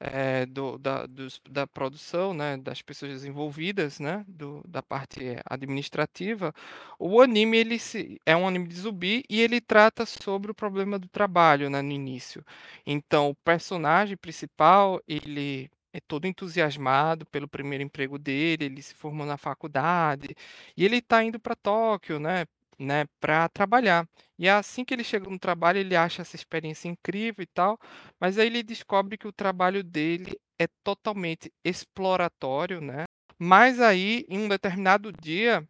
eh, 0.01 0.45
do 0.47 0.77
da 0.79 1.05
dos 1.05 1.39
da 1.49 1.67
produção, 1.67 2.33
né, 2.33 2.57
das 2.57 2.81
pessoas 2.81 3.23
envolvidas, 3.25 3.99
né, 3.99 4.25
do 4.27 4.63
da 4.67 4.81
parte 4.83 5.37
administrativa, 5.45 6.53
o 6.99 7.21
anime 7.21 7.57
ele 7.57 7.79
se 7.79 8.19
é 8.25 8.35
um 8.35 8.47
anime 8.47 8.67
de 8.67 8.75
zumbi 8.75 9.23
e 9.29 9.41
ele 9.41 9.61
trata 9.61 10.05
sobre 10.05 10.51
o 10.51 10.55
problema 10.55 10.97
do 10.99 11.07
trabalho, 11.07 11.69
né, 11.69 11.81
no 11.81 11.91
início. 11.91 12.43
Então 12.85 13.29
o 13.29 13.35
personagem 13.35 14.17
principal, 14.17 15.01
ele 15.07 15.69
é 15.93 15.99
todo 15.99 16.25
entusiasmado 16.25 17.25
pelo 17.27 17.47
primeiro 17.47 17.83
emprego 17.83 18.17
dele, 18.17 18.65
ele 18.65 18.81
se 18.81 18.95
formou 18.95 19.25
na 19.27 19.37
faculdade, 19.37 20.35
e 20.75 20.85
ele 20.85 20.97
está 20.97 21.23
indo 21.23 21.39
para 21.39 21.55
Tóquio, 21.55 22.19
né, 22.19 22.45
né, 22.81 23.05
para 23.19 23.47
trabalhar. 23.49 24.07
E 24.39 24.49
assim 24.49 24.83
que 24.85 24.93
ele 24.93 25.03
chega 25.03 25.29
no 25.29 25.39
trabalho, 25.39 25.79
ele 25.79 25.95
acha 25.95 26.21
essa 26.21 26.35
experiência 26.35 26.87
incrível 26.89 27.43
e 27.43 27.47
tal, 27.47 27.79
mas 28.19 28.37
aí 28.37 28.47
ele 28.47 28.63
descobre 28.63 29.17
que 29.17 29.27
o 29.27 29.33
trabalho 29.33 29.83
dele 29.83 30.39
é 30.59 30.67
totalmente 30.83 31.51
exploratório, 31.63 32.81
né. 32.81 33.05
Mas 33.39 33.79
aí, 33.79 34.25
em 34.29 34.39
um 34.39 34.47
determinado 34.49 35.11
dia, 35.11 35.67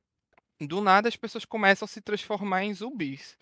do 0.62 0.82
nada 0.82 1.09
as 1.09 1.16
pessoas 1.18 1.45
começam 1.45 1.86
a 1.86 1.89
se 1.89 2.01
transformar 2.01 2.64
em 2.66 2.74
zumbis. 2.74 3.38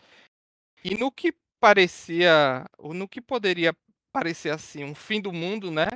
E 0.83 0.95
no 0.97 1.11
que 1.11 1.33
parecia 1.59 2.65
ou 2.77 2.93
no 2.93 3.07
que 3.07 3.21
poderia 3.21 3.75
parecer, 4.11 4.49
assim, 4.51 4.83
um 4.83 4.95
fim 4.95 5.21
do 5.21 5.31
mundo, 5.33 5.71
né, 5.71 5.87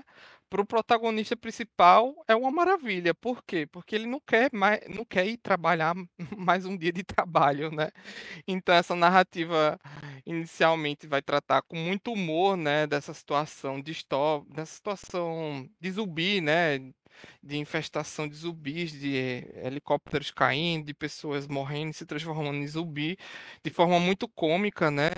para 0.54 0.62
o 0.62 0.66
protagonista 0.68 1.36
principal 1.36 2.14
é 2.28 2.36
uma 2.36 2.52
maravilha. 2.52 3.16
Por 3.16 3.44
quê? 3.44 3.66
Porque 3.66 3.96
ele 3.96 4.06
não 4.06 4.20
quer 4.20 4.52
mais 4.54 4.80
não 4.88 5.04
quer 5.04 5.26
ir 5.26 5.38
trabalhar 5.38 5.96
mais 6.38 6.64
um 6.64 6.78
dia 6.78 6.94
de 6.94 7.04
trabalho, 7.04 7.72
né. 7.72 7.90
Então 8.48 8.76
essa 8.76 8.96
narrativa 8.96 9.80
inicialmente 10.24 11.08
vai 11.08 11.24
tratar 11.24 11.64
com 11.64 11.76
muito 11.76 12.14
humor, 12.14 12.56
né, 12.56 12.86
dessa 12.86 13.16
situação 13.16 13.82
distó 13.82 14.46
dessa 14.48 14.76
situação 14.76 15.68
de 15.82 15.92
zumbi, 15.92 16.40
né, 16.40 16.78
de 17.42 17.58
infestação 17.58 18.28
de 18.28 18.36
zumbis, 18.36 18.92
de 18.92 19.16
helicópteros 19.64 20.32
caindo, 20.32 20.86
de 20.86 20.94
pessoas 20.94 21.48
morrendo 21.48 21.92
e 21.92 21.94
se 21.94 22.06
transformando 22.06 22.58
em 22.58 22.68
zumbi, 22.68 23.18
de 23.64 23.70
forma 23.72 24.00
muito 24.00 24.28
cômica, 24.28 24.90
né. 24.92 25.10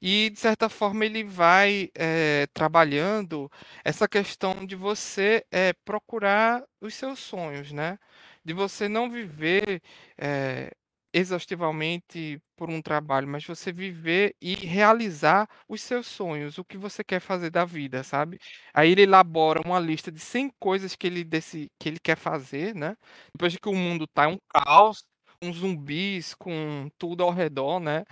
E 0.00 0.30
de 0.30 0.38
certa 0.38 0.68
forma 0.68 1.04
ele 1.04 1.24
vai, 1.24 1.90
eh, 1.94 2.46
trabalhando 2.54 3.50
essa 3.84 4.08
questão 4.08 4.64
de 4.66 4.76
você, 4.76 5.44
eh, 5.50 5.72
procurar 5.84 6.64
os 6.80 6.94
seus 6.94 7.18
sonhos, 7.20 7.72
né. 7.72 7.98
De 8.44 8.52
você 8.52 8.88
não 8.88 9.10
viver, 9.10 9.82
eh, 10.18 10.70
exaustivamente 11.14 12.40
por 12.56 12.70
um 12.70 12.82
trabalho, 12.82 13.28
mas 13.28 13.44
você 13.46 13.72
viver 13.72 14.36
e 14.42 14.54
realizar 14.56 15.48
os 15.68 15.82
seus 15.82 16.06
sonhos, 16.08 16.58
o 16.58 16.64
que 16.64 16.78
você 16.78 17.04
quer 17.04 17.20
fazer 17.20 17.50
da 17.50 17.64
vida, 17.64 18.02
sabe. 18.04 18.38
Aí 18.74 18.92
ele 18.92 19.02
elabora 19.02 19.60
uma 19.64 19.80
lista 19.80 20.12
de 20.12 20.20
100 20.20 20.50
coisas 20.60 20.96
que 20.96 21.06
ele 21.06 21.24
deci 21.24 21.70
que 21.80 21.88
ele 21.88 22.00
quer 22.00 22.16
fazer, 22.18 22.74
né, 22.74 22.96
depois 23.34 23.52
de 23.52 23.60
que 23.60 23.68
o 23.70 23.74
mundo 23.76 24.06
tá 24.08 24.28
um 24.28 24.38
caos, 24.54 25.04
com 25.42 25.52
zumbis, 25.52 26.34
com 26.34 26.88
tudo 26.98 27.22
ao 27.24 27.30
redor, 27.32 27.80
né, 27.80 28.04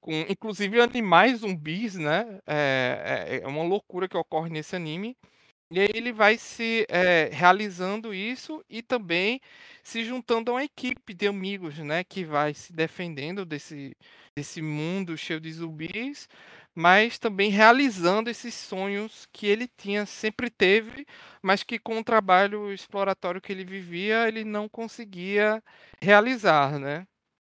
com 0.00 0.12
inclusive 0.28 0.80
animais 0.80 1.40
zumbis, 1.40 1.94
né, 1.96 2.40
é 2.46 3.38
é 3.40 3.44
é 3.44 3.46
uma 3.48 3.62
loucura 3.64 4.08
que 4.08 4.16
ocorre 4.16 4.50
nesse 4.50 4.76
anime. 4.76 5.16
E 5.72 5.78
aí 5.80 5.88
ele 5.94 6.12
vai 6.12 6.36
se, 6.36 6.84
eh, 6.88 7.30
realizando 7.32 8.12
isso 8.12 8.64
e 8.68 8.82
também 8.82 9.40
se 9.84 10.04
juntando 10.04 10.50
a 10.50 10.54
uma 10.54 10.64
equipe 10.64 11.14
de 11.14 11.28
amigos, 11.28 11.78
né, 11.78 12.02
que 12.02 12.24
vai 12.24 12.52
se 12.54 12.72
defendendo 12.72 13.44
desse 13.44 13.96
desse 14.36 14.62
mundo 14.62 15.16
cheio 15.18 15.40
de 15.40 15.52
zumbis, 15.52 16.28
mas 16.74 17.18
também 17.18 17.50
realizando 17.50 18.30
esses 18.30 18.54
sonhos 18.54 19.26
que 19.32 19.46
ele 19.46 19.68
tinha 19.68 20.06
sempre 20.06 20.48
teve, 20.50 21.04
mas 21.42 21.62
que 21.64 21.78
com 21.78 21.98
o 21.98 22.04
trabalho 22.04 22.72
exploratório 22.72 23.40
que 23.40 23.52
ele 23.52 23.64
vivia, 23.64 24.26
ele 24.28 24.44
não 24.44 24.68
conseguia 24.68 25.62
realizar, 26.00 26.78
né. 26.78 27.06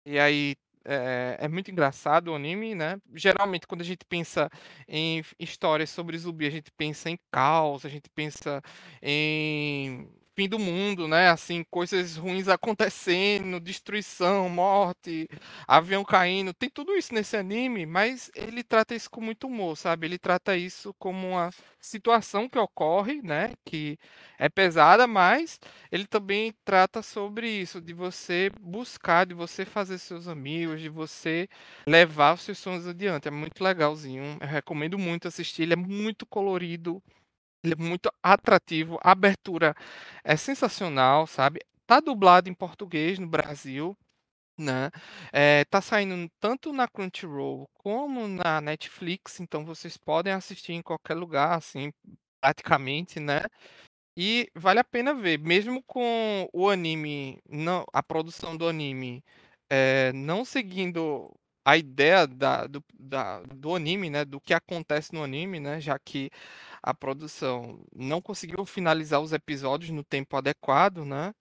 E 0.07 0.19
aí, 0.19 0.57
é 0.87 1.37
é 1.41 1.49
muito 1.49 1.71
engraçado 1.71 2.29
o 2.29 2.35
anime, 2.35 2.75
né. 2.75 2.99
Geralmente 3.15 3.67
quando 3.67 3.81
a 3.83 3.85
gente 3.85 4.05
pensa 4.09 4.51
em 4.89 5.23
histórias 5.39 5.91
sobre 5.91 6.17
zumbi, 6.19 6.47
a 6.47 6.51
gente 6.51 6.71
pensa 6.73 7.11
em 7.11 7.19
caos, 7.31 7.85
a 7.85 7.89
gente 7.89 8.09
pensa 8.11 8.63
em 9.03 10.09
fim 10.37 10.49
do 10.49 10.59
mundo, 10.59 11.09
né, 11.09 11.31
assim, 11.31 11.65
coisas 11.71 12.17
ruins 12.17 12.47
acontecendo, 12.49 13.59
destruição, 13.59 14.49
morte, 14.51 15.27
avião 15.67 16.05
caindo, 16.05 16.53
tem 16.53 16.69
tudo 16.69 16.95
isso 16.95 17.15
nesse 17.15 17.37
anime, 17.37 17.87
mas 17.87 18.31
ele 18.35 18.63
trata 18.63 18.95
isso 18.95 19.11
com 19.11 19.21
muito 19.21 19.47
humor, 19.47 19.77
sabe. 19.77 20.07
Ele 20.07 20.19
trata 20.19 20.57
isso 20.57 20.95
como 20.99 21.29
uma 21.31 21.51
situação 21.81 22.49
que 22.49 22.59
ocorre, 22.59 23.23
né, 23.23 23.53
que 23.65 23.99
é 24.39 24.49
pesada, 24.49 25.07
mas 25.07 25.59
ele 25.91 26.07
também 26.07 26.53
trata 26.65 27.01
sobre 27.03 27.49
isso, 27.49 27.81
de 27.81 27.95
você 27.95 28.51
buscar, 28.61 29.25
de 29.27 29.35
você 29.35 29.65
fazer 29.65 29.99
seus 29.99 30.29
amigos, 30.29 30.81
de 30.83 30.89
você 30.91 31.49
levar 31.87 32.35
os 32.35 32.43
seus 32.43 32.59
sonhos 32.59 32.87
adiante. 32.87 33.29
É 33.29 33.31
muito 33.31 33.63
legalzinho, 33.65 34.37
eu 34.41 34.47
recomendo 34.47 34.99
muito 34.99 35.29
assistir, 35.29 35.63
ele 35.63 35.73
é 35.73 35.77
muito 35.77 36.27
colorido, 36.27 37.03
ele 37.67 37.75
é 37.75 37.85
muito 37.85 38.11
atrativo, 38.23 38.99
a 39.03 39.13
abertura 39.13 39.75
é 40.25 40.37
sensacional, 40.37 41.27
sabe. 41.27 41.61
Tá 41.87 42.01
dublado 42.01 42.49
em 42.51 42.55
português 42.55 43.19
no 43.19 43.29
Brasil, 43.29 43.97
né, 44.59 44.91
eh, 45.33 45.65
tá 45.67 45.81
saindo 45.83 46.31
tanto 46.41 46.73
na 46.73 46.89
Crunchyroll 46.89 47.69
como 47.75 48.29
na 48.29 48.61
Netflix, 48.61 49.41
então 49.41 49.65
vocês 49.65 49.97
podem 49.99 50.33
assistir 50.35 50.73
em 50.75 50.83
qualquer 50.83 51.15
lugar, 51.15 51.57
assim, 51.57 51.93
praticamente, 52.41 53.21
né. 53.21 53.43
E 54.17 54.49
vale 54.55 54.81
a 54.81 54.85
pena 54.85 55.13
ver, 55.15 55.39
mesmo 55.39 55.83
com 55.87 56.49
o 56.53 56.69
anime, 56.71 57.39
não, 57.49 57.85
a 57.93 58.03
produção 58.03 58.57
do 58.57 58.67
anime, 58.69 59.23
eh, 59.71 60.13
não 60.15 60.45
seguindo 60.45 61.31
a 61.65 61.77
ideia 61.77 62.27
da, 62.27 62.67
do, 62.67 62.83
da, 62.99 63.43
do 63.43 63.75
anime, 63.75 64.09
né, 64.11 64.25
do 64.25 64.41
que 64.41 64.55
acontece 64.55 65.13
no 65.13 65.23
anime, 65.25 65.61
né, 65.61 65.81
já 65.81 65.99
que 65.99 66.31
a 66.87 66.95
produção 66.95 67.85
não 67.93 68.23
conseguiu 68.23 68.65
finalizar 68.65 69.21
os 69.21 69.33
episódios 69.33 69.91
no 69.91 70.05
tempo 70.05 70.37
adequado, 70.37 71.05
né? 71.05 71.33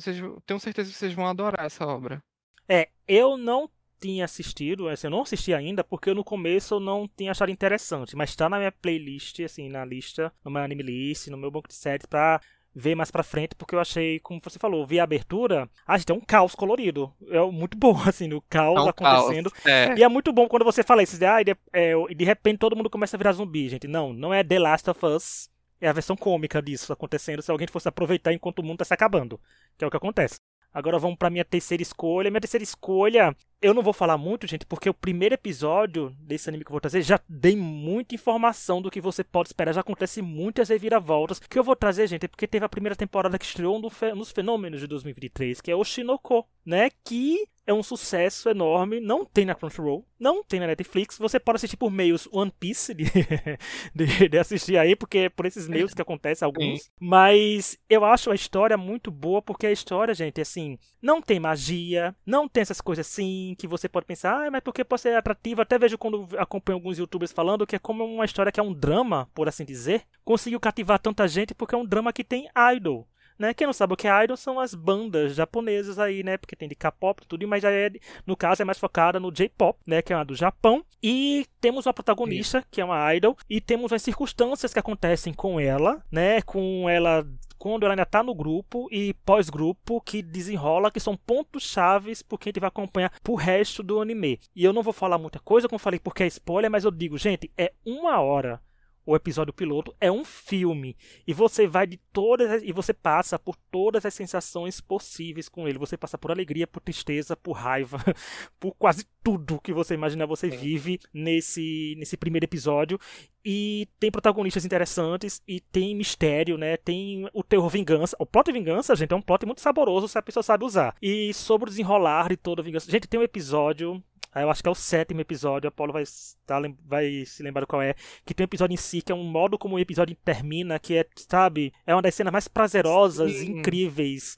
Vocês, 0.00 0.16
tenho 0.46 0.58
certeza 0.58 0.90
que 0.90 0.96
vocês 0.96 1.12
vão 1.12 1.26
adorar 1.26 1.66
essa 1.66 1.86
obra. 1.86 2.22
É, 2.66 2.88
eu 3.06 3.36
não 3.36 3.68
tinha 4.00 4.24
assistido, 4.24 4.88
assim, 4.88 5.06
eu 5.06 5.10
não 5.10 5.20
assisti 5.20 5.52
ainda 5.52 5.84
porque 5.84 6.12
no 6.14 6.24
começo 6.24 6.76
eu 6.76 6.80
não 6.80 7.06
tinha 7.06 7.30
achado 7.30 7.50
interessante, 7.50 8.16
mas 8.16 8.34
tá 8.34 8.48
na 8.48 8.56
minha 8.56 8.72
playlist, 8.72 9.40
assim, 9.40 9.68
na 9.68 9.84
lista, 9.84 10.32
no 10.42 10.50
meu 10.50 10.62
anime 10.62 10.82
list, 10.82 11.28
no 11.28 11.36
meu 11.36 11.50
banco 11.50 11.68
de 11.68 11.74
séries 11.74 12.06
pra 12.06 12.40
ver 12.74 12.94
mais 12.94 13.10
pra 13.10 13.22
frente, 13.22 13.54
porque 13.54 13.74
eu 13.74 13.80
achei, 13.80 14.18
como 14.20 14.40
você 14.42 14.58
falou, 14.58 14.84
vi 14.86 14.98
a 14.98 15.04
abertura, 15.04 15.68
a 15.86 15.96
gente 15.96 16.10
é 16.10 16.14
um 16.14 16.20
caos 16.20 16.54
colorido. 16.54 17.12
É 17.30 17.40
muito 17.42 17.76
bom, 17.76 17.96
assim, 18.06 18.32
o 18.32 18.42
caos 18.42 18.76
é 18.76 18.80
um 18.80 18.88
acontecendo. 18.88 19.50
Caos, 19.50 19.66
é. 19.66 19.94
E 19.96 20.02
é 20.02 20.08
muito 20.08 20.32
bom 20.32 20.48
quando 20.48 20.64
você 20.64 20.82
fala 20.82 21.02
isso, 21.02 21.16
de, 21.16 21.24
ah, 21.24 21.42
de, 21.42 21.56
é, 21.72 21.94
de 22.14 22.24
repente 22.24 22.58
todo 22.58 22.76
mundo 22.76 22.90
começa 22.90 23.16
a 23.16 23.18
virar 23.18 23.32
zumbi, 23.32 23.68
gente. 23.68 23.86
Não, 23.86 24.12
não 24.12 24.34
é 24.34 24.42
The 24.42 24.58
Last 24.58 24.90
of 24.90 25.06
Us. 25.06 25.48
É 25.80 25.88
a 25.88 25.92
versão 25.92 26.16
cômica 26.16 26.62
disso 26.62 26.92
acontecendo 26.92 27.42
se 27.42 27.50
alguém 27.50 27.66
fosse 27.66 27.88
aproveitar 27.88 28.32
enquanto 28.32 28.60
o 28.60 28.62
mundo 28.62 28.78
tá 28.78 28.84
se 28.84 28.94
acabando. 28.94 29.38
Que 29.76 29.84
é 29.84 29.86
o 29.86 29.90
que 29.90 29.96
acontece. 29.96 30.36
Agora 30.72 30.98
vamos 30.98 31.16
para 31.16 31.30
minha 31.30 31.44
terceira 31.44 31.82
escolha. 31.82 32.30
Minha 32.30 32.40
terceira 32.40 32.64
escolha, 32.64 33.36
eu 33.64 33.72
não 33.72 33.82
vou 33.82 33.94
falar 33.94 34.18
muito, 34.18 34.46
gente, 34.46 34.66
porque 34.66 34.90
o 34.90 34.94
primeiro 34.94 35.34
episódio 35.34 36.14
desse 36.20 36.50
anime 36.50 36.62
que 36.62 36.70
eu 36.70 36.74
vou 36.74 36.82
trazer 36.82 37.00
já 37.00 37.18
dei 37.26 37.56
muita 37.56 38.14
informação 38.14 38.82
do 38.82 38.90
que 38.90 39.00
você 39.00 39.24
pode 39.24 39.48
esperar. 39.48 39.72
Já 39.72 39.80
acontece 39.80 40.20
muitas 40.20 40.68
reviravoltas. 40.68 41.38
O 41.38 41.48
que 41.48 41.58
eu 41.58 41.64
vou 41.64 41.74
trazer, 41.74 42.06
gente, 42.06 42.26
é 42.26 42.28
porque 42.28 42.46
teve 42.46 42.66
a 42.66 42.68
primeira 42.68 42.94
temporada 42.94 43.38
que 43.38 43.44
estreou 43.46 43.80
nos 43.80 44.30
fenômenos 44.32 44.80
de 44.80 44.86
2023, 44.86 45.62
que 45.62 45.70
é 45.70 45.74
o 45.74 45.82
Shinoko, 45.82 46.46
né? 46.64 46.90
Que 47.02 47.48
é 47.66 47.72
um 47.72 47.82
sucesso 47.82 48.48
enorme. 48.48 49.00
Não 49.00 49.24
tem 49.24 49.44
na 49.44 49.54
Crunchyroll, 49.54 50.06
não 50.18 50.44
tem 50.44 50.60
na 50.60 50.66
Netflix. 50.66 51.18
Você 51.18 51.40
pode 51.40 51.56
assistir 51.56 51.76
por 51.76 51.90
meios 51.90 52.28
One 52.30 52.52
Piece 52.58 52.92
de, 52.94 53.04
de, 53.94 54.28
de 54.28 54.38
assistir 54.38 54.76
aí, 54.76 54.94
porque 54.94 55.18
é 55.18 55.28
por 55.28 55.46
esses 55.46 55.66
meios 55.66 55.94
que 55.94 56.02
acontece 56.02 56.44
alguns. 56.44 56.90
Mas 57.00 57.78
eu 57.88 58.04
acho 58.04 58.30
a 58.30 58.34
história 58.34 58.76
muito 58.76 59.10
boa, 59.10 59.40
porque 59.40 59.66
a 59.66 59.72
história, 59.72 60.14
gente, 60.14 60.40
assim, 60.40 60.78
não 61.00 61.22
tem 61.22 61.40
magia, 61.40 62.14
não 62.26 62.48
tem 62.48 62.62
essas 62.62 62.80
coisas 62.80 63.06
assim 63.06 63.53
que 63.54 63.66
você 63.66 63.88
pode 63.88 64.06
pensar, 64.06 64.46
ah, 64.46 64.50
mas 64.50 64.60
porque 64.62 64.84
pode 64.84 65.02
ser 65.02 65.16
atrativo. 65.16 65.62
Até 65.62 65.78
vejo 65.78 65.98
quando 65.98 66.28
acompanho 66.38 66.76
alguns 66.76 66.98
youtubers 66.98 67.32
falando 67.32 67.66
que 67.66 67.76
é 67.76 67.78
como 67.78 68.04
uma 68.04 68.24
história 68.24 68.52
que 68.52 68.60
é 68.60 68.62
um 68.62 68.72
drama, 68.72 69.28
por 69.34 69.48
assim 69.48 69.64
dizer. 69.64 70.02
Conseguiu 70.24 70.60
cativar 70.60 70.98
tanta 70.98 71.26
gente 71.28 71.54
porque 71.54 71.74
é 71.74 71.78
um 71.78 71.86
drama 71.86 72.12
que 72.12 72.24
tem 72.24 72.48
idol. 72.76 73.06
Né? 73.38 73.52
Quem 73.52 73.66
não 73.66 73.72
sabe 73.72 73.94
o 73.94 73.96
que 73.96 74.06
é 74.06 74.24
idol 74.24 74.36
são 74.36 74.60
as 74.60 74.74
bandas 74.74 75.34
japonesas 75.34 75.98
aí, 75.98 76.22
né? 76.22 76.36
Porque 76.36 76.56
tem 76.56 76.68
de 76.68 76.74
K-pop 76.74 77.22
e 77.22 77.26
tudo, 77.26 77.46
mas 77.48 77.62
já 77.62 77.70
é, 77.70 77.90
no 78.26 78.36
caso 78.36 78.62
é 78.62 78.64
mais 78.64 78.78
focada 78.78 79.18
no 79.18 79.32
J-pop, 79.32 79.78
né? 79.86 80.02
Que 80.02 80.12
é 80.12 80.16
uma 80.16 80.24
do 80.24 80.34
Japão. 80.34 80.84
E 81.02 81.46
temos 81.60 81.86
uma 81.86 81.92
protagonista, 81.92 82.64
que 82.70 82.80
é 82.80 82.84
uma 82.84 83.14
idol, 83.14 83.36
e 83.48 83.60
temos 83.60 83.92
as 83.92 84.02
circunstâncias 84.02 84.72
que 84.72 84.78
acontecem 84.78 85.32
com 85.32 85.58
ela, 85.58 86.02
né? 86.10 86.40
Com 86.42 86.88
ela 86.88 87.26
quando 87.58 87.84
ela 87.84 87.94
ainda 87.94 88.02
está 88.02 88.22
no 88.22 88.34
grupo 88.34 88.88
e 88.92 89.14
pós-grupo 89.24 89.98
que 90.00 90.20
desenrola, 90.20 90.90
que 90.90 91.00
são 91.00 91.16
pontos 91.16 91.62
chaves 91.62 92.20
porque 92.20 92.48
a 92.48 92.50
gente 92.50 92.60
vai 92.60 92.68
acompanhar 92.68 93.10
pro 93.22 93.34
resto 93.34 93.82
do 93.82 94.02
anime. 94.02 94.38
E 94.54 94.62
eu 94.62 94.72
não 94.72 94.82
vou 94.82 94.92
falar 94.92 95.16
muita 95.16 95.38
coisa, 95.38 95.66
como 95.66 95.78
falei, 95.78 95.98
porque 95.98 96.24
é 96.24 96.26
spoiler, 96.26 96.70
mas 96.70 96.84
eu 96.84 96.90
digo, 96.90 97.16
gente, 97.16 97.50
é 97.56 97.72
uma 97.82 98.20
hora 98.20 98.60
o 99.06 99.14
episódio 99.14 99.52
piloto 99.52 99.94
é 100.00 100.10
um 100.10 100.24
filme. 100.24 100.96
E 101.26 101.32
você 101.32 101.66
vai 101.66 101.86
de 101.86 101.98
todas 102.12 102.62
e 102.62 102.72
você 102.72 102.92
passa 102.92 103.38
por 103.38 103.56
todas 103.70 104.04
as 104.06 104.14
sensações 104.14 104.80
possíveis 104.80 105.48
com 105.48 105.68
ele. 105.68 105.78
Você 105.78 105.96
passa 105.96 106.16
por 106.16 106.30
alegria, 106.30 106.66
por 106.66 106.80
tristeza, 106.80 107.36
por 107.36 107.52
raiva, 107.52 107.98
por 108.58 108.74
quase 108.74 109.06
tudo 109.22 109.60
que 109.60 109.72
você 109.72 109.94
imagina 109.94 110.26
você 110.26 110.48
vive 110.48 110.98
nesse 111.12 111.94
nesse 111.98 112.16
primeiro 112.16 112.44
episódio 112.44 112.98
e 113.44 113.86
tem 114.00 114.10
protagonistas 114.10 114.64
interessantes 114.64 115.42
e 115.46 115.60
tem 115.60 115.94
mistério, 115.94 116.56
né? 116.56 116.76
Tem 116.76 117.28
o 117.32 117.42
terror 117.42 117.68
vingança. 117.68 118.16
O 118.18 118.24
plot 118.24 118.50
vingança, 118.50 118.96
gente, 118.96 119.12
é 119.12 119.16
um 119.16 119.22
plot 119.22 119.44
muito 119.44 119.60
saboroso 119.60 120.08
se 120.08 120.16
a 120.16 120.22
pessoa 120.22 120.42
sabe 120.42 120.64
usar. 120.64 120.94
E 121.02 121.34
sobre 121.34 121.68
o 121.68 121.70
desenrolar 121.70 122.28
de 122.28 122.36
toda 122.36 122.62
a 122.62 122.64
vingança. 122.64 122.90
Gente, 122.90 123.06
tem 123.06 123.20
um 123.20 123.24
episódio 123.24 124.02
eu 124.42 124.50
acho 124.50 124.62
que 124.62 124.68
é 124.68 124.72
o 124.72 124.74
sétimo 124.74 125.20
episódio, 125.20 125.68
a 125.68 125.70
Paulo 125.70 125.92
vai, 125.92 126.02
tá, 126.44 126.60
vai 126.84 127.24
se 127.24 127.42
lembrar 127.42 127.66
qual 127.66 127.80
é. 127.80 127.94
Que 128.24 128.34
tem 128.34 128.42
um 128.42 128.48
episódio 128.48 128.74
em 128.74 128.76
si, 128.76 129.00
que 129.00 129.12
é 129.12 129.14
um 129.14 129.22
modo 129.22 129.56
como 129.56 129.76
o 129.76 129.78
episódio 129.78 130.16
termina, 130.24 130.78
que 130.78 130.96
é, 130.96 131.06
sabe, 131.28 131.72
é 131.86 131.94
uma 131.94 132.02
das 132.02 132.14
cenas 132.14 132.32
mais 132.32 132.48
prazerosas, 132.48 133.32
Sim. 133.32 133.58
incríveis 133.58 134.36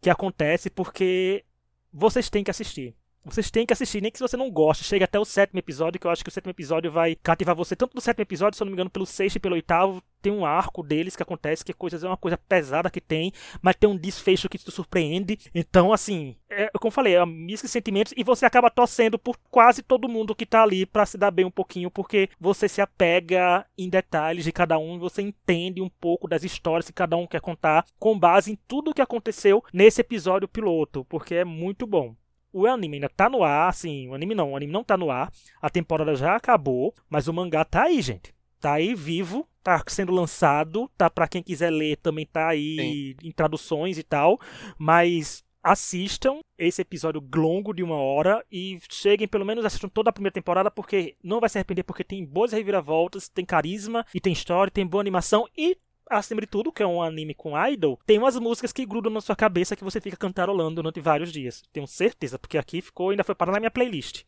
que 0.00 0.10
acontece, 0.10 0.68
porque 0.68 1.44
vocês 1.92 2.28
têm 2.28 2.42
que 2.42 2.50
assistir. 2.50 2.94
Vocês 3.26 3.50
têm 3.50 3.66
que 3.66 3.72
assistir, 3.72 4.00
nem 4.00 4.12
que 4.12 4.20
você 4.20 4.36
não 4.36 4.48
goste. 4.48 4.84
Chega 4.84 5.04
até 5.04 5.18
o 5.18 5.24
sétimo 5.24 5.58
episódio, 5.58 5.98
que 5.98 6.06
eu 6.06 6.10
acho 6.12 6.22
que 6.22 6.28
o 6.28 6.32
sétimo 6.32 6.52
episódio 6.52 6.92
vai 6.92 7.16
cativar 7.16 7.56
você 7.56 7.74
tanto 7.74 7.96
no 7.96 8.00
sétimo 8.00 8.22
episódio, 8.22 8.56
se 8.56 8.62
eu 8.62 8.66
não 8.66 8.70
me 8.70 8.76
engano, 8.76 8.88
pelo 8.88 9.04
sexto 9.04 9.34
e 9.34 9.40
pelo 9.40 9.56
oitavo. 9.56 10.00
Tem 10.22 10.32
um 10.32 10.46
arco 10.46 10.80
deles 10.80 11.16
que 11.16 11.24
acontece, 11.24 11.64
que 11.64 11.72
coisas 11.72 12.04
é 12.04 12.06
uma 12.06 12.16
coisa 12.16 12.38
pesada 12.38 12.88
que 12.88 13.00
tem, 13.00 13.32
mas 13.60 13.74
tem 13.74 13.90
um 13.90 13.96
desfecho 13.96 14.48
que 14.48 14.56
te 14.56 14.70
surpreende. 14.70 15.38
Então, 15.52 15.92
assim, 15.92 16.36
é, 16.48 16.70
como 16.78 16.86
eu 16.88 16.92
falei, 16.92 17.16
é 17.16 17.26
mistura 17.26 17.66
de 17.66 17.72
sentimentos 17.72 18.14
e 18.16 18.22
você 18.22 18.46
acaba 18.46 18.70
torcendo 18.70 19.18
por 19.18 19.36
quase 19.50 19.82
todo 19.82 20.08
mundo 20.08 20.34
que 20.34 20.46
tá 20.46 20.62
ali 20.62 20.86
para 20.86 21.04
se 21.04 21.18
dar 21.18 21.32
bem 21.32 21.44
um 21.44 21.50
pouquinho, 21.50 21.90
porque 21.90 22.28
você 22.38 22.68
se 22.68 22.80
apega 22.80 23.66
em 23.76 23.88
detalhes 23.88 24.44
de 24.44 24.52
cada 24.52 24.78
um, 24.78 25.00
você 25.00 25.20
entende 25.20 25.80
um 25.80 25.88
pouco 25.88 26.28
das 26.28 26.44
histórias 26.44 26.86
que 26.86 26.92
cada 26.92 27.16
um 27.16 27.26
quer 27.26 27.40
contar, 27.40 27.84
com 27.98 28.16
base 28.16 28.52
em 28.52 28.58
tudo 28.68 28.94
que 28.94 29.02
aconteceu 29.02 29.64
nesse 29.72 30.00
episódio 30.00 30.46
piloto, 30.46 31.04
porque 31.06 31.34
é 31.34 31.44
muito 31.44 31.88
bom 31.88 32.14
o 32.56 32.66
anime 32.66 32.96
ainda 32.96 33.08
tá 33.08 33.28
no 33.28 33.44
ar, 33.44 33.68
assim, 33.68 34.08
o 34.08 34.14
anime 34.14 34.34
não, 34.34 34.52
o 34.52 34.56
anime 34.56 34.72
não 34.72 34.82
tá 34.82 34.96
no 34.96 35.10
ar, 35.10 35.30
a 35.60 35.68
temporada 35.68 36.16
já 36.16 36.34
acabou, 36.34 36.94
mas 37.08 37.28
o 37.28 37.32
mangá 37.32 37.64
tá 37.64 37.82
aí, 37.82 38.00
gente. 38.00 38.34
Tá 38.58 38.72
aí 38.74 38.94
vivo, 38.94 39.46
tá 39.62 39.82
sendo 39.86 40.10
lançado, 40.10 40.90
tá 40.96 41.10
para 41.10 41.28
quem 41.28 41.42
quiser 41.42 41.70
ler 41.70 41.96
também 41.98 42.24
tá 42.24 42.48
aí 42.48 42.76
Sim. 43.20 43.28
em 43.28 43.30
traduções 43.30 43.98
e 43.98 44.02
tal, 44.02 44.40
mas 44.78 45.44
assistam 45.62 46.38
esse 46.56 46.80
episódio 46.80 47.22
longo 47.34 47.74
de 47.74 47.82
uma 47.82 47.96
hora 47.96 48.42
e 48.50 48.78
cheguem, 48.88 49.28
pelo 49.28 49.44
menos 49.44 49.64
assistam 49.64 49.88
toda 49.88 50.08
a 50.08 50.12
primeira 50.12 50.32
temporada, 50.32 50.70
porque 50.70 51.16
não 51.22 51.40
vai 51.40 51.50
se 51.50 51.58
arrepender, 51.58 51.82
porque 51.82 52.04
tem 52.04 52.24
boas 52.24 52.52
reviravoltas, 52.52 53.28
tem 53.28 53.44
carisma, 53.44 54.06
e 54.14 54.20
tem 54.20 54.32
história, 54.32 54.70
tem 54.70 54.86
boa 54.86 55.02
animação 55.02 55.46
e 55.56 55.76
acima 56.08 56.40
de 56.40 56.46
tudo, 56.46 56.72
que 56.72 56.82
é 56.82 56.86
um 56.86 57.02
anime 57.02 57.34
com 57.34 57.58
idol, 57.68 57.98
tem 58.06 58.18
umas 58.18 58.38
músicas 58.38 58.72
que 58.72 58.86
grudam 58.86 59.12
na 59.12 59.20
sua 59.20 59.36
cabeça 59.36 59.76
que 59.76 59.84
você 59.84 60.00
fica 60.00 60.16
cantarolando 60.16 60.76
durante 60.76 61.00
vários 61.00 61.32
dias. 61.32 61.62
Tenho 61.72 61.86
certeza, 61.86 62.38
porque 62.38 62.58
aqui 62.58 62.80
ficou, 62.80 63.10
ainda 63.10 63.24
foi 63.24 63.34
para 63.34 63.52
na 63.52 63.60
minha 63.60 63.70
playlist. 63.70 64.24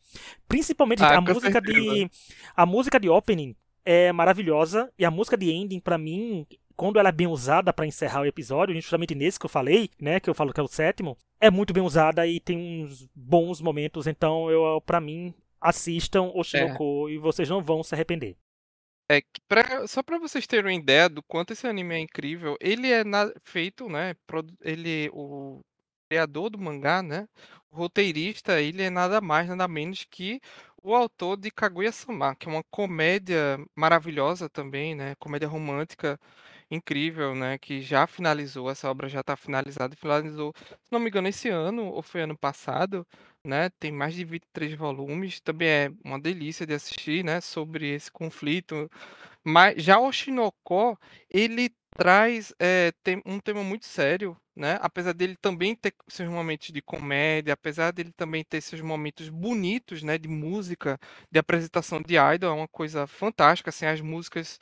Principalmente 0.46 1.02
ah, 1.02 1.16
a 1.16 1.20
música 1.20 1.52
certeza. 1.52 1.80
de 1.80 2.10
a 2.56 2.66
música 2.66 2.98
de 3.00 3.08
opening 3.08 3.54
é 3.84 4.12
maravilhosa 4.12 4.92
e 4.98 5.04
a 5.04 5.10
música 5.10 5.36
de 5.36 5.50
ending 5.50 5.80
para 5.80 5.96
mim 5.96 6.46
quando 6.76 7.00
ela 7.00 7.08
é 7.08 7.12
bem 7.12 7.26
usada 7.26 7.72
para 7.72 7.86
encerrar 7.86 8.20
o 8.20 8.26
episódio, 8.26 8.72
justamente 8.76 9.12
nesse 9.12 9.36
que 9.36 9.44
eu 9.44 9.50
falei, 9.50 9.90
né, 10.00 10.20
que 10.20 10.30
eu 10.30 10.34
falo 10.34 10.52
que 10.52 10.60
é 10.60 10.62
o 10.62 10.68
sétimo, 10.68 11.18
é 11.40 11.50
muito 11.50 11.72
bem 11.72 11.82
usada 11.82 12.24
e 12.24 12.38
tem 12.38 12.84
uns 12.84 13.08
bons 13.12 13.60
momentos, 13.60 14.06
então 14.06 14.48
eu 14.48 14.80
para 14.80 15.00
mim 15.00 15.34
assistam 15.60 16.30
o 16.32 16.44
Shinoko 16.44 17.08
é. 17.08 17.12
e 17.12 17.18
vocês 17.18 17.48
não 17.48 17.60
vão 17.60 17.82
se 17.82 17.96
arrepender. 17.96 18.36
É 19.10 19.22
que 19.22 19.40
pra 19.48 19.86
só 19.86 20.02
para 20.02 20.18
vocês 20.18 20.46
terem 20.46 20.66
uma 20.66 20.74
ideia 20.82 21.08
do 21.08 21.22
quanto 21.22 21.52
esse 21.54 21.66
anime 21.66 21.94
é 21.94 21.98
incrível, 21.98 22.56
ele 22.60 22.90
é 22.92 23.02
na 23.04 23.32
feito, 23.42 23.88
né, 23.88 24.14
ele 24.62 25.08
o 25.14 25.60
criador 26.10 26.50
do 26.50 26.58
mangá, 26.58 27.02
né, 27.02 27.26
o 27.70 27.76
roteirista, 27.76 28.60
ele 28.60 28.82
é 28.82 28.90
nada 28.90 29.18
mais, 29.20 29.48
nada 29.48 29.66
menos 29.66 30.04
que 30.10 30.40
o 30.82 30.94
autor 30.94 31.38
de 31.38 31.50
Kaguya-sama, 31.50 32.36
que 32.36 32.48
é 32.48 32.52
uma 32.52 32.62
comédia 32.70 33.58
maravilhosa 33.74 34.46
também, 34.50 34.94
né, 34.94 35.14
comédia 35.18 35.48
romântica 35.48 36.20
incrível, 36.70 37.34
né, 37.34 37.56
que 37.58 37.80
já 37.80 38.06
finalizou, 38.06 38.70
essa 38.70 38.90
obra 38.90 39.08
já 39.08 39.20
está 39.20 39.36
finalizada, 39.36 39.96
finalizou, 39.96 40.52
se 40.84 40.92
não 40.92 41.00
me 41.00 41.08
engano, 41.08 41.28
esse 41.28 41.48
ano 41.48 41.86
ou 41.86 42.02
foi 42.02 42.20
ano 42.22 42.36
passado, 42.36 43.06
né? 43.44 43.70
Tem 43.80 43.92
mais 43.92 44.14
de 44.14 44.24
23 44.24 44.74
volumes, 44.74 45.40
também 45.40 45.68
é 45.68 45.92
uma 46.04 46.20
delícia 46.20 46.66
de 46.66 46.74
assistir, 46.74 47.24
né? 47.24 47.40
Sobre 47.40 47.94
esse 47.94 48.10
conflito. 48.10 48.90
Mas 49.44 49.82
já 49.82 49.98
o 49.98 50.12
Shinoko, 50.12 50.98
ele 51.30 51.70
traz 51.96 52.52
é, 52.60 52.92
tem 53.02 53.22
um 53.26 53.40
tema 53.40 53.64
muito 53.64 53.86
sério, 53.86 54.36
né? 54.54 54.78
Apesar 54.80 55.12
dele 55.14 55.36
também 55.40 55.74
ter 55.74 55.94
seus 56.08 56.28
momentos 56.28 56.68
de 56.70 56.82
comédia, 56.82 57.54
apesar 57.54 57.92
dele 57.92 58.12
também 58.16 58.44
ter 58.44 58.60
seus 58.60 58.80
momentos 58.82 59.28
bonitos, 59.28 60.02
né? 60.02 60.18
De 60.18 60.28
música, 60.28 60.98
de 61.30 61.38
apresentação 61.38 62.00
de 62.02 62.16
idol, 62.16 62.50
é 62.50 62.54
uma 62.54 62.68
coisa 62.68 63.06
fantástica, 63.06 63.70
assim, 63.70 63.86
as 63.86 64.00
músicas 64.00 64.58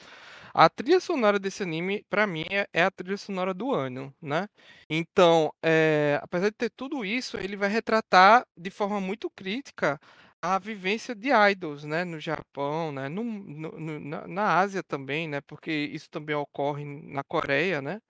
a 0.57 0.71
trilha 0.71 1.01
sonora 1.01 1.39
desse 1.39 1.63
anime, 1.63 2.05
para 2.11 2.27
mim, 2.27 2.45
é, 2.51 2.67
é 2.73 2.83
a 2.85 2.91
trilha 2.91 3.17
sonora 3.17 3.53
do 3.55 3.73
ano, 3.75 4.15
né? 4.23 4.49
Então, 4.91 5.53
é, 5.63 6.19
apesar 6.23 6.51
de 6.51 6.57
ter 6.57 6.71
tudo 6.71 7.05
isso, 7.05 7.37
ele 7.39 7.57
vai 7.57 7.69
retratar 7.69 8.47
de 8.57 8.71
forma 8.71 9.01
muito 9.01 9.31
crítica 9.31 10.01
a 10.43 10.59
vivência 10.59 11.15
de 11.15 11.29
idols, 11.33 11.85
né, 11.85 12.05
no 12.05 12.21
Japão, 12.21 12.93
né, 12.93 13.09
no, 13.09 13.25
no, 13.25 14.01
na, 14.01 14.27
na 14.29 14.59
Ásia 14.59 14.83
também, 14.83 15.27
né, 15.29 15.41
porque 15.43 15.71
isso 15.73 16.09
também 16.11 16.37
ocorre 16.37 16.85
na 16.85 17.25
Coreia, 17.25 17.83
né, 17.83 18.01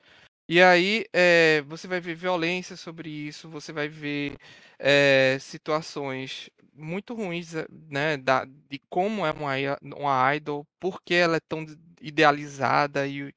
E 0.48 0.62
aí, 0.62 1.04
eh, 1.12 1.62
você 1.66 1.88
vai 1.88 2.00
ver 2.00 2.14
violência 2.14 2.76
sobre 2.76 3.10
isso, 3.10 3.48
você 3.50 3.72
vai 3.72 3.88
ver, 3.88 4.36
eh, 4.78 5.36
situações 5.40 6.48
muito 6.76 7.14
ruins, 7.14 7.54
eh, 7.54 7.66
né, 7.90 8.16
da 8.16 8.44
de 8.44 8.80
como 8.90 9.26
é 9.26 9.32
uma 9.32 9.54
uma 9.82 10.34
idol, 10.36 10.66
por 10.80 11.02
que 11.02 11.14
ela 11.14 11.36
é 11.38 11.40
tão 11.40 11.66
idealizada 12.00 13.06
e 13.06 13.32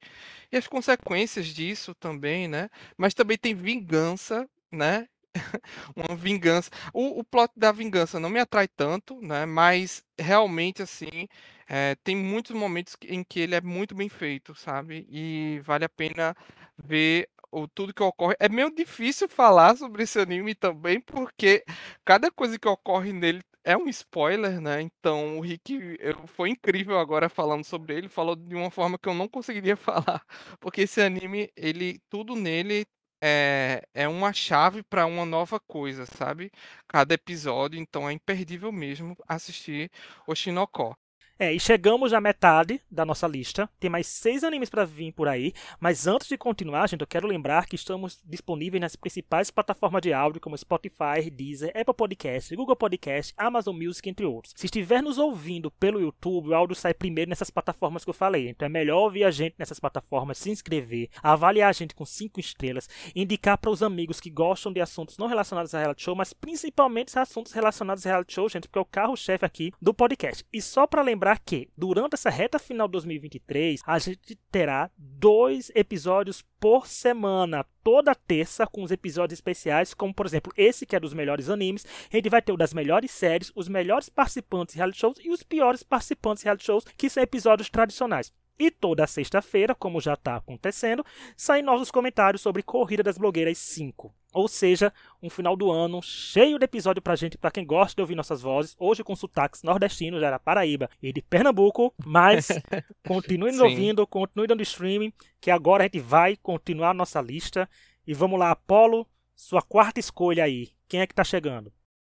e 0.52 0.56
as 0.58 0.66
consequências 0.68 1.46
disso 1.48 1.94
também, 1.96 2.48
né. 2.48 2.68
Mas 2.96 3.14
também 3.14 3.38
tem 3.38 3.54
vingança, 3.54 4.48
né, 4.72 5.08
uma 5.96 6.16
vingança 6.16 6.70
o 6.94 7.20
o 7.20 7.24
plot 7.24 7.52
da 7.56 7.72
vingança 7.72 8.20
não 8.20 8.30
me 8.30 8.40
atrai 8.40 8.68
tanto, 8.68 9.20
né, 9.22 9.46
mas 9.46 10.04
realmente, 10.18 10.82
assim, 10.82 11.28
eh, 11.68 11.96
tem 12.04 12.16
muitos 12.16 12.54
momentos 12.56 12.96
em 13.04 13.24
que 13.24 13.40
ele 13.40 13.54
é 13.56 13.60
muito 13.60 13.94
bem 13.94 14.08
feito, 14.08 14.54
sabe, 14.54 15.06
e 15.10 15.60
vale 15.64 15.84
a 15.84 15.88
pena 15.88 16.36
ver 16.78 17.28
o 17.52 17.66
tudo 17.68 17.94
que 17.94 18.02
ocorre. 18.02 18.34
É 18.40 18.48
meio 18.48 18.70
difícil 18.74 19.28
falar 19.28 19.76
sobre 19.76 20.02
esse 20.04 20.18
anime 20.18 20.54
também, 20.54 21.00
porque 21.00 21.64
cada 22.04 22.30
coisa 22.30 22.58
que 22.58 22.68
ocorre 22.68 23.12
nele 23.12 23.40
é 23.64 23.76
um 23.76 23.88
spoiler, 23.88 24.60
né, 24.60 24.80
então 24.80 25.38
o 25.38 25.40
Rick, 25.42 25.98
foi 26.28 26.48
incrível 26.50 26.98
agora 26.98 27.28
falando 27.28 27.62
sobre 27.64 27.94
ele, 27.94 28.08
falou 28.08 28.34
de 28.34 28.54
uma 28.54 28.70
forma 28.70 28.98
que 28.98 29.06
eu 29.08 29.14
não 29.14 29.28
conseguiria 29.28 29.76
falar, 29.76 30.24
porque 30.58 30.82
esse 30.82 31.00
anime, 31.02 31.50
ele 31.56 32.00
tudo 32.08 32.34
nele 32.34 32.86
é 33.22 33.82
é 33.94 34.08
uma 34.08 34.32
chave 34.32 34.82
pra 34.82 35.04
uma 35.06 35.26
nova 35.26 35.60
coisa, 35.60 36.06
sabe, 36.06 36.50
cada 36.88 37.14
episódio, 37.14 37.78
então 37.78 38.08
é 38.08 38.12
imperdível 38.14 38.72
mesmo 38.72 39.14
assistir 39.28 39.90
Oshinoko. 40.26 40.96
É, 41.42 41.54
e 41.54 41.58
chegamos 41.58 42.12
à 42.12 42.20
metade 42.20 42.82
da 42.90 43.02
nossa 43.02 43.26
lista. 43.26 43.66
Tem 43.80 43.88
mais 43.88 44.06
seis 44.06 44.44
animes 44.44 44.68
para 44.68 44.84
vir 44.84 45.10
por 45.10 45.26
aí. 45.26 45.54
Mas 45.80 46.06
antes 46.06 46.28
de 46.28 46.36
continuar, 46.36 46.86
gente, 46.86 47.00
eu 47.00 47.06
quero 47.06 47.26
lembrar 47.26 47.64
que 47.64 47.76
estamos 47.76 48.20
disponíveis 48.26 48.78
nas 48.78 48.94
principais 48.94 49.50
plataformas 49.50 50.02
de 50.02 50.12
áudio, 50.12 50.38
como 50.38 50.58
Spotify, 50.58 51.30
Deezer, 51.32 51.70
Apple 51.74 51.94
Podcast, 51.94 52.54
Google 52.54 52.76
Podcast, 52.76 53.32
Amazon 53.38 53.74
Music, 53.74 54.06
entre 54.06 54.26
outros. 54.26 54.52
Se 54.54 54.66
estiver 54.66 55.02
nos 55.02 55.16
ouvindo 55.16 55.70
pelo 55.70 55.98
YouTube, 55.98 56.50
o 56.50 56.54
áudio 56.54 56.76
sai 56.76 56.92
primeiro 56.92 57.30
nessas 57.30 57.48
plataformas 57.48 58.04
que 58.04 58.10
eu 58.10 58.14
falei. 58.14 58.50
Então 58.50 58.66
é 58.66 58.68
melhor 58.68 58.98
ouvir 58.98 59.24
a 59.24 59.30
gente 59.30 59.54
nessas 59.58 59.80
plataformas, 59.80 60.36
se 60.36 60.50
inscrever, 60.50 61.08
avaliar 61.22 61.70
a 61.70 61.72
gente 61.72 61.94
com 61.94 62.04
cinco 62.04 62.38
estrelas, 62.38 62.86
indicar 63.16 63.56
para 63.56 63.70
os 63.70 63.82
amigos 63.82 64.20
que 64.20 64.28
gostam 64.28 64.74
de 64.74 64.80
assuntos 64.82 65.16
não 65.16 65.26
relacionados 65.26 65.74
a 65.74 65.78
reality 65.78 66.02
show, 66.02 66.14
mas 66.14 66.34
principalmente 66.34 67.18
assuntos 67.18 67.52
relacionados 67.52 68.04
a 68.04 68.10
reality 68.10 68.34
show, 68.34 68.46
gente, 68.46 68.68
porque 68.68 68.78
é 68.78 68.82
o 68.82 68.84
carro-chefe 68.84 69.46
aqui 69.46 69.72
do 69.80 69.94
podcast. 69.94 70.44
E 70.52 70.60
só 70.60 70.86
para 70.86 71.00
lembrar 71.00 71.29
lembrar 71.30 71.38
que, 71.38 71.68
durante 71.76 72.14
essa 72.14 72.30
reta 72.30 72.58
final 72.58 72.88
de 72.88 72.92
2023, 72.92 73.80
a 73.86 73.98
gente 73.98 74.36
terá 74.50 74.90
dois 74.96 75.70
episódios 75.74 76.42
por 76.58 76.86
semana, 76.86 77.64
toda 77.84 78.14
terça, 78.14 78.66
com 78.66 78.82
os 78.82 78.90
episódios 78.90 79.38
especiais, 79.38 79.94
como 79.94 80.12
por 80.12 80.26
exemplo 80.26 80.52
esse 80.56 80.84
que 80.84 80.96
é 80.96 81.00
dos 81.00 81.14
melhores 81.14 81.48
animes. 81.48 81.86
A 82.12 82.16
gente 82.16 82.28
vai 82.28 82.42
ter 82.42 82.52
o 82.52 82.56
das 82.56 82.74
melhores 82.74 83.10
séries, 83.10 83.52
os 83.54 83.68
melhores 83.68 84.08
participantes 84.08 84.74
de 84.74 84.78
reality 84.78 84.98
shows 84.98 85.18
e 85.22 85.30
os 85.30 85.42
piores 85.42 85.82
participantes 85.82 86.42
de 86.42 86.44
reality 86.44 86.64
shows, 86.64 86.84
que 86.96 87.08
são 87.08 87.22
episódios 87.22 87.70
tradicionais. 87.70 88.32
E 88.58 88.70
toda 88.70 89.06
sexta-feira, 89.06 89.74
como 89.74 90.00
já 90.00 90.14
está 90.14 90.36
acontecendo, 90.36 91.04
saem 91.36 91.62
novos 91.62 91.90
comentários 91.90 92.42
sobre 92.42 92.62
Corrida 92.62 93.02
das 93.02 93.16
Blogueiras 93.16 93.56
5. 93.56 94.19
Ou 94.32 94.46
seja, 94.46 94.92
um 95.22 95.28
final 95.28 95.56
do 95.56 95.70
ano 95.70 96.00
cheio 96.02 96.58
de 96.58 96.64
episódio 96.64 97.02
pra 97.02 97.16
gente, 97.16 97.36
pra 97.36 97.50
quem 97.50 97.66
gosta 97.66 97.96
de 97.96 98.00
ouvir 98.00 98.14
nossas 98.14 98.42
vozes, 98.42 98.76
hoje 98.78 99.02
com 99.02 99.16
sotaques 99.16 99.62
nordestinos, 99.62 100.22
era 100.22 100.38
Paraíba 100.38 100.88
e 101.02 101.12
de 101.12 101.20
Pernambuco, 101.20 101.92
mas 102.04 102.48
continue 103.06 103.50
nos 103.50 103.60
ouvindo, 103.60 104.06
continue 104.06 104.46
dando 104.46 104.62
streaming, 104.62 105.12
que 105.40 105.50
agora 105.50 105.82
a 105.82 105.86
gente 105.86 105.98
vai 105.98 106.36
continuar 106.36 106.90
a 106.90 106.94
nossa 106.94 107.20
lista. 107.20 107.68
E 108.06 108.14
vamos 108.14 108.38
lá, 108.38 108.52
Apolo, 108.52 109.06
sua 109.34 109.62
quarta 109.62 110.00
escolha 110.00 110.44
aí. 110.44 110.70
Quem 110.88 111.00
é 111.00 111.06
que 111.06 111.14
tá 111.14 111.24
chegando? 111.24 111.72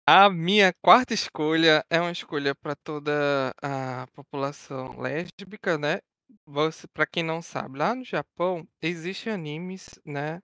A 0.06 0.28
minha 0.28 0.70
quarta 0.82 1.14
escolha 1.14 1.82
é 1.88 1.98
uma 1.98 2.12
escolha 2.12 2.54
para 2.54 2.76
toda 2.76 3.54
a 3.62 4.06
população 4.12 5.00
lésbica, 5.00 5.78
né, 5.78 6.00
você 6.44 6.86
para 6.86 7.06
quem 7.06 7.22
não 7.22 7.40
sabe, 7.40 7.78
lá 7.78 7.94
no 7.94 8.04
Japão 8.04 8.68
existem 8.82 9.32
animes, 9.32 9.98
né, 10.04 10.42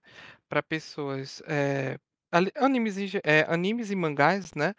para 0.51 0.61
pessoas, 0.63 1.41
ali 2.33 2.51
animes 2.57 2.97
em 2.97 3.07
ge 3.07 3.21
eh, 3.25 3.45
animes 3.49 3.91
e 3.91 3.95
mangás, 3.95 4.53
né, 4.55 4.73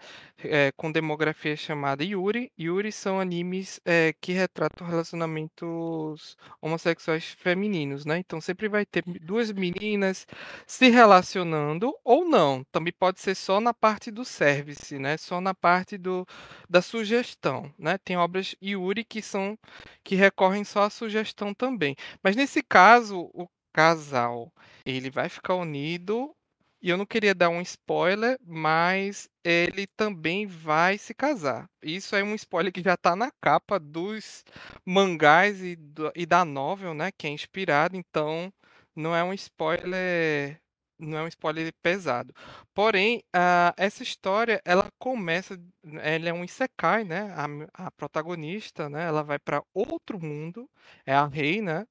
eh, 0.45 0.73
com 0.77 0.93
demografia 0.93 1.57
chamada 1.57 2.05
Yuri. 2.05 2.53
Yuri 2.61 2.93
são 2.93 3.21
animes, 3.21 3.81
eh, 3.87 4.15
que 4.21 4.33
retratam 4.35 4.87
relacionamentos 4.87 6.37
homossexuais 6.63 7.25
femininos, 7.39 8.05
né, 8.07 8.19
então 8.19 8.41
sempre 8.41 8.69
vai 8.69 8.87
ter 8.87 9.03
2 9.23 9.53
meninas 9.53 10.27
se 10.67 10.91
relacionando 10.91 11.95
ou 12.05 12.25
não, 12.29 12.65
também 12.73 12.93
pode 12.99 13.21
ser 13.21 13.35
só 13.35 13.61
na 13.61 13.75
parte 13.75 14.11
do 14.11 14.25
service, 14.27 14.99
né, 14.99 15.17
só 15.19 15.41
na 15.41 15.55
parte 15.55 15.99
do 15.99 16.27
da 16.71 16.83
sugestão, 16.83 17.73
né. 17.79 17.99
Tem 18.05 18.17
obras 18.19 18.55
Yuri 18.63 19.05
que 19.05 19.23
são 19.23 19.59
que 20.05 20.15
recorrem 20.17 20.65
só 20.65 20.85
à 20.85 20.91
sugestão 20.91 21.55
também. 21.55 21.97
Mas 22.23 22.37
nesse 22.37 22.63
caso, 22.63 23.31
o 23.35 23.47
casal, 23.73 24.53
ele 24.85 25.11
vai 25.11 25.29
ficar 25.29 25.55
unido, 25.57 26.35
e 26.81 26.91
eu 26.91 26.97
não 26.97 27.07
queria 27.07 27.35
dar 27.35 27.49
um 27.49 27.61
spoiler, 27.63 28.37
mas 28.45 29.29
ele 29.45 29.87
também 29.97 30.47
vai 30.47 30.99
se 30.99 31.15
casar. 31.15 31.69
Isso 31.83 32.17
é 32.17 32.23
um 32.25 32.35
spoiler 32.35 32.73
que 32.73 32.83
já 32.83 32.97
tá 32.97 33.15
na 33.17 33.31
capa 33.41 33.79
dos 33.79 34.45
mangás 34.85 35.63
e 35.63 35.77
do 35.77 36.11
e 36.15 36.27
da 36.27 36.45
novel, 36.45 36.93
né, 36.95 37.11
que 37.17 37.27
é 37.27 37.31
inspirado, 37.31 37.97
então 37.97 38.53
não 38.97 39.15
é 39.15 39.23
um 39.25 39.33
spoiler 39.33 40.61
não 40.99 41.19
é 41.19 41.23
um 41.25 41.29
spoiler 41.29 41.73
pesado. 41.83 42.33
Porém, 42.75 43.23
ah, 43.35 43.75
essa 43.77 44.03
história 44.03 44.61
ela 44.65 44.89
começa 44.99 45.59
ela 46.01 46.29
é 46.29 46.33
um 46.33 46.45
isekai, 46.45 47.05
né, 47.05 47.33
a 47.37 47.87
a 47.87 47.91
protagonista, 47.93 48.89
né, 48.89 49.07
ela 49.07 49.23
vai 49.23 49.39
para 49.39 49.63
outro 49.75 50.21
mundo, 50.21 50.69
é 51.07 51.15
a 51.15 51.27
Rei, 51.27 51.61
né, 51.63 51.87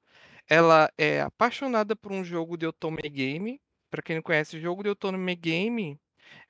ela 0.52 0.92
é 1.00 1.22
apaixonada 1.24 1.96
por 1.96 2.12
um 2.14 2.24
jogo 2.26 2.58
de 2.58 2.68
otome 2.68 3.04
game. 3.10 3.62
Para 3.92 4.04
quem 4.04 4.18
não 4.18 4.24
conhece, 4.24 4.58
o 4.58 4.62
jogo 4.62 4.84
de 4.84 4.90
otome 4.90 5.36
game 5.38 6.00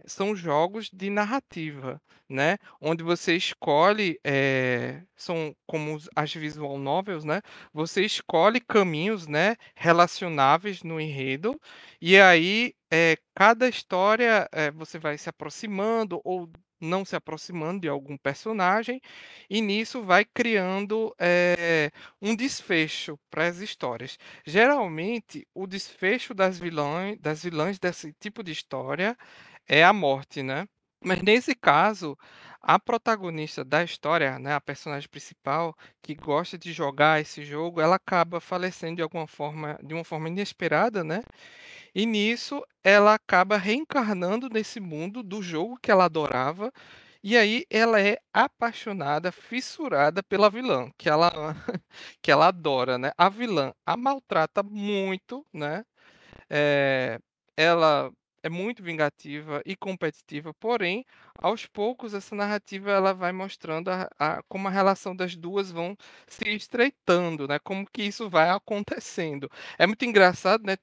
são 0.08 0.36
jogos 0.36 0.89
de 0.93 1.10
narrativa, 1.10 2.02
né, 2.30 2.58
onde 2.82 3.04
você 3.04 3.36
escolhe, 3.36 4.20
eh, 4.26 5.04
são 5.16 5.56
como 5.68 5.97
as 6.16 6.34
visual 6.34 6.78
novels, 6.80 7.26
né, 7.26 7.41
você 7.74 8.04
escolhe 8.06 8.60
caminhos, 8.62 9.28
né, 9.28 9.56
relacionáveis 9.76 10.84
no 10.84 10.99
enredo, 11.02 11.60
e 12.02 12.18
aí, 12.20 12.74
eh, 12.91 13.18
cada 13.36 13.68
história, 13.70 14.47
eh, 14.54 14.72
você 14.72 14.99
vai 14.99 15.18
se 15.18 15.30
aproximando 15.30 16.22
ou 16.24 16.49
não 16.82 17.05
se 17.05 17.15
aproximando 17.15 17.82
de 17.82 17.88
algum 17.89 18.17
personagem, 18.17 19.01
e 19.49 19.61
nisso 19.61 20.03
vai 20.03 20.25
criando, 20.25 21.13
eh, 21.19 21.91
um 22.21 22.36
desfecho 22.36 23.17
para 23.29 23.47
as 23.47 23.57
histórias. 23.59 24.17
Geralmente, 24.45 25.47
o 25.53 25.67
desfecho 25.67 26.34
das 26.34 26.59
vilã 26.59 27.15
das 27.19 27.43
vilãs 27.43 27.79
desse 27.79 28.13
tipo 28.19 28.43
de 28.43 28.51
história 28.51 29.17
é 29.67 29.84
a 29.84 29.93
morte, 29.93 30.43
né. 30.43 30.67
Mas 31.03 31.21
nesse 31.23 31.55
caso, 31.55 32.17
a 32.62 32.80
protagonista 32.80 33.64
da 33.66 33.84
história, 33.84 34.39
né, 34.39 34.53
a 34.53 34.62
personagem 34.62 35.09
principal, 35.09 35.76
que 36.01 36.16
gosta 36.16 36.57
de 36.57 36.72
jogar 36.74 37.20
esse 37.22 37.43
jogo, 37.45 37.82
ela 37.82 37.95
acaba 37.97 38.39
falecendo 38.41 38.97
de 38.97 39.01
alguma 39.01 39.28
forma 39.28 39.80
de 39.84 39.93
uma 39.93 40.03
forma 40.03 40.30
inesperada, 40.30 41.03
né, 41.03 41.24
e 41.95 42.05
nisso 42.05 42.64
ela 42.84 43.14
acaba 43.16 43.57
reencarnando 43.57 44.49
nesse 44.49 44.80
mundo 44.80 45.24
do 45.24 45.41
jogo 45.41 45.78
que 45.82 45.91
ela 45.91 46.05
adorava, 46.05 46.72
e 47.24 47.38
aí 47.38 47.66
ela 47.70 48.01
é 48.01 48.18
apaixonada, 48.34 49.32
fissurada 49.32 50.24
pela 50.24 50.49
vilã, 50.49 50.89
que 50.97 51.09
ela 51.09 51.32
que 52.22 52.32
ela 52.32 52.47
adora, 52.49 52.97
né. 52.97 53.12
A 53.18 53.30
vilã 53.30 53.74
a 53.86 53.97
maltrata 53.97 54.64
muito, 54.64 55.45
né, 55.53 55.84
eh, 56.49 57.20
ela 57.57 58.12
é 58.43 58.49
muito 58.49 58.83
vingativa 58.83 59.61
e 59.65 59.75
competitiva, 59.75 60.53
porém, 60.55 61.05
aos 61.37 61.65
poucos 61.67 62.13
essa 62.13 62.35
narrativa 62.35 62.91
ela 62.91 63.13
vai 63.13 63.31
mostrando 63.31 63.89
a 63.89 64.09
a 64.19 64.43
como 64.49 64.67
a 64.67 64.71
relação 64.71 65.15
das 65.15 65.35
2 65.35 65.71
vão 65.71 65.95
se 66.27 66.49
estreitando, 66.49 67.47
né, 67.47 67.59
como 67.59 67.85
que 67.91 68.03
isso 68.03 68.29
vai 68.29 68.49
acontecendo. 68.49 69.49
É 69.77 69.87
muito 69.87 70.05
engraçado, 70.05 70.63
né, 70.65 70.77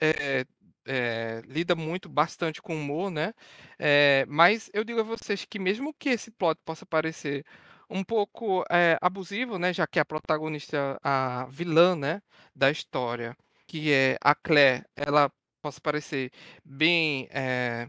eh 0.00 0.44
eh, 0.86 1.42
lida 1.46 1.76
muito 1.76 2.08
bastante 2.08 2.60
com 2.62 2.74
humor, 2.76 3.10
né, 3.10 3.32
eh, 3.78 4.24
mas 4.28 4.70
eu 4.74 4.84
digo 4.84 5.00
a 5.00 5.02
vocês 5.04 5.44
que 5.44 5.58
mesmo 5.58 5.94
que 5.94 6.08
esse 6.10 6.30
plot 6.30 6.60
possa 6.64 6.84
parecer 6.86 7.44
um 7.90 8.02
pouco, 8.04 8.64
abusivo, 9.00 9.58
né, 9.58 9.72
já 9.72 9.86
que 9.86 10.00
a 10.00 10.04
protagonista, 10.04 10.98
a 11.04 11.46
vilã, 11.50 11.94
né, 11.96 12.22
da 12.56 12.70
história, 12.70 13.36
que 13.66 13.92
é 13.92 14.16
a 14.22 14.34
Claire, 14.34 14.84
ela 14.96 15.30
possa 15.62 15.80
parecer 15.80 16.32
bem, 16.64 17.28
eh, 17.32 17.88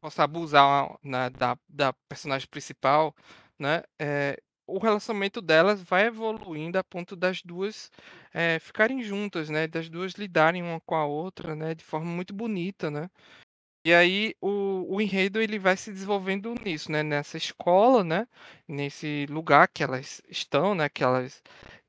possa 0.00 0.24
abusar, 0.24 0.96
né, 1.04 1.30
da 1.30 1.56
da 1.68 1.92
personagem 2.08 2.48
principal, 2.48 3.14
né, 3.58 3.82
eh 4.00 4.38
o 4.66 4.78
relacionamento 4.78 5.42
delas 5.42 5.82
vai 5.82 6.06
evoluindo 6.06 6.78
a 6.78 6.84
ponto 6.84 7.16
das 7.16 7.42
duas 7.42 7.90
eh, 8.32 8.58
ficarem 8.60 9.02
juntas, 9.02 9.50
né? 9.50 9.66
Das 9.66 9.90
duas 9.90 10.12
lidarem 10.14 10.62
uma 10.62 10.80
com 10.80 10.94
a 10.94 11.04
outra, 11.04 11.54
né? 11.56 11.74
De 11.74 11.84
forma 11.84 12.06
muito 12.10 12.32
bonita, 12.32 12.90
né? 12.90 13.10
E 13.84 13.92
aí 13.92 14.34
o, 14.40 14.96
o 14.96 15.00
enredo 15.00 15.40
ele 15.40 15.58
vai 15.58 15.76
se 15.76 15.92
desenvolvendo 15.92 16.54
nisso, 16.64 16.90
né? 16.92 17.02
Nessa 17.02 17.36
escola, 17.36 18.04
né? 18.04 18.28
Nesse 18.68 19.26
lugar 19.28 19.68
que 19.68 19.82
elas 19.82 20.22
estão, 20.28 20.74
né? 20.74 20.88
Que 20.88 21.02
elas 21.04 21.42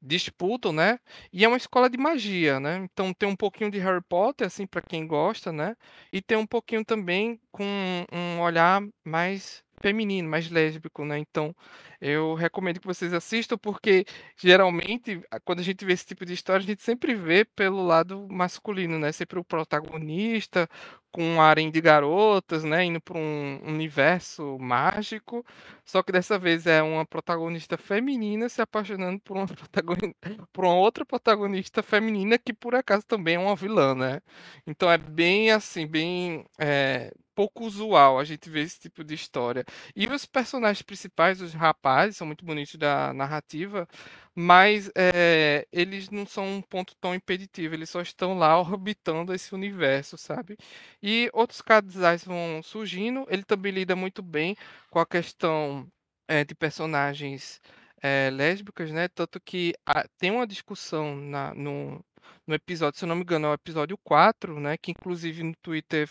disputam, 0.04 0.74
né? 0.74 1.00
E 1.32 1.46
é 1.46 1.48
uma 1.48 1.58
escola 1.58 1.90
de 1.90 1.98
magia, 1.98 2.60
né? 2.60 2.78
Então 2.78 3.14
tem 3.14 3.28
um 3.30 3.36
pouquinho 3.36 3.72
de 3.72 3.80
Harry 3.80 4.04
Potter, 4.08 4.48
assim, 4.48 4.68
para 4.68 4.82
quem 4.82 5.08
gosta, 5.08 5.52
né? 5.52 5.76
E 6.12 6.22
tem 6.22 6.38
um 6.38 6.46
pouquinho 6.46 6.84
também 6.84 7.40
com 7.52 7.66
um 8.12 8.42
olhar 8.42 8.82
mais 9.06 9.64
feminino, 9.84 10.30
mais 10.30 10.50
lésbico, 10.50 11.04
né? 11.04 11.20
Então, 11.20 11.54
eu 12.02 12.34
recomendo 12.36 12.80
que 12.80 12.88
vocês 12.88 13.14
assistam, 13.14 13.58
porque 13.58 14.06
geralmente, 14.38 15.22
quando 15.44 15.60
a 15.60 15.64
gente 15.64 15.84
vê 15.86 15.94
esse 15.94 16.06
tipo 16.06 16.26
de 16.26 16.34
história, 16.34 16.64
a 16.64 16.66
gente 16.66 16.82
sempre 16.82 17.14
vê 17.14 17.44
pelo 17.46 17.86
lado 17.86 18.28
masculino, 18.30 18.98
né? 18.98 19.12
Sempre 19.12 19.40
o 19.40 19.44
protagonista 19.44 20.70
com 21.12 21.24
um 21.24 21.42
harém 21.42 21.70
de 21.70 21.82
garotas, 21.82 22.64
né? 22.64 22.86
Indo 22.86 23.02
para 23.02 23.18
um 23.18 23.60
universo 23.66 24.58
mágico. 24.60 25.46
Só 25.86 26.02
que 26.02 26.12
dessa 26.12 26.40
vez 26.40 26.66
é 26.66 26.82
uma 26.82 27.06
protagonista 27.06 27.78
feminina 27.78 28.50
se 28.50 28.62
apaixonando 28.62 29.20
por 29.20 29.38
uma, 29.38 29.46
por 30.54 30.66
uma 30.66 30.76
outra 30.76 31.06
protagonista 31.06 31.84
feminina 31.84 32.38
que 32.38 32.54
por 32.54 32.74
acaso 32.76 33.06
também 33.06 33.36
é 33.36 33.40
uma 33.40 33.56
vilã, 33.56 33.94
né? 33.96 34.22
Então 34.66 34.90
é 34.92 34.98
bem 34.98 35.52
assim, 35.52 35.86
bem 35.88 36.46
é, 36.58 37.14
pouco 37.36 37.66
usual 37.66 38.20
a 38.20 38.24
gente 38.24 38.50
ver 38.50 38.62
esse 38.62 38.80
tipo 38.80 39.04
de 39.04 39.14
história. 39.14 39.66
E 39.96 40.08
os 40.08 40.26
personagens 40.26 40.82
principais, 40.82 41.42
os 41.42 41.54
rapazes, 41.54 42.18
são 42.18 42.28
muito 42.28 42.46
bonitos 42.46 42.76
da 42.76 43.14
narrativa, 43.14 43.88
mas 44.36 44.92
é, 44.96 45.68
eles 45.72 46.10
não 46.10 46.26
são 46.26 46.46
um 46.58 46.62
ponto 46.62 46.96
tão 47.00 47.14
impeditivo, 47.16 47.76
eles 47.76 47.90
só 47.90 48.02
estão 48.02 48.38
lá 48.38 48.58
orbitando 48.60 49.34
esse 49.34 49.54
universo, 49.54 50.18
sabe? 50.18 50.58
E 51.02 51.30
outros 51.34 51.62
casais 51.62 52.24
vão 52.24 52.62
surgindo, 52.64 53.26
ele 53.30 53.44
também 53.44 53.72
lida 53.72 53.96
muito 53.96 54.22
bem 54.22 54.56
com 54.90 55.00
a 55.00 55.06
questão 55.06 55.88
é, 56.28 56.44
de 56.44 56.56
personagens 56.56 57.62
é, 58.02 58.30
lésbicas, 58.32 58.92
né? 58.92 59.08
Tanto 59.08 59.40
que 59.42 59.74
a, 59.86 60.06
tem 60.18 60.32
uma 60.32 60.48
discussão 60.48 61.16
na, 61.16 61.54
no, 61.54 62.04
no 62.46 62.54
episódio, 62.56 63.00
se 63.00 63.06
eu 63.06 63.10
não 63.10 63.16
me 63.16 63.22
engano, 63.22 63.48
é 63.48 63.52
o 63.52 63.54
episódio 63.54 63.98
4, 64.04 64.60
né? 64.60 64.78
Que 64.78 64.92
inclusive 64.92 65.44
no 65.44 65.56
Twitter 65.56 66.10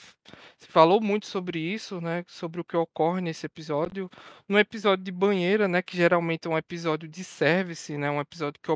se 0.58 0.66
falou 0.68 1.00
muito 1.00 1.26
sobre 1.26 1.58
isso, 1.58 2.00
né? 2.00 2.24
Sobre 2.26 2.60
o 2.60 2.64
que 2.64 2.76
ocorre 2.76 3.20
nesse 3.20 3.46
episódio. 3.46 4.10
No 4.48 4.58
episódio 4.58 5.04
de 5.04 5.12
banheira, 5.12 5.68
né? 5.68 5.82
Que 5.82 5.96
geralmente 5.96 6.46
é 6.46 6.50
um 6.50 6.58
episódio 6.58 7.08
de 7.08 7.22
service, 7.24 7.96
né? 7.96 8.10
Um 8.10 8.20
episódio 8.20 8.60
que 8.62 8.70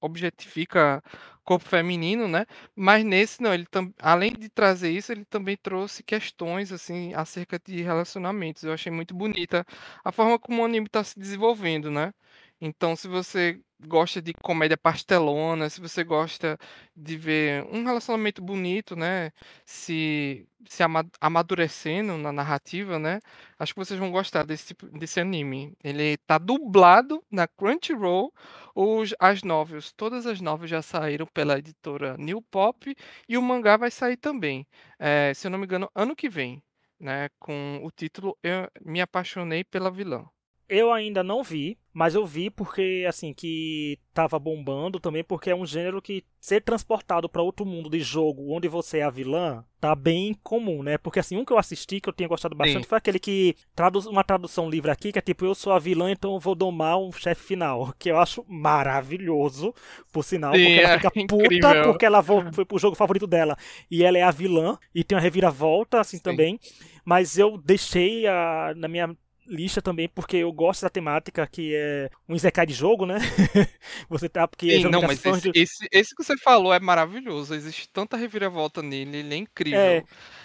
objetifica, 0.00 1.02
corpo 1.44 1.66
feminino, 1.68 2.28
né? 2.28 2.44
Mas 2.76 3.04
nesse 3.04 3.42
não, 3.42 3.54
ele 3.54 3.66
além 3.98 4.32
de 4.32 4.48
trazer 4.48 4.90
isso, 4.90 5.12
ele 5.12 5.24
também 5.24 5.56
trouxe 5.56 6.02
questões 6.02 6.72
assim 6.72 7.14
acerca 7.14 7.58
de 7.58 7.82
relacionamentos. 7.82 8.62
Eu 8.62 8.72
achei 8.72 8.92
muito 8.92 9.14
bonita 9.14 9.64
a 10.04 10.12
forma 10.12 10.38
como 10.38 10.62
o 10.62 10.64
anime 10.64 10.86
está 10.86 11.02
se 11.02 11.18
desenvolvendo, 11.18 11.90
né? 11.90 12.12
Então, 12.60 12.96
se 12.96 13.06
você 13.06 13.60
gosta 13.86 14.20
de 14.20 14.32
comédia 14.34 14.76
pastelona, 14.76 15.70
se 15.70 15.80
você 15.80 16.02
gosta 16.02 16.58
de 16.96 17.16
ver 17.16 17.64
um 17.72 17.84
relacionamento 17.84 18.42
bonito, 18.42 18.96
né, 18.96 19.30
se 19.64 20.44
se 20.68 20.82
amadurecendo 21.20 22.18
na 22.18 22.32
narrativa, 22.32 22.98
né, 22.98 23.20
acho 23.58 23.72
que 23.72 23.78
vocês 23.78 23.98
vão 23.98 24.10
gostar 24.10 24.44
desse 24.44 24.68
tipo, 24.68 24.86
desse 24.98 25.20
anime. 25.20 25.72
Ele 25.84 26.16
tá 26.18 26.36
dublado 26.36 27.22
na 27.30 27.46
Crunchyroll, 27.46 28.32
os, 28.74 29.14
as 29.20 29.42
novels, 29.44 29.92
todas 29.92 30.26
as 30.26 30.40
novels 30.40 30.68
já 30.70 30.82
saíram 30.82 31.26
pela 31.26 31.58
editora 31.58 32.16
New 32.18 32.42
Pop 32.42 32.92
e 33.28 33.38
o 33.38 33.42
mangá 33.42 33.76
vai 33.76 33.90
sair 33.90 34.16
também, 34.16 34.66
é, 34.98 35.32
se 35.34 35.46
eu 35.46 35.50
não 35.50 35.58
me 35.58 35.64
engano, 35.64 35.88
ano 35.94 36.16
que 36.16 36.28
vem, 36.28 36.60
né, 37.00 37.28
com 37.38 37.80
o 37.84 37.90
título 37.92 38.36
Eu 38.42 38.68
Me 38.84 39.00
Apaixonei 39.00 39.62
pela 39.64 39.90
Vilã. 39.90 40.28
Eu 40.68 40.92
ainda 40.92 41.24
não 41.24 41.42
vi, 41.42 41.78
mas 41.94 42.14
eu 42.14 42.26
vi 42.26 42.50
porque, 42.50 43.06
assim, 43.08 43.32
que 43.32 43.98
tava 44.12 44.38
bombando 44.38 45.00
também, 45.00 45.24
porque 45.24 45.50
é 45.50 45.56
um 45.56 45.64
gênero 45.64 46.02
que 46.02 46.22
ser 46.38 46.60
transportado 46.60 47.28
para 47.28 47.42
outro 47.42 47.64
mundo 47.64 47.88
de 47.88 48.00
jogo 48.00 48.54
onde 48.54 48.68
você 48.68 48.98
é 48.98 49.02
a 49.02 49.10
vilã 49.10 49.64
tá 49.80 49.94
bem 49.94 50.34
comum, 50.42 50.82
né? 50.82 50.98
Porque, 50.98 51.20
assim, 51.20 51.36
um 51.36 51.44
que 51.44 51.52
eu 51.52 51.58
assisti 51.58 52.00
que 52.00 52.08
eu 52.08 52.12
tinha 52.12 52.28
gostado 52.28 52.54
bastante 52.54 52.82
Sim. 52.82 52.88
foi 52.88 52.98
aquele 52.98 53.18
que 53.18 53.56
traduz 53.74 54.06
uma 54.06 54.22
tradução 54.22 54.68
livre 54.68 54.90
aqui, 54.90 55.12
que 55.12 55.18
é 55.18 55.22
tipo, 55.22 55.44
eu 55.44 55.54
sou 55.54 55.72
a 55.72 55.78
vilã, 55.78 56.10
então 56.10 56.34
eu 56.34 56.40
vou 56.40 56.54
domar 56.54 56.98
um 56.98 57.12
chefe 57.12 57.42
final, 57.42 57.94
que 57.98 58.10
eu 58.10 58.18
acho 58.18 58.44
maravilhoso, 58.48 59.74
por 60.12 60.22
sinal, 60.24 60.52
Sim, 60.52 60.64
porque 60.64 60.80
ela 60.80 60.94
é 60.94 60.98
fica 60.98 61.12
é 61.14 61.26
puta 61.26 61.82
porque 61.84 62.06
ela 62.06 62.22
foi 62.22 62.64
pro 62.64 62.78
jogo 62.78 62.96
favorito 62.96 63.26
dela 63.26 63.56
e 63.90 64.04
ela 64.04 64.18
é 64.18 64.22
a 64.22 64.30
vilã 64.30 64.76
e 64.94 65.02
tem 65.02 65.16
uma 65.16 65.22
reviravolta, 65.22 66.00
assim, 66.00 66.16
Sim. 66.18 66.22
também. 66.22 66.60
Mas 67.04 67.38
eu 67.38 67.56
deixei 67.56 68.26
a, 68.26 68.74
na 68.76 68.88
minha 68.88 69.16
lista 69.48 69.80
também, 69.80 70.08
porque 70.08 70.36
eu 70.36 70.52
gosto 70.52 70.82
da 70.82 70.90
temática 70.90 71.46
que 71.46 71.74
é 71.74 72.10
um 72.28 72.34
Isekai 72.34 72.66
de 72.66 72.74
jogo, 72.74 73.06
né? 73.06 73.18
você 74.08 74.28
tá, 74.28 74.46
porque 74.46 74.78
Sim, 74.78 74.84
não, 74.84 75.02
mas 75.02 75.24
esse, 75.24 75.50
de... 75.50 75.58
esse, 75.58 75.88
esse, 75.90 76.14
que 76.14 76.22
você 76.22 76.36
falou 76.36 76.72
é 76.72 76.78
maravilhoso. 76.78 77.54
Existe 77.54 77.88
tanta 77.88 78.16
reviravolta 78.16 78.82
nele, 78.82 79.18
ele 79.18 79.34
é 79.34 79.38
incrível. 79.38 79.80
É... 79.80 80.04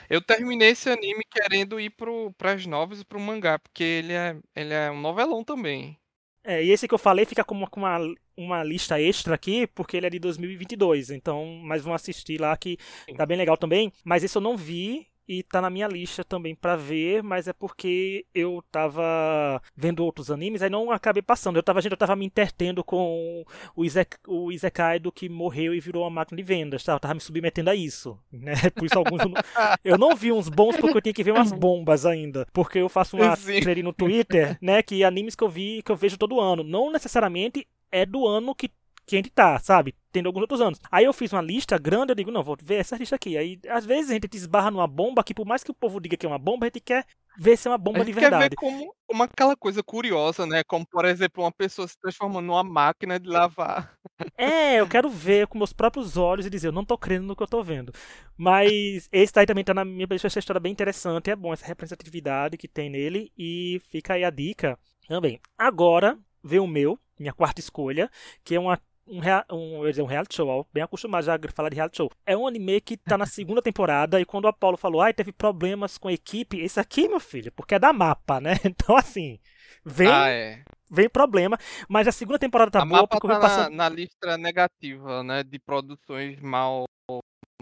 Eu 0.10 0.22
terminei 0.22 0.70
esse 0.70 0.90
anime 0.90 1.24
querendo 1.30 1.80
ir 1.80 1.90
pro, 1.90 2.32
pras 2.38 2.66
novas 2.66 3.02
e 3.02 3.06
pro 3.06 3.20
mangá, 3.20 3.60
porque 3.60 3.84
ele 3.84 4.14
é, 4.14 4.38
ele 4.56 4.74
é 4.74 4.92
um 4.92 5.00
novelão 5.00 5.44
também. 5.44 5.98
É, 6.44 6.64
e 6.64 6.72
esse 6.72 6.88
que 6.88 6.94
eu 6.94 7.00
falei 7.00 7.26
fica 7.26 7.44
com 7.44 7.56
uma, 7.56 7.68
com 7.68 7.80
uma, 7.80 7.98
uma 8.36 8.64
lista 8.64 9.00
extra 9.00 9.36
aqui, 9.36 9.66
porque 9.68 9.96
ele 9.96 10.08
é 10.08 10.10
de 10.10 10.20
2022, 10.20 11.10
então, 11.10 11.46
mas 11.64 11.82
vão 11.82 11.94
assistir 11.94 12.40
lá 12.40 12.56
que 12.58 12.78
tá 13.16 13.26
bem 13.26 13.38
legal 13.38 13.58
também. 13.58 13.92
Mas 14.04 14.24
esse 14.24 14.38
eu 14.38 14.42
não 14.42 14.58
vi, 14.58 15.08
e 15.28 15.44
tá 15.44 15.62
na 15.62 15.70
minha 15.70 15.88
lista 15.88 16.24
também 16.24 16.54
para 16.54 16.76
ver, 16.76 17.24
mas 17.24 17.48
é 17.48 17.54
porque 17.54 18.26
eu 18.34 18.64
tava 18.72 19.62
vendo 19.76 20.04
outros 20.04 20.30
animes, 20.30 20.62
aí 20.62 20.70
não 20.70 20.92
acabei 20.92 21.22
passando. 21.22 21.56
Eu 21.56 21.64
tava, 21.64 21.82
gente, 21.82 21.92
eu 21.92 21.98
tava 21.98 22.16
me 22.16 22.26
entretendo 22.26 22.84
com 22.84 23.46
o, 23.76 23.86
Izek, 23.86 24.18
o 24.28 24.52
Izekai 24.52 25.00
do 25.00 25.12
que 25.12 25.30
morreu 25.30 25.74
e 25.74 25.80
virou 25.80 26.04
uma 26.04 26.10
máquina 26.10 26.38
de 26.38 26.44
vendas, 26.44 26.84
tá? 26.84 26.94
Eu 26.94 27.00
tava 27.00 27.14
me 27.14 27.22
submetendo 27.22 27.70
a 27.70 27.76
isso, 27.76 28.18
né? 28.32 28.54
Por 28.76 28.86
isso 28.86 28.98
alguns 28.98 29.22
eu 29.22 29.30
não, 29.30 29.42
eu 29.84 29.98
não 29.98 30.16
vi 30.16 30.32
uns 30.32 30.50
bons 30.50 30.76
porque 30.78 30.98
eu 30.98 31.02
tinha 31.02 31.14
que 31.14 31.24
ver 31.24 31.32
umas 31.32 31.52
bombas 31.52 32.06
ainda, 32.06 32.46
porque 32.52 32.80
eu 32.80 32.90
faço 32.90 33.16
uma 33.16 33.36
série 33.36 33.84
no 33.84 33.94
Twitter, 33.94 34.58
né, 34.62 34.82
que 34.82 35.04
animes 35.04 35.36
que 35.36 35.44
eu 35.44 35.50
vi, 35.50 35.82
que 35.84 35.92
eu 35.92 35.96
vejo 35.96 36.18
todo 36.18 36.40
ano, 36.40 36.64
não 36.64 36.92
necessariamente 36.92 37.68
é 37.92 38.06
do 38.06 38.28
ano 38.28 38.56
que 38.56 38.70
que 39.06 39.16
a 39.16 39.20
gente 39.20 39.30
tá, 39.30 39.60
sabe? 39.60 39.96
Tendo 40.12 40.28
alguns 40.28 40.42
outros 40.42 40.62
anos. 40.62 40.80
Aí 40.92 41.06
eu 41.06 41.14
fiz 41.14 41.34
uma 41.34 41.42
lista 41.42 41.78
grande, 41.78 42.12
eu 42.12 42.16
digo, 42.16 42.32
não, 42.32 42.44
vou 42.44 42.58
ver 42.62 42.76
essa 42.76 42.96
lista 42.96 43.16
aqui. 43.16 43.38
Aí, 43.38 43.60
às 43.68 43.86
vezes, 43.86 44.12
a 44.12 44.14
gente 44.14 44.36
esbarra 44.36 44.72
numa 44.72 44.88
bomba 44.88 45.24
que, 45.24 45.34
por 45.34 45.46
mais 45.46 45.64
que 45.64 45.72
o 45.72 45.74
povo 45.74 46.00
diga 46.00 46.16
que 46.16 46.26
é 46.26 46.30
uma 46.30 46.40
bomba, 46.40 46.66
a 46.66 46.68
gente 46.68 46.80
quer 46.80 47.06
ver 47.38 47.58
se 47.58 47.68
é 47.68 47.72
uma 47.72 47.78
bomba 47.78 48.06
de 48.06 48.12
verdade. 48.12 48.44
quer 48.44 48.50
ver 48.50 48.56
como 48.56 48.94
uma, 49.10 49.26
aquela 49.26 49.56
coisa 49.56 49.82
curiosa, 49.84 50.46
né? 50.46 50.64
Como, 50.64 50.86
por 50.86 51.06
exemplo, 51.06 51.44
uma 51.44 51.52
pessoa 51.52 51.88
se 51.88 51.98
transformando 52.00 52.46
numa 52.46 52.64
máquina 52.64 53.20
de 53.20 53.28
lavar. 53.28 53.94
É, 54.38 54.80
eu 54.80 54.88
quero 54.88 55.10
ver 55.10 55.48
com 55.48 55.58
meus 55.58 55.74
próprios 55.74 56.16
olhos 56.16 56.46
e 56.46 56.50
dizer, 56.50 56.68
eu 56.68 56.72
não 56.72 56.86
tô 56.86 56.98
crendo 56.98 57.26
no 57.26 57.36
que 57.36 57.44
eu 57.44 57.48
tô 57.48 57.64
vendo. 57.64 57.92
Mas 58.38 59.10
esse 59.12 59.34
daí 59.34 59.46
também 59.46 59.64
tá 59.64 59.74
na 59.74 59.84
minha 59.84 60.08
lista, 60.10 60.28
essa 60.28 60.40
história 60.40 60.62
bem 60.62 60.72
interessante, 60.72 61.30
é 61.30 61.36
bom 61.36 61.52
essa 61.52 61.66
representatividade 61.66 62.58
que 62.58 62.68
tem 62.68 62.90
nele. 62.90 63.32
E 63.38 63.82
fica 63.90 64.14
aí 64.14 64.24
a 64.24 64.30
dica 64.30 64.78
também. 65.08 65.40
Agora, 65.58 66.18
vê 66.44 66.60
o 66.60 66.68
meu, 66.68 67.00
minha 67.20 67.34
quarta 67.34 67.60
escolha, 67.60 68.10
que 68.44 68.56
é 68.56 68.60
uma 68.60 68.80
um, 69.08 69.20
um, 69.52 69.86
dizer, 69.86 70.02
um 70.02 70.06
reality 70.06 70.36
show, 70.36 70.48
ó, 70.48 70.66
bem 70.74 70.84
acostumado 70.84 71.26
já 71.26 71.36
a 71.36 71.52
falar 71.54 71.70
de 71.70 71.76
reality 71.76 71.98
show. 71.98 72.12
É 72.26 72.36
um 72.38 72.48
anime 72.48 72.80
que 72.82 72.98
tá 72.98 73.18
na 73.18 73.26
segunda 73.28 73.62
temporada 73.62 74.20
e 74.20 74.26
quando 74.26 74.46
o 74.46 74.48
Apollo 74.48 74.78
falou, 74.78 75.02
ai, 75.02 75.14
teve 75.14 75.32
problemas 75.32 75.98
com 75.98 76.08
a 76.08 76.14
equipe, 76.14 76.60
esse 76.60 76.80
aqui, 76.80 77.08
meu 77.08 77.20
filho, 77.20 77.52
porque 77.52 77.76
é 77.76 77.80
da 77.80 77.94
mapa, 77.94 78.40
né? 78.40 78.54
Então, 78.66 78.98
assim, 78.98 79.40
vem, 79.86 80.08
ah, 80.08 80.30
é. 80.30 80.64
vem 80.90 81.08
problema, 81.08 81.58
mas 81.88 82.08
a 82.08 82.12
segunda 82.12 82.40
temporada 82.40 82.72
tá 82.72 82.82
a 82.82 82.86
boa 82.86 83.02
mapa 83.02 83.18
porque 83.20 83.36
tá 83.36 83.40
passando... 83.40 83.70
na, 83.72 83.90
na 83.90 83.90
lista 83.90 84.38
negativa, 84.38 85.24
né, 85.24 85.44
de 85.44 85.60
produções 85.60 86.40
mal 86.42 86.86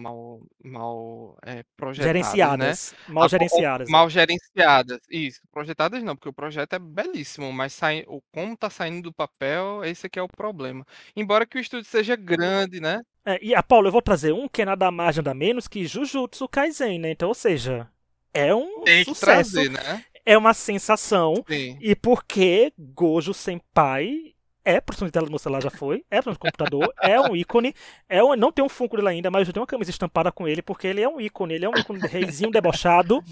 mal, 0.02 0.42
mal 0.64 1.38
é, 1.46 1.64
projetadas, 1.78 2.08
gerenciadas, 2.08 2.96
né? 3.08 3.14
mal 3.14 3.30
gerenciadas. 3.30 3.90
Mal 3.90 4.10
gerenciadas, 4.10 5.00
isso. 5.10 5.42
Projetadas 5.52 6.04
não, 6.04 6.16
porque 6.16 6.30
o 6.30 6.34
projeto 6.34 6.74
é 6.74 6.80
belíssimo, 6.80 7.52
mas 7.54 7.74
sai, 7.74 8.04
o 8.08 8.22
como 8.34 8.58
tá 8.58 8.70
saindo 8.70 9.04
do 9.04 9.14
papel, 9.14 9.84
esse 9.86 10.08
aqui 10.08 10.18
é 10.18 10.24
o 10.24 10.28
problema. 10.28 10.86
Embora 11.16 11.46
que 11.46 11.58
o 11.58 11.62
estúdio 11.62 11.90
seja 11.90 12.16
grande, 12.16 12.80
né? 12.80 13.02
É, 13.26 13.40
e 13.42 13.54
a 13.54 13.62
Paulo, 13.62 13.88
eu 13.88 13.92
vou 13.92 14.02
trazer 14.02 14.34
um 14.34 14.48
que 14.48 14.64
é 14.64 14.66
nada 14.66 14.90
mais 14.90 15.16
nada 15.18 15.34
menos 15.34 15.68
que 15.68 15.86
Jujutsu 15.86 16.48
Kaisen, 16.48 17.00
né? 17.00 17.12
Então, 17.12 17.30
ou 17.30 17.36
seja, 17.36 17.88
é 18.34 18.54
um 18.54 18.84
Tem 18.84 19.04
sucesso. 19.04 19.54
Trazer, 19.54 19.70
né? 19.70 20.04
É 20.26 20.38
uma 20.38 20.54
sensação. 20.54 21.44
Sim. 21.48 21.78
E 21.82 21.96
porque 21.96 22.74
Gojo 22.78 23.34
Senpai 23.34 24.34
é 24.64 24.80
profissão 24.80 25.08
de 25.08 25.12
tela 25.12 25.28
no 25.30 25.40
celular, 25.40 25.62
já 25.62 25.70
foi, 25.70 26.04
é 26.10 26.22
profissão 26.22 26.34
de 26.34 26.40
computador, 26.40 26.94
é 27.02 27.20
um 27.20 27.36
ícone, 27.36 27.74
é 28.08 28.24
um, 28.24 28.36
não 28.36 28.52
tem 28.52 28.64
um 28.64 28.70
Funko 28.70 28.96
dele 28.96 29.10
ainda, 29.10 29.32
mas 29.32 29.48
eu 29.48 29.54
tenho 29.54 29.62
uma 29.62 29.68
camisa 29.68 29.90
estampada 29.90 30.32
com 30.32 30.48
ele, 30.48 30.62
porque 30.62 30.88
ele 30.88 31.02
é 31.02 31.10
um 31.10 31.20
ícone, 31.20 31.56
ele 31.56 31.66
é 31.66 31.70
um 31.70 31.78
ícone 31.78 32.00
de 32.00 32.08
reizinho 32.08 32.52
debochado, 32.52 33.24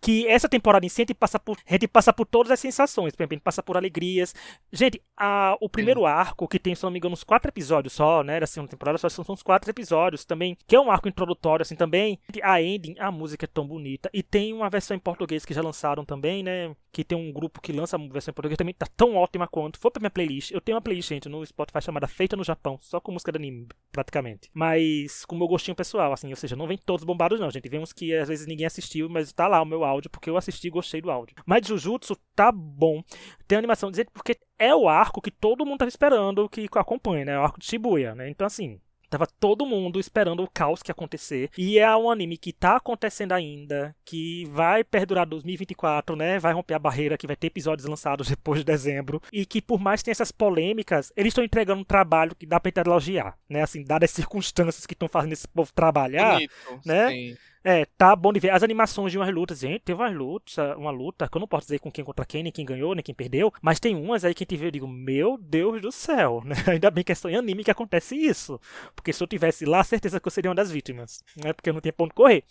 que 0.00 0.26
essa 0.26 0.48
temporada 0.48 0.84
em 0.84 0.88
si 0.88 1.02
a 1.02 1.04
gente 1.04 1.14
passa 1.14 1.38
por, 1.38 1.58
a 1.66 1.72
gente 1.72 1.88
passa 1.88 2.12
por 2.12 2.26
todas 2.26 2.50
as 2.50 2.60
sensações, 2.60 3.14
por 3.14 3.22
exemplo, 3.22 3.34
a 3.34 3.36
gente 3.36 3.44
passa 3.44 3.62
por 3.62 3.76
alegrias. 3.76 4.34
Gente, 4.72 5.02
a, 5.16 5.56
o 5.60 5.68
primeiro 5.68 6.06
arco, 6.06 6.48
que 6.48 6.58
tem, 6.58 6.74
se 6.74 6.82
não 6.82 6.90
me 6.90 6.98
engano, 6.98 7.12
uns 7.12 7.24
quatro 7.24 7.50
episódios 7.50 7.92
só, 7.92 8.22
né, 8.22 8.40
da 8.40 8.46
segunda 8.46 8.70
temporada, 8.70 8.98
só 8.98 9.08
são 9.08 9.24
uns 9.28 9.42
quatro 9.42 9.70
episódios 9.70 10.24
também, 10.24 10.56
que 10.66 10.76
é 10.76 10.80
um 10.80 10.90
arco 10.90 11.08
introdutório, 11.08 11.62
assim, 11.62 11.76
também, 11.76 12.18
a 12.42 12.62
ending, 12.62 12.94
a 12.98 13.10
música 13.10 13.44
é 13.44 13.48
tão 13.48 13.66
bonita, 13.66 14.08
e 14.12 14.22
tem 14.22 14.52
uma 14.52 14.70
versão 14.70 14.96
em 14.96 15.00
português 15.00 15.44
que 15.44 15.54
já 15.54 15.62
lançaram 15.62 16.04
também, 16.04 16.42
né, 16.42 16.74
que 16.92 17.04
tem 17.04 17.16
um 17.16 17.32
grupo 17.32 17.60
que 17.60 17.72
lança 17.72 17.96
a 17.96 17.98
versão 17.98 18.32
em 18.32 18.34
português, 18.34 18.56
também 18.56 18.74
tá 18.74 18.86
tão 18.96 19.14
ótima 19.14 19.46
quanto, 19.46 19.78
foi 19.78 19.90
pra 19.90 20.00
minha 20.00 20.10
playlist, 20.10 20.50
eu 20.50 20.60
tenho 20.70 20.76
uma 20.76 20.80
playlist, 20.80 21.08
gente, 21.08 21.28
no 21.28 21.44
Spotify 21.44 21.82
chamada 21.82 22.06
Feita 22.06 22.36
no 22.36 22.44
Japão, 22.44 22.78
só 22.80 23.00
com 23.00 23.10
música 23.10 23.32
de 23.32 23.38
anime, 23.38 23.66
praticamente. 23.90 24.48
Mas 24.54 25.24
com 25.24 25.34
o 25.34 25.38
meu 25.38 25.48
gostinho 25.48 25.74
pessoal, 25.74 26.12
assim, 26.12 26.30
ou 26.30 26.36
seja, 26.36 26.54
não 26.54 26.66
vem 26.66 26.78
todos 26.78 27.04
bombados 27.04 27.40
não, 27.40 27.50
gente. 27.50 27.68
Vem 27.68 27.80
uns 27.80 27.92
que 27.92 28.14
às 28.14 28.28
vezes 28.28 28.46
ninguém 28.46 28.66
assistiu, 28.66 29.08
mas 29.08 29.32
tá 29.32 29.48
lá 29.48 29.60
o 29.60 29.64
meu 29.64 29.84
áudio, 29.84 30.10
porque 30.10 30.30
eu 30.30 30.36
assisti 30.36 30.68
e 30.68 30.70
gostei 30.70 31.00
do 31.00 31.10
áudio. 31.10 31.34
Mas 31.44 31.66
Jujutsu 31.66 32.16
tá 32.36 32.52
bom. 32.52 33.02
Tem 33.48 33.58
animação, 33.58 33.90
dizer 33.90 34.08
porque 34.12 34.38
é 34.58 34.74
o 34.74 34.88
arco 34.88 35.20
que 35.20 35.30
todo 35.30 35.66
mundo 35.66 35.78
tava 35.78 35.88
esperando 35.88 36.48
que 36.48 36.68
acompanha, 36.76 37.24
né? 37.24 37.32
É 37.32 37.38
o 37.38 37.42
arco 37.42 37.58
de 37.58 37.66
Shibuya, 37.66 38.14
né? 38.14 38.28
Então, 38.30 38.46
assim, 38.46 38.80
Tava 39.10 39.26
todo 39.26 39.66
mundo 39.66 39.98
esperando 39.98 40.42
o 40.42 40.48
caos 40.48 40.82
que 40.82 40.90
ia 40.90 40.92
acontecer. 40.92 41.50
E 41.58 41.78
é 41.78 41.96
um 41.96 42.08
anime 42.08 42.38
que 42.38 42.52
tá 42.52 42.76
acontecendo 42.76 43.32
ainda, 43.32 43.94
que 44.04 44.44
vai 44.46 44.84
perdurar 44.84 45.26
2024, 45.26 46.14
né? 46.14 46.38
Vai 46.38 46.52
romper 46.52 46.74
a 46.74 46.78
barreira, 46.78 47.18
que 47.18 47.26
vai 47.26 47.34
ter 47.34 47.48
episódios 47.48 47.88
lançados 47.88 48.28
depois 48.30 48.60
de 48.60 48.64
dezembro. 48.64 49.20
E 49.32 49.44
que 49.44 49.60
por 49.60 49.80
mais 49.80 50.00
que 50.00 50.06
tenha 50.06 50.12
essas 50.12 50.30
polêmicas, 50.30 51.12
eles 51.16 51.32
estão 51.32 51.42
entregando 51.42 51.80
um 51.80 51.84
trabalho 51.84 52.34
que 52.36 52.46
dá 52.46 52.60
pra 52.60 52.70
elogiar, 52.86 53.36
né? 53.48 53.62
Assim, 53.62 53.82
dadas 53.82 54.10
as 54.10 54.14
circunstâncias 54.14 54.86
que 54.86 54.94
estão 54.94 55.08
fazendo 55.08 55.32
esse 55.32 55.48
povo 55.48 55.72
trabalhar, 55.74 56.34
Bonito, 56.34 56.80
né? 56.86 57.08
Sim. 57.10 57.36
É, 57.62 57.84
tá 57.84 58.16
bom 58.16 58.32
de 58.32 58.40
ver. 58.40 58.50
As 58.50 58.62
animações 58.62 59.12
de 59.12 59.18
umas 59.18 59.32
lutas, 59.32 59.58
gente, 59.60 59.80
teve 59.80 60.00
umas 60.00 60.14
lutas, 60.14 60.56
uma 60.78 60.90
luta, 60.90 61.28
que 61.28 61.36
eu 61.36 61.40
não 61.40 61.46
posso 61.46 61.66
dizer 61.66 61.78
com 61.78 61.90
quem 61.90 62.02
contra 62.02 62.24
quem, 62.24 62.42
nem 62.42 62.50
quem 62.50 62.64
ganhou, 62.64 62.94
nem 62.94 63.02
quem 63.02 63.14
perdeu, 63.14 63.52
mas 63.60 63.78
tem 63.78 63.94
umas 63.94 64.24
aí 64.24 64.32
que 64.34 64.44
a 64.44 64.46
gente 64.48 64.58
vê, 64.58 64.66
eu 64.68 64.70
digo, 64.70 64.88
meu 64.88 65.36
Deus 65.36 65.80
do 65.82 65.92
céu, 65.92 66.42
né? 66.46 66.54
Ainda 66.66 66.90
bem 66.90 67.04
que 67.04 67.12
é 67.12 67.14
só 67.14 67.28
em 67.28 67.36
anime 67.36 67.62
que 67.62 67.70
acontece 67.70 68.16
isso. 68.16 68.58
Porque 68.96 69.12
se 69.12 69.22
eu 69.22 69.26
tivesse 69.26 69.66
lá, 69.66 69.84
certeza 69.84 70.18
que 70.18 70.26
eu 70.26 70.32
seria 70.32 70.50
uma 70.50 70.54
das 70.54 70.70
vítimas, 70.70 71.22
né? 71.36 71.52
Porque 71.52 71.68
eu 71.68 71.74
não 71.74 71.80
tinha 71.82 71.92
ponto 71.92 72.14
correr. 72.14 72.44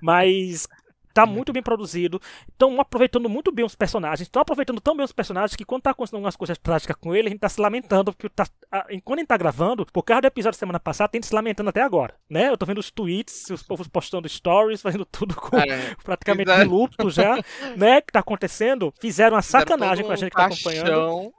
Mas 0.00 0.66
Tá 1.14 1.24
muito 1.24 1.52
bem 1.52 1.62
produzido. 1.62 2.20
Estão 2.50 2.80
aproveitando 2.80 3.28
muito 3.28 3.52
bem 3.52 3.64
os 3.64 3.76
personagens. 3.76 4.22
Estão 4.22 4.42
aproveitando 4.42 4.80
tão 4.80 4.96
bem 4.96 5.04
os 5.04 5.12
personagens 5.12 5.54
que 5.54 5.64
quando 5.64 5.82
tá 5.82 5.90
acontecendo 5.90 6.16
algumas 6.16 6.34
coisas 6.34 6.58
trágicas 6.58 6.96
com 6.96 7.14
ele, 7.14 7.28
a 7.28 7.30
gente 7.30 7.40
tá 7.40 7.48
se 7.48 7.60
lamentando. 7.60 8.12
Porque 8.12 8.28
tá, 8.28 8.44
a, 8.70 8.86
enquanto 8.90 9.18
a 9.18 9.20
gente 9.20 9.28
tá 9.28 9.36
gravando, 9.36 9.86
por 9.86 10.02
causa 10.02 10.22
do 10.22 10.26
episódio 10.26 10.56
da 10.56 10.58
semana 10.58 10.80
passada, 10.80 11.08
tem 11.08 11.22
se 11.22 11.32
lamentando 11.32 11.70
até 11.70 11.82
agora. 11.82 12.16
Né? 12.28 12.48
Eu 12.48 12.58
tô 12.58 12.66
vendo 12.66 12.78
os 12.78 12.90
tweets, 12.90 13.48
os 13.48 13.62
povos 13.62 13.86
postando 13.86 14.28
stories, 14.28 14.82
fazendo 14.82 15.04
tudo 15.04 15.36
com 15.36 15.56
é, 15.56 15.94
praticamente 16.02 16.52
de 16.52 16.64
luto 16.64 17.08
já, 17.10 17.36
né? 17.76 18.00
Que 18.00 18.12
tá 18.12 18.18
acontecendo. 18.18 18.92
Fizeram 19.00 19.36
uma 19.36 19.42
sacanagem 19.42 20.04
com 20.04 20.10
a 20.10 20.16
gente 20.16 20.30
que 20.30 20.36
tá 20.36 20.46
acompanhando. 20.46 21.32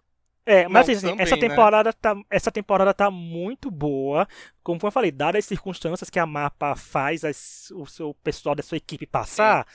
É, 0.45 0.67
mas 0.67 0.87
assim, 0.87 1.07
também, 1.07 1.23
essa 1.23 1.35
né? 1.35 1.41
temporada 1.41 1.89
né? 1.89 1.93
tá, 1.99 2.15
essa 2.29 2.51
temporada 2.51 2.93
tá 2.93 3.09
muito 3.09 3.71
boa. 3.71 4.27
Como 4.63 4.79
eu 4.81 4.91
falei, 4.91 5.11
dadas 5.11 5.39
as 5.39 5.45
circunstâncias 5.45 6.09
que 6.09 6.19
a 6.19 6.25
mapa 6.25 6.75
faz 6.75 7.23
as, 7.23 7.71
o 7.75 7.85
seu 7.85 8.13
pessoal 8.23 8.53
da 8.53 8.61
sua 8.61 8.77
equipe 8.77 9.07
passar, 9.07 9.65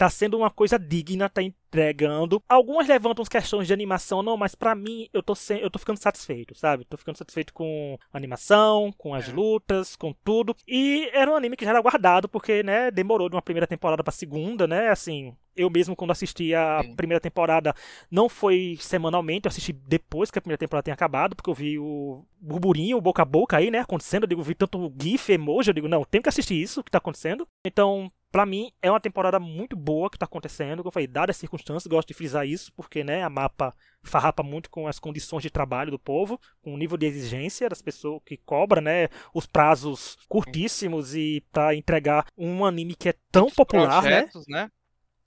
tá 0.00 0.08
sendo 0.08 0.38
uma 0.38 0.50
coisa 0.50 0.78
digna, 0.78 1.28
tá 1.28 1.42
entregando. 1.42 2.42
Algumas 2.48 2.88
levantam 2.88 3.22
questões 3.24 3.66
de 3.66 3.72
animação, 3.74 4.22
não, 4.22 4.34
mas 4.34 4.54
para 4.54 4.74
mim 4.74 5.08
eu 5.12 5.22
tô, 5.22 5.34
sem, 5.34 5.60
eu 5.60 5.70
tô 5.70 5.78
ficando 5.78 5.98
satisfeito, 5.98 6.54
sabe? 6.54 6.86
Tô 6.86 6.96
ficando 6.96 7.18
satisfeito 7.18 7.52
com 7.52 7.98
a 8.10 8.16
animação, 8.16 8.92
com 8.96 9.14
as 9.14 9.28
é. 9.28 9.32
lutas, 9.32 9.96
com 9.96 10.14
tudo. 10.24 10.56
E 10.66 11.10
era 11.12 11.30
um 11.30 11.36
anime 11.36 11.54
que 11.54 11.66
já 11.66 11.70
era 11.72 11.82
guardado, 11.82 12.30
porque, 12.30 12.62
né, 12.62 12.90
demorou 12.90 13.28
de 13.28 13.36
uma 13.36 13.42
primeira 13.42 13.66
temporada 13.66 14.02
pra 14.02 14.10
segunda, 14.10 14.66
né? 14.66 14.88
Assim, 14.88 15.36
eu 15.60 15.70
mesmo 15.70 15.94
quando 15.96 16.10
assisti 16.10 16.54
a 16.54 16.82
primeira 16.96 17.20
temporada 17.20 17.74
não 18.10 18.28
foi 18.28 18.76
semanalmente, 18.80 19.46
eu 19.46 19.50
assisti 19.50 19.72
depois 19.72 20.30
que 20.30 20.38
a 20.38 20.42
primeira 20.42 20.58
temporada 20.58 20.84
tinha 20.84 20.94
acabado, 20.94 21.36
porque 21.36 21.50
eu 21.50 21.54
vi 21.54 21.78
o 21.78 22.24
burburinho, 22.40 22.96
o 22.96 23.00
boca 23.00 23.22
a 23.22 23.24
boca 23.24 23.56
aí, 23.56 23.70
né, 23.70 23.80
acontecendo, 23.80 24.24
eu 24.24 24.28
digo, 24.28 24.42
vi 24.42 24.54
tanto 24.54 24.92
gif, 25.00 25.30
emoji, 25.30 25.70
eu 25.70 25.74
digo, 25.74 25.88
não, 25.88 26.04
tenho 26.04 26.22
que 26.22 26.28
assistir 26.28 26.60
isso 26.60 26.82
que 26.82 26.90
tá 26.90 26.98
acontecendo. 26.98 27.46
Então, 27.64 28.10
para 28.30 28.46
mim, 28.46 28.70
é 28.80 28.90
uma 28.90 29.00
temporada 29.00 29.40
muito 29.40 29.76
boa 29.76 30.08
que 30.08 30.18
tá 30.18 30.24
acontecendo, 30.24 30.78
como 30.78 30.88
eu 30.88 30.92
falei, 30.92 31.08
dadas 31.08 31.34
as 31.34 31.40
circunstâncias, 31.40 31.86
gosto 31.86 32.08
de 32.08 32.14
frisar 32.14 32.46
isso, 32.46 32.72
porque, 32.74 33.02
né, 33.02 33.22
a 33.22 33.30
mapa 33.30 33.74
farrapa 34.02 34.42
muito 34.42 34.70
com 34.70 34.86
as 34.86 34.98
condições 34.98 35.42
de 35.42 35.50
trabalho 35.50 35.90
do 35.90 35.98
povo, 35.98 36.40
com 36.62 36.72
o 36.72 36.76
nível 36.76 36.96
de 36.96 37.06
exigência 37.06 37.68
das 37.68 37.82
pessoas 37.82 38.22
que 38.24 38.36
cobra, 38.36 38.80
né, 38.80 39.08
os 39.34 39.46
prazos 39.46 40.16
curtíssimos 40.28 41.14
e 41.14 41.44
para 41.52 41.74
entregar 41.74 42.24
um 42.38 42.64
anime 42.64 42.94
que 42.94 43.08
é 43.08 43.14
tão 43.32 43.50
popular, 43.50 44.02
né? 44.02 44.22
projetos, 44.22 44.46
né? 44.48 44.62
né? 44.62 44.70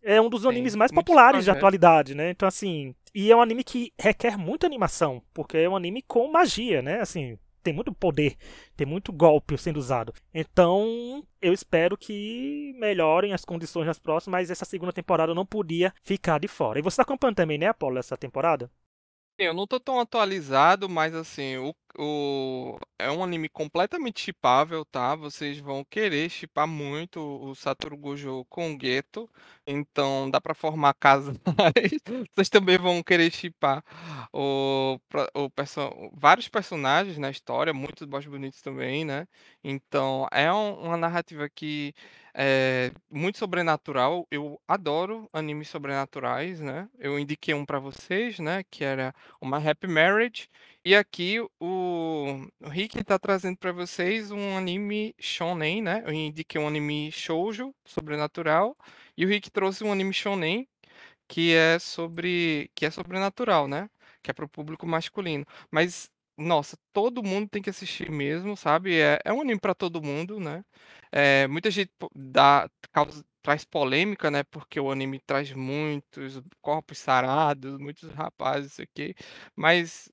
É 0.04 0.20
um 0.22 0.30
dos 0.30 0.46
animes 0.46 0.76
mais 0.76 0.92
populares 0.92 1.46
de 1.46 1.52
atualidade, 1.52 2.14
né? 2.14 2.30
Então, 2.30 2.48
assim, 2.48 2.94
e 3.16 3.32
é 3.32 3.36
um 3.36 3.42
anime 3.42 3.64
que 3.64 3.94
requer 3.98 4.38
muita 4.38 4.68
animação, 4.68 5.22
porque 5.34 5.58
é 5.58 5.70
um 5.70 5.76
anime 5.76 6.02
com 6.02 6.30
magia, 6.30 6.82
né? 6.82 7.00
Assim, 7.00 7.38
tem 7.64 7.74
muito 7.74 7.94
poder, 7.94 8.36
tem 8.76 8.86
muito 8.86 9.14
golpe 9.14 9.58
sendo 9.58 9.78
usado. 9.78 10.14
Então, 10.34 11.24
eu 11.42 11.54
espero 11.54 11.98
que 11.98 12.76
melhorem 12.78 13.34
as 13.34 13.46
condições 13.46 13.88
nas 13.88 13.98
próximas, 13.98 14.42
mas 14.42 14.52
essa 14.52 14.66
segunda 14.66 14.92
temporada 14.92 15.34
não 15.34 15.46
podia 15.46 15.94
ficar 16.04 16.40
de 16.40 16.48
fora. 16.48 16.80
E 16.80 16.82
você 16.82 16.96
está 16.96 17.04
acompanhando 17.04 17.38
também, 17.38 17.58
né, 17.58 17.68
Apolo, 17.68 17.98
essa 17.98 18.18
temporada? 18.18 18.70
Eu 19.38 19.52
não 19.54 19.66
tô 19.66 19.80
tão 19.80 20.00
atualizado, 20.00 20.88
mas 20.88 21.16
assim, 21.16 21.58
o, 21.58 21.74
o 21.98 22.78
é 23.00 23.10
um 23.10 23.24
anime 23.24 23.50
completamente 23.50 24.22
shippável, 24.22 24.86
tá? 24.86 25.16
Vocês 25.16 25.58
vão 25.60 25.84
querer 25.84 26.30
shippar 26.30 26.68
muito 26.68 27.20
o 27.20 27.56
Satoru 27.56 27.98
Gojo 27.98 28.46
com 28.48 28.76
o 28.76 28.78
Geto, 28.80 29.28
então 29.66 30.30
dá 30.30 30.40
pra 30.40 30.54
formar 30.54 30.94
casais. 31.00 31.40
Vocês 32.36 32.48
também 32.50 32.78
vão 32.78 33.02
querer 33.02 33.32
shippar 33.32 33.84
o, 34.32 35.00
o 35.36 35.50
vários 36.14 36.48
personagens 36.48 37.18
na 37.18 37.30
história, 37.32 37.74
muitos 37.74 38.06
boss 38.08 38.26
bonitos 38.28 38.62
também, 38.62 39.04
né? 39.04 39.28
Então 39.64 40.28
é 40.32 40.52
um- 40.54 40.76
uma 40.86 40.98
narrativa 40.98 41.50
que 41.50 41.94
é 42.34 42.92
muito 43.10 43.38
sobrenatural. 43.38 44.28
Eu 44.32 44.60
adoro 44.68 45.30
animes 45.34 45.70
sobrenaturais, 45.70 46.60
né? 46.60 46.90
Eu 47.00 47.20
indiquei 47.20 47.54
um 47.54 47.66
pra 47.66 47.80
vocês, 47.80 48.40
né? 48.40 48.64
Que 48.70 48.84
era 48.84 49.14
uma 49.42 49.58
Happy 49.58 49.88
Marriage. 49.88 50.50
E 50.86 50.96
aqui 50.96 51.40
o, 51.40 51.50
o 51.60 52.70
Rick 52.70 53.00
está 53.00 53.18
trazendo 53.20 53.58
para 53.58 53.72
vocês 53.72 54.32
um 54.32 54.58
anime 54.58 55.16
shonen, 55.20 55.82
né? 55.82 56.04
Eu 56.06 56.14
indiquei 56.14 56.60
um 56.60 56.68
anime 56.68 57.12
shoujo, 57.12 57.74
sobrenatural, 57.86 58.76
e 59.18 59.26
o 59.26 59.30
Rick 59.30 59.50
trouxe 59.52 59.84
um 59.84 59.92
anime 59.92 60.14
shonen 60.14 60.68
que 61.28 61.54
é 61.56 61.80
sobre 61.80 62.70
que 62.76 62.86
é 62.86 62.92
sobrenatural, 62.92 63.68
né? 63.68 63.90
Que 64.22 64.32
é 64.32 64.34
para 64.34 64.46
o 64.46 64.50
público 64.50 64.86
masculino. 64.88 65.46
Mas 65.72 66.10
nossa, 66.38 66.78
todo 66.92 67.24
mundo 67.24 67.48
tem 67.50 67.62
que 67.62 67.70
assistir 67.70 68.10
mesmo, 68.12 68.58
sabe? 68.58 69.00
É, 69.00 69.20
é 69.24 69.34
um 69.34 69.42
anime 69.42 69.60
para 69.60 69.76
todo 69.76 70.02
mundo, 70.02 70.40
né? 70.40 70.64
É, 71.16 71.48
muita 71.48 71.70
gente 71.70 71.92
dá, 72.16 72.68
causa, 72.92 73.24
traz 73.44 73.64
polêmica, 73.66 74.32
né? 74.32 74.44
Porque 74.44 74.80
o 74.80 74.92
anime 74.92 75.20
traz 75.20 75.52
muitos 75.54 76.42
corpos 76.62 76.98
sarados, 76.98 77.78
muitos 77.78 78.10
rapazes, 78.12 78.74
isso 78.74 78.82
aqui. 78.82 79.14
Mas 79.56 80.12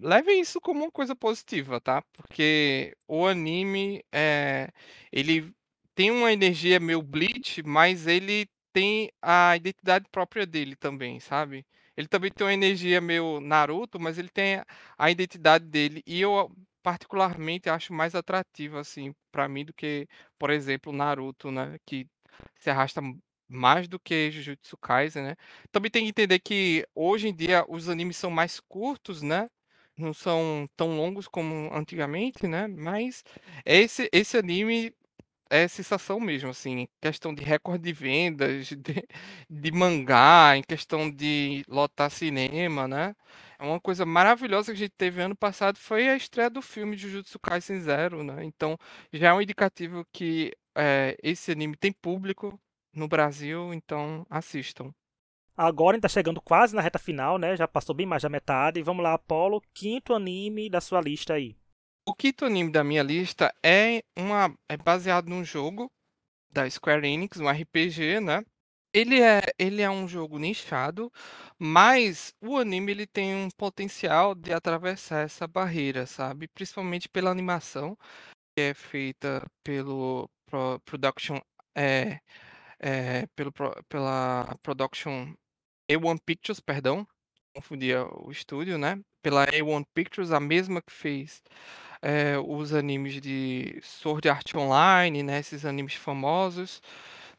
levem 0.00 0.40
isso 0.40 0.60
como 0.60 0.84
uma 0.84 0.90
coisa 0.90 1.14
positiva, 1.14 1.80
tá? 1.80 2.02
Porque 2.14 2.96
o 3.06 3.26
anime 3.26 4.02
é, 4.12 4.70
ele 5.12 5.52
tem 5.94 6.10
uma 6.10 6.32
energia 6.32 6.80
meio 6.80 7.02
Bleach, 7.02 7.62
mas 7.62 8.06
ele 8.06 8.48
tem 8.72 9.10
a 9.22 9.54
identidade 9.56 10.06
própria 10.10 10.46
dele 10.46 10.74
também, 10.76 11.20
sabe? 11.20 11.66
Ele 11.96 12.08
também 12.08 12.30
tem 12.30 12.46
uma 12.46 12.54
energia 12.54 13.00
meio 13.00 13.40
Naruto, 13.40 14.00
mas 14.00 14.16
ele 14.18 14.30
tem 14.30 14.62
a 14.96 15.10
identidade 15.10 15.66
dele 15.66 16.02
e 16.06 16.20
eu 16.20 16.50
particularmente 16.90 17.70
acho 17.70 17.92
mais 17.94 18.16
atrativo 18.16 18.76
assim 18.76 19.14
para 19.30 19.48
mim 19.48 19.64
do 19.64 19.72
que, 19.72 20.08
por 20.38 20.50
exemplo, 20.50 20.92
Naruto, 20.92 21.50
né, 21.52 21.78
que 21.86 22.04
se 22.58 22.68
arrasta 22.68 23.00
mais 23.48 23.86
do 23.88 23.98
que 24.00 24.30
Jujutsu 24.32 24.76
Kaisen, 24.76 25.22
né? 25.22 25.36
Também 25.70 25.90
tem 25.90 26.02
que 26.04 26.10
entender 26.10 26.40
que 26.40 26.84
hoje 26.94 27.28
em 27.28 27.34
dia 27.34 27.64
os 27.68 27.88
animes 27.88 28.16
são 28.16 28.30
mais 28.30 28.58
curtos, 28.60 29.22
né? 29.22 29.48
não 29.96 30.14
são 30.14 30.66
tão 30.76 30.96
longos 30.96 31.28
como 31.28 31.70
antigamente, 31.74 32.46
né? 32.46 32.66
Mas 32.66 33.22
esse, 33.66 34.08
esse 34.12 34.36
anime 34.38 34.94
é 35.50 35.68
sensação 35.68 36.20
mesmo, 36.20 36.50
assim, 36.50 36.88
questão 37.00 37.34
de 37.34 37.42
recorde 37.44 37.84
de 37.84 37.92
vendas, 37.92 38.68
de, 38.68 38.76
de 39.50 39.72
mangá, 39.72 40.56
em 40.56 40.62
questão 40.62 41.10
de 41.10 41.64
lotar 41.68 42.10
cinema, 42.10 42.88
né? 42.88 43.14
Uma 43.60 43.80
coisa 43.80 44.06
maravilhosa 44.06 44.72
que 44.72 44.76
a 44.76 44.78
gente 44.78 44.94
teve 44.96 45.20
ano 45.20 45.36
passado 45.36 45.78
foi 45.78 46.08
a 46.08 46.16
estreia 46.16 46.48
do 46.48 46.62
filme 46.62 46.96
Jujutsu 46.96 47.38
Kaisen 47.38 47.80
Zero, 47.80 48.24
né? 48.24 48.42
Então 48.44 48.78
já 49.12 49.28
é 49.28 49.32
um 49.34 49.42
indicativo 49.42 50.06
que 50.12 50.52
é, 50.74 51.16
esse 51.22 51.52
anime 51.52 51.76
tem 51.76 51.92
público 51.92 52.58
no 52.94 53.06
Brasil, 53.06 53.74
então 53.74 54.26
assistam. 54.30 54.92
Agora 55.56 55.94
a 55.94 55.96
gente 55.96 56.02
tá 56.02 56.08
chegando 56.08 56.40
quase 56.40 56.74
na 56.74 56.80
reta 56.80 56.98
final, 56.98 57.36
né? 57.36 57.54
Já 57.54 57.68
passou 57.68 57.94
bem 57.94 58.06
mais 58.06 58.22
da 58.22 58.30
metade. 58.30 58.82
Vamos 58.82 59.02
lá, 59.02 59.12
Apolo, 59.12 59.60
quinto 59.74 60.14
anime 60.14 60.70
da 60.70 60.80
sua 60.80 61.00
lista 61.02 61.34
aí. 61.34 61.54
O 62.06 62.14
quinto 62.14 62.46
anime 62.46 62.72
da 62.72 62.82
minha 62.82 63.02
lista 63.02 63.54
é 63.62 64.02
uma 64.16 64.56
é 64.68 64.76
baseado 64.78 65.28
num 65.28 65.44
jogo 65.44 65.90
da 66.50 66.68
Square 66.68 67.06
Enix, 67.06 67.38
um 67.38 67.48
RPG, 67.48 68.20
né? 68.20 68.42
Ele 68.92 69.20
é, 69.20 69.40
ele 69.58 69.82
é 69.82 69.90
um 69.90 70.08
jogo 70.08 70.38
nichado, 70.38 71.12
mas 71.58 72.34
o 72.40 72.56
anime 72.58 72.90
ele 72.92 73.06
tem 73.06 73.34
um 73.34 73.48
potencial 73.56 74.34
de 74.34 74.52
atravessar 74.52 75.20
essa 75.24 75.46
barreira, 75.46 76.06
sabe? 76.06 76.48
Principalmente 76.48 77.08
pela 77.08 77.30
animação, 77.30 77.96
que 78.56 78.62
é 78.62 78.74
feita 78.74 79.46
pelo 79.64 80.30
Pro- 80.46 80.80
Production, 80.84 81.38
é, 81.76 82.20
é, 82.80 83.26
pelo, 83.36 83.52
pela 83.88 84.56
Production 84.62 85.34
A1 85.90 86.18
Pictures, 86.18 86.60
perdão, 86.60 87.06
confundia 87.54 88.04
o 88.24 88.30
estúdio, 88.32 88.78
né? 88.78 89.00
Pela 89.22 89.44
A1 89.44 89.84
Pictures, 89.94 90.32
a 90.32 90.40
mesma 90.40 90.82
que 90.82 90.92
fez 90.92 91.42
é, 92.02 92.38
os 92.38 92.72
animes 92.74 93.20
de 93.20 93.80
Sword 93.82 94.28
Art 94.28 94.54
Online, 94.54 95.22
né? 95.22 95.38
Esses 95.40 95.64
animes 95.64 95.94
famosos 95.94 96.80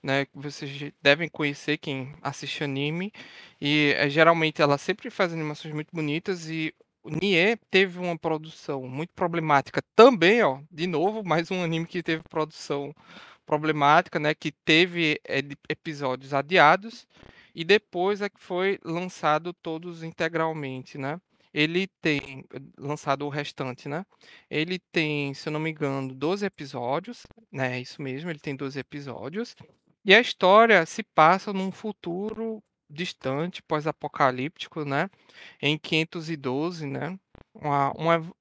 né, 0.03 0.25
vocês 0.33 0.91
devem 1.01 1.29
conhecer 1.29 1.77
quem 1.77 2.13
assiste 2.21 2.63
anime. 2.63 3.11
E 3.59 3.93
é, 3.97 4.09
geralmente 4.09 4.61
ela 4.61 4.77
sempre 4.77 5.09
faz 5.09 5.33
animações 5.33 5.73
muito 5.73 5.89
bonitas 5.93 6.49
e 6.49 6.73
o 7.03 7.09
Nie 7.09 7.57
teve 7.69 7.99
uma 7.99 8.17
produção 8.17 8.83
muito 8.87 9.13
problemática 9.13 9.81
também, 9.95 10.43
ó, 10.43 10.61
de 10.71 10.87
novo, 10.87 11.23
mais 11.25 11.49
um 11.51 11.63
anime 11.63 11.85
que 11.85 12.03
teve 12.03 12.23
produção 12.29 12.93
problemática, 13.45 14.19
né, 14.19 14.33
que 14.33 14.51
teve 14.51 15.19
é, 15.27 15.39
episódios 15.69 16.33
adiados 16.33 17.07
e 17.53 17.63
depois 17.63 18.21
é 18.21 18.29
que 18.29 18.39
foi 18.39 18.79
lançado 18.83 19.53
todos 19.53 20.03
integralmente, 20.03 20.97
né? 20.97 21.19
Ele 21.53 21.87
tem 22.01 22.45
lançado 22.77 23.25
o 23.25 23.29
restante, 23.29 23.89
né? 23.89 24.05
Ele 24.49 24.79
tem, 24.79 25.33
se 25.33 25.49
eu 25.49 25.53
não 25.53 25.59
me 25.59 25.71
engano, 25.71 26.13
12 26.13 26.45
episódios, 26.45 27.27
né? 27.51 27.77
É 27.77 27.81
isso 27.81 28.01
mesmo, 28.01 28.29
ele 28.29 28.39
tem 28.39 28.55
12 28.55 28.79
episódios. 28.79 29.55
E 30.05 30.13
a 30.15 30.19
história 30.21 30.85
se 30.85 31.03
passa 31.03 31.53
num 31.53 31.71
futuro 31.71 32.61
distante, 32.89 33.61
pós-apocalíptico, 33.63 34.83
né? 34.83 35.09
Em 35.61 35.77
512, 35.77 36.85
né? 36.85 37.17
Uma, 37.53 37.91
uma, 37.93 38.33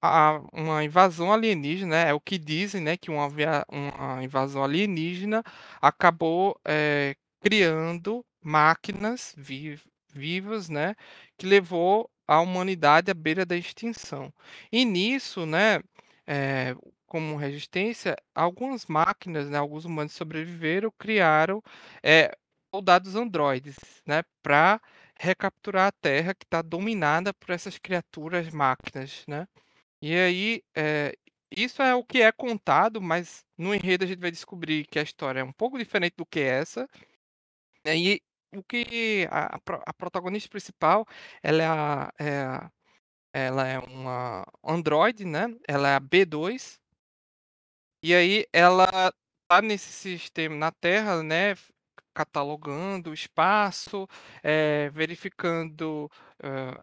uma 0.52 0.84
invasão 0.84 1.32
alienígena, 1.32 1.90
né? 2.04 2.10
É 2.10 2.14
o 2.14 2.20
que 2.20 2.38
dizem, 2.38 2.80
né? 2.80 2.96
Que 2.96 3.10
uma, 3.10 3.28
uma 3.70 4.24
invasão 4.24 4.64
alienígena 4.64 5.42
acabou 5.80 6.58
eh, 6.66 7.14
criando 7.42 8.24
máquinas 8.42 9.34
vi- 9.36 9.78
vivas, 10.12 10.68
né? 10.68 10.94
Que 11.38 11.46
levou 11.46 12.10
a 12.26 12.40
humanidade 12.40 13.10
à 13.10 13.14
beira 13.14 13.44
da 13.46 13.56
extinção. 13.56 14.32
E 14.72 14.84
nisso, 14.84 15.46
né? 15.46 15.80
eh, 16.26 16.74
como 17.10 17.36
resistência, 17.36 18.16
algumas 18.34 18.86
máquinas, 18.86 19.50
né, 19.50 19.58
alguns 19.58 19.84
humanos 19.86 20.14
sobreviveram, 20.14 20.92
criaram 20.98 21.62
é, 22.04 22.32
soldados 22.74 23.16
androides, 23.16 23.76
né, 24.06 24.22
para 24.42 24.80
recapturar 25.20 25.88
a 25.88 25.92
Terra 25.92 26.34
que 26.34 26.44
está 26.46 26.62
dominada 26.62 27.34
por 27.34 27.50
essas 27.52 27.78
criaturas 27.78 28.50
máquinas, 28.50 29.24
né? 29.28 29.48
E 30.02 30.14
aí, 30.16 30.62
é, 30.76 31.14
isso 31.56 31.82
é 31.82 31.94
o 31.94 32.04
que 32.04 32.22
é 32.22 32.32
contado, 32.32 33.00
mas 33.02 33.44
no 33.58 33.74
enredo 33.74 34.04
a 34.04 34.08
gente 34.08 34.20
vai 34.20 34.30
descobrir 34.32 34.86
que 34.86 34.98
a 34.98 35.02
história 35.02 35.40
é 35.40 35.44
um 35.44 35.52
pouco 35.52 35.78
diferente 35.78 36.14
do 36.16 36.26
que 36.26 36.40
essa. 36.40 36.88
né, 37.84 37.96
E 37.96 38.22
o 38.54 38.62
que 38.62 39.26
a, 39.30 39.56
a 39.56 39.60
pro- 39.60 39.82
a 39.86 39.92
protagonista 39.94 40.48
principal, 40.50 41.06
ela 41.42 41.62
é, 41.62 41.66
a- 41.66 42.12
é 42.18 42.70
ela 43.34 43.68
é 43.68 43.78
uma 43.80 44.44
androide, 44.64 45.24
né? 45.26 45.46
Ela 45.68 45.90
é 45.90 45.96
a 45.96 46.00
B2, 46.00 46.79
E 48.02 48.14
aí 48.14 48.46
ela 48.52 49.12
tá 49.46 49.60
nesse 49.60 49.92
sistema 49.92 50.54
na 50.56 50.72
Terra, 50.72 51.22
né, 51.22 51.54
catalogando 52.14 53.10
o 53.10 53.14
espaço, 53.14 54.08
eh, 54.42 54.88
verificando, 54.90 56.10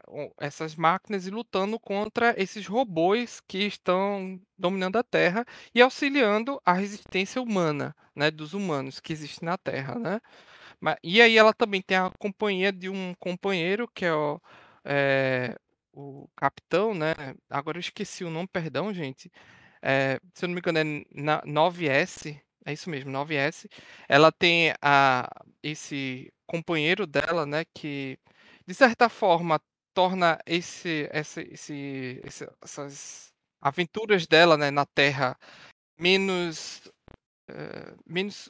o 0.08 0.32
essas 0.40 0.76
máquinas 0.76 1.26
e 1.26 1.32
lutando 1.32 1.80
contra 1.80 2.36
esses 2.42 2.68
robôs 2.68 3.40
que 3.48 3.60
estão 3.66 4.40
dominando 4.58 4.98
a 4.98 5.04
Terra 5.04 5.44
e 5.74 5.82
auxiliando 5.82 6.62
a 6.64 6.74
resistência 6.74 7.42
humana, 7.42 7.96
né, 8.16 8.30
dos 8.30 8.54
humanos 8.54 9.00
que 9.00 9.12
existem 9.12 9.48
na 9.48 9.58
Terra, 9.58 9.96
né. 9.98 10.20
E 11.04 11.22
aí 11.22 11.38
ela 11.38 11.54
também 11.54 11.82
tem 11.82 11.98
a 11.98 12.12
companhia 12.20 12.72
de 12.74 12.90
um 12.90 13.14
companheiro 13.20 13.88
que 13.94 14.06
é 14.06 14.14
o, 14.14 14.42
eh, 14.86 15.56
o 15.94 16.28
capitão, 16.38 16.94
né, 16.96 17.14
agora 17.50 17.78
eu 17.78 17.82
esqueci 17.82 18.24
o 18.26 18.30
nome, 18.32 18.48
perdão 18.48 18.94
gente, 18.94 19.32
eh, 19.82 20.20
se 20.34 20.46
eu 20.46 20.50
não 20.50 20.56
me 20.56 20.60
engano 20.62 20.80
é 20.80 21.06
na 21.22 21.42
9S, 21.44 22.40
é 22.66 22.74
isso 22.74 22.90
mesmo, 22.90 23.12
9S. 23.12 23.68
Ela 24.10 24.32
tem 24.32 24.74
a 24.82 25.30
esse 25.64 26.32
companheiro 26.48 27.08
dela, 27.08 27.46
né, 27.46 27.66
que 27.74 28.18
de 28.68 28.74
certa 28.74 29.10
forma 29.10 29.60
torna 29.94 30.40
esse 30.46 31.08
essa 31.12 31.42
esse 31.42 32.22
esse 32.26 32.48
essas 32.64 33.32
aventuras 33.62 34.28
dela, 34.28 34.58
né, 34.58 34.72
na 34.72 34.86
Terra 34.86 35.38
menos, 36.00 36.82
eh, 37.50 37.96
menos 38.08 38.50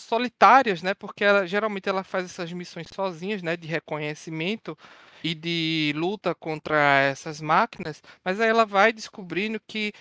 solitárias, 0.00 0.82
né, 0.82 0.94
porque 0.94 1.24
ela 1.24 1.46
geralmente 1.46 1.88
ela 1.88 2.04
faz 2.04 2.26
essas 2.26 2.52
missões 2.52 2.86
sozinhas, 2.94 3.42
né, 3.42 3.56
de 3.56 3.66
reconhecimento 3.68 4.78
e 5.24 5.34
de 5.34 5.92
luta 5.96 6.34
contra 6.34 6.76
essas 7.02 7.40
máquinas, 7.40 8.02
mas 8.24 8.40
aí 8.40 8.48
ela 8.50 8.66
vai 8.66 8.92
descobrindo 8.92 9.60
que 9.68 9.92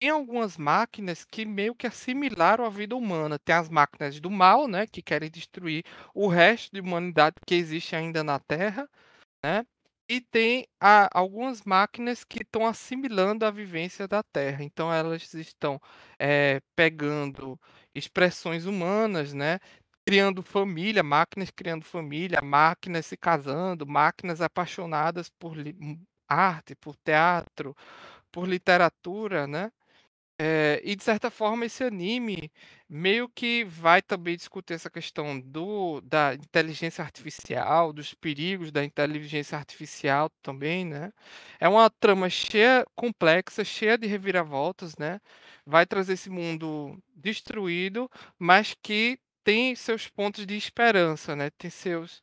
tem 0.00 0.10
algumas 0.10 0.56
máquinas 0.56 1.24
que 1.24 1.44
meio 1.44 1.74
que 1.74 1.86
assimilaram 1.86 2.64
a 2.64 2.70
vida 2.70 2.96
humana. 2.96 3.38
Tem 3.38 3.54
as 3.54 3.68
máquinas 3.68 4.18
do 4.20 4.30
mal, 4.30 4.66
né, 4.68 4.86
que 4.86 5.02
querem 5.02 5.30
destruir 5.30 5.84
o 6.14 6.26
resto 6.28 6.72
de 6.74 6.80
humanidade 6.80 7.36
que 7.46 7.54
existe 7.54 7.94
ainda 7.96 8.24
na 8.24 8.38
Terra, 8.40 8.88
né? 9.44 9.66
E 10.08 10.20
tem 10.20 10.66
a- 10.80 11.08
algumas 11.18 11.62
máquinas 11.64 12.24
que 12.24 12.42
estão 12.42 12.66
assimilando 12.66 13.46
a 13.46 13.50
vivência 13.50 14.08
da 14.08 14.22
Terra. 14.22 14.64
Então 14.64 14.92
elas 14.92 15.32
estão 15.34 15.80
eh, 16.18 16.60
pegando 16.76 17.58
expressões 17.94 18.66
humanas, 18.66 19.32
né? 19.34 19.60
Criando 20.06 20.42
família, 20.42 21.02
máquinas 21.02 21.50
criando 21.50 21.84
família, 21.84 22.40
máquinas 22.42 23.06
se 23.06 23.16
casando, 23.16 23.86
máquinas 23.86 24.40
apaixonadas 24.40 25.30
por 25.38 25.56
li- 25.56 25.76
arte, 26.28 26.74
por 26.76 26.96
teatro, 26.96 27.76
por 28.32 28.48
literatura, 28.48 29.46
né? 29.46 29.70
Eh, 30.42 30.80
e 30.84 30.96
de 30.96 31.04
certa 31.04 31.30
forma 31.30 31.66
esse 31.66 31.84
anime 31.84 32.50
meio 32.88 33.28
que 33.28 33.62
vai 33.64 34.00
também 34.00 34.36
discutir 34.38 34.72
essa 34.74 34.88
questão 34.88 35.38
do 35.38 36.00
da 36.00 36.32
inteligência 36.34 37.04
artificial, 37.04 37.92
dos 37.92 38.14
perigos 38.14 38.72
da 38.72 38.82
inteligência 38.82 39.58
artificial 39.58 40.30
também, 40.42 40.86
né. 40.86 41.12
É 41.60 41.68
uma 41.68 41.90
trama 41.90 42.30
cheia 42.30 42.86
complexa, 42.96 43.62
cheia 43.64 43.98
de 43.98 44.06
reviravoltas, 44.06 44.96
né. 44.96 45.20
Vai 45.66 45.84
trazer 45.86 46.14
esse 46.14 46.30
mundo 46.30 46.96
destruído, 47.14 48.10
mas 48.38 48.74
que 48.82 49.18
tem 49.44 49.74
seus 49.74 50.08
pontos 50.08 50.46
de 50.46 50.56
esperança, 50.56 51.36
né, 51.36 51.50
tem 51.58 51.70
seus 51.70 52.22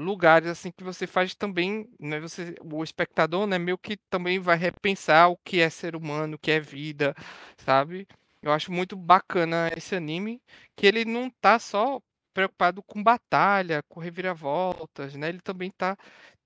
lugares, 0.00 0.48
assim, 0.48 0.70
que 0.72 0.84
você 0.84 1.06
faz 1.06 1.34
também, 1.34 1.88
né, 2.00 2.20
você 2.20 2.54
o 2.62 2.82
espectador, 2.84 3.46
né, 3.46 3.58
meio 3.58 3.78
que 3.78 3.96
também 4.10 4.38
vai 4.38 4.56
repensar 4.56 5.28
o 5.30 5.36
que 5.44 5.60
é 5.60 5.70
ser 5.70 5.96
humano, 5.96 6.36
o 6.36 6.38
que 6.38 6.50
é 6.50 6.60
vida, 6.60 7.14
sabe. 7.58 8.06
Eu 8.42 8.52
acho 8.52 8.72
muito 8.72 8.96
bacana 8.96 9.70
esse 9.76 9.94
anime, 9.94 10.40
que 10.76 10.86
ele 10.86 11.04
não 11.04 11.30
tá 11.40 11.58
só 11.58 12.00
preocupado 12.34 12.82
com 12.82 13.02
batalha, 13.02 13.82
com 13.88 14.00
reviravoltas, 14.00 15.14
né, 15.16 15.28
ele 15.28 15.40
também 15.40 15.70
tá 15.70 15.96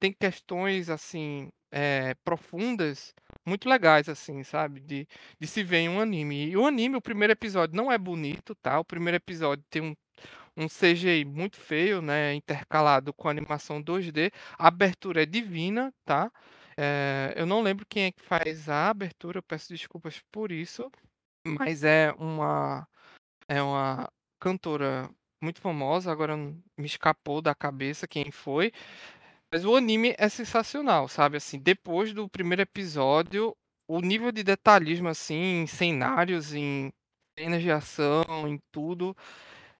tem 0.01 0.13
questões, 0.13 0.91
assim, 0.91 1.51
eh, 1.73 2.15
profundas, 2.25 3.15
muito 3.47 3.69
legais, 3.69 4.09
assim, 4.09 4.43
sabe, 4.45 4.81
de 4.81 5.07
de 5.41 5.47
se 5.47 5.63
ver 5.63 5.79
em 5.79 5.89
um 5.89 6.01
anime. 6.01 6.49
E 6.51 6.57
o 6.57 6.67
anime, 6.67 6.97
o 6.97 7.01
primeiro 7.03 7.33
episódio 7.33 7.77
não 7.77 7.91
é 7.93 7.99
bonito, 7.99 8.55
tá, 8.57 8.79
o 8.81 8.85
primeiro 8.85 9.17
episódio 9.17 9.65
tem 9.71 9.83
um 9.83 9.95
um 10.57 10.69
CGI 10.69 11.25
muito 11.25 11.57
feio, 11.59 12.01
né, 12.03 12.35
intercalado 12.35 13.13
com 13.15 13.29
animação 13.29 13.81
2D. 13.83 14.31
A 14.59 14.69
abertura 14.69 15.23
é 15.23 15.27
divina, 15.27 15.93
tá? 16.05 16.31
Eh, 16.79 17.35
eu 17.37 17.47
não 17.47 17.63
lembro 17.63 17.87
quem 17.89 18.05
é 18.07 18.13
que 18.13 18.23
faz 18.23 18.69
a 18.69 18.91
abertura, 18.91 19.39
eu 19.39 19.43
peço 19.43 19.69
desculpas 19.71 20.21
por 20.33 20.51
isso, 20.53 20.91
mas 21.47 21.85
é 21.85 22.13
uma 22.19 22.87
é 23.49 23.63
uma 23.63 24.09
cantora 24.41 25.11
muito 25.43 25.61
famosa, 25.61 26.11
agora 26.13 26.37
me 26.37 26.55
escapou 26.87 27.43
da 27.43 27.55
cabeça 27.55 28.09
quem 28.09 28.31
foi, 28.33 28.73
mas 29.53 29.65
o 29.65 29.77
anime 29.77 30.15
é 30.19 30.29
sensacional, 30.29 31.09
sabe, 31.09 31.37
assim, 31.37 31.59
depois 31.59 32.13
do 32.13 32.29
primeiro 32.29 32.63
episódio, 32.63 33.55
o 33.89 34.01
nível 34.01 34.33
de 34.33 34.43
detalhismo, 34.43 35.09
assim, 35.09 35.63
em 35.63 35.67
cenários, 35.67 36.55
em 36.55 36.91
cenas 37.39 37.63
de 37.63 37.71
ação, 37.71 38.25
em 38.49 38.59
tudo, 38.73 39.17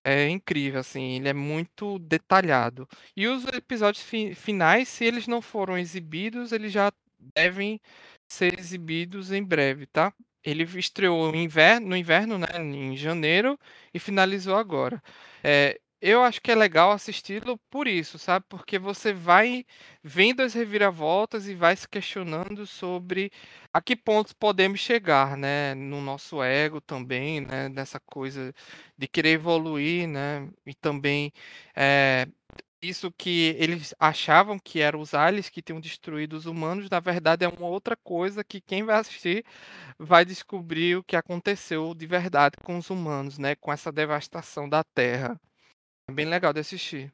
é 0.05 0.29
incrível, 0.29 0.79
assim, 0.81 1.15
ele 1.17 1.29
é 1.29 1.33
muito 1.33 1.99
detalhado. 1.99 2.87
E 3.17 3.27
os 3.27 3.45
episódios 3.47 4.03
fi 4.03 4.35
finais, 4.35 4.87
se 4.89 5.05
eles 5.05 5.27
não 5.27 5.41
foram 5.41 5.77
exibidos, 5.77 6.51
eles 6.53 6.71
já 6.71 6.91
devem 7.35 7.81
ser 8.27 8.59
exibidos 8.59 9.31
em 9.31 9.43
breve, 9.43 9.87
tá? 9.87 10.13
Ele 10.43 10.63
estreou 10.79 11.31
no 11.31 11.37
inverno, 11.37 11.87
no 11.89 11.97
inverno, 11.97 12.37
né, 12.37 12.47
em 12.59 12.95
janeiro, 12.97 13.59
e 13.93 13.99
finalizou 13.99 14.55
agora. 14.55 15.01
É, 15.43 15.79
eu 16.01 16.23
acho 16.23 16.41
que 16.41 16.51
é 16.51 16.55
legal 16.55 16.91
assisti-lo 16.91 17.57
por 17.69 17.87
isso, 17.87 18.17
sabe? 18.19 18.45
Porque 18.49 18.77
você 18.77 19.13
vai 19.13 19.65
vendo 20.03 20.41
as 20.41 20.53
reviravoltas 20.53 21.47
e 21.47 21.55
vai 21.55 21.75
se 21.75 21.87
questionando 21.87 22.65
sobre 22.67 23.31
a 23.73 23.81
que 23.81 23.95
pontos 23.95 24.33
podemos 24.33 24.79
chegar, 24.79 25.35
né? 25.37 25.73
No 25.75 26.01
nosso 26.01 26.43
ego 26.43 26.79
também, 26.81 27.41
né? 27.41 27.69
Dessa 27.69 27.99
coisa 27.99 28.53
de 28.97 29.07
querer 29.07 29.31
evoluir, 29.31 30.07
né? 30.07 30.47
E 30.65 30.73
também 30.75 31.31
é, 31.75 32.27
isso 32.81 33.11
que 33.11 33.55
eles 33.59 33.93
achavam 33.99 34.59
que 34.59 34.79
eram 34.81 35.01
os 35.01 35.13
aliens 35.13 35.49
que 35.49 35.61
tinham 35.61 35.79
destruído 35.81 36.33
os 36.33 36.45
humanos, 36.45 36.89
na 36.89 36.99
verdade 36.99 37.45
é 37.45 37.49
uma 37.49 37.67
outra 37.67 37.95
coisa 37.97 38.43
que 38.43 38.61
quem 38.61 38.83
vai 38.83 38.97
assistir 38.99 39.45
vai 39.99 40.25
descobrir 40.25 40.97
o 40.97 41.03
que 41.03 41.15
aconteceu 41.15 41.93
de 41.95 42.05
verdade 42.07 42.57
com 42.63 42.77
os 42.77 42.89
humanos, 42.89 43.37
né? 43.39 43.55
Com 43.55 43.71
essa 43.73 43.91
devastação 43.91 44.69
da 44.69 44.83
Terra. 44.83 45.39
É 46.07 46.11
bem 46.11 46.25
legal 46.25 46.53
de 46.53 46.59
assistir. 46.59 47.11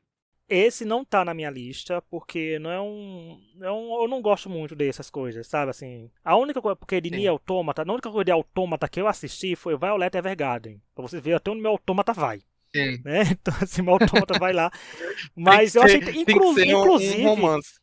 Esse 0.48 0.84
não 0.84 1.06
tá 1.06 1.24
na 1.24 1.34
minha 1.34 1.50
lista, 1.50 2.02
porque 2.10 2.60
não 2.60 2.70
é 2.70 2.82
um, 2.82 3.42
é 3.62 3.72
um. 3.72 4.02
Eu 4.02 4.08
não 4.10 4.22
gosto 4.22 4.50
muito 4.50 4.76
dessas 4.76 5.10
coisas, 5.10 5.48
sabe? 5.48 5.72
Assim. 5.72 6.12
A 6.26 6.36
única 6.36 6.62
coisa. 6.62 6.76
Porque 6.76 7.00
de 7.00 7.10
Nier 7.10 7.32
Automata, 7.32 7.84
a 7.88 7.94
única 7.94 8.12
coisa 8.12 8.26
de 8.26 8.32
Automata 8.32 8.90
que 8.90 9.00
eu 9.00 9.08
assisti 9.08 9.56
foi 9.56 9.78
Violet 9.78 10.14
Evergarden. 10.18 10.82
Pra 10.94 11.04
você 11.04 11.22
ver 11.22 11.36
até 11.36 11.52
onde 11.52 11.62
meu 11.62 11.72
Automata 11.72 12.12
vai. 12.12 12.42
Sim. 12.76 13.02
Né? 13.06 13.24
Então, 13.32 13.54
assim, 13.62 13.82
meu 13.82 13.94
Automata 13.94 14.38
vai 14.38 14.52
lá. 14.52 14.70
Mas 15.34 15.74
eu 15.76 15.84
achei. 15.84 16.00
Inclu 16.00 16.54
que 16.54 16.66
inclusive. 16.66 17.22
Um 17.22 17.30
romance. 17.30 17.80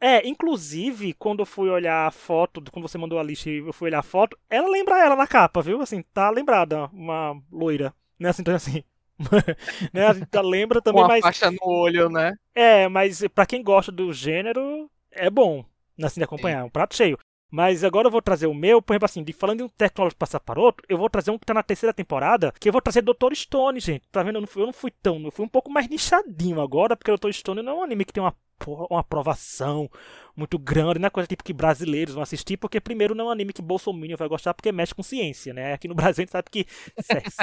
É, 0.00 0.26
inclusive, 0.26 1.12
quando 1.14 1.40
eu 1.40 1.46
fui 1.46 1.68
olhar 1.68 2.06
a 2.06 2.10
foto, 2.10 2.62
quando 2.70 2.88
você 2.88 2.96
mandou 2.96 3.18
a 3.18 3.22
lista 3.22 3.50
e 3.50 3.58
eu 3.58 3.72
fui 3.74 3.88
olhar 3.88 3.98
a 3.98 4.02
foto, 4.02 4.38
ela 4.48 4.68
lembra 4.68 4.98
ela 5.02 5.16
na 5.16 5.26
capa, 5.26 5.60
viu? 5.60 5.82
Assim, 5.82 6.02
tá 6.14 6.30
lembrada, 6.30 6.86
uma 6.86 7.38
loira. 7.50 7.94
Né? 8.18 8.28
Assim, 8.30 8.42
então, 8.42 8.54
assim, 8.54 8.82
né? 9.92 10.06
A 10.06 10.12
gente 10.12 10.38
lembra 10.42 10.80
também, 10.80 11.02
Com 11.02 11.06
a 11.06 11.08
mas. 11.08 11.20
faixa 11.22 11.50
no 11.50 11.58
olho, 11.62 12.08
né? 12.08 12.32
É, 12.54 12.88
mas 12.88 13.22
para 13.34 13.46
quem 13.46 13.62
gosta 13.62 13.90
do 13.90 14.12
gênero, 14.12 14.90
é 15.10 15.30
bom, 15.30 15.64
assim, 16.02 16.20
de 16.20 16.24
acompanhar, 16.24 16.60
é 16.60 16.64
um 16.64 16.70
prato 16.70 16.94
cheio. 16.94 17.18
Mas 17.50 17.84
agora 17.84 18.08
eu 18.08 18.10
vou 18.10 18.20
trazer 18.20 18.46
o 18.46 18.54
meu, 18.54 18.82
por 18.82 18.92
exemplo, 18.92 19.04
assim, 19.04 19.22
de 19.22 19.32
falando 19.32 19.58
de 19.58 19.64
um 19.64 19.68
tecnológico 19.68 20.18
passar 20.18 20.40
para 20.40 20.60
outro, 20.60 20.84
eu 20.88 20.98
vou 20.98 21.08
trazer 21.08 21.30
um 21.30 21.38
que 21.38 21.46
tá 21.46 21.54
na 21.54 21.62
terceira 21.62 21.94
temporada, 21.94 22.52
que 22.58 22.68
eu 22.68 22.72
vou 22.72 22.82
trazer 22.82 23.02
Dr. 23.02 23.34
Stone, 23.34 23.78
gente. 23.80 24.02
Tá 24.10 24.22
vendo? 24.22 24.36
Eu 24.36 24.40
não 24.40 24.48
fui, 24.48 24.62
eu 24.62 24.66
não 24.66 24.72
fui 24.72 24.90
tão, 24.90 25.22
eu 25.24 25.30
fui 25.30 25.44
um 25.44 25.48
pouco 25.48 25.70
mais 25.70 25.88
nichadinho 25.88 26.60
agora, 26.60 26.96
porque 26.96 27.16
Dr. 27.16 27.32
Stone 27.32 27.62
não 27.62 27.72
é 27.72 27.74
um 27.76 27.82
anime 27.84 28.04
que 28.04 28.12
tem 28.12 28.22
uma 28.22 28.34
uma 28.66 29.00
aprovação 29.00 29.90
muito 30.36 30.58
grande, 30.58 30.98
não 30.98 31.06
é 31.06 31.10
coisa 31.10 31.26
tipo 31.26 31.42
que 31.42 31.52
brasileiros 31.52 32.14
vão 32.14 32.22
assistir, 32.22 32.56
porque 32.56 32.80
primeiro 32.80 33.14
não 33.14 33.26
é 33.26 33.28
um 33.28 33.30
anime 33.30 33.52
que 33.52 33.62
Bolsonaro 33.62 34.16
vai 34.16 34.28
gostar 34.28 34.52
porque 34.52 34.70
mexe 34.70 34.94
com 34.94 35.02
ciência, 35.02 35.54
né? 35.54 35.72
Aqui 35.72 35.88
no 35.88 35.94
Brasil 35.96 36.22
a 36.22 36.24
gente 36.24 36.32
sabe 36.32 36.50
que 36.50 36.66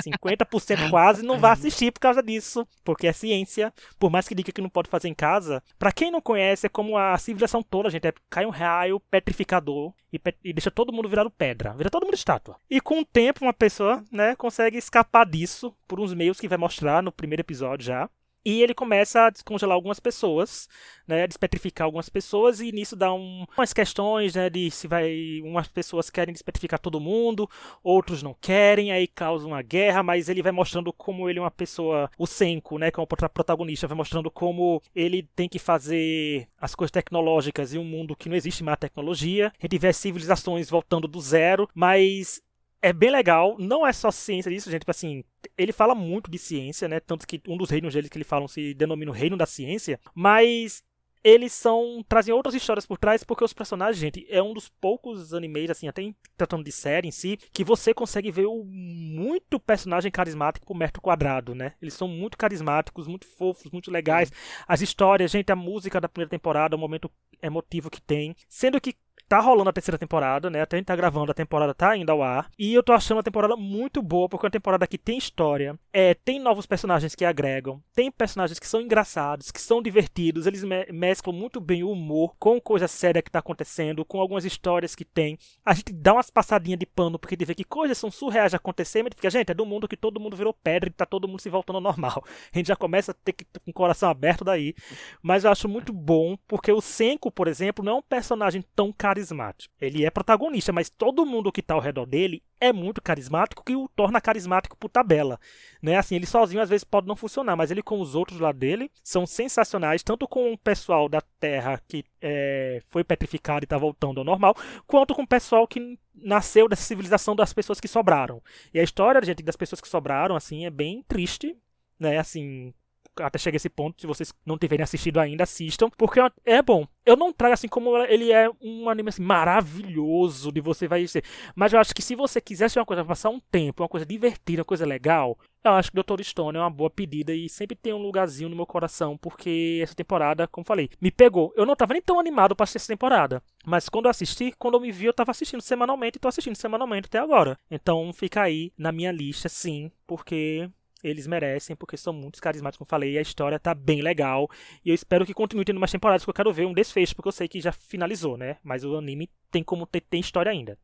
50% 0.03 0.89
quase 0.89 1.23
não 1.23 1.39
vai 1.39 1.51
assistir 1.51 1.91
por 1.91 1.99
causa 1.99 2.21
disso, 2.21 2.67
porque 2.83 3.07
é 3.07 3.13
ciência, 3.13 3.73
por 3.99 4.11
mais 4.11 4.27
que 4.27 4.35
diga 4.35 4.51
que 4.51 4.61
não 4.61 4.69
pode 4.69 4.89
fazer 4.89 5.07
em 5.07 5.13
casa. 5.13 5.63
Para 5.79 5.91
quem 5.91 6.11
não 6.11 6.21
conhece, 6.21 6.67
é 6.67 6.69
como 6.69 6.97
a 6.97 7.17
civilização 7.17 7.63
toda, 7.63 7.89
gente, 7.89 8.07
é, 8.07 8.13
cai 8.29 8.45
um 8.45 8.51
raio 8.51 8.99
petrificador 8.99 9.93
e, 10.11 10.19
pet 10.19 10.37
e 10.43 10.53
deixa 10.53 10.69
todo 10.69 10.93
mundo 10.93 11.09
virado 11.09 11.31
pedra, 11.31 11.73
vira 11.73 11.89
todo 11.89 12.05
mundo 12.05 12.13
estátua. 12.13 12.57
E 12.69 12.79
com 12.79 12.99
o 12.99 13.05
tempo 13.05 13.43
uma 13.43 13.53
pessoa, 13.53 14.03
né, 14.11 14.35
consegue 14.35 14.77
escapar 14.77 15.25
disso 15.25 15.75
por 15.87 15.99
uns 15.99 16.13
meios 16.13 16.39
que 16.39 16.47
vai 16.47 16.57
mostrar 16.57 17.01
no 17.01 17.11
primeiro 17.11 17.41
episódio 17.41 17.87
já. 17.87 18.09
E 18.45 18.61
ele 18.61 18.73
começa 18.73 19.27
a 19.27 19.29
descongelar 19.29 19.75
algumas 19.75 19.99
pessoas, 19.99 20.67
né, 21.07 21.25
despetrificar 21.27 21.85
algumas 21.85 22.09
pessoas, 22.09 22.59
e 22.59 22.71
nisso 22.71 22.95
dá 22.95 23.13
um, 23.13 23.45
umas 23.57 23.73
questões, 23.73 24.35
né, 24.35 24.49
de 24.49 24.69
se 24.69 24.87
vai. 24.87 25.41
Umas 25.43 25.67
pessoas 25.67 26.09
querem 26.09 26.33
despetrificar 26.33 26.79
todo 26.79 26.99
mundo, 26.99 27.49
outros 27.83 28.21
não 28.21 28.33
querem, 28.33 28.91
aí 28.91 29.07
causa 29.07 29.47
uma 29.47 29.61
guerra, 29.61 30.03
mas 30.03 30.27
ele 30.29 30.41
vai 30.41 30.51
mostrando 30.51 30.91
como 30.91 31.29
ele 31.29 31.39
é 31.39 31.41
uma 31.41 31.51
pessoa. 31.51 32.09
O 32.17 32.27
Senko, 32.27 32.77
né, 32.77 32.91
que 32.91 32.99
é 32.99 33.03
o 33.03 33.07
protagonista, 33.07 33.87
vai 33.87 33.97
mostrando 33.97 34.29
como 34.29 34.81
ele 34.95 35.23
tem 35.35 35.47
que 35.47 35.59
fazer 35.59 36.47
as 36.59 36.75
coisas 36.75 36.91
tecnológicas 36.91 37.73
em 37.73 37.77
um 37.77 37.83
mundo 37.85 38.15
que 38.15 38.29
não 38.29 38.35
existe 38.35 38.63
mais 38.63 38.77
tecnologia. 38.77 39.53
A 39.57 39.65
gente 39.65 39.77
vê 39.77 39.93
civilizações 39.93 40.69
voltando 40.69 41.07
do 41.07 41.21
zero, 41.21 41.69
mas 41.73 42.41
é 42.83 42.91
bem 42.91 43.09
legal. 43.09 43.55
Não 43.57 43.87
é 43.87 43.93
só 43.93 44.11
ciência 44.11 44.51
disso, 44.51 44.69
gente. 44.69 44.81
Tipo 44.81 44.91
assim, 44.91 45.23
ele 45.57 45.71
fala 45.71 45.95
muito 45.95 46.29
de 46.29 46.37
ciência, 46.37 46.89
né? 46.89 46.99
Tanto 46.99 47.25
que 47.25 47.41
um 47.47 47.55
dos 47.55 47.69
reinos 47.69 47.93
dele 47.93 48.09
que 48.09 48.17
ele 48.17 48.25
falam 48.25 48.45
se 48.45 48.73
denomina 48.73 49.09
o 49.09 49.13
reino 49.13 49.37
da 49.37 49.45
ciência. 49.45 49.97
Mas 50.13 50.83
eles 51.23 51.53
são 51.53 52.03
trazem 52.09 52.33
outras 52.33 52.53
histórias 52.53 52.85
por 52.85 52.97
trás 52.97 53.23
porque 53.23 53.45
os 53.45 53.53
personagens, 53.53 53.97
gente, 53.97 54.27
é 54.29 54.43
um 54.43 54.53
dos 54.53 54.67
poucos 54.67 55.33
animes 55.33 55.69
assim, 55.69 55.87
até 55.87 56.13
tratando 56.35 56.65
de 56.65 56.71
série 56.73 57.07
em 57.07 57.11
si, 57.11 57.39
que 57.53 57.63
você 57.63 57.93
consegue 57.93 58.29
ver 58.29 58.47
o 58.47 58.65
muito 58.65 59.57
personagem 59.57 60.11
carismático 60.11 60.65
por 60.65 60.75
metro 60.75 61.01
quadrado, 61.01 61.55
né? 61.55 61.75
Eles 61.81 61.93
são 61.93 62.09
muito 62.09 62.37
carismáticos, 62.37 63.07
muito 63.07 63.25
fofos, 63.25 63.71
muito 63.71 63.89
legais. 63.89 64.29
As 64.67 64.81
histórias, 64.81 65.31
gente, 65.31 65.49
a 65.53 65.55
música 65.55 66.01
da 66.01 66.09
primeira 66.09 66.29
temporada, 66.29 66.75
o 66.75 66.79
momento 66.79 67.09
emotivo 67.41 67.89
que 67.89 68.01
tem, 68.01 68.35
sendo 68.49 68.81
que 68.81 68.93
tá 69.33 69.39
rolando 69.39 69.67
a 69.67 69.73
terceira 69.73 69.97
temporada, 69.97 70.47
né? 70.47 70.61
Até 70.61 70.75
a 70.75 70.79
gente 70.79 70.85
tá 70.85 70.95
gravando, 70.95 71.31
a 71.31 71.33
temporada 71.33 71.73
tá 71.73 71.89
ainda 71.89 72.11
ao 72.11 72.21
ar. 72.21 72.51
E 72.57 72.71
eu 72.71 72.83
tô 72.83 72.93
achando 72.93 73.17
a 73.19 73.23
temporada 73.23 73.55
muito 73.55 73.99
boa, 73.99 74.29
porque 74.29 74.45
é 74.45 74.47
uma 74.47 74.51
temporada 74.51 74.85
que 74.85 74.95
tem 74.95 75.17
história, 75.17 75.75
é, 75.91 76.13
tem 76.13 76.39
novos 76.39 76.67
personagens 76.67 77.15
que 77.15 77.25
agregam, 77.25 77.81
tem 77.95 78.11
personagens 78.11 78.59
que 78.59 78.67
são 78.67 78.79
engraçados, 78.79 79.49
que 79.49 79.59
são 79.59 79.81
divertidos, 79.81 80.45
eles 80.45 80.63
me 80.63 80.85
mesclam 80.91 81.35
muito 81.35 81.59
bem 81.59 81.83
o 81.83 81.89
humor 81.89 82.35
com 82.37 82.61
coisa 82.61 82.87
séria 82.87 83.23
que 83.23 83.31
tá 83.31 83.39
acontecendo, 83.39 84.05
com 84.05 84.19
algumas 84.19 84.45
histórias 84.45 84.93
que 84.93 85.03
tem. 85.03 85.35
A 85.65 85.73
gente 85.73 85.91
dá 85.91 86.13
umas 86.13 86.29
passadinhas 86.29 86.79
de 86.79 86.85
pano, 86.85 87.17
porque 87.17 87.33
a 87.33 87.35
gente 87.35 87.47
vê 87.47 87.55
que 87.55 87.63
coisas 87.63 87.97
são 87.97 88.11
surreais 88.11 88.53
mas 88.53 89.25
a 89.25 89.29
gente 89.29 89.51
é 89.51 89.55
do 89.55 89.65
mundo 89.65 89.87
que 89.87 89.97
todo 89.97 90.19
mundo 90.19 90.37
virou 90.37 90.53
pedra 90.53 90.89
e 90.89 90.93
tá 90.93 91.07
todo 91.07 91.27
mundo 91.27 91.39
se 91.39 91.49
voltando 91.49 91.77
ao 91.77 91.81
normal. 91.81 92.23
A 92.53 92.57
gente 92.57 92.67
já 92.67 92.75
começa 92.75 93.11
a 93.11 93.15
ter 93.15 93.33
que 93.33 93.45
com 93.45 93.71
o 93.71 93.73
coração 93.73 94.09
aberto 94.09 94.43
daí. 94.43 94.75
Mas 95.23 95.43
eu 95.43 95.51
acho 95.51 95.67
muito 95.67 95.91
bom, 95.91 96.37
porque 96.47 96.71
o 96.71 96.81
Senko, 96.81 97.31
por 97.31 97.47
exemplo, 97.47 97.83
não 97.83 97.93
é 97.93 97.95
um 97.95 98.01
personagem 98.01 98.63
tão 98.75 98.91
carismático 98.91 99.22
carismático. 99.23 99.73
Ele 99.79 100.05
é 100.05 100.09
protagonista, 100.09 100.71
mas 100.71 100.89
todo 100.89 101.25
mundo 101.25 101.51
que 101.51 101.61
está 101.61 101.73
ao 101.73 101.79
redor 101.79 102.05
dele 102.05 102.43
é 102.59 102.71
muito 102.71 103.01
carismático, 103.01 103.63
que 103.63 103.75
o 103.75 103.89
torna 103.95 104.21
carismático 104.21 104.77
por 104.77 104.89
tabela. 104.89 105.39
Né? 105.81 105.97
Assim, 105.97 106.15
ele 106.15 106.25
sozinho 106.25 106.61
às 106.61 106.69
vezes 106.69 106.83
pode 106.83 107.07
não 107.07 107.15
funcionar, 107.15 107.55
mas 107.55 107.71
ele 107.71 107.81
com 107.81 107.99
os 107.99 108.15
outros 108.15 108.39
lá 108.39 108.51
dele 108.51 108.91
são 109.03 109.25
sensacionais, 109.25 110.03
tanto 110.03 110.27
com 110.27 110.53
o 110.53 110.57
pessoal 110.57 111.07
da 111.07 111.21
Terra 111.39 111.81
que 111.87 112.03
é, 112.21 112.81
foi 112.89 113.03
petrificado 113.03 113.63
e 113.63 113.65
está 113.65 113.77
voltando 113.77 114.19
ao 114.19 114.25
normal, 114.25 114.55
quanto 114.85 115.15
com 115.15 115.23
o 115.23 115.27
pessoal 115.27 115.67
que 115.67 115.97
nasceu 116.15 116.67
dessa 116.69 116.83
civilização 116.83 117.35
das 117.35 117.53
pessoas 117.53 117.79
que 117.79 117.87
sobraram. 117.87 118.41
E 118.73 118.79
a 118.79 118.83
história, 118.83 119.21
gente, 119.23 119.43
das 119.43 119.55
pessoas 119.55 119.81
que 119.81 119.87
sobraram, 119.87 120.35
assim, 120.35 120.65
é 120.65 120.69
bem 120.69 121.03
triste, 121.07 121.57
né? 121.99 122.17
Assim, 122.17 122.73
até 123.19 123.37
chegar 123.37 123.57
esse 123.57 123.69
ponto, 123.69 124.01
se 124.01 124.07
vocês 124.07 124.33
não 124.45 124.57
tiverem 124.57 124.83
assistido 124.83 125.19
ainda, 125.19 125.43
assistam, 125.43 125.89
porque 125.97 126.19
é 126.45 126.61
bom. 126.61 126.87
Eu 127.05 127.17
não 127.17 127.33
trago 127.33 127.53
assim 127.53 127.67
como 127.67 127.97
ele 127.97 128.31
é 128.31 128.49
um 128.61 128.89
anime 128.89 129.09
assim, 129.09 129.21
maravilhoso 129.21 130.51
de 130.51 130.61
você 130.61 130.87
vai 130.87 131.05
ser. 131.05 131.23
Mas 131.55 131.73
eu 131.73 131.79
acho 131.79 131.93
que 131.93 132.01
se 132.01 132.15
você 132.15 132.39
quiser 132.39 132.69
ser 132.69 132.79
uma 132.79 132.85
coisa 132.85 133.03
passar 133.03 133.29
um 133.29 133.39
tempo, 133.39 133.83
uma 133.83 133.89
coisa 133.89 134.05
divertida, 134.05 134.61
uma 134.61 134.65
coisa 134.65 134.85
legal, 134.85 135.37
eu 135.63 135.71
acho 135.71 135.91
que 135.91 136.01
Dr. 136.01 136.21
Stone 136.23 136.57
é 136.57 136.61
uma 136.61 136.69
boa 136.69 136.89
pedida 136.89 137.33
e 137.33 137.49
sempre 137.49 137.75
tem 137.75 137.93
um 137.93 138.01
lugarzinho 138.01 138.49
no 138.49 138.55
meu 138.55 138.65
coração, 138.65 139.17
porque 139.17 139.79
essa 139.81 139.95
temporada, 139.95 140.47
como 140.47 140.65
falei, 140.65 140.89
me 140.99 141.11
pegou. 141.11 141.53
Eu 141.55 141.65
não 141.65 141.75
tava 141.75 141.93
nem 141.93 142.01
tão 142.01 142.19
animado 142.19 142.55
pra 142.55 142.63
assistir 142.63 142.77
essa 142.77 142.93
temporada. 142.93 143.41
Mas 143.65 143.87
quando 143.89 144.05
eu 144.05 144.11
assisti, 144.11 144.53
quando 144.57 144.75
eu 144.75 144.81
me 144.81 144.91
vi, 144.91 145.05
eu 145.05 145.13
tava 145.13 145.31
assistindo 145.31 145.61
semanalmente 145.61 146.17
e 146.17 146.19
tô 146.19 146.27
assistindo 146.27 146.55
semanalmente 146.55 147.07
até 147.07 147.17
agora. 147.19 147.57
Então 147.71 148.11
fica 148.13 148.41
aí 148.41 148.71
na 148.77 148.91
minha 148.91 149.11
lista, 149.11 149.47
sim, 149.47 149.91
porque 150.05 150.69
eles 151.03 151.27
merecem, 151.27 151.75
porque 151.75 151.97
são 151.97 152.13
muito 152.13 152.41
carismáticos, 152.41 152.77
como 152.79 152.89
falei, 152.89 153.13
e 153.13 153.17
a 153.17 153.21
história 153.21 153.59
tá 153.59 153.73
bem 153.73 154.01
legal. 154.01 154.49
E 154.83 154.89
eu 154.89 154.95
espero 154.95 155.25
que 155.25 155.33
continue 155.33 155.65
tendo 155.65 155.79
mais 155.79 155.91
temporadas, 155.91 156.23
porque 156.23 156.31
eu 156.31 156.45
quero 156.45 156.53
ver 156.53 156.65
um 156.65 156.73
desfecho, 156.73 157.15
porque 157.15 157.27
eu 157.27 157.33
sei 157.33 157.47
que 157.47 157.61
já 157.61 157.71
finalizou, 157.71 158.37
né? 158.37 158.57
Mas 158.63 158.83
o 158.83 158.95
anime 158.97 159.29
tem 159.51 159.63
como 159.63 159.85
ter 159.85 160.01
tem 160.01 160.19
história 160.21 160.51
ainda. 160.51 160.77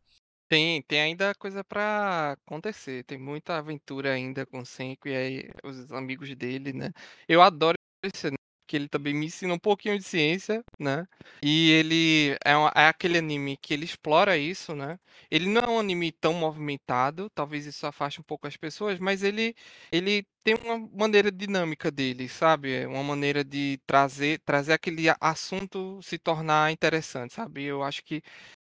Tem, 0.50 0.82
tem 0.82 1.00
ainda 1.02 1.36
coisa 1.36 1.64
pra 1.64 2.32
acontecer. 2.32 3.04
Tem 3.04 3.20
muita 3.20 3.58
aventura 3.58 4.12
ainda 4.14 4.46
com 4.48 4.60
o 4.60 4.66
Senko 4.66 5.08
e 5.08 5.16
aí 5.16 5.50
os 5.64 5.92
amigos 5.92 6.36
dele, 6.36 6.74
né? 6.74 6.92
Eu 7.28 7.42
adoro 7.42 7.78
esse 8.04 8.32
que 8.70 8.76
ele 8.78 8.88
também 8.88 9.14
me 9.16 9.26
ensina 9.26 9.54
um 9.54 9.60
pouquinho 9.60 9.98
de 9.98 10.04
ciência, 10.06 10.64
né? 10.80 11.08
E 11.42 11.72
ele 11.72 12.32
é, 12.46 12.52
é, 12.76 12.88
aquele 12.88 13.18
anime 13.18 13.58
que 13.58 13.74
ele 13.74 13.86
explora 13.86 14.38
isso, 14.38 14.76
né? 14.76 15.00
Ele 15.32 15.48
não 15.50 15.62
é 15.62 15.68
um 15.70 15.80
anime 15.80 16.12
tão 16.12 16.34
movimentado, 16.34 17.30
talvez 17.34 17.66
isso 17.66 17.88
afaste 17.88 18.20
um 18.22 18.24
pouco 18.24 18.46
as 18.48 18.56
pessoas, 18.58 19.00
mas 19.00 19.24
ele, 19.24 19.56
ele 19.92 20.26
tem 20.44 20.56
uma 20.56 20.78
maneira 20.94 21.32
dinâmica 21.32 21.90
dele, 21.90 22.30
sabe? 22.30 22.86
Uma 22.86 23.04
maneira 23.04 23.44
de 23.44 23.80
trazer, 23.88 24.40
trazer 24.46 24.74
aquele 24.74 25.06
assunto 25.20 26.00
se 26.04 26.18
tornar 26.20 26.72
interessante, 26.72 27.34
sabe? 27.34 27.64
Eu 27.64 27.84
acho 27.84 28.04
que 28.04 28.22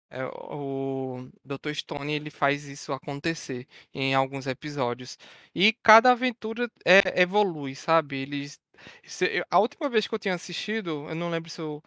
É, 0.08 0.24
o 0.24 1.28
Dr. 1.44 1.74
Stone 1.74 2.12
ele 2.12 2.30
faz 2.30 2.64
isso 2.64 2.92
acontecer 2.92 3.66
em 3.92 4.14
alguns 4.14 4.46
episódios. 4.46 5.18
E 5.54 5.72
cada 5.82 6.12
aventura 6.12 6.70
é, 6.84 7.20
evolui, 7.22 7.74
sabe? 7.74 8.16
Eles, 8.18 8.60
a 9.50 9.58
última 9.58 9.88
vez 9.88 10.06
que 10.06 10.14
eu 10.14 10.18
tinha 10.18 10.34
assistido, 10.34 11.06
eu 11.08 11.14
não 11.14 11.30
lembro 11.30 11.50
se 11.50 11.60
eu 11.60 11.82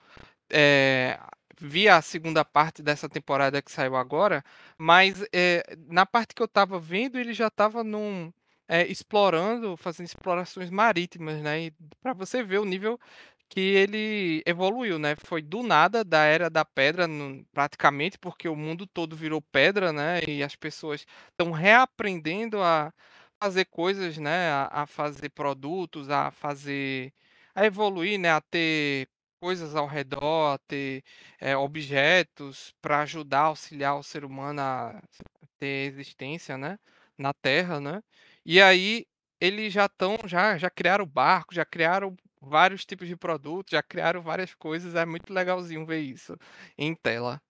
é, 0.50 1.20
vi 1.60 1.90
a 1.90 2.02
segunda 2.02 2.44
parte 2.46 2.82
dessa 2.82 3.10
temporada 3.10 3.62
que 3.62 3.72
saiu 3.72 3.96
agora, 3.96 4.44
mas 4.78 5.24
é, 5.34 5.64
na 5.88 6.06
parte 6.06 6.34
que 6.34 6.42
eu 6.42 6.46
estava 6.46 6.80
vendo, 6.80 7.20
ele 7.20 7.34
já 7.34 7.48
estava 7.48 7.84
num, 7.84 8.32
é, 8.68 8.86
explorando, 8.88 9.76
fazendo 9.78 10.08
explorações 10.08 10.70
marítimas, 10.70 11.42
né? 11.42 11.72
Para 12.02 12.14
você 12.14 12.44
ver 12.44 12.60
o 12.60 12.66
nível 12.66 13.00
que 13.50 13.60
ele 13.60 14.44
evoluiu, 14.46 15.00
né? 15.00 15.16
Foi 15.26 15.42
do 15.42 15.64
nada 15.64 16.04
da 16.04 16.24
era 16.24 16.50
da 16.50 16.64
pedra, 16.64 17.08
praticamente, 17.52 18.18
porque 18.20 18.48
o 18.48 18.56
mundo 18.56 18.86
todo 18.88 19.16
virou 19.16 19.42
pedra, 19.42 19.92
né? 19.92 20.22
E 20.28 20.44
as 20.44 20.56
pessoas 20.56 21.06
estão 21.32 21.52
reaprendendo 21.52 22.62
a 22.62 22.94
fazer 23.42 23.66
coisas, 23.66 24.18
né? 24.18 24.50
A, 24.52 24.84
a 24.84 24.88
fazer 24.88 25.30
produtos, 25.30 26.10
a 26.10 26.32
fazer, 26.32 27.14
a 27.56 27.66
evoluir, 27.66 28.20
né? 28.20 28.32
A 28.32 28.42
ter 28.42 29.08
coisas 29.42 29.76
ao 29.76 29.88
redor, 29.88 30.54
a 30.56 30.58
ter 30.60 31.04
eh, 31.40 31.56
objetos 31.56 32.74
para 32.82 33.02
ajudar, 33.02 33.42
auxiliar 33.44 33.98
o 33.98 34.04
ser 34.04 34.26
humano 34.26 34.62
a 34.62 35.02
ter 35.60 35.88
existência, 35.92 36.58
né? 36.58 36.78
Na 37.18 37.34
Terra, 37.34 37.80
né? 37.80 38.02
E 38.46 38.62
aí 38.62 39.06
eles 39.42 39.74
já 39.74 39.86
estão, 39.86 40.18
já, 40.26 40.58
já 40.58 40.70
criaram 40.70 41.06
barco, 41.06 41.54
já 41.56 41.66
criaram 41.66 42.16
vários 42.42 42.86
tipos 42.86 43.08
de 43.08 43.16
produtos, 43.16 43.72
já 43.72 43.84
criaram 43.84 44.22
várias 44.22 44.54
coisas, 44.56 44.96
é 44.96 45.06
muito 45.06 45.34
legalzinho 45.34 45.86
ver 45.86 46.00
isso 46.02 46.38
em 46.78 46.96
tela. 46.96 47.42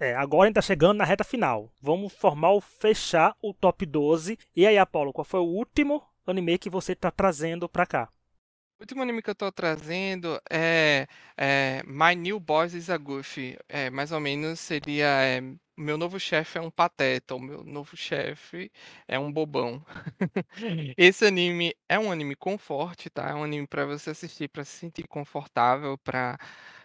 É, 0.00 0.14
agora 0.14 0.44
a 0.44 0.46
gente 0.46 0.54
tá 0.54 0.62
chegando 0.62 0.98
na 0.98 1.04
reta 1.04 1.24
final. 1.24 1.72
Vamos 1.80 2.12
formar 2.12 2.60
fechar 2.60 3.36
o 3.42 3.52
top 3.52 3.84
12. 3.84 4.38
E 4.54 4.66
aí, 4.66 4.78
Apolo, 4.78 5.12
qual 5.12 5.24
foi 5.24 5.40
o 5.40 5.44
último 5.44 6.02
anime 6.26 6.58
que 6.58 6.70
você 6.70 6.94
tá 6.94 7.10
trazendo 7.10 7.68
pra 7.68 7.86
cá? 7.86 8.08
O 8.78 8.82
último 8.84 9.02
anime 9.02 9.22
que 9.22 9.30
eu 9.30 9.34
tô 9.34 9.50
trazendo 9.50 10.40
é, 10.48 11.08
é 11.36 11.82
My 11.84 12.14
New 12.14 12.38
Boss 12.38 12.74
is 12.74 12.88
a 12.90 12.96
Goofy. 12.96 13.58
É, 13.68 13.90
mais 13.90 14.12
ou 14.12 14.20
menos 14.20 14.60
seria 14.60 15.06
é, 15.06 15.40
Meu 15.76 15.98
novo 15.98 16.18
chefe 16.20 16.58
é 16.58 16.60
um 16.60 16.70
pateta, 16.70 17.34
o 17.34 17.40
meu 17.40 17.64
novo 17.64 17.96
chefe 17.96 18.70
é 19.08 19.18
um 19.18 19.32
bobão. 19.32 19.84
Esse 20.96 21.26
anime 21.26 21.74
é 21.88 21.98
um 21.98 22.12
anime 22.12 22.36
conforte, 22.36 23.10
tá? 23.10 23.30
É 23.30 23.34
um 23.34 23.42
anime 23.42 23.66
pra 23.66 23.84
você 23.84 24.10
assistir, 24.10 24.48
pra 24.48 24.64
se 24.64 24.78
sentir 24.78 25.08
confortável, 25.08 25.98
pra 25.98 26.38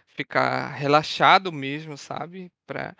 ficar 0.06 0.68
relaxado 0.74 1.52
mesmo, 1.52 1.96
sabe? 1.96 2.50
Pra 2.66 2.94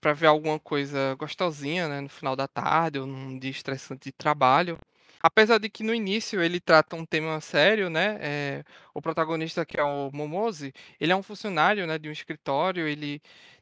para 0.00 0.12
ver 0.14 0.28
alguma 0.28 0.58
coisa 0.60 1.14
gostosinha, 1.16 1.88
né, 1.88 2.00
no 2.00 2.08
final 2.08 2.36
da 2.36 2.46
tarde 2.48 2.98
ou 3.00 3.06
num 3.06 3.38
dia 3.38 3.50
estressante 3.50 4.04
de 4.10 4.12
trabalho. 4.12 4.78
Apesar 5.22 5.58
de 5.58 5.68
que 5.68 5.82
no 5.82 5.92
início 5.94 6.40
ele 6.40 6.60
trata 6.60 6.94
um 6.96 7.04
tema 7.04 7.40
sério, 7.40 7.90
né? 7.90 8.16
eh, 8.20 8.64
o 8.94 9.02
protagonista 9.02 9.66
que 9.66 9.78
é 9.78 9.82
o 9.82 10.10
Momose, 10.12 10.72
ele 11.00 11.10
é 11.12 11.16
um 11.16 11.22
funcionário, 11.22 11.86
né, 11.86 11.98
de 11.98 12.08
um 12.08 12.12
escritório, 12.12 12.86
ele 12.86 13.20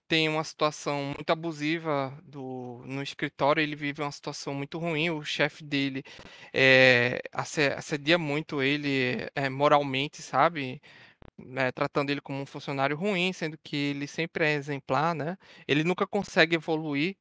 tem 0.09 0.29
uma 0.29 0.45
situação 0.45 1.15
muito 1.17 1.31
abusiva 1.31 2.17
do, 2.23 2.83
no 2.87 3.03
escritório, 3.03 3.61
ele 3.63 3.75
vive 3.75 4.03
uma 4.03 4.13
situação 4.13 4.55
muito 4.55 4.79
ruim, 4.79 5.11
o 5.11 5.25
chefe 5.25 5.65
dele 5.65 6.05
asse- 7.33 7.73
assedia 7.77 8.19
muito 8.19 8.63
ele 8.63 9.29
eh, 9.35 9.49
moralmente, 9.49 10.23
sabe? 10.23 10.81
Né, 11.39 11.71
tratando 11.73 12.11
ele 12.11 12.21
como 12.21 12.41
um 12.41 12.47
funcionário 12.47 12.97
ruim, 12.97 13.33
sendo 13.33 13.59
que 13.63 13.77
ele 13.77 14.07
sempre 14.07 14.45
é 14.47 14.55
exemplar, 14.55 15.15
né? 15.15 15.37
Ele 15.69 15.85
nunca 15.85 16.07
consegue 16.07 16.57
evoluir 16.57 17.17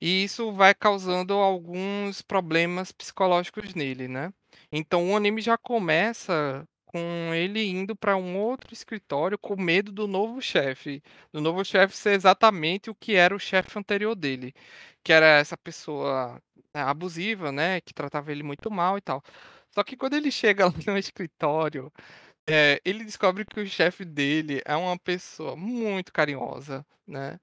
e 0.00 0.24
isso 0.24 0.52
vai 0.52 0.74
causando 0.74 1.34
alguns 1.34 2.22
problemas 2.22 2.92
psicológicos 2.92 3.74
nele, 3.74 4.08
né? 4.08 4.32
Então 4.72 5.10
o 5.12 5.16
anime 5.16 5.40
já 5.40 5.56
começa 5.58 6.66
com 6.86 7.32
ele 7.32 7.64
indo 7.68 7.94
para 7.94 8.16
um 8.16 8.36
outro 8.36 8.72
escritório 8.74 9.38
com 9.38 9.54
medo 9.60 9.92
do 9.92 10.08
novo 10.08 10.40
chefe, 10.42 11.00
do 11.32 11.40
novo 11.40 11.64
chefe 11.64 11.96
ser 11.96 12.14
exatamente 12.14 12.90
o 12.90 12.94
que 12.94 13.14
era 13.14 13.34
o 13.34 13.38
chefe 13.38 13.78
anterior 13.78 14.14
dele, 14.16 14.52
que 15.04 15.12
era 15.12 15.38
essa 15.38 15.56
pessoa 15.56 16.40
né, 16.74 16.82
abusiva, 16.82 17.52
né, 17.52 17.80
que 17.80 17.94
tratava 17.94 18.32
ele 18.32 18.42
muito 18.42 18.70
mal 18.70 18.98
e 18.98 19.00
tal. 19.00 19.22
Só 19.70 19.84
que 19.84 19.96
quando 19.96 20.14
ele 20.14 20.30
chega 20.32 20.64
lá 20.66 20.72
no 20.86 20.98
escritório 20.98 21.92
é, 22.52 22.80
ele 22.84 23.04
descobre 23.04 23.44
que 23.44 23.60
o 23.60 23.66
chefe 23.66 24.04
dele 24.04 24.62
é 24.64 24.76
uma 24.76 24.98
pessoa 24.98 25.56
muito 25.56 26.12
carinhosa, 26.12 26.84
né? 27.06 27.38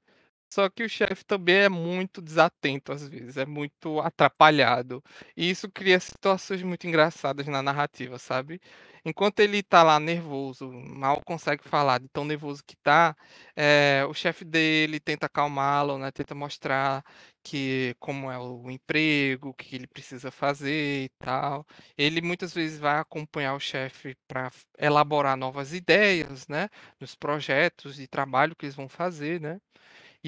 Só 0.49 0.69
que 0.69 0.83
o 0.83 0.89
chefe 0.89 1.25
também 1.25 1.55
é 1.57 1.69
muito 1.69 2.21
desatento 2.21 2.91
às 2.93 3.07
vezes, 3.07 3.37
é 3.37 3.45
muito 3.45 3.99
atrapalhado. 3.99 5.03
E 5.35 5.49
isso 5.49 5.69
cria 5.69 5.99
situações 5.99 6.63
muito 6.63 6.87
engraçadas 6.87 7.47
na 7.47 7.61
narrativa, 7.61 8.17
sabe? 8.17 8.59
Enquanto 9.05 9.39
ele 9.39 9.61
tá 9.63 9.83
lá 9.83 9.99
nervoso, 9.99 10.69
mal 10.71 11.21
consegue 11.25 11.63
falar 11.67 11.99
de 11.99 12.07
tão 12.09 12.25
nervoso 12.25 12.61
que 12.65 12.75
tá, 12.77 13.15
eh, 13.55 14.05
o 14.09 14.13
chefe 14.13 14.43
dele 14.43 14.99
tenta 14.99 15.25
acalmá-lo, 15.27 15.97
né? 15.97 16.11
Tenta 16.11 16.35
mostrar 16.35 17.03
que 17.43 17.95
como 17.99 18.29
é 18.31 18.37
o 18.37 18.69
emprego, 18.69 19.49
o 19.49 19.53
que 19.53 19.75
ele 19.75 19.87
precisa 19.87 20.29
fazer 20.31 21.05
e 21.05 21.09
tal. 21.19 21.65
Ele 21.97 22.21
muitas 22.21 22.53
vezes 22.53 22.79
vai 22.79 22.99
acompanhar 22.99 23.53
o 23.55 23.59
chefe 23.59 24.15
para 24.27 24.51
elaborar 24.77 25.37
novas 25.37 25.73
ideias, 25.73 26.47
né? 26.47 26.67
Nos 26.99 27.15
projetos 27.15 27.95
de 27.95 28.07
trabalho 28.07 28.55
que 28.55 28.65
eles 28.65 28.75
vão 28.75 28.89
fazer, 28.89 29.39
né? 29.39 29.59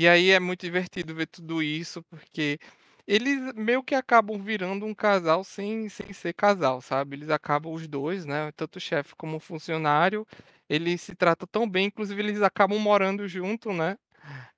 E 0.01 0.07
aí 0.07 0.29
é 0.31 0.39
muito 0.39 0.61
divertido 0.61 1.13
ver 1.13 1.27
tudo 1.27 1.61
isso, 1.61 2.01
porque 2.03 2.57
eles 3.05 3.51
meio 3.53 3.83
que 3.83 3.93
acabam 3.93 4.41
virando 4.41 4.85
um 4.85 4.93
casal 4.95 5.43
sem 5.43 5.89
sem 5.89 6.13
ser 6.13 6.33
casal, 6.33 6.79
sabe. 6.81 7.17
Eles 7.17 7.29
acabam 7.29 7.73
os 7.73 7.85
2, 7.85 8.23
né, 8.25 8.49
tanto 8.55 8.77
o 8.77 8.79
chefe 8.79 9.13
como 9.17 9.35
o 9.35 9.39
funcionário, 9.41 10.25
eles 10.69 11.01
se 11.01 11.13
tratam 11.15 11.45
tão 11.51 11.69
bem, 11.69 11.87
inclusive 11.87 12.21
eles 12.21 12.41
acabam 12.41 12.79
morando 12.79 13.27
junto, 13.27 13.73
né. 13.73 13.97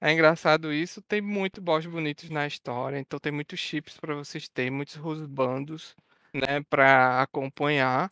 É 0.02 0.12
engraçado 0.14 0.74
isso. 0.74 1.02
Tem 1.04 1.22
muito 1.22 1.62
boys 1.62 1.86
bonitos 1.88 2.30
na 2.30 2.48
história, 2.48 3.00
então 3.00 3.20
tem 3.20 3.32
muitos 3.34 3.60
chips 3.60 3.98
para 4.00 4.16
vocês 4.16 4.50
terem, 4.50 4.72
muitos 4.72 4.96
rusbandos, 4.96 5.96
né, 6.34 6.62
pra 6.70 7.22
acompanhar. 7.24 8.12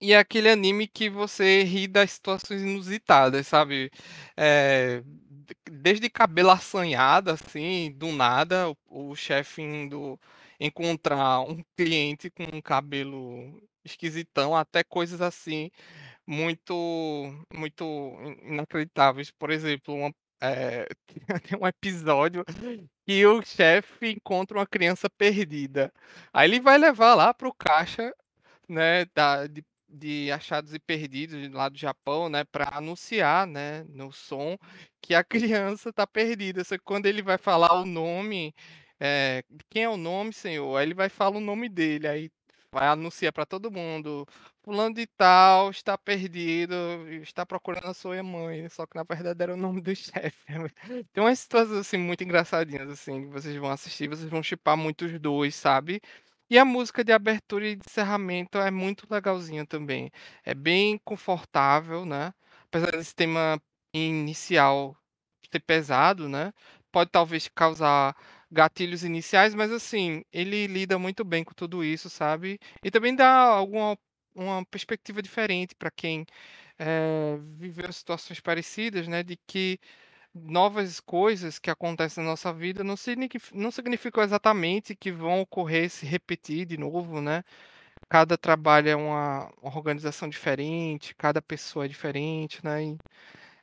E 0.00 0.12
é 0.14 0.18
aquele 0.18 0.50
anime 0.50 0.88
que 0.88 1.10
você 1.10 1.62
ri 1.64 1.88
das 1.88 2.12
situações 2.12 2.62
inusitadas, 2.62 3.46
sabe? 3.48 3.90
D 4.36 5.04
desde 5.70 6.10
cabelo 6.10 6.50
assanhado, 6.50 7.30
assim, 7.30 7.92
do 7.92 8.12
nada, 8.12 8.70
o 8.70 8.76
o 9.10 9.16
chefe 9.16 9.62
indo 9.62 10.18
encontrar 10.58 11.40
um 11.40 11.62
cliente 11.76 12.30
com 12.30 12.44
um 12.44 12.62
cabelo 12.62 13.60
esquisitão, 13.84 14.56
até 14.56 14.82
coisas 14.82 15.20
assim 15.20 15.70
muito 16.26 16.74
muito 17.54 17.84
in 18.44 18.54
inacreditáveis. 18.54 19.30
Por 19.30 19.50
exemplo, 19.50 19.94
uma 19.94 20.12
eh, 20.40 20.86
tem 21.48 21.58
um 21.60 21.66
episódio 21.66 22.44
que 23.06 23.26
o 23.26 23.42
chefe 23.42 24.10
encontra 24.12 24.58
uma 24.58 24.66
criança 24.66 25.08
perdida. 25.10 25.92
Aí 26.32 26.48
ele 26.48 26.60
vai 26.60 26.78
levar 26.78 27.14
lá 27.14 27.32
para 27.34 27.48
o 27.48 27.54
caixa 27.54 28.12
né, 28.68 29.06
da 29.14 29.46
de 29.46 29.64
de 29.88 30.30
achados 30.32 30.74
e 30.74 30.78
perdidos 30.78 31.48
lá 31.52 31.68
do 31.68 31.78
Japão, 31.78 32.28
né, 32.28 32.44
para 32.44 32.68
anunciar, 32.76 33.46
né, 33.46 33.84
no 33.88 34.12
som 34.12 34.56
que 35.00 35.14
a 35.14 35.24
criança 35.74 35.92
tá 35.92 36.06
perdida, 36.06 36.64
só 36.64 36.76
que 36.76 36.84
quando 36.84 37.06
ele 37.06 37.22
vai 37.22 37.38
falar 37.38 37.72
o 37.80 37.86
nome, 37.86 38.54
eh, 39.00 39.42
"Quem 39.70 39.84
é 39.84 39.88
o 39.88 39.96
nome, 39.96 40.32
senhor?", 40.32 40.76
aí 40.76 40.86
ele 40.86 40.94
vai 40.94 41.08
falar 41.08 41.36
o 41.38 41.40
nome 41.40 41.68
dele, 41.68 42.08
aí 42.08 42.30
vai 42.72 42.88
anunciar 42.88 43.32
para 43.32 43.46
todo 43.46 43.70
mundo: 43.70 44.26
"Fulano 44.62 44.94
de 44.94 45.06
tal 45.06 45.70
está 45.70 45.96
perdido, 45.96 46.74
está 47.22 47.46
procurando 47.46 47.86
a 47.88 47.94
sua 47.94 48.22
mãe", 48.22 48.68
só 48.68 48.86
que 48.86 48.96
na 48.96 49.04
verdade 49.04 49.42
era 49.42 49.54
o 49.54 49.56
nome 49.56 49.80
do 49.80 49.94
chefe. 49.96 50.44
Tem 51.12 51.22
umas 51.22 51.38
situações, 51.40 51.78
assim, 51.78 51.98
muito 51.98 52.22
engraçadinhas, 52.24 52.88
assim, 52.90 53.22
que 53.22 53.28
vocês 53.32 53.56
vão 53.56 53.70
assistir, 53.70 54.08
vocês 54.08 54.28
vão 54.30 54.42
shippar 54.42 54.76
muito 54.76 55.04
os 55.06 55.18
2, 55.20 55.54
sabe. 55.54 56.00
E 56.50 56.58
a 56.58 56.64
música 56.64 57.02
de 57.02 57.12
abertura 57.12 57.66
e 57.66 57.74
de 57.74 57.82
encerramento 57.88 58.58
é 58.58 58.70
muito 58.70 59.04
legalzinha 59.10 59.66
também. 59.66 60.10
É 60.44 60.54
bem 60.54 60.96
confortável, 61.04 62.04
né, 62.06 62.32
apesar 62.66 62.92
desse 62.92 63.14
tema 63.14 63.60
inicial 63.92 64.96
ser 65.52 65.60
pesado, 65.60 66.28
né, 66.28 66.52
pode 66.92 67.10
talvez 67.10 67.48
causar 67.54 68.14
gatilhos 68.50 69.02
iniciais, 69.04 69.54
mas 69.54 69.72
assim, 69.72 70.22
ele 70.32 70.66
lida 70.68 70.98
muito 70.98 71.24
bem 71.24 71.42
com 71.44 71.52
tudo 71.54 71.82
isso, 71.84 72.08
sabe. 72.10 72.58
E 72.84 72.90
também 72.90 73.14
dá 73.14 73.28
alguma 73.44 73.98
uma 74.34 74.64
perspectiva 74.66 75.22
diferente 75.22 75.74
para 75.74 75.90
quem, 75.90 76.26
eh, 76.78 77.36
viveu 77.40 77.92
situações 77.92 78.40
parecidas, 78.40 79.08
né, 79.08 79.22
de 79.22 79.36
que 79.48 79.78
novas 80.44 81.00
coisas 81.00 81.58
que 81.58 81.70
acontecem 81.70 82.22
na 82.24 82.30
nossa 82.30 82.52
vida 82.52 82.84
não 82.84 82.96
signifi 82.96 83.54
não 83.56 83.70
significam 83.70 84.22
exatamente 84.24 84.94
que 84.96 85.12
vão 85.12 85.40
ocorrer, 85.40 85.90
se 85.90 86.06
repetir 86.06 86.66
de 86.66 86.76
novo, 86.78 87.20
né. 87.20 87.44
Cada 88.10 88.38
trabalho 88.38 88.88
é 88.90 88.96
uma 88.96 89.50
uma 89.62 89.76
organização 89.76 90.28
diferente, 90.28 91.14
cada 91.16 91.42
pessoa 91.42 91.86
é 91.86 91.88
diferente, 91.88 92.60
né, 92.64 92.84
e 92.84 92.98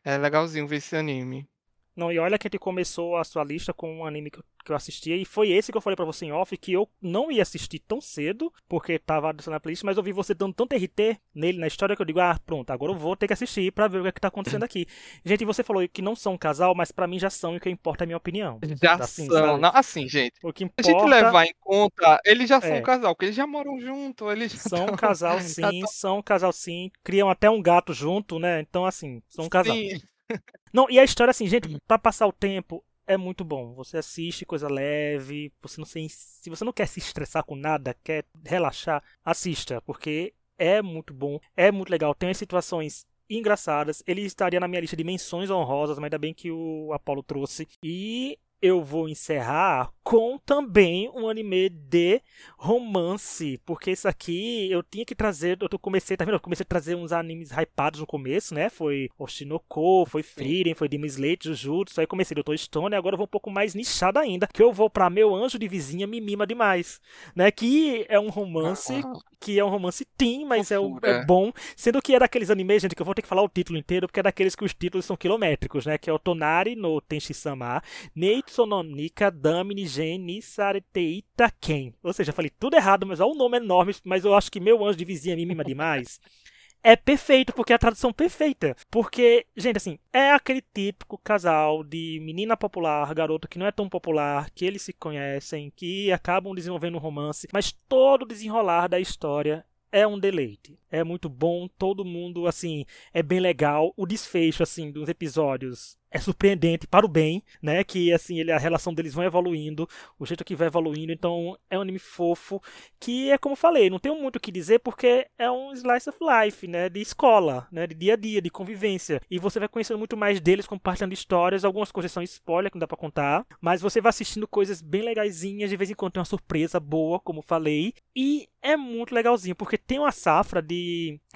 é 0.06 0.18
legalzinho 0.18 0.68
ver 0.68 0.78
esse 0.78 0.96
anime. 0.98 1.48
Não, 1.96 2.12
e 2.12 2.18
olha 2.18 2.38
que 2.38 2.48
a 2.48 2.50
gente 2.50 2.60
começou 2.60 3.16
a 3.18 3.24
sua 3.24 3.44
lista 3.44 3.74
com 3.74 4.00
um 4.00 4.06
anime 4.06 4.32
que 4.32 4.40
eu, 4.40 4.44
que 4.66 4.72
eu 4.72 4.76
assistia, 4.76 5.16
e 5.16 5.26
foi 5.26 5.52
esse 5.52 5.72
que 5.72 5.78
eu 5.78 5.82
falei 5.82 5.96
pra 5.96 6.06
você 6.06 6.26
em 6.26 6.32
off, 6.32 6.56
que 6.58 6.74
eu 6.74 6.90
não 7.02 7.32
ia 7.32 7.42
assistir 7.42 7.80
tão 7.80 8.02
cedo, 8.02 8.52
porque 8.68 8.98
tava 8.98 9.34
na 9.48 9.60
playlist, 9.60 9.84
mas 9.84 9.98
eu 9.98 10.04
vi 10.04 10.12
você 10.12 10.34
dando 10.34 10.54
tanto 10.54 10.76
RT 10.76 11.20
nele 11.36 11.60
na 11.60 11.68
história 11.68 11.96
que 11.96 12.02
eu 12.02 12.06
digo, 12.06 12.20
ah, 12.20 12.40
pronto, 12.46 12.72
agora 12.72 12.92
eu 12.92 12.98
vou 12.98 13.16
ter 13.16 13.28
que 13.28 13.34
assistir 13.34 13.72
pra 13.72 13.88
ver 13.88 14.00
o 14.00 14.02
que, 14.04 14.10
é 14.10 14.12
que 14.12 14.22
tá 14.22 14.30
acontecendo 14.30 14.64
aqui. 14.66 14.88
gente, 15.24 15.46
você 15.46 15.64
falou 15.64 15.88
que 15.88 16.02
não 16.02 16.16
são 16.16 16.34
um 16.34 16.38
casal, 16.38 16.74
mas 16.74 16.92
pra 16.92 17.08
mim 17.08 17.20
já 17.20 17.30
são, 17.30 17.54
e 17.54 17.58
o 17.58 17.60
que 17.60 17.70
importa 17.70 18.04
é 18.04 18.06
a 18.06 18.08
minha 18.08 18.18
opinião. 18.18 18.60
Já 18.82 18.96
assim, 18.96 19.28
são. 19.28 19.58
Não, 19.58 19.72
assim, 19.74 20.08
gente. 20.08 20.34
O 20.44 20.52
que 20.52 20.64
importa... 20.64 20.90
A 20.90 20.94
gente 20.94 21.10
levar 21.10 21.46
em 21.46 21.54
conta, 21.60 22.20
eles 22.26 22.50
já 22.50 22.60
são 22.60 22.76
é. 22.76 22.80
um 22.80 22.84
casal, 22.84 23.14
porque 23.14 23.26
eles 23.26 23.36
já 23.36 23.46
moram 23.46 23.80
junto, 23.80 24.32
eles 24.32 24.54
São 24.54 24.86
tão... 24.86 24.94
um 24.94 24.98
casal 24.98 25.40
sim, 25.42 25.82
são 25.88 26.18
um 26.20 26.22
casal 26.22 26.52
sim, 26.52 26.92
criam 27.04 27.30
até 27.30 27.50
um 27.50 27.62
gato 27.62 27.94
junto, 27.94 28.40
né? 28.40 28.62
Então, 28.62 28.86
assim, 28.86 29.22
são 29.30 29.46
um 29.46 29.50
casal. 29.50 29.76
Sim. 29.76 30.02
Não, 30.74 30.90
e 30.90 31.00
a 31.00 31.04
história, 31.04 31.32
assim, 31.32 31.48
gente, 31.48 31.80
pra 31.88 31.98
passar 32.00 32.28
o 32.28 32.34
tempo, 32.34 32.84
é 33.06 33.18
muito 33.18 33.44
bom. 33.44 33.74
Você 33.76 33.98
assiste 33.98 34.46
coisa 34.46 34.70
leve, 34.70 35.52
você 35.62 35.80
não 35.80 35.86
se, 35.86 36.08
se 36.10 36.50
você 36.50 36.64
não 36.64 36.74
quer 36.74 36.88
se 36.88 37.00
estressar 37.00 37.44
com 37.44 37.56
nada, 37.56 37.96
quer 38.04 38.26
relaxar, 38.46 39.04
assista, 39.24 39.82
porque 39.82 40.34
é 40.58 40.82
muito 40.82 41.14
bom, 41.14 41.40
é 41.56 41.72
muito 41.72 41.90
legal. 41.90 42.16
Tem 42.16 42.30
as 42.30 42.38
situações 42.38 43.06
engraçadas. 43.30 44.04
Ele 44.06 44.22
estaria 44.22 44.60
na 44.60 44.68
minha 44.68 44.82
lista 44.82 44.96
de 44.96 45.04
menções 45.04 45.50
honrosas, 45.50 45.98
mas 45.98 46.06
ainda 46.06 46.18
bem 46.18 46.34
que 46.34 46.52
o 46.52 46.92
Apollo 46.94 47.24
trouxe. 47.24 47.68
E 47.82 48.38
eu 48.64 48.82
vou 48.82 49.10
encerrar 49.10 49.92
com 50.02 50.38
também 50.38 51.10
um 51.14 51.28
anime 51.28 51.68
de 51.68 52.22
romance, 52.58 53.60
porque 53.66 53.92
isso 53.92 54.08
aqui 54.08 54.72
eu 54.72 54.82
tinha 54.82 55.04
que 55.04 55.14
trazer, 55.14 55.58
eu 55.60 55.80
comecei, 55.80 56.16
tá 56.16 56.24
vendo? 56.24 56.36
Eu 56.36 56.40
comecei 56.40 56.64
a 56.64 56.68
trazer 56.68 56.96
uns 56.96 57.12
animes 57.12 57.52
hypados 57.52 58.00
no 58.00 58.08
começo, 58.08 58.54
né? 58.54 58.70
Foi 58.70 59.10
Oshinoko, 59.20 60.06
foi 60.06 60.24
Frieren, 60.24 60.76
foi 60.76 60.88
Demon 60.88 61.08
Slayer, 61.08 61.38
Jujutsu, 61.42 62.00
aí 62.00 62.08
comecei 62.08 62.36
Doutor 62.36 62.58
Stone, 62.58 62.96
e 62.96 62.98
agora 62.98 63.16
eu 63.16 63.18
vou 63.18 63.26
um 63.26 63.30
pouco 63.30 63.52
mais 63.52 63.76
nichado 63.76 64.18
ainda, 64.18 64.48
que 64.48 64.64
eu 64.64 64.72
vou 64.72 64.90
para 64.90 65.10
Meu 65.10 65.36
Anjo 65.36 65.60
de 65.60 65.68
Vizinha 65.68 66.08
Me 66.08 66.22
Mima 66.22 66.48
Demais, 66.48 67.02
né? 67.36 67.52
Que 67.52 68.06
é 68.08 68.18
um 68.18 68.30
romance, 68.30 68.94
que 69.42 69.60
é 69.60 69.66
um 69.66 69.70
romance 69.70 70.06
teen, 70.18 70.46
mas 70.46 70.72
é, 70.72 70.76
é, 71.04 71.26
bom, 71.26 71.52
sendo 71.76 72.02
que 72.02 72.16
é 72.16 72.20
daqueles 72.20 72.50
animes, 72.50 72.82
gente, 72.82 72.96
que 72.96 73.02
eu 73.02 73.06
vou 73.06 73.16
ter 73.16 73.22
que 73.22 73.28
falar 73.28 73.42
o 73.42 73.50
título 73.50 73.78
inteiro, 73.78 74.08
porque 74.08 74.22
é 74.22 74.24
daqueles 74.24 74.56
que 74.56 74.64
os 74.64 74.74
títulos 74.74 75.06
são 75.06 75.18
quilométricos, 75.18 75.86
né? 75.86 75.98
Que 75.98 76.10
é 76.10 76.14
o 76.14 76.20
Tonari 76.20 76.78
no 76.78 77.02
Tenshi-sama, 77.02 77.82
Neitsu 78.16 78.53
no 78.58 78.84
Nika 78.84 79.32
Damini 79.32 79.86
Gen 79.88 80.20
Nisareteita 80.20 81.52
Ken. 81.60 81.94
Ou 82.04 82.14
seja, 82.14 82.32
falei 82.32 82.52
tudo 82.60 82.76
errado, 82.76 83.06
mas 83.06 83.20
olha 83.20 83.32
o 83.32 83.36
nome 83.36 83.58
enorme, 83.58 83.94
mas 84.04 84.24
eu 84.24 84.34
acho 84.34 84.52
que 84.52 84.60
meu 84.60 84.86
anjo 84.86 84.98
de 84.98 85.06
vizinha 85.06 85.36
me 85.36 85.46
mima 85.46 85.64
demais. 85.64 86.20
é 86.84 86.96
perfeito, 86.96 87.54
porque 87.54 87.72
é 87.72 87.76
a 87.76 87.80
tradução 87.80 88.12
perfeita. 88.12 88.76
Porque, 88.92 89.48
gente, 89.56 89.78
assim, 89.78 89.98
é 90.12 90.32
aquele 90.32 90.62
típico 90.62 91.18
casal 91.18 91.84
de 91.84 92.20
menina 92.22 92.58
popular, 92.58 93.14
garoto 93.16 93.48
que 93.48 93.58
não 93.58 93.66
é 93.66 93.72
tão 93.72 93.88
popular, 93.90 94.50
que 94.52 94.66
eles 94.66 94.82
se 94.82 94.94
conhecem, 94.94 95.72
que 95.76 96.12
acabam 96.12 96.54
desenvolvendo 96.54 96.96
um 96.96 97.00
romance, 97.00 97.48
mas 97.54 97.72
todo 97.72 98.24
o 98.24 98.28
desenrolar 98.28 98.88
da 98.88 99.00
história 99.00 99.66
é 99.92 100.06
um 100.06 100.20
deleite. 100.20 100.78
É 100.94 101.04
muito 101.04 101.28
bom, 101.28 101.68
todo 101.68 102.06
mundo, 102.06 102.46
assim, 102.46 102.86
é 103.12 103.24
bem 103.24 103.40
legal. 103.40 103.92
O 103.98 104.06
desfecho, 104.06 104.62
assim, 104.62 104.92
dos 104.92 105.10
episódios 105.10 105.98
é 106.14 106.20
surpreendente 106.20 106.86
para 106.86 107.06
o 107.06 107.10
bem, 107.10 107.44
né? 107.60 107.84
Que 107.84 108.14
assim, 108.14 108.40
ele, 108.40 108.52
a 108.52 108.60
relação 108.60 108.94
deles 108.94 109.16
vai 109.16 109.26
evoluindo, 109.26 109.90
o 110.20 110.26
jeito 110.26 110.46
que 110.46 110.56
vai 110.56 110.68
evoluindo. 110.68 111.12
Então, 111.12 111.58
é 111.70 111.78
um 111.78 111.82
anime 111.82 111.98
fofo 111.98 112.62
que 113.00 113.32
é 113.32 113.38
como 113.38 113.54
eu 113.54 113.58
falei, 113.58 113.90
não 113.90 113.98
tenho 113.98 114.16
muito 114.16 114.36
o 114.36 114.40
que 114.40 114.52
dizer 114.52 114.80
porque 114.80 115.26
é 115.38 115.50
um 115.50 115.74
slice 115.74 116.10
of 116.10 116.20
life, 116.22 116.68
né? 116.68 116.88
De 116.88 117.02
escola, 117.02 117.68
né? 117.72 117.88
De 117.88 117.96
dia 117.96 118.14
a 118.14 118.16
dia, 118.16 118.42
de 118.42 118.52
convivência. 118.52 119.20
E 119.30 119.40
você 119.40 119.58
vai 119.60 119.68
conhecendo 119.68 119.98
muito 119.98 120.16
mais 120.16 120.40
deles 120.40 120.68
compartilhando 120.68 121.14
histórias. 121.14 121.66
Algumas 121.66 121.92
coisas 121.92 122.12
são 122.12 122.22
spoiler 122.22 122.72
que 122.72 122.78
não 122.78 122.82
dá 122.82 122.88
para 122.88 122.96
contar, 122.96 123.44
mas 123.60 123.82
você 123.82 124.00
vai 124.00 124.12
assistindo 124.12 124.48
coisas 124.48 124.82
bem 124.82 125.02
legaisinhas. 125.02 125.72
De 125.72 125.76
vez 125.76 125.90
em 125.90 125.96
quando 125.96 126.14
tem 126.14 126.20
uma 126.20 126.26
surpresa 126.26 126.80
boa, 126.80 127.20
como 127.20 127.42
falei. 127.42 127.92
E 128.16 128.48
é 128.62 128.78
muito 128.78 129.16
legalzinho 129.16 129.56
porque 129.56 129.78
tem 129.78 130.00
uma 130.00 130.12
safra 130.12 130.62
de 130.62 130.83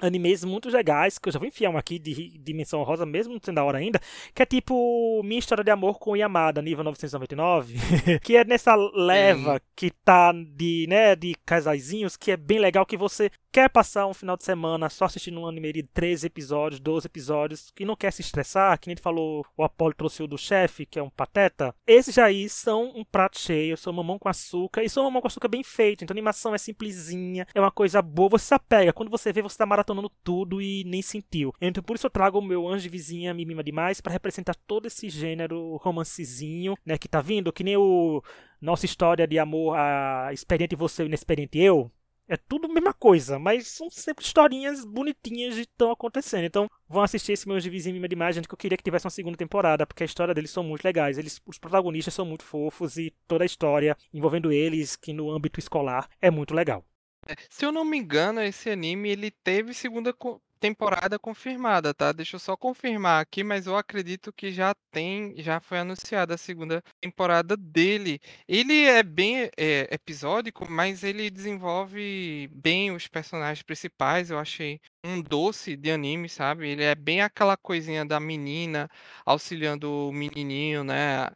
animes 0.00 0.44
muito 0.44 0.68
legais 0.68 1.18
que 1.18 1.28
eu 1.28 1.32
já 1.32 1.38
vou 1.38 1.48
enfiar 1.48 1.70
um 1.70 1.76
aqui 1.76 1.98
de 1.98 2.38
dimensão 2.38 2.82
rosa, 2.82 3.04
mesmo 3.04 3.32
não 3.32 3.40
sendo 3.42 3.56
da 3.56 3.64
hora 3.64 3.78
ainda, 3.78 4.00
que 4.34 4.42
é 4.42 4.46
tipo 4.46 5.20
Minha 5.24 5.38
História 5.38 5.64
de 5.64 5.70
Amor 5.70 5.98
com 5.98 6.16
Yamada, 6.16 6.62
nível 6.62 6.84
999, 6.84 7.74
que 8.22 8.36
é 8.36 8.44
nessa 8.44 8.74
leva 8.74 9.54
Sim. 9.54 9.60
que 9.74 9.90
tá 9.90 10.32
de, 10.32 10.86
né, 10.88 11.16
de 11.16 11.34
casaizinhos, 11.44 12.16
que 12.16 12.30
é 12.30 12.36
bem 12.36 12.58
legal, 12.58 12.86
que 12.86 12.96
você 12.96 13.30
quer 13.50 13.68
passar 13.68 14.06
um 14.06 14.14
final 14.14 14.36
de 14.36 14.44
semana 14.44 14.88
só 14.88 15.06
assistindo 15.06 15.40
um 15.40 15.46
anime 15.46 15.72
de 15.72 15.82
13 15.82 16.26
episódios, 16.26 16.80
12 16.80 17.06
episódios, 17.06 17.72
que 17.74 17.84
não 17.84 17.96
quer 17.96 18.12
se 18.12 18.20
estressar, 18.20 18.78
que 18.78 18.88
nem 18.88 18.92
ele 18.92 19.00
falou, 19.00 19.44
o 19.56 19.64
Apollo 19.64 19.94
trouxe 19.94 20.22
o 20.22 20.26
do 20.28 20.38
chefe, 20.38 20.86
que 20.86 20.98
é 20.98 21.02
um 21.02 21.10
pateta, 21.10 21.74
esses 21.86 22.18
aí 22.18 22.48
são 22.48 22.92
um 22.94 23.04
prato 23.04 23.38
cheio, 23.38 23.76
são 23.76 23.92
mamão 23.92 24.18
com 24.18 24.28
açúcar, 24.28 24.82
e 24.82 24.88
são 24.88 25.04
mamão 25.04 25.20
com 25.20 25.28
açúcar 25.28 25.48
bem 25.48 25.62
feito, 25.62 26.04
então 26.04 26.14
a 26.14 26.16
animação 26.16 26.54
é 26.54 26.58
simplesinha, 26.58 27.46
é 27.54 27.60
uma 27.60 27.70
coisa 27.70 28.00
boa, 28.00 28.28
você 28.28 28.46
se 28.46 28.54
apega, 28.54 28.92
quando 28.92 29.10
você 29.10 29.32
vê, 29.32 29.37
você 29.42 29.56
tá 29.56 29.66
maratonando 29.66 30.10
tudo 30.22 30.60
e 30.60 30.84
nem 30.84 31.02
sentiu. 31.02 31.52
Então 31.60 31.82
por 31.82 31.96
isso 31.96 32.06
eu 32.06 32.10
trago 32.10 32.38
o 32.38 32.42
meu 32.42 32.66
anjo 32.66 32.82
de 32.82 32.88
vizinha, 32.88 33.34
me 33.34 33.44
mima 33.44 33.62
demais, 33.62 34.00
para 34.00 34.12
representar 34.12 34.54
todo 34.66 34.86
esse 34.86 35.08
gênero 35.08 35.76
romancezinho, 35.76 36.76
né, 36.84 36.98
que 36.98 37.08
tá 37.08 37.20
vindo, 37.20 37.52
que 37.52 37.64
nem 37.64 37.76
o 37.76 38.22
nossa 38.60 38.86
história 38.86 39.26
de 39.26 39.38
amor, 39.38 39.76
a 39.76 40.30
experiente 40.32 40.74
você 40.74 41.04
e 41.04 41.06
inexperiente 41.06 41.58
eu, 41.58 41.90
é 42.28 42.36
tudo 42.36 42.66
a 42.66 42.72
mesma 42.72 42.92
coisa, 42.92 43.38
mas 43.38 43.68
são 43.68 43.88
sempre 43.88 44.22
historinhas 44.22 44.84
bonitinhas 44.84 45.54
de 45.54 45.62
estão 45.62 45.90
acontecendo. 45.90 46.44
Então, 46.44 46.68
vão 46.86 47.02
assistir 47.02 47.32
esse 47.32 47.48
meu 47.48 47.58
Divisinho 47.58 47.94
Mima 47.94 48.06
de 48.06 48.14
Imagem 48.14 48.42
que 48.42 48.52
eu 48.52 48.58
queria 48.58 48.76
que 48.76 48.84
tivesse 48.84 49.06
uma 49.06 49.10
segunda 49.10 49.38
temporada, 49.38 49.86
porque 49.86 50.02
a 50.02 50.06
história 50.06 50.34
deles 50.34 50.50
são 50.50 50.62
muito 50.62 50.84
legais. 50.84 51.16
Eles, 51.16 51.40
os 51.46 51.58
protagonistas 51.58 52.12
são 52.12 52.26
muito 52.26 52.44
fofos 52.44 52.98
e 52.98 53.14
toda 53.26 53.44
a 53.44 53.46
história 53.46 53.96
envolvendo 54.12 54.52
eles, 54.52 54.94
que 54.94 55.12
no 55.12 55.30
âmbito 55.30 55.58
escolar, 55.58 56.08
é 56.20 56.30
muito 56.30 56.54
legal. 56.54 56.84
É, 57.26 57.34
se 57.50 57.64
eu 57.64 57.72
não 57.72 57.84
me 57.84 57.96
engano, 57.98 58.40
esse 58.42 58.70
anime 58.70 59.10
ele 59.10 59.30
teve 59.30 59.74
segunda 59.74 60.12
temporada 60.58 61.18
confirmada, 61.18 61.94
tá? 61.94 62.10
Deixa 62.12 62.36
eu 62.36 62.40
só 62.40 62.56
confirmar 62.56 63.22
aqui, 63.22 63.44
mas 63.44 63.66
eu 63.66 63.76
acredito 63.76 64.32
que 64.32 64.50
já 64.52 64.74
tem, 64.90 65.34
já 65.40 65.60
foi 65.60 65.78
anunciada 65.78 66.34
a 66.34 66.38
segunda 66.38 66.82
temporada 67.00 67.56
dele. 67.56 68.20
Ele 68.46 68.84
é 68.84 69.02
bem 69.02 69.50
é, 69.56 69.88
episódico, 69.92 70.68
mas 70.70 71.04
ele 71.04 71.30
desenvolve 71.30 72.48
bem 72.52 72.90
os 72.90 73.06
personagens 73.06 73.62
principais. 73.62 74.30
Eu 74.30 74.38
achei 74.38 74.80
um 75.04 75.22
doce 75.22 75.76
de 75.76 75.90
anime, 75.90 76.28
sabe? 76.28 76.68
Ele 76.68 76.82
é 76.82 76.94
bem 76.94 77.20
aquela 77.22 77.56
coisinha 77.56 78.04
da 78.04 78.18
menina 78.18 78.88
auxiliando 79.24 80.08
o 80.08 80.12
menininho, 80.12 80.82
né? 80.84 81.30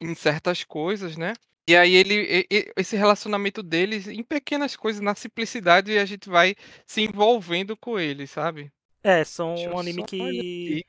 Em 0.00 0.14
certas 0.14 0.64
coisas, 0.64 1.16
né? 1.16 1.32
E 1.70 1.76
aí 1.76 1.94
ele 1.94 2.46
esse 2.76 2.96
relacionamento 2.96 3.62
deles 3.62 4.08
em 4.08 4.24
pequenas 4.24 4.74
coisas, 4.74 5.00
na 5.00 5.14
simplicidade, 5.14 5.96
a 5.98 6.04
gente 6.04 6.28
vai 6.28 6.56
se 6.84 7.00
envolvendo 7.00 7.76
com 7.76 7.96
ele, 7.96 8.26
sabe? 8.26 8.72
É, 9.04 9.22
são 9.22 9.54
um 9.54 9.78
anime 9.78 10.04
que 10.04 10.84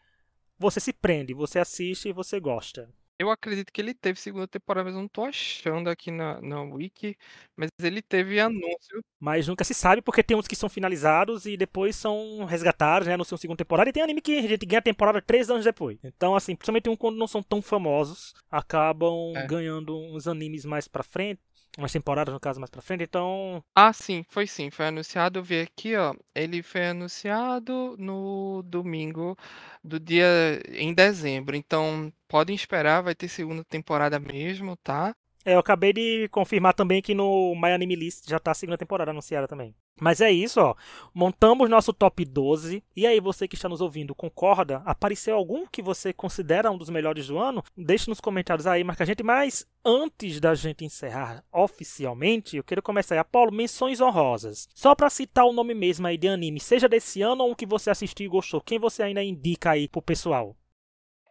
você 0.58 0.80
se 0.80 0.92
prende, 0.92 1.36
você 1.36 1.60
assiste 1.60 2.10
e 2.10 2.14
você 2.14 2.40
gosta. 2.40 2.90
Eu 3.22 3.30
acredito 3.30 3.72
que 3.72 3.80
ele 3.80 3.94
teve 3.94 4.20
segunda 4.20 4.48
temporada, 4.48 4.86
mas 4.86 4.96
eu 4.96 5.02
não 5.02 5.08
tô 5.08 5.24
achando 5.24 5.92
aqui 5.92 6.10
na, 6.10 6.42
na 6.42 6.64
Wiki. 6.64 7.16
Mas 7.56 7.70
ele 7.80 8.02
teve 8.02 8.40
anúncio. 8.40 9.00
Mas 9.20 9.48
nunca 9.48 9.64
se 9.64 9.76
sabe, 9.76 10.02
porque 10.02 10.24
tem 10.24 10.36
uns 10.36 10.48
que 10.48 10.56
são 10.56 10.68
finalizados 10.68 11.46
e 11.46 11.56
depois 11.56 11.96
são 11.96 12.46
resgatados, 12.46 13.08
né? 13.08 13.16
No 13.16 13.24
seu 13.24 13.38
segunda 13.38 13.60
temporada. 13.60 13.92
E 13.92 13.94
tem 13.94 14.02
anime 14.02 14.22
que 14.22 14.40
a 14.40 14.48
gente 14.48 14.66
ganha 14.66 14.80
a 14.80 14.82
temporada 14.82 15.22
três 15.22 15.52
anos 15.52 15.64
depois. 15.64 16.00
Então, 16.04 16.36
assim, 16.36 16.56
principalmente 16.56 16.90
um 16.90 16.96
quando 16.96 17.16
não 17.18 17.28
são 17.28 17.44
tão 17.44 17.62
famosos, 17.62 18.34
acabam 18.50 19.34
é. 19.36 19.46
ganhando 19.46 19.96
uns 19.96 20.28
animes 20.28 20.66
mais 20.66 20.88
pra 20.88 21.04
frente 21.04 21.40
umas 21.78 21.92
temporadas, 21.92 22.34
no 22.34 22.40
caso, 22.40 22.60
mais 22.60 22.70
pra 22.70 22.82
frente, 22.82 23.04
então. 23.04 23.64
Ah, 23.76 23.94
sim, 23.94 24.24
foi 24.30 24.46
sim. 24.48 24.70
Foi 24.70 24.88
anunciado, 24.88 25.40
eu 25.40 25.44
vi 25.44 25.62
aqui, 25.62 25.96
ó. 25.96 26.14
Ele 26.36 26.62
foi 26.64 26.88
anunciado 26.88 27.96
no 27.98 28.62
domingo 28.64 29.38
do 29.84 30.00
dia 30.00 30.62
em 30.70 30.94
dezembro. 30.94 31.56
Então, 31.56 32.12
podem 32.28 32.56
esperar, 32.56 33.02
vai 33.02 33.16
ter 33.16 33.28
segunda 33.30 33.64
temporada 33.64 34.20
mesmo, 34.20 34.76
tá? 34.78 35.16
É, 35.44 35.56
eu 35.56 35.60
acabei 35.60 35.92
de 35.92 36.28
confirmar 36.30 36.74
também 36.74 37.02
que 37.02 37.16
no 37.16 37.56
My 37.56 37.72
Anime 37.72 37.96
List 37.96 38.30
já 38.30 38.40
tá 38.40 38.52
a 38.52 38.56
segunda 38.56 38.78
temporada 38.78 39.12
anunciada 39.12 39.48
também. 39.48 39.76
Mas 40.00 40.20
é 40.22 40.32
isso, 40.32 40.60
ó. 40.60 40.76
Montamos 41.14 41.70
nosso 41.70 41.94
top 41.94 42.26
12. 42.26 42.84
E 42.96 43.06
aí, 43.06 43.20
você 43.20 43.48
que 43.48 43.56
está 43.56 43.70
nos 43.70 43.82
ouvindo, 43.82 44.16
concorda? 44.16 44.82
Apareceu 44.84 45.36
algum 45.36 45.66
que 45.68 45.82
você 45.82 46.12
considera 46.12 46.72
um 46.72 46.78
dos 46.78 46.90
melhores 46.90 47.28
do 47.28 47.38
ano? 47.38 47.64
Deixe 47.78 48.10
nos 48.10 48.20
comentários 48.20 48.66
aí, 48.66 48.84
marca 48.84 49.04
a 49.04 49.08
gente. 49.08 49.22
Mas 49.22 49.66
antes 49.86 50.40
da 50.40 50.56
gente 50.56 50.86
encerrar 50.86 51.44
oficialmente, 51.52 52.58
eu 52.58 52.64
quero 52.64 52.82
começar 52.82 53.16
aí. 53.16 53.20
Apolo, 53.20 53.52
menções 53.52 54.02
honrosas. 54.02 54.68
Só 54.74 54.96
para 54.96 55.10
citar 55.10 55.46
o 55.46 55.54
nome 55.54 55.76
mesmo 55.76 56.08
aí 56.08 56.18
de 56.18 56.28
anime, 56.28 56.60
seja 56.60 56.90
desse 56.90 57.22
ano 57.22 57.44
ou 57.44 57.52
um 57.52 57.56
que 57.56 57.66
você 57.66 57.90
assistiu 57.92 58.26
e 58.26 58.30
gostou. 58.30 58.62
Quem 58.62 58.80
você 58.80 59.04
ainda 59.04 59.24
indica 59.24 59.72
aí 59.72 59.88
pro 59.88 60.02
pessoal? 60.02 60.56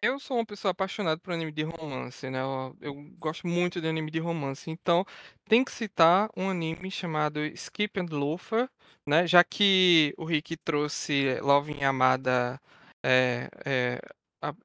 Eu 0.03 0.19
sou 0.19 0.39
uma 0.39 0.47
pessoa 0.47 0.71
apaixonada 0.73 1.21
por 1.21 1.35
anime 1.35 1.53
de 1.53 1.63
romance, 1.63 2.31
né? 2.31 2.41
Eu, 2.41 2.77
eu 2.81 2.95
gosto 3.19 3.47
muito 3.47 3.83
de 3.83 3.89
anime 3.89 4.11
de 4.11 4.19
romance. 4.19 4.71
Então, 4.71 5.05
tem 5.47 5.63
que 5.63 5.71
citar 5.71 6.31
um 6.35 6.49
anime 6.49 6.91
chamado 6.91 7.45
Skip 7.45 8.01
and 8.01 8.07
Loafer, 8.11 8.69
né? 9.07 9.27
Já 9.27 9.45
que 9.45 10.15
o 10.17 10.25
Rick 10.25 10.57
trouxe 10.57 11.39
Love 11.43 11.73
in 11.73 11.85
Amada, 11.85 12.59
é, 13.05 13.51
é, 13.67 14.01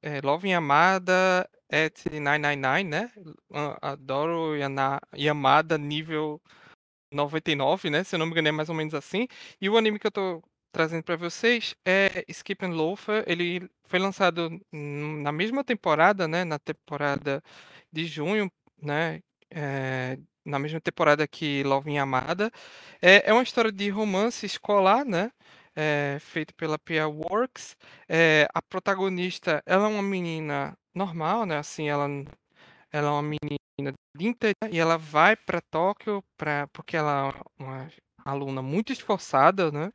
é, 0.01 0.21
Love 0.23 0.47
in 0.47 0.53
Amada 0.53 1.49
at 1.69 2.05
999, 2.05 2.83
né? 2.85 3.11
Adoro 3.81 4.55
Yana, 4.55 5.01
Yamada 5.17 5.77
nível 5.77 6.41
99, 7.11 7.89
né? 7.89 8.03
Se 8.05 8.15
eu 8.15 8.19
não 8.19 8.25
me 8.27 8.31
engano 8.31 8.47
é 8.49 8.51
mais 8.53 8.69
ou 8.69 8.75
menos 8.75 8.93
assim. 8.93 9.27
E 9.59 9.69
o 9.69 9.77
anime 9.77 9.99
que 9.99 10.07
eu 10.07 10.11
tô 10.11 10.41
trazendo 10.75 11.03
para 11.03 11.15
vocês 11.15 11.73
é 11.85 12.25
Skip 12.27 12.65
and 12.65 12.71
Loafer. 12.71 13.23
Ele 13.27 13.69
foi 13.85 13.97
lançado 13.97 14.49
na 14.73 15.31
mesma 15.31 15.63
temporada, 15.63 16.27
né? 16.27 16.43
Na 16.43 16.59
temporada 16.59 17.41
de 17.91 18.05
junho, 18.05 18.51
né? 18.81 19.21
É, 19.49 20.19
na 20.43 20.59
mesma 20.59 20.81
temporada 20.81 21.25
que 21.25 21.63
Love 21.63 21.89
in 21.91 21.97
Amada. 21.97 22.51
É, 23.01 23.29
é 23.29 23.33
uma 23.33 23.43
história 23.43 23.71
de 23.71 23.89
romance 23.89 24.45
escolar, 24.45 25.05
né? 25.05 25.31
É, 25.73 26.17
feito 26.19 26.53
pela 26.55 26.77
Pia 26.77 27.07
Works. 27.07 27.77
É, 28.09 28.45
a 28.53 28.61
protagonista, 28.61 29.63
ela 29.65 29.85
é 29.85 29.87
uma 29.87 30.03
menina 30.03 30.77
normal, 30.93 31.45
né? 31.45 31.57
Assim, 31.57 31.87
ela, 31.87 32.07
ela 32.91 33.07
é 33.07 33.11
uma 33.11 33.21
menina 33.23 33.93
de 34.17 34.27
interior 34.27 34.69
e 34.69 34.77
ela 34.79 34.97
vai 34.97 35.37
para 35.37 35.61
Tóquio 35.61 36.21
para 36.37 36.67
porque 36.73 36.97
ela 36.97 37.33
é 37.59 37.63
uma 37.63 37.89
aluna 38.25 38.61
muito 38.61 38.91
esforçada, 38.91 39.71
né? 39.71 39.91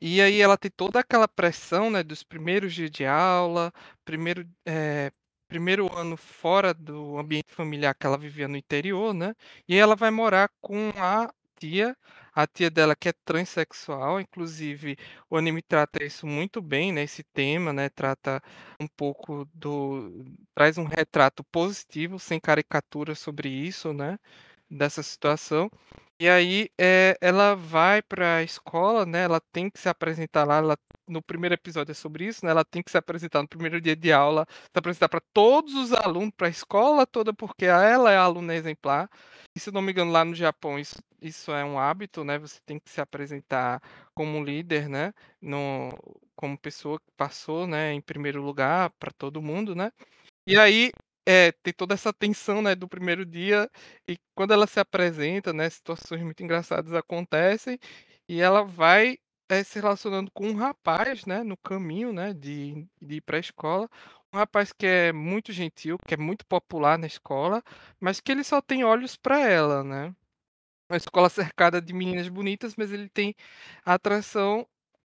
E 0.00 0.20
aí 0.20 0.40
ela 0.40 0.56
tem 0.56 0.70
toda 0.70 1.00
aquela 1.00 1.28
pressão, 1.28 1.90
né, 1.90 2.02
dos 2.02 2.22
primeiros 2.22 2.74
dias 2.74 2.90
de 2.90 3.04
aula, 3.06 3.72
primeiro, 4.04 4.48
é, 4.64 5.12
primeiro 5.48 5.92
ano 5.96 6.16
fora 6.16 6.74
do 6.74 7.18
ambiente 7.18 7.52
familiar 7.52 7.94
que 7.94 8.06
ela 8.06 8.18
vivia 8.18 8.48
no 8.48 8.56
interior, 8.56 9.14
né? 9.14 9.34
E 9.68 9.76
ela 9.76 9.94
vai 9.96 10.10
morar 10.10 10.50
com 10.60 10.90
a 10.96 11.32
tia, 11.58 11.96
a 12.34 12.46
tia 12.46 12.70
dela 12.70 12.94
que 12.96 13.08
é 13.08 13.12
transexual, 13.24 14.20
inclusive 14.20 14.96
o 15.30 15.36
anime 15.36 15.62
trata 15.62 16.04
isso 16.04 16.26
muito 16.26 16.60
bem, 16.60 16.92
né? 16.92 17.02
Esse 17.02 17.22
tema, 17.24 17.72
né? 17.72 17.88
Trata 17.88 18.42
um 18.80 18.86
pouco 18.88 19.46
do, 19.54 20.24
traz 20.54 20.76
um 20.78 20.84
retrato 20.84 21.42
positivo, 21.44 22.18
sem 22.18 22.38
caricatura 22.40 23.14
sobre 23.14 23.48
isso, 23.48 23.92
né? 23.92 24.18
Dessa 24.70 25.00
situação. 25.02 25.70
E 26.18 26.28
aí, 26.28 26.68
eh, 26.80 27.16
ela 27.20 27.54
vai 27.54 28.02
para 28.02 28.36
a 28.38 28.42
escola, 28.42 29.04
né, 29.06 29.22
ela 29.24 29.40
tem 29.52 29.70
que 29.70 29.78
se 29.78 29.88
apresentar 29.88 30.44
lá, 30.44 30.56
ela 30.56 30.76
no 31.06 31.22
primeiro 31.22 31.54
episódio 31.54 31.92
é 31.92 31.94
sobre 31.94 32.24
isso, 32.26 32.44
né, 32.44 32.50
ela 32.50 32.64
tem 32.64 32.82
que 32.82 32.90
se 32.90 32.96
apresentar 32.98 33.42
no 33.42 33.48
primeiro 33.48 33.80
dia 33.80 33.94
de 33.94 34.10
aula, 34.12 34.46
se 34.48 34.78
apresentar 34.78 35.08
para 35.10 35.20
todos 35.34 35.74
os 35.74 35.92
alunos, 35.92 36.32
para 36.36 36.46
a 36.48 36.50
escola 36.50 37.06
toda, 37.06 37.34
porque 37.34 37.66
ela 37.66 38.10
é 38.10 38.16
aluna 38.16 38.54
exemplar. 38.54 39.08
E 39.54 39.60
se 39.60 39.70
não 39.70 39.82
me 39.82 39.92
engano, 39.92 40.10
lá 40.10 40.24
no 40.24 40.34
Japão 40.34 40.78
isso 40.78 40.96
isso 41.20 41.50
é 41.52 41.64
um 41.64 41.78
hábito, 41.78 42.24
né, 42.24 42.38
você 42.38 42.58
tem 42.66 42.78
que 42.80 42.90
se 42.90 43.00
apresentar 43.00 43.80
como 44.14 44.42
líder, 44.42 44.88
né, 44.88 45.12
no 45.40 45.90
como 46.34 46.58
pessoa 46.58 46.98
que 46.98 47.12
passou, 47.16 47.66
né, 47.66 47.92
em 47.92 48.00
primeiro 48.00 48.42
lugar 48.42 48.90
para 48.98 49.10
todo 49.12 49.40
mundo, 49.42 49.74
né. 49.76 49.92
E 50.46 50.58
aí 50.58 50.92
é, 51.26 51.52
tem 51.52 51.72
toda 51.74 51.94
essa 51.94 52.12
tensão, 52.12 52.62
né, 52.62 52.74
do 52.74 52.88
primeiro 52.88 53.26
dia, 53.26 53.70
e 54.08 54.18
quando 54.34 54.52
ela 54.54 54.66
se 54.66 54.80
apresenta, 54.80 55.52
né, 55.52 55.68
situações 55.70 56.22
muito 56.22 56.42
engraçadas 56.42 56.92
acontecem, 56.94 57.78
e 58.28 58.40
ela 58.40 58.62
vai, 58.64 59.18
eh, 59.50 59.64
se 59.64 59.78
relacionando 59.80 60.30
com 60.32 60.48
um 60.48 60.54
rapaz, 60.56 61.26
né, 61.26 61.42
no 61.44 61.56
caminho, 61.58 62.12
né, 62.12 62.32
de 62.34 62.86
de 63.02 63.16
ir 63.16 63.20
pra 63.22 63.38
escola, 63.38 63.88
um 64.34 64.38
rapaz 64.38 64.72
que 64.72 64.86
é 64.86 65.12
muito 65.12 65.52
gentil, 65.52 65.98
que 66.06 66.14
é 66.14 66.16
muito 66.16 66.46
popular 66.46 66.98
na 66.98 67.06
escola, 67.06 67.62
mas 68.00 68.20
que 68.20 68.32
ele 68.32 68.44
só 68.44 68.60
tem 68.62 68.84
olhos 68.84 69.16
para 69.16 69.40
ela, 69.48 69.84
né. 69.84 70.14
Uma 70.90 70.96
escola 70.98 71.28
cercada 71.30 71.80
de 71.82 71.92
meninas 71.94 72.28
bonitas, 72.28 72.76
mas 72.76 72.92
ele 72.92 73.08
tem 73.10 73.34
atração 73.84 74.66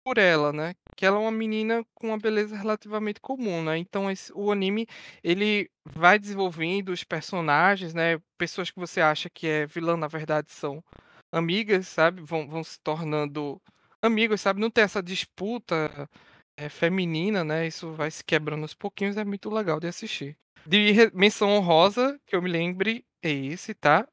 por 0.04 0.18
ela, 0.18 0.52
né, 0.54 0.76
que 0.96 1.06
ela 1.06 1.18
é 1.18 1.20
uma 1.20 1.32
menina 1.32 1.86
com 1.96 2.08
uma 2.08 2.18
beleza 2.20 2.56
relativamente 2.56 3.20
comum, 3.22 3.64
né, 3.64 3.78
então 3.78 4.10
esse 4.12 4.32
o 4.36 4.52
anime, 4.52 4.88
ele 5.24 5.70
vai 5.86 6.20
desenvolvendo 6.20 6.90
os 6.90 7.04
personagens, 7.04 7.94
né, 7.94 8.20
pessoas 8.38 8.70
que 8.72 8.80
você 8.80 9.02
acha 9.02 9.30
que 9.30 9.48
é 9.48 9.66
vilã, 9.66 9.96
na 9.98 10.08
verdade 10.08 10.52
são 10.52 10.84
amigas, 11.32 11.88
sabe, 11.88 12.22
vão 12.22 12.48
vão 12.48 12.64
se 12.64 12.80
tornando 12.82 13.62
amigos, 14.02 14.42
sabe, 14.42 14.60
não 14.62 14.70
tem 14.70 14.84
essa 14.84 15.02
disputa, 15.02 16.10
eh, 16.58 16.70
feminina, 16.70 17.44
né, 17.44 17.68
isso 17.68 17.94
vai 17.94 18.12
se 18.12 18.24
quebrando 18.24 18.64
aos 18.64 18.74
pouquinhos, 18.74 19.18
é 19.18 19.26
muito 19.26 19.50
legal 19.50 19.80
de 19.80 19.88
assistir. 19.88 20.38
De 20.66 21.12
menção 21.14 21.50
honrosa, 21.50 22.20
que 22.26 22.36
eu 22.36 22.42
me 22.42 22.50
lembre, 22.50 23.06
é 23.22 23.32
esse, 23.32 23.74
tá. 23.74 24.08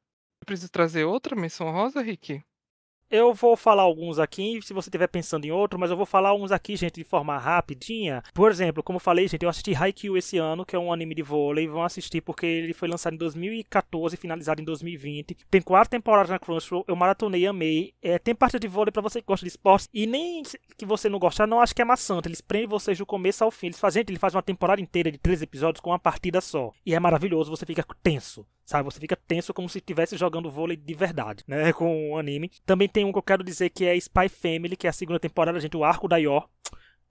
Preciso 0.45 0.71
trazer 0.71 1.05
outra 1.05 1.35
menção 1.35 1.67
honrosa, 1.67 2.01
Rick? 2.01 2.43
Eu 3.11 3.33
vou 3.33 3.57
falar 3.57 3.83
alguns 3.83 4.19
aqui, 4.19 4.61
se 4.63 4.73
você 4.73 4.87
estiver 4.87 5.07
pensando 5.07 5.43
em 5.43 5.51
outro, 5.51 5.77
mas 5.77 5.91
eu 5.91 5.97
vou 5.97 6.05
falar 6.05 6.33
uns 6.33 6.49
aqui, 6.49 6.77
gente, 6.77 6.95
de 6.95 7.03
forma 7.03 7.37
rapidinha. 7.37 8.23
Por 8.33 8.49
exemplo, 8.49 8.81
como 8.81 8.95
eu 8.95 9.01
falei, 9.01 9.27
gente, 9.27 9.43
eu 9.43 9.49
assisti 9.49 9.75
Haikyuu 9.75 10.15
esse 10.15 10.37
ano, 10.37 10.65
que 10.65 10.77
é 10.77 10.79
um 10.79 10.93
anime 10.93 11.13
de 11.13 11.21
vôlei. 11.21 11.67
Vão 11.67 11.83
assistir 11.83 12.21
porque 12.21 12.45
ele 12.45 12.73
foi 12.73 12.87
lançado 12.87 13.13
em 13.13 13.17
2014 13.17 14.15
e 14.15 14.17
finalizado 14.17 14.61
em 14.61 14.63
2020. 14.63 15.35
Tem 15.49 15.61
quatro 15.61 15.89
temporadas 15.89 16.29
na 16.29 16.39
Crunchyroll, 16.39 16.85
eu 16.87 16.95
maratonei, 16.95 17.45
amei. 17.45 17.93
É, 18.01 18.17
tem 18.17 18.33
parte 18.33 18.57
de 18.57 18.69
vôlei 18.69 18.93
para 18.93 19.01
você 19.01 19.19
que 19.19 19.27
gosta 19.27 19.45
de 19.45 19.49
esportes 19.49 19.89
e 19.93 20.07
nem 20.07 20.43
que 20.77 20.85
você 20.85 21.09
não 21.09 21.19
gostar, 21.19 21.45
não 21.45 21.59
acho 21.59 21.75
que 21.75 21.81
é 21.81 21.85
maçante. 21.85 22.29
Eles 22.29 22.39
prendem 22.39 22.69
vocês 22.69 22.97
do 22.97 23.05
começo 23.05 23.43
ao 23.43 23.51
fim. 23.51 23.67
Eles 23.67 23.79
fazem, 23.79 24.05
ele 24.07 24.19
faz 24.19 24.33
uma 24.33 24.41
temporada 24.41 24.79
inteira 24.79 25.11
de 25.11 25.17
três 25.17 25.41
episódios 25.41 25.81
com 25.81 25.89
uma 25.89 25.99
partida 25.99 26.39
só. 26.39 26.71
E 26.85 26.95
é 26.95 26.99
maravilhoso, 26.99 27.51
você 27.51 27.65
fica 27.65 27.85
tenso. 28.01 28.47
Sabe, 28.71 28.85
você 28.85 29.01
fica 29.01 29.17
tenso 29.17 29.53
como 29.53 29.67
se 29.67 29.79
estivesse 29.79 30.15
jogando 30.15 30.49
vôlei 30.49 30.77
de 30.77 30.93
verdade, 30.93 31.43
né? 31.45 31.73
Com 31.75 32.11
o 32.11 32.17
anime. 32.17 32.49
Também 32.65 32.87
tem 32.87 33.03
um 33.03 33.11
que 33.11 33.17
eu 33.17 33.21
quero 33.21 33.43
dizer 33.43 33.69
que 33.69 33.83
é 33.83 33.97
Spy 33.97 34.29
Family, 34.29 34.77
que 34.77 34.87
é 34.87 34.89
a 34.89 34.93
segunda 34.93 35.19
temporada, 35.19 35.59
gente, 35.59 35.75
o 35.75 35.83
arco 35.83 36.07
da 36.07 36.15
Yor. 36.15 36.47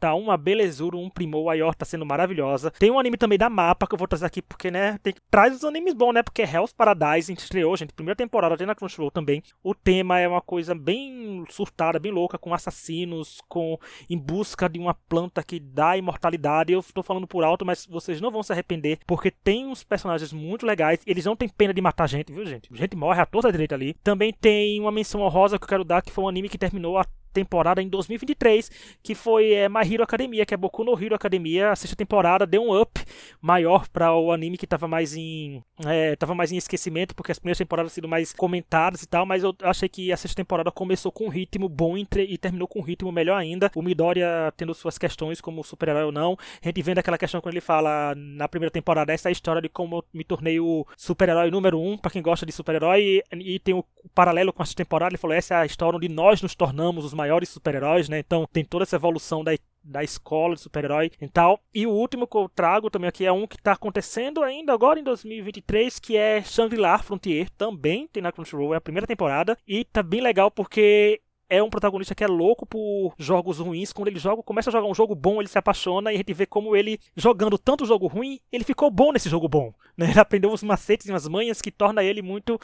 Tá 0.01 0.15
uma 0.15 0.37
belezura, 0.39 0.97
um 0.97 1.11
primor, 1.11 1.53
a 1.53 1.55
Yor 1.55 1.75
tá 1.75 1.85
sendo 1.85 2.07
maravilhosa. 2.07 2.71
Tem 2.71 2.91
um 2.91 2.99
anime 2.99 3.19
também 3.19 3.37
da 3.37 3.51
Mapa 3.51 3.87
que 3.87 3.95
eu 3.95 3.99
vou 3.99 4.09
trazer 4.09 4.25
aqui 4.25 4.41
porque, 4.41 4.71
né, 4.71 4.99
tem, 5.03 5.15
traz 5.31 5.55
os 5.55 5.63
animes 5.63 5.93
bons, 5.93 6.15
né? 6.15 6.23
Porque 6.23 6.41
Hell's 6.41 6.73
Paradise 6.73 7.31
estreou, 7.31 7.77
gente, 7.77 7.93
primeira 7.93 8.17
temporada, 8.17 8.57
tem 8.57 8.67
na 8.67 8.75
Crunchyroll 8.75 9.11
também. 9.11 9.43
O 9.63 9.75
tema 9.75 10.19
é 10.19 10.27
uma 10.27 10.41
coisa 10.41 10.75
bem 10.75 11.45
surtada, 11.51 11.99
bem 11.99 12.11
louca, 12.11 12.39
com 12.39 12.55
assassinos, 12.55 13.43
com 13.47 13.79
em 14.09 14.17
busca 14.17 14.69
de 14.71 14.79
uma 14.79 14.95
planta 14.95 15.43
que 15.43 15.61
dá 15.61 15.97
imortalidade. 15.97 16.73
Eu 16.73 16.83
tô 16.83 17.03
falando 17.03 17.27
por 17.27 17.45
alto, 17.45 17.67
mas 17.67 17.87
vocês 17.87 18.23
não 18.23 18.31
vão 18.31 18.43
se 18.43 18.53
arrepender, 18.53 19.01
porque 19.07 19.31
tem 19.31 19.67
uns 19.67 19.85
personagens 19.85 20.33
muito 20.33 20.65
legais. 20.65 21.01
Eles 21.07 21.27
não 21.27 21.37
têm 21.37 21.49
pena 21.49 21.75
de 21.75 21.81
matar 21.83 22.09
gente, 22.09 22.33
viu, 22.33 22.47
gente? 22.47 22.71
Gente 22.73 22.97
morre 22.97 23.21
a 23.21 23.27
toda 23.27 23.53
direita 23.53 23.75
ali. 23.75 23.95
Também 24.03 24.33
tem 24.33 24.81
uma 24.81 24.91
menção 24.91 25.21
honrosa 25.21 25.59
que 25.59 25.65
eu 25.65 25.69
quero 25.69 25.85
dar, 25.85 26.01
que 26.01 26.11
foi 26.11 26.25
um 26.25 26.29
anime 26.29 26.49
que 26.49 26.57
terminou 26.57 26.97
a 26.97 27.05
temporada 27.33 27.83
em 27.83 27.89
2023, 27.89 28.71
que 29.03 29.15
foi 29.15 29.53
é, 29.53 29.69
My 29.69 29.81
Hero 29.83 30.03
Academia, 30.03 30.45
que 30.45 30.55
é 30.55 30.57
Boku 30.57 30.85
no 30.85 31.01
Hero 31.01 31.15
Academia. 31.15 31.71
A 31.71 31.77
sexta 31.77 31.97
temporada 31.97 32.47
deu 32.47 32.63
um 32.63 32.81
up 32.81 33.01
maior 33.41 33.89
para 33.89 34.15
o 34.15 34.33
anime 34.33 34.57
que 34.57 34.67
estava 34.67 34.87
mais 34.87 35.15
em 35.15 35.63
é, 35.87 36.17
tava 36.17 36.35
mais 36.35 36.53
em 36.53 36.57
esquecimento, 36.57 37.15
porque 37.15 37.33
as 37.33 37.39
primeiras 37.39 37.59
temporadas 37.59 37.93
sido 37.93 38.09
mais 38.09 38.33
comentadas 38.33 39.03
e 39.03 39.07
tal, 39.07 39.25
mas 39.25 39.43
eu 39.43 39.55
achei 39.63 39.89
que 39.89 40.13
a 40.13 40.17
sexta 40.17 40.37
temporada 40.37 40.71
começou 40.71 41.11
com 41.11 41.27
um 41.27 41.29
ritmo 41.29 41.69
bom 41.69 41.97
e 41.97 42.39
terminou 42.39 42.69
com 42.69 42.81
um 42.81 42.83
ritmo 42.83 43.11
melhor 43.11 43.37
ainda. 43.37 43.71
O 43.75 43.83
Midoriya 43.83 44.53
tendo 44.57 44.75
suas 44.75 44.99
questões 44.99 45.41
como 45.41 45.65
super-herói 45.65 46.05
ou 46.05 46.13
não. 46.13 46.37
A 46.63 46.67
gente 46.67 46.83
vendo 46.83 46.99
aquela 46.99 47.19
questão 47.19 47.41
quando 47.41 47.55
ele 47.55 47.61
fala 47.61 48.15
na 48.17 48.49
primeira 48.49 48.71
temporada, 48.71 49.13
essa 49.13 49.29
é 49.29 49.31
a 49.31 49.33
história 49.33 49.63
de 49.63 49.69
como 49.69 49.97
eu 49.97 50.05
me 50.13 50.25
tornei 50.25 50.61
o 50.61 50.87
super-herói 50.97 51.51
número 51.51 51.81
um, 51.81 51.97
para 51.97 52.11
quem 52.11 52.23
gosta 52.23 52.47
de 52.47 52.53
super-herói, 52.53 53.23
e, 53.33 53.55
e, 53.55 53.59
tem 53.59 53.75
o 53.75 53.85
paralelo 54.15 54.53
com 54.53 54.63
essa 54.63 54.75
temporada, 54.75 55.11
ele 55.11 55.19
falou, 55.19 55.37
essa 55.37 55.55
é 55.55 55.57
a 55.59 55.67
história 55.67 55.97
onde 55.97 56.09
nós 56.09 56.43
nos 56.43 56.55
tornamos 56.55 57.05
os 57.05 57.13
maiores 57.21 57.49
super-heróis, 57.49 58.09
né? 58.09 58.19
Então 58.19 58.47
tem 58.51 58.65
toda 58.65 58.85
essa 58.85 58.97
evolução 58.97 59.45
da 59.45 59.53
da 59.83 60.05
escola 60.05 60.55
de 60.55 60.61
super-herói 60.61 61.11
e 61.21 61.29
tal. 61.29 61.61
E 61.75 61.87
o 61.87 61.91
último 61.91 62.27
que 62.27 62.37
eu 62.37 62.49
trago 62.49 62.91
também 62.91 63.09
aqui 63.09 63.25
é 63.25 63.33
um 63.33 63.47
que 63.47 63.57
está 63.57 63.73
acontecendo 63.73 64.43
ainda 64.43 64.73
agora 64.73 65.01
em 65.01 65.03
2023, 65.03 65.99
que 65.99 66.17
é 66.17 66.43
Shangri-La 66.43 66.99
Frontier, 66.99 67.49
também 67.51 68.07
tem 68.09 68.23
na 68.23 68.33
Crunchyroll, 68.33 68.75
é 68.75 68.77
a 68.77 68.81
primeira 68.81 69.07
temporada, 69.07 69.57
e 69.67 69.85
tá 69.85 70.03
bem 70.03 70.21
legal 70.21 70.51
porque 70.51 71.21
é 71.51 71.61
um 71.61 71.69
protagonista 71.69 72.15
que 72.15 72.23
é 72.23 72.29
louco 72.29 72.65
por 72.65 73.13
jogos 73.19 73.59
ruins. 73.59 73.93
Quando 73.93 74.07
ele 74.07 74.21
joga, 74.21 74.43
começa 74.43 74.71
a 74.71 74.73
jogar 74.73 74.87
um 74.87 74.95
jogo 74.95 75.17
bom, 75.17 75.41
ele 75.41 75.49
se 75.49 75.59
apaixona 75.59 76.13
e 76.13 76.15
a 76.15 76.19
gente 76.19 76.33
vê 76.33 76.47
como 76.47 76.77
ele, 76.77 77.01
jogando 77.17 77.59
tanto 77.59 77.85
jogo 77.85 78.07
ruim, 78.07 78.39
ele 78.53 78.63
ficou 78.63 78.89
bom 78.89 79.11
nesse 79.11 79.29
jogo 79.29 79.49
bom. 79.49 79.75
Né? 79.97 80.07
Ele 80.11 80.21
aprendeu 80.21 80.51
uns 80.51 80.63
macetes 80.63 81.07
e 81.07 81.11
umas 81.11 81.27
manhas 81.27 81.61
que 81.61 81.73
torna 81.73 82.05
ele 82.05 82.23
muito 82.23 82.59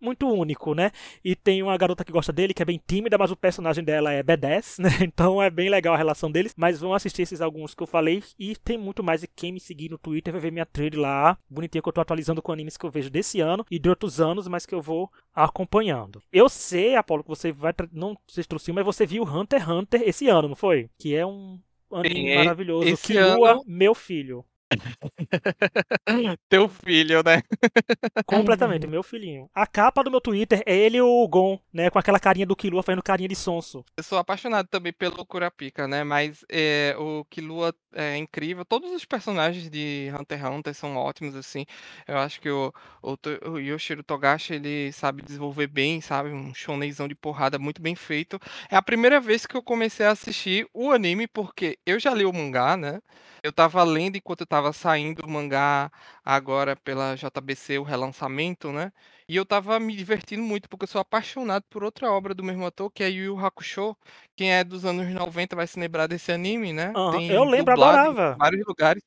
muito 0.00 0.28
único, 0.28 0.74
né? 0.74 0.90
E 1.24 1.34
tem 1.34 1.62
uma 1.62 1.76
garota 1.76 2.04
que 2.04 2.12
gosta 2.12 2.32
dele, 2.32 2.54
que 2.54 2.62
é 2.62 2.66
bem 2.66 2.80
tímida, 2.84 3.18
mas 3.18 3.30
o 3.30 3.36
personagem 3.36 3.84
dela 3.84 4.12
é 4.12 4.22
B10, 4.22 4.82
né? 4.82 4.88
Então 5.08 5.42
é 5.42 5.50
bem 5.50 5.68
legal 5.68 5.94
a 5.94 5.96
relação 5.96 6.30
deles. 6.30 6.54
Mas 6.56 6.80
vão 6.80 6.94
assistir 6.94 7.22
esses 7.22 7.40
alguns 7.40 7.74
que 7.74 7.82
eu 7.82 7.86
falei. 7.86 8.22
E 8.38 8.54
tem 8.56 8.78
muito 8.78 9.02
mais. 9.02 9.22
E 9.22 9.28
quem 9.28 9.52
me 9.52 9.60
seguir 9.60 9.90
no 9.90 9.98
Twitter 9.98 10.32
vai 10.32 10.40
ver 10.40 10.52
minha 10.52 10.66
thread 10.66 10.96
lá, 10.96 11.36
bonitinha, 11.48 11.82
que 11.82 11.88
eu 11.88 11.92
tô 11.92 12.00
atualizando 12.00 12.42
com 12.42 12.52
animes 12.52 12.76
que 12.76 12.84
eu 12.84 12.90
vejo 12.90 13.10
desse 13.10 13.40
ano 13.40 13.64
e 13.70 13.78
de 13.78 13.88
outros 13.88 14.20
anos, 14.20 14.46
mas 14.48 14.66
que 14.66 14.74
eu 14.74 14.82
vou 14.82 15.10
acompanhando. 15.34 16.22
Eu 16.32 16.48
sei, 16.48 16.94
Apolo, 16.94 17.22
que 17.22 17.28
você 17.28 17.52
vai. 17.52 17.72
Não 17.92 18.16
se 18.26 18.44
trouxe, 18.44 18.72
mas 18.72 18.84
você 18.84 19.06
viu 19.06 19.24
Hunter 19.24 19.60
x 19.60 19.68
Hunter 19.68 20.02
esse 20.04 20.28
ano, 20.28 20.48
não 20.48 20.56
foi? 20.56 20.88
Que 20.98 21.14
é 21.14 21.26
um 21.26 21.58
anime 21.92 22.30
Sim, 22.30 22.34
maravilhoso. 22.36 22.88
Esse 22.88 23.02
que 23.02 23.16
ano... 23.16 23.62
meu 23.66 23.94
filho. 23.94 24.44
Teu 26.48 26.68
filho, 26.68 27.22
né? 27.24 27.42
Completamente, 28.26 28.86
meu 28.86 29.02
filhinho. 29.02 29.48
A 29.54 29.66
capa 29.66 30.02
do 30.02 30.10
meu 30.10 30.20
Twitter 30.20 30.62
é 30.66 30.76
ele 30.76 30.98
e 30.98 31.02
o 31.02 31.26
Gon, 31.28 31.58
né? 31.72 31.90
Com 31.90 31.98
aquela 31.98 32.20
carinha 32.20 32.46
do 32.46 32.56
Killua 32.56 32.82
fazendo 32.82 33.02
carinha 33.02 33.28
de 33.28 33.36
sonso. 33.36 33.84
Eu 33.96 34.02
sou 34.02 34.18
apaixonado 34.18 34.68
também 34.68 34.92
pelo 34.92 35.24
Kurapika, 35.24 35.88
né? 35.88 36.04
Mas 36.04 36.44
é, 36.50 36.94
o 36.98 37.24
Killua 37.24 37.74
é 37.94 38.16
incrível. 38.16 38.64
Todos 38.64 38.92
os 38.92 39.04
personagens 39.04 39.70
de 39.70 40.12
Hunter 40.18 40.38
x 40.38 40.48
Hunter 40.48 40.74
são 40.74 40.96
ótimos, 40.96 41.34
assim. 41.34 41.64
Eu 42.06 42.18
acho 42.18 42.40
que 42.40 42.50
o, 42.50 42.72
o, 43.02 43.16
o 43.50 43.58
Yoshiro 43.58 44.02
Togashi, 44.02 44.54
ele 44.54 44.92
sabe 44.92 45.22
desenvolver 45.22 45.66
bem, 45.66 46.00
sabe? 46.00 46.30
Um 46.30 46.54
shonenzão 46.54 47.08
de 47.08 47.14
porrada 47.14 47.58
muito 47.58 47.80
bem 47.80 47.94
feito. 47.94 48.38
É 48.70 48.76
a 48.76 48.82
primeira 48.82 49.20
vez 49.20 49.46
que 49.46 49.56
eu 49.56 49.62
comecei 49.62 50.04
a 50.06 50.10
assistir 50.10 50.68
o 50.74 50.90
anime, 50.90 51.26
porque 51.26 51.78
eu 51.86 51.98
já 51.98 52.12
li 52.14 52.24
o 52.24 52.32
mangá, 52.32 52.76
né? 52.76 53.00
Eu 53.48 53.52
tava 53.52 53.82
lendo 53.82 54.16
enquanto 54.16 54.42
eu 54.42 54.46
tava 54.46 54.72
saindo 54.74 55.24
o 55.24 55.30
mangá 55.30 55.90
agora 56.22 56.76
pela 56.76 57.14
JBC, 57.16 57.78
o 57.78 57.82
relançamento, 57.82 58.70
né? 58.70 58.92
E 59.26 59.34
eu 59.36 59.46
tava 59.46 59.80
me 59.80 59.96
divertindo 59.96 60.42
muito, 60.42 60.68
porque 60.68 60.84
eu 60.84 60.88
sou 60.88 61.00
apaixonado 61.00 61.64
por 61.70 61.82
outra 61.82 62.10
obra 62.12 62.34
do 62.34 62.44
mesmo 62.44 62.66
ator, 62.66 62.90
que 62.90 63.02
é 63.02 63.08
Yu 63.08 63.24
Yu 63.36 63.38
Hakusho. 63.46 63.96
Quem 64.36 64.52
é 64.52 64.62
dos 64.62 64.84
anos 64.84 65.08
90 65.08 65.56
vai 65.56 65.66
se 65.66 65.80
lembrar 65.80 66.06
desse 66.06 66.30
anime, 66.30 66.74
né? 66.74 66.92
Aham, 66.94 67.12
Tem 67.12 67.30
Eu 67.30 67.44
lembro, 67.44 67.72
dublado 67.74 67.96
em 68.06 68.10
adorava. 68.10 68.36
vários 68.38 68.66
lugares. 68.66 69.02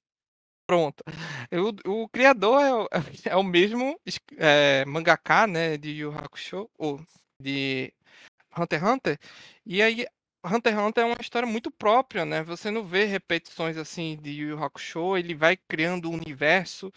Pronto. 0.67 1.03
Eu- 1.51 1.75
o 1.85 2.09
criador 2.09 2.61
é 2.61 2.73
o, 2.73 2.87
é 3.33 3.35
o 3.35 3.43
mesmo 3.43 3.99
es- 4.05 4.19
é, 4.37 4.83
mangaka, 4.85 5.45
né? 5.45 5.77
De 5.77 5.91
Yu 5.91 6.11
Hakusho, 6.17 6.67
ou 6.79 6.99
de 7.39 7.93
Hunter 8.57 8.79
x 8.79 8.89
Hunter. 8.89 9.19
E 9.65 9.81
aí, 9.81 10.05
Hunter 10.43 10.73
x 10.73 10.81
Hunter 10.81 11.03
é 11.03 11.07
uma 11.07 11.17
história 11.21 11.47
muito 11.47 11.69
própria, 11.69 12.25
né? 12.25 12.41
Você 12.43 12.71
não 12.71 12.83
vê 12.83 13.05
repetições 13.05 13.77
assim 13.77 14.17
de 14.21 14.31
Yu 14.31 14.49
Yu 14.49 14.63
Hakusho, 14.63 15.15
ele 15.17 15.35
vai 15.35 15.55
criando 15.55 16.09
um 16.09 16.15
universo 16.15 16.91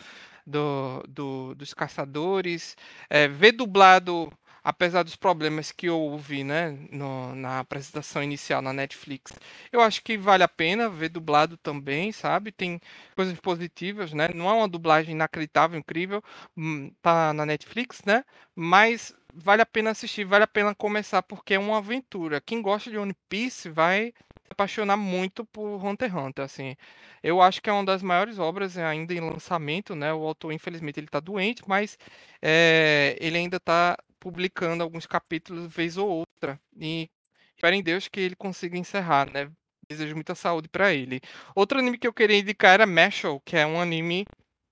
do, 0.46 1.02
do- 1.08 1.54
dos 1.54 1.74
caçadores. 1.74 2.76
É, 3.10 3.28
ver 3.28 3.52
dublado, 3.52 4.32
apesar 4.62 5.02
dos 5.02 5.16
problemas 5.16 5.70
que 5.72 5.90
houve, 5.90 6.42
né, 6.44 6.70
no- 6.90 7.34
na 7.34 7.60
apresentação 7.60 8.22
inicial 8.22 8.62
na 8.62 8.72
Netflix, 8.72 9.32
eu 9.72 9.80
acho 9.82 10.02
que 10.02 10.16
vale 10.16 10.42
a 10.42 10.48
pena 10.48 10.88
ver 10.88 11.08
dublado 11.10 11.56
também, 11.58 12.12
sabe? 12.12 12.50
Tem 12.52 12.80
coisas 13.14 13.38
positivas, 13.40 14.12
né? 14.12 14.28
Não 14.34 14.48
é 14.48 14.52
uma 14.54 14.68
dublagem 14.68 15.14
inacreditável, 15.14 15.78
incrível, 15.78 16.22
hum, 16.56 16.90
tá 17.02 17.32
na 17.34 17.44
Netflix, 17.46 18.02
né? 18.06 18.24
Mas 18.54 19.14
vale 19.34 19.62
a 19.62 19.66
pena 19.66 19.90
assistir, 19.90 20.24
vale 20.24 20.44
a 20.44 20.46
pena 20.46 20.74
começar, 20.74 21.22
porque 21.22 21.54
é 21.54 21.58
uma 21.58 21.78
aventura. 21.78 22.40
Quem 22.40 22.62
gosta 22.62 22.90
de 22.90 22.96
One 22.98 23.14
Piece 23.28 23.68
vai 23.68 24.12
se 24.44 24.50
apaixonar 24.50 24.96
muito 24.96 25.44
por 25.44 25.84
Hunter 25.84 26.10
x 26.10 26.16
Hunter, 26.16 26.44
assim. 26.44 26.76
Eu 27.22 27.42
acho 27.42 27.60
que 27.60 27.68
é 27.68 27.72
uma 27.72 27.84
das 27.84 28.02
maiores 28.02 28.38
obras 28.38 28.76
eh, 28.76 28.84
ainda 28.84 29.12
em 29.14 29.20
lançamento, 29.20 29.94
né? 29.94 30.12
O 30.12 30.26
autor, 30.26 30.52
infelizmente, 30.52 31.00
ele 31.00 31.08
tá 31.08 31.20
doente, 31.20 31.62
mas 31.66 31.98
eh, 32.42 33.16
ele 33.20 33.38
ainda 33.38 33.58
tá 33.58 33.98
publicando 34.20 34.82
alguns 34.82 35.06
capítulos 35.06 35.72
vez 35.74 35.96
ou 35.96 36.08
outra. 36.08 36.60
E 36.78 37.10
espero 37.56 37.74
em 37.74 37.82
Deus 37.82 38.08
que 38.08 38.20
ele 38.20 38.36
consiga 38.36 38.78
encerrar, 38.78 39.30
né? 39.32 39.50
Desejo 39.88 40.14
muita 40.14 40.34
saúde 40.34 40.68
para 40.68 40.94
ele. 40.94 41.20
Outro 41.54 41.78
anime 41.78 41.98
que 41.98 42.06
eu 42.06 42.12
queria 42.12 42.38
indicar 42.38 42.74
era 42.74 42.86
Mashal, 42.86 43.40
que 43.40 43.56
é 43.56 43.66
um 43.66 43.80
anime 43.80 44.26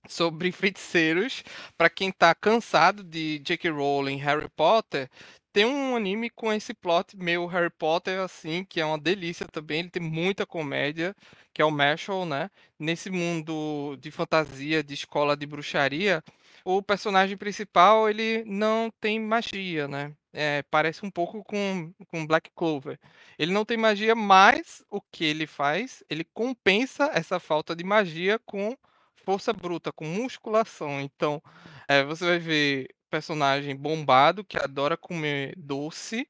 sobre 0.07 0.51
feiticeiros. 0.51 1.43
Para 1.77 1.89
quem 1.89 2.11
tá 2.11 2.33
cansado 2.35 3.03
de 3.03 3.39
J.K. 3.39 3.69
Rowling, 3.71 4.17
Harry 4.17 4.49
Potter, 4.49 5.09
tem 5.53 5.65
um 5.65 5.95
anime 5.95 6.31
com 6.31 6.51
esse 6.51 6.73
plot 6.73 7.15
meio 7.15 7.45
Harry 7.45 7.69
Potter, 7.69 8.19
assim, 8.21 8.65
que 8.65 8.81
é 8.81 8.85
uma 8.85 8.97
delícia 8.97 9.47
também. 9.47 9.81
Ele 9.81 9.89
tem 9.89 10.01
muita 10.01 10.47
comédia, 10.47 11.15
que 11.53 11.61
é 11.61 11.65
o 11.65 11.71
Mashal, 11.71 12.25
né? 12.25 12.49
Nesse 12.79 13.09
mundo 13.11 13.95
de 13.99 14.09
fantasia, 14.09 14.83
de 14.83 14.95
escola 14.95 15.37
de 15.37 15.45
bruxaria, 15.45 16.23
o 16.65 16.81
personagem 16.81 17.37
principal, 17.37 18.09
ele 18.09 18.43
não 18.45 18.91
tem 18.99 19.19
magia, 19.19 19.87
né? 19.87 20.13
É, 20.33 20.63
parece 20.71 21.05
um 21.05 21.11
pouco 21.11 21.43
com, 21.43 21.93
com 22.07 22.25
Black 22.25 22.49
Clover. 22.55 22.99
Ele 23.37 23.51
não 23.53 23.63
tem 23.63 23.77
magia, 23.77 24.15
mas 24.15 24.83
o 24.89 24.99
que 24.99 25.23
ele 25.23 25.45
faz? 25.45 26.03
Ele 26.09 26.23
compensa 26.33 27.11
essa 27.13 27.39
falta 27.39 27.75
de 27.75 27.83
magia 27.83 28.39
com 28.39 28.75
força 29.23 29.53
bruta, 29.53 29.91
com 29.91 30.05
musculação. 30.05 31.01
Então, 31.01 31.41
eh, 31.87 32.03
você 32.03 32.25
vai 32.25 32.39
ver 32.39 32.87
personagem 33.09 33.75
bombado 33.75 34.43
que 34.43 34.57
adora 34.57 34.97
comer 34.97 35.53
doce. 35.57 36.27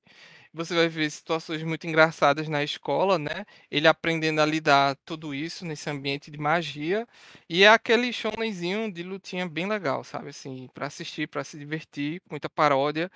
Você 0.54 0.76
vai 0.76 0.88
ver 0.88 1.10
situações 1.10 1.64
muito 1.64 1.88
engraçadas 1.88 2.48
na 2.48 2.64
escola, 2.64 3.18
né? 3.18 3.46
Ele 3.72 3.88
aprendendo 3.88 4.40
a 4.42 4.46
lidar 4.46 4.96
tudo 5.06 5.34
isso 5.34 5.66
nesse 5.66 5.90
ambiente 5.90 6.30
de 6.30 6.38
magia. 6.38 7.08
E 7.50 7.64
é 7.64 7.70
aquele 7.70 8.14
shonenzinho 8.14 8.92
de 8.92 9.02
lutinha 9.04 9.48
bem 9.50 9.68
legal, 9.68 10.04
sabe? 10.04 10.30
Assim, 10.30 10.70
para 10.74 10.88
assistir, 10.88 11.28
para 11.28 11.44
se 11.44 11.58
divertir, 11.58 12.22
muita 12.30 12.50
paródia. 12.50 13.10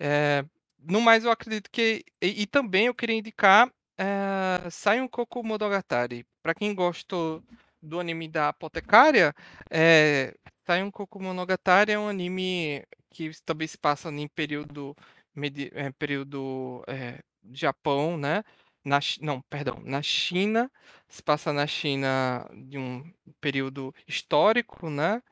Eh, 0.00 0.44
no 0.80 1.00
mais, 1.00 1.24
eu 1.24 1.30
acredito 1.30 1.70
que. 1.70 2.04
E, 2.20 2.42
e 2.42 2.46
também 2.46 2.86
eu 2.86 2.94
queria 2.94 3.16
indicar 3.16 3.70
eh, 3.98 4.70
Saiun 4.70 5.08
Koku 5.08 5.44
Monogatari. 5.44 6.26
Para 6.42 6.54
quem 6.54 6.74
gostou 6.74 7.42
do 7.84 8.00
anime 8.00 8.28
da 8.28 8.48
Apotecária, 8.50 9.34
é, 9.70 10.34
Saiun 10.66 10.90
Koku 10.90 11.20
Monogatari 11.22 11.92
é 11.92 11.98
um 11.98 12.08
anime 12.08 12.84
que 13.10 13.30
também 13.44 13.66
se 13.68 13.78
passa 13.78 14.10
em 14.10 14.28
período, 14.28 14.96
medi- 15.34 15.70
é, 15.74 15.90
período 15.92 16.82
é, 16.88 17.20
Japão, 17.52 18.16
né? 18.16 18.42
Na, 18.84 18.98
não, 19.20 19.40
perdão, 19.48 19.80
na 19.84 20.02
China, 20.02 20.70
se 21.08 21.22
passa 21.22 21.52
na 21.52 21.66
China 21.66 22.46
de 22.66 22.76
um 22.78 23.02
período 23.40 23.94
histórico, 24.06 24.90
né? 24.90 25.22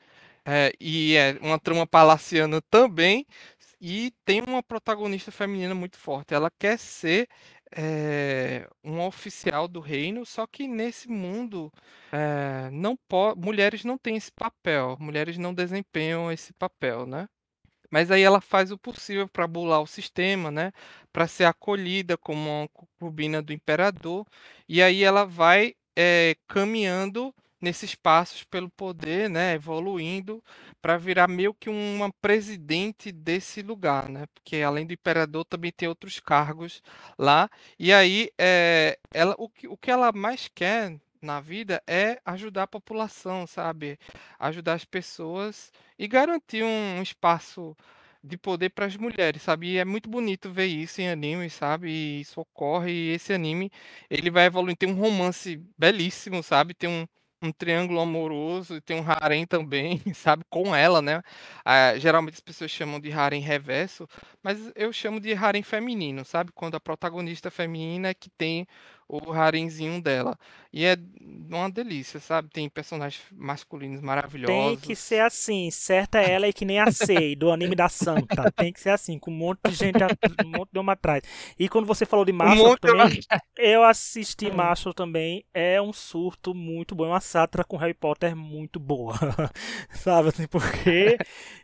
É, 0.44 0.72
e 0.80 1.14
é 1.16 1.38
uma 1.40 1.58
trama 1.58 1.86
palaciana 1.86 2.60
também. 2.70 3.26
E 3.80 4.12
tem 4.24 4.40
uma 4.46 4.62
protagonista 4.62 5.32
feminina 5.32 5.74
muito 5.74 5.98
forte. 5.98 6.34
Ela 6.34 6.50
quer 6.58 6.78
ser 6.78 7.28
eh, 7.72 8.68
uma 8.82 9.06
oficial 9.06 9.68
do 9.68 9.80
reino, 9.80 10.24
só 10.26 10.46
que 10.46 10.68
nesse 10.68 11.08
mundo 11.08 11.72
eh, 12.12 12.70
não 12.72 12.98
mulheres 13.36 13.84
não 13.84 13.98
têm 13.98 14.16
esse 14.16 14.32
papel, 14.32 14.96
mulheres 15.00 15.38
não 15.38 15.54
desempenham 15.54 16.30
esse 16.32 16.52
papel, 16.54 17.06
né? 17.06 17.28
Mas 17.90 18.10
aí 18.10 18.22
ela 18.22 18.40
faz 18.40 18.72
o 18.72 18.78
possível 18.78 19.28
para 19.28 19.46
bular 19.46 19.82
o 19.82 19.86
sistema, 19.86 20.50
né? 20.50 20.72
Para 21.12 21.26
ser 21.28 21.44
acolhida 21.44 22.16
como 22.18 22.40
uma 22.50 22.68
concubina 22.68 23.42
do 23.42 23.52
imperador. 23.52 24.26
E 24.68 24.82
aí 24.82 25.04
ela 25.04 25.24
vai 25.26 25.74
eh, 25.96 26.36
caminhando 26.48 27.34
nesses 27.62 27.94
passos 27.94 28.44
pelo 28.44 28.68
poder, 28.70 29.30
né? 29.30 29.54
Evoluindo 29.54 30.42
para 30.82 30.98
virar 30.98 31.28
meio 31.28 31.54
que 31.54 31.70
uma 31.70 32.12
presidente 32.20 33.12
desse 33.12 33.62
lugar, 33.62 34.08
né? 34.08 34.26
Porque 34.34 34.56
além 34.62 34.86
do 34.86 34.92
imperador 34.92 35.44
também 35.44 35.72
tem 35.72 35.88
outros 35.88 36.20
cargos 36.20 36.82
lá. 37.18 37.48
E 37.78 37.92
aí 37.92 38.30
eh, 38.38 38.98
ela, 39.14 39.34
o 39.38 39.48
que, 39.48 39.68
o 39.68 39.76
que 39.76 39.90
ela 39.90 40.12
mais 40.12 40.48
quer 40.54 40.98
na 41.22 41.40
vida 41.40 41.82
é 41.86 42.20
ajudar 42.24 42.64
a 42.64 42.66
população, 42.66 43.46
sabe? 43.46 43.98
Ajudar 44.38 44.74
as 44.74 44.84
pessoas 44.84 45.72
e 45.98 46.08
garantir 46.08 46.64
um 46.64 47.00
espaço 47.02 47.76
de 48.22 48.36
poder 48.38 48.70
para 48.70 48.86
as 48.86 48.96
mulheres, 48.96 49.42
sabe? 49.42 49.72
E 49.72 49.78
é 49.78 49.84
muito 49.84 50.08
bonito 50.08 50.50
ver 50.50 50.66
isso 50.66 51.00
em 51.00 51.08
anime, 51.08 51.50
sabe? 51.50 51.88
E 51.90 52.20
isso 52.20 52.40
ocorre 52.40 52.90
e 52.92 53.10
esse 53.14 53.32
anime, 53.32 53.70
ele 54.08 54.30
vai 54.30 54.46
evoluindo, 54.46 54.76
tem 54.78 54.88
um 54.88 54.94
romance 55.00 55.56
belíssimo, 55.76 56.42
sabe? 56.42 56.74
Tem 56.74 56.88
um, 56.88 57.06
um 57.42 57.52
triângulo 57.52 58.00
amoroso, 58.00 58.76
e 58.76 58.80
tem 58.80 59.00
um 59.00 59.04
harém 59.10 59.46
também, 59.46 60.00
sabe? 60.14 60.44
Com 60.48 60.74
ela, 60.74 61.02
né? 61.02 61.22
Ah, 61.64 61.98
geralmente 61.98 62.34
as 62.34 62.40
pessoas 62.40 62.70
chamam 62.70 63.00
de 63.00 63.12
harém 63.12 63.40
reverso, 63.40 64.08
mas 64.42 64.72
eu 64.76 64.92
chamo 64.92 65.20
de 65.20 65.32
harém 65.34 65.62
feminino, 65.62 66.24
sabe? 66.24 66.52
Quando 66.52 66.76
a 66.76 66.80
protagonista 66.80 67.50
feminina 67.50 68.08
é 68.08 68.14
que 68.14 68.30
tem 68.30 68.66
o 69.08 69.32
harenzinho 69.32 70.00
dela. 70.00 70.38
E 70.72 70.86
é 70.86 70.96
uma 71.50 71.70
delícia, 71.70 72.18
sabe? 72.18 72.48
Tem 72.48 72.68
personagens 72.68 73.22
masculinos 73.30 74.00
Tem 74.00 74.00
que 74.00 74.96
ser 74.96 75.16
maravilhosos. 75.16 75.20
assim, 75.20 75.70
certa 75.70 76.18
é 76.18 76.30
ela 76.30 76.48
e 76.48 76.52
que 76.52 76.64
nem 76.64 76.78
a 76.80 76.90
Sei, 76.90 77.36
do 77.36 77.50
anime 77.50 77.76
da 77.76 77.90
Santa. 77.90 78.50
Tem 78.52 78.72
que 78.72 78.80
ser 78.80 78.88
assim, 78.90 79.18
com 79.18 79.30
um 79.30 79.34
monte 79.34 79.60
de 79.68 79.74
gente, 79.74 79.98
um 80.44 80.48
monte 80.48 80.70
de 80.72 80.78
homem 80.78 80.92
atrás. 80.92 81.22
E 81.58 81.68
quando 81.68 81.86
você 81.86 82.06
falou 82.06 82.24
de 82.24 82.32
Um 82.32 82.36
Marshall 82.36 82.68
monte 82.68 82.80
também, 82.80 83.20
eu 83.58 83.82
assisti 83.84 84.50
Marshall 84.50 84.94
também. 84.94 85.44
É 85.52 85.80
um 85.80 85.92
surto 85.92 86.54
muito 86.54 86.94
bom, 86.94 87.04
é 87.04 87.08
uma 87.08 87.20
sátira 87.20 87.64
com 87.64 87.76
Harry 87.76 87.94
Potter 87.94 88.34
muito 88.34 88.80
boa. 88.80 89.14
Sabe 89.92 90.28
assim, 90.28 90.46
porque 90.46 91.18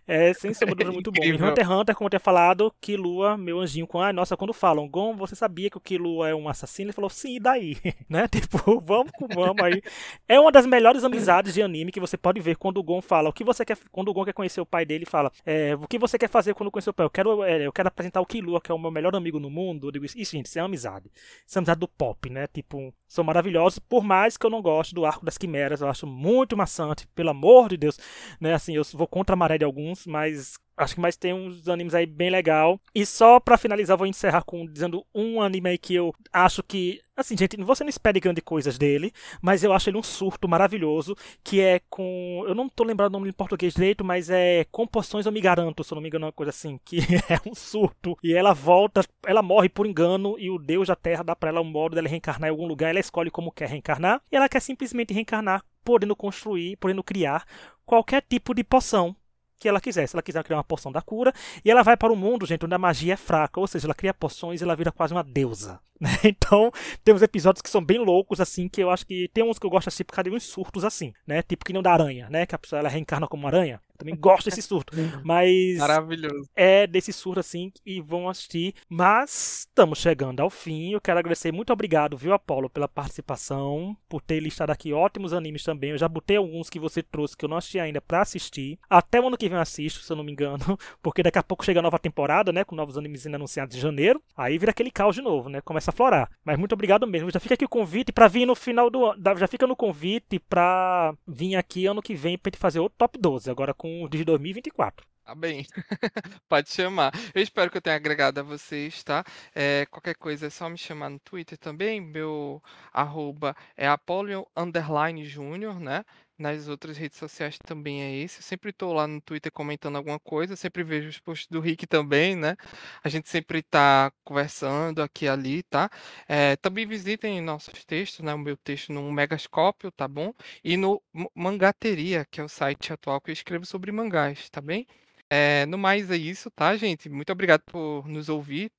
é 0.06 0.32
sem 0.34 0.52
de 0.52 0.58
dúvida 0.66 0.92
muito 0.92 1.12
bom. 1.12 1.22
E. 1.22 1.32
Hunter 1.32 1.64
x 1.64 1.70
Hunter, 1.70 1.94
como 1.94 2.06
eu 2.06 2.10
tinha 2.10 2.20
falado, 2.20 2.72
Killua, 2.80 3.36
meu 3.36 3.60
anjinho, 3.60 3.86
com, 3.86 4.00
ah, 4.00 4.12
nossa, 4.12 4.36
quando 4.36 4.52
falam, 4.52 4.88
Gon, 4.88 5.14
você 5.16 5.34
sabia 5.34 5.70
que 5.70 5.76
o 5.76 5.80
Killua 5.80 6.28
é 6.28 6.34
um 6.34 6.48
assassino? 6.48 6.86
Ele 6.88 6.94
falou, 6.94 7.10
sim, 7.10 7.27
assim, 7.28 7.36
e 7.36 7.40
daí? 7.40 7.76
né? 8.08 8.26
Tipo, 8.28 8.80
vamos 8.80 9.12
com 9.12 9.28
vamos 9.28 9.62
aí. 9.62 9.82
É 10.26 10.40
uma 10.40 10.50
das 10.50 10.66
melhores 10.66 11.04
amizades 11.04 11.54
de 11.54 11.62
anime 11.62 11.92
que 11.92 12.00
você 12.00 12.16
pode 12.16 12.40
ver 12.40 12.56
quando 12.56 12.78
o 12.78 12.82
Gon 12.82 13.00
fala 13.00 13.28
o 13.28 13.32
que 13.32 13.44
você 13.44 13.64
quer, 13.64 13.76
quando 13.92 14.08
o 14.08 14.14
Gon 14.14 14.24
quer 14.24 14.32
conhecer 14.32 14.60
o 14.60 14.66
pai 14.66 14.84
dele, 14.84 15.04
fala, 15.04 15.30
é, 15.44 15.74
o 15.74 15.86
que 15.86 15.98
você 15.98 16.18
quer 16.18 16.28
fazer 16.28 16.54
quando 16.54 16.70
conhecer 16.70 16.90
o 16.90 16.94
pai? 16.94 17.06
Eu 17.06 17.10
quero, 17.10 17.42
é, 17.44 17.66
eu 17.66 17.72
quero 17.72 17.88
apresentar 17.88 18.20
o 18.20 18.26
Killua, 18.26 18.60
que 18.60 18.70
é 18.70 18.74
o 18.74 18.78
meu 18.78 18.90
melhor 18.90 19.14
amigo 19.14 19.38
no 19.38 19.50
mundo. 19.50 19.88
Eu 19.88 19.92
digo, 19.92 20.04
isso, 20.04 20.16
gente, 20.18 20.46
isso 20.46 20.58
é 20.58 20.62
amizade. 20.62 21.10
Isso 21.46 21.58
é 21.58 21.60
amizade 21.60 21.80
do 21.80 21.88
pop, 21.88 22.30
né? 22.30 22.46
Tipo, 22.46 22.92
são 23.06 23.24
maravilhosos, 23.24 23.78
por 23.78 24.02
mais 24.04 24.36
que 24.36 24.46
eu 24.46 24.50
não 24.50 24.62
goste 24.62 24.94
do 24.94 25.04
arco 25.04 25.24
das 25.24 25.38
quimeras, 25.38 25.80
eu 25.80 25.88
acho 25.88 26.06
muito 26.06 26.56
maçante, 26.56 27.06
pelo 27.08 27.30
amor 27.30 27.68
de 27.68 27.76
Deus, 27.76 27.98
né? 28.40 28.54
Assim, 28.54 28.74
eu 28.74 28.82
vou 28.94 29.06
contra 29.06 29.34
a 29.34 29.36
maré 29.36 29.58
de 29.58 29.64
alguns, 29.64 30.06
mas 30.06 30.58
acho 30.78 30.94
que 30.94 31.00
mais 31.00 31.16
tem 31.16 31.32
uns 31.32 31.68
animes 31.68 31.94
aí 31.94 32.06
bem 32.06 32.30
legal. 32.30 32.80
E 32.94 33.04
só 33.04 33.40
para 33.40 33.58
finalizar, 33.58 33.96
vou 33.96 34.06
encerrar 34.06 34.42
com 34.42 34.64
dizendo 34.64 35.04
um 35.14 35.42
anime 35.42 35.70
aí 35.70 35.78
que 35.78 35.94
eu 35.94 36.14
acho 36.32 36.62
que, 36.62 37.00
assim, 37.16 37.36
gente, 37.36 37.56
você 37.62 37.82
não 37.82 37.90
espere 37.90 38.20
grandes 38.20 38.44
coisas 38.44 38.78
dele, 38.78 39.12
mas 39.42 39.64
eu 39.64 39.72
acho 39.72 39.90
ele 39.90 39.98
um 39.98 40.02
surto 40.02 40.48
maravilhoso, 40.48 41.16
que 41.42 41.60
é 41.60 41.80
com, 41.90 42.44
eu 42.46 42.54
não 42.54 42.68
tô 42.68 42.84
lembrando 42.84 43.14
o 43.14 43.18
nome 43.18 43.28
em 43.28 43.32
português 43.32 43.74
direito, 43.74 44.04
mas 44.04 44.30
é 44.30 44.64
Composições 44.70 45.26
Eu 45.26 45.32
Me 45.32 45.40
Garanto, 45.40 45.82
se 45.82 45.92
eu 45.92 45.96
não 45.96 46.02
me 46.02 46.08
engano, 46.08 46.26
uma 46.26 46.32
coisa 46.32 46.50
assim, 46.50 46.78
que 46.84 46.98
é 47.28 47.40
um 47.48 47.54
surto. 47.54 48.16
E 48.22 48.32
ela 48.32 48.54
volta, 48.54 49.02
ela 49.26 49.42
morre 49.42 49.68
por 49.68 49.86
engano 49.86 50.36
e 50.38 50.48
o 50.48 50.58
deus 50.58 50.88
da 50.88 50.96
terra 50.96 51.24
dá 51.24 51.34
para 51.34 51.50
ela 51.50 51.60
um 51.60 51.64
modo 51.64 51.94
dela 51.94 52.08
reencarnar 52.08 52.48
em 52.48 52.52
algum 52.52 52.66
lugar, 52.66 52.90
ela 52.90 53.00
escolhe 53.00 53.30
como 53.30 53.52
quer 53.52 53.68
reencarnar, 53.68 54.22
e 54.30 54.36
ela 54.36 54.48
quer 54.48 54.60
simplesmente 54.60 55.12
reencarnar 55.12 55.64
podendo 55.84 56.14
construir, 56.14 56.76
podendo 56.76 57.02
criar 57.02 57.46
qualquer 57.86 58.22
tipo 58.28 58.54
de 58.54 58.62
poção 58.62 59.16
que 59.58 59.68
ela 59.68 59.80
quiser. 59.80 60.06
Se 60.06 60.14
ela 60.16 60.22
quiser 60.22 60.42
criar 60.44 60.58
uma 60.58 60.64
poção 60.64 60.92
da 60.92 61.02
cura, 61.02 61.32
e 61.64 61.70
ela 61.70 61.82
vai 61.82 61.96
para 61.96 62.12
o 62.12 62.16
mundo, 62.16 62.46
gente, 62.46 62.64
onde 62.64 62.74
a 62.74 62.78
magia 62.78 63.14
é 63.14 63.16
fraca, 63.16 63.60
ou 63.60 63.66
seja, 63.66 63.86
ela 63.86 63.94
cria 63.94 64.14
poções 64.14 64.60
e 64.60 64.64
ela 64.64 64.76
vira 64.76 64.92
quase 64.92 65.12
uma 65.12 65.24
deusa. 65.24 65.80
Né? 66.00 66.10
Então, 66.26 66.70
tem 67.02 67.12
uns 67.12 67.22
episódios 67.22 67.60
que 67.60 67.68
são 67.68 67.84
bem 67.84 67.98
loucos, 67.98 68.40
assim, 68.40 68.68
que 68.68 68.80
eu 68.80 68.88
acho 68.88 69.04
que 69.04 69.28
tem 69.34 69.42
uns 69.42 69.58
que 69.58 69.66
eu 69.66 69.70
gosto 69.70 69.88
assim 69.88 70.04
por 70.04 70.14
causa 70.14 70.30
de 70.30 70.36
uns 70.36 70.44
surtos 70.44 70.84
assim, 70.84 71.12
né? 71.26 71.42
Tipo 71.42 71.64
que 71.64 71.72
não 71.72 71.82
da 71.82 71.92
aranha, 71.92 72.30
né? 72.30 72.46
Que 72.46 72.54
a 72.54 72.58
pessoa 72.58 72.78
ela 72.78 72.88
reencarna 72.88 73.26
como 73.26 73.42
uma 73.42 73.48
aranha. 73.48 73.80
Também 73.98 74.16
gosto 74.16 74.48
desse 74.48 74.62
surto. 74.62 74.92
Mas. 75.24 75.76
Maravilhoso. 75.76 76.48
É 76.54 76.86
desse 76.86 77.12
surto 77.12 77.40
assim 77.40 77.72
e 77.84 78.00
vão 78.00 78.28
assistir. 78.28 78.74
Mas 78.88 79.66
estamos 79.68 79.98
chegando 79.98 80.40
ao 80.40 80.48
fim. 80.48 80.92
Eu 80.92 81.00
quero 81.00 81.18
agradecer 81.18 81.52
muito 81.52 81.72
obrigado, 81.72 82.16
viu, 82.16 82.32
Apolo, 82.32 82.70
pela 82.70 82.86
participação, 82.86 83.96
por 84.08 84.22
ter 84.22 84.38
listado 84.38 84.70
aqui 84.70 84.92
ótimos 84.92 85.32
animes 85.32 85.64
também. 85.64 85.90
Eu 85.90 85.98
já 85.98 86.08
botei 86.08 86.36
alguns 86.36 86.70
que 86.70 86.78
você 86.78 87.02
trouxe 87.02 87.36
que 87.36 87.44
eu 87.44 87.48
não 87.48 87.56
assisti 87.56 87.80
ainda 87.80 88.00
para 88.00 88.22
assistir. 88.22 88.78
Até 88.88 89.20
o 89.20 89.26
ano 89.26 89.36
que 89.36 89.48
vem 89.48 89.56
eu 89.56 89.62
assisto, 89.62 90.00
se 90.00 90.12
eu 90.12 90.16
não 90.16 90.22
me 90.22 90.30
engano. 90.30 90.58
Porque 91.02 91.22
daqui 91.22 91.38
a 91.38 91.42
pouco 91.42 91.64
chega 91.64 91.80
a 91.80 91.82
nova 91.82 91.98
temporada, 91.98 92.52
né? 92.52 92.62
Com 92.62 92.76
novos 92.76 92.96
animes 92.96 93.26
anunciados 93.26 93.76
em 93.76 93.80
janeiro. 93.80 94.22
Aí 94.36 94.56
vira 94.58 94.70
aquele 94.70 94.92
caos 94.92 95.16
de 95.16 95.22
novo, 95.22 95.48
né? 95.48 95.60
Começa 95.60 95.90
a 95.90 95.94
florar. 95.94 96.30
Mas 96.44 96.56
muito 96.56 96.72
obrigado 96.72 97.04
mesmo. 97.04 97.30
Já 97.32 97.40
fica 97.40 97.54
aqui 97.54 97.64
o 97.64 97.68
convite 97.68 98.12
para 98.12 98.28
vir 98.28 98.46
no 98.46 98.54
final 98.54 98.88
do 98.88 99.04
ano. 99.04 99.20
Já 99.36 99.48
fica 99.48 99.66
no 99.66 99.74
convite 99.74 100.38
para 100.38 101.12
vir 101.26 101.56
aqui 101.56 101.86
ano 101.86 102.00
que 102.00 102.14
vem 102.14 102.38
pra 102.38 102.50
gente 102.50 102.60
fazer 102.60 102.78
outro 102.78 102.96
top 102.98 103.18
12. 103.18 103.50
Agora 103.50 103.74
com 103.74 103.87
com 103.88 104.08
de 104.08 104.24
2024. 104.24 105.06
Tá 105.24 105.34
bem. 105.34 105.66
Pode 106.48 106.70
chamar. 106.70 107.12
Eu 107.34 107.42
espero 107.42 107.70
que 107.70 107.76
eu 107.76 107.82
tenha 107.82 107.96
agregado 107.96 108.40
a 108.40 108.42
vocês, 108.42 109.02
tá? 109.04 109.24
É, 109.54 109.86
qualquer 109.90 110.14
coisa 110.14 110.46
é 110.46 110.50
só 110.50 110.68
me 110.68 110.78
chamar 110.78 111.10
no 111.10 111.18
Twitter 111.18 111.58
também. 111.58 112.00
Meu 112.00 112.62
arroba 112.92 113.54
é 113.76 113.86
Apolion 113.86 114.44
Underline 114.56 115.24
Júnior, 115.26 115.78
né? 115.78 116.04
Nas 116.38 116.68
outras 116.68 116.96
redes 116.96 117.18
sociais 117.18 117.58
também 117.58 118.00
é 118.00 118.14
esse. 118.14 118.38
Eu 118.38 118.42
sempre 118.44 118.70
estou 118.70 118.92
lá 118.92 119.08
no 119.08 119.20
Twitter 119.20 119.50
comentando 119.50 119.96
alguma 119.96 120.20
coisa, 120.20 120.54
sempre 120.54 120.84
vejo 120.84 121.08
os 121.08 121.18
posts 121.18 121.48
do 121.48 121.58
Rick 121.60 121.84
também, 121.84 122.36
né? 122.36 122.56
A 123.02 123.08
gente 123.08 123.28
sempre 123.28 123.58
está 123.58 124.12
conversando 124.22 125.02
aqui 125.02 125.24
e 125.24 125.28
ali, 125.28 125.64
tá? 125.64 125.90
É, 126.28 126.54
também 126.56 126.86
visitem 126.86 127.40
nossos 127.40 127.84
textos, 127.84 128.24
né? 128.24 128.32
O 128.34 128.38
meu 128.38 128.56
texto 128.56 128.92
no 128.92 129.10
Megascópio, 129.10 129.90
tá 129.90 130.06
bom? 130.06 130.32
E 130.62 130.76
no 130.76 131.02
Mangateria, 131.34 132.24
que 132.30 132.40
é 132.40 132.44
o 132.44 132.48
site 132.48 132.92
atual 132.92 133.20
que 133.20 133.30
eu 133.30 133.32
escrevo 133.32 133.66
sobre 133.66 133.90
mangás, 133.90 134.48
tá 134.48 134.60
bem? 134.60 134.86
É, 135.28 135.66
no 135.66 135.76
mais 135.76 136.08
é 136.10 136.16
isso, 136.16 136.50
tá, 136.52 136.76
gente? 136.76 137.08
Muito 137.08 137.32
obrigado 137.32 137.62
por 137.64 138.06
nos 138.06 138.28
ouvir. 138.28 138.70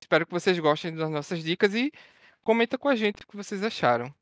Espero 0.00 0.26
que 0.26 0.32
vocês 0.32 0.58
gostem 0.58 0.94
das 0.94 1.10
nossas 1.10 1.44
dicas 1.44 1.74
e 1.74 1.92
comenta 2.42 2.76
com 2.78 2.88
a 2.88 2.96
gente 2.96 3.22
o 3.22 3.26
que 3.28 3.36
vocês 3.36 3.62
acharam. 3.62 4.12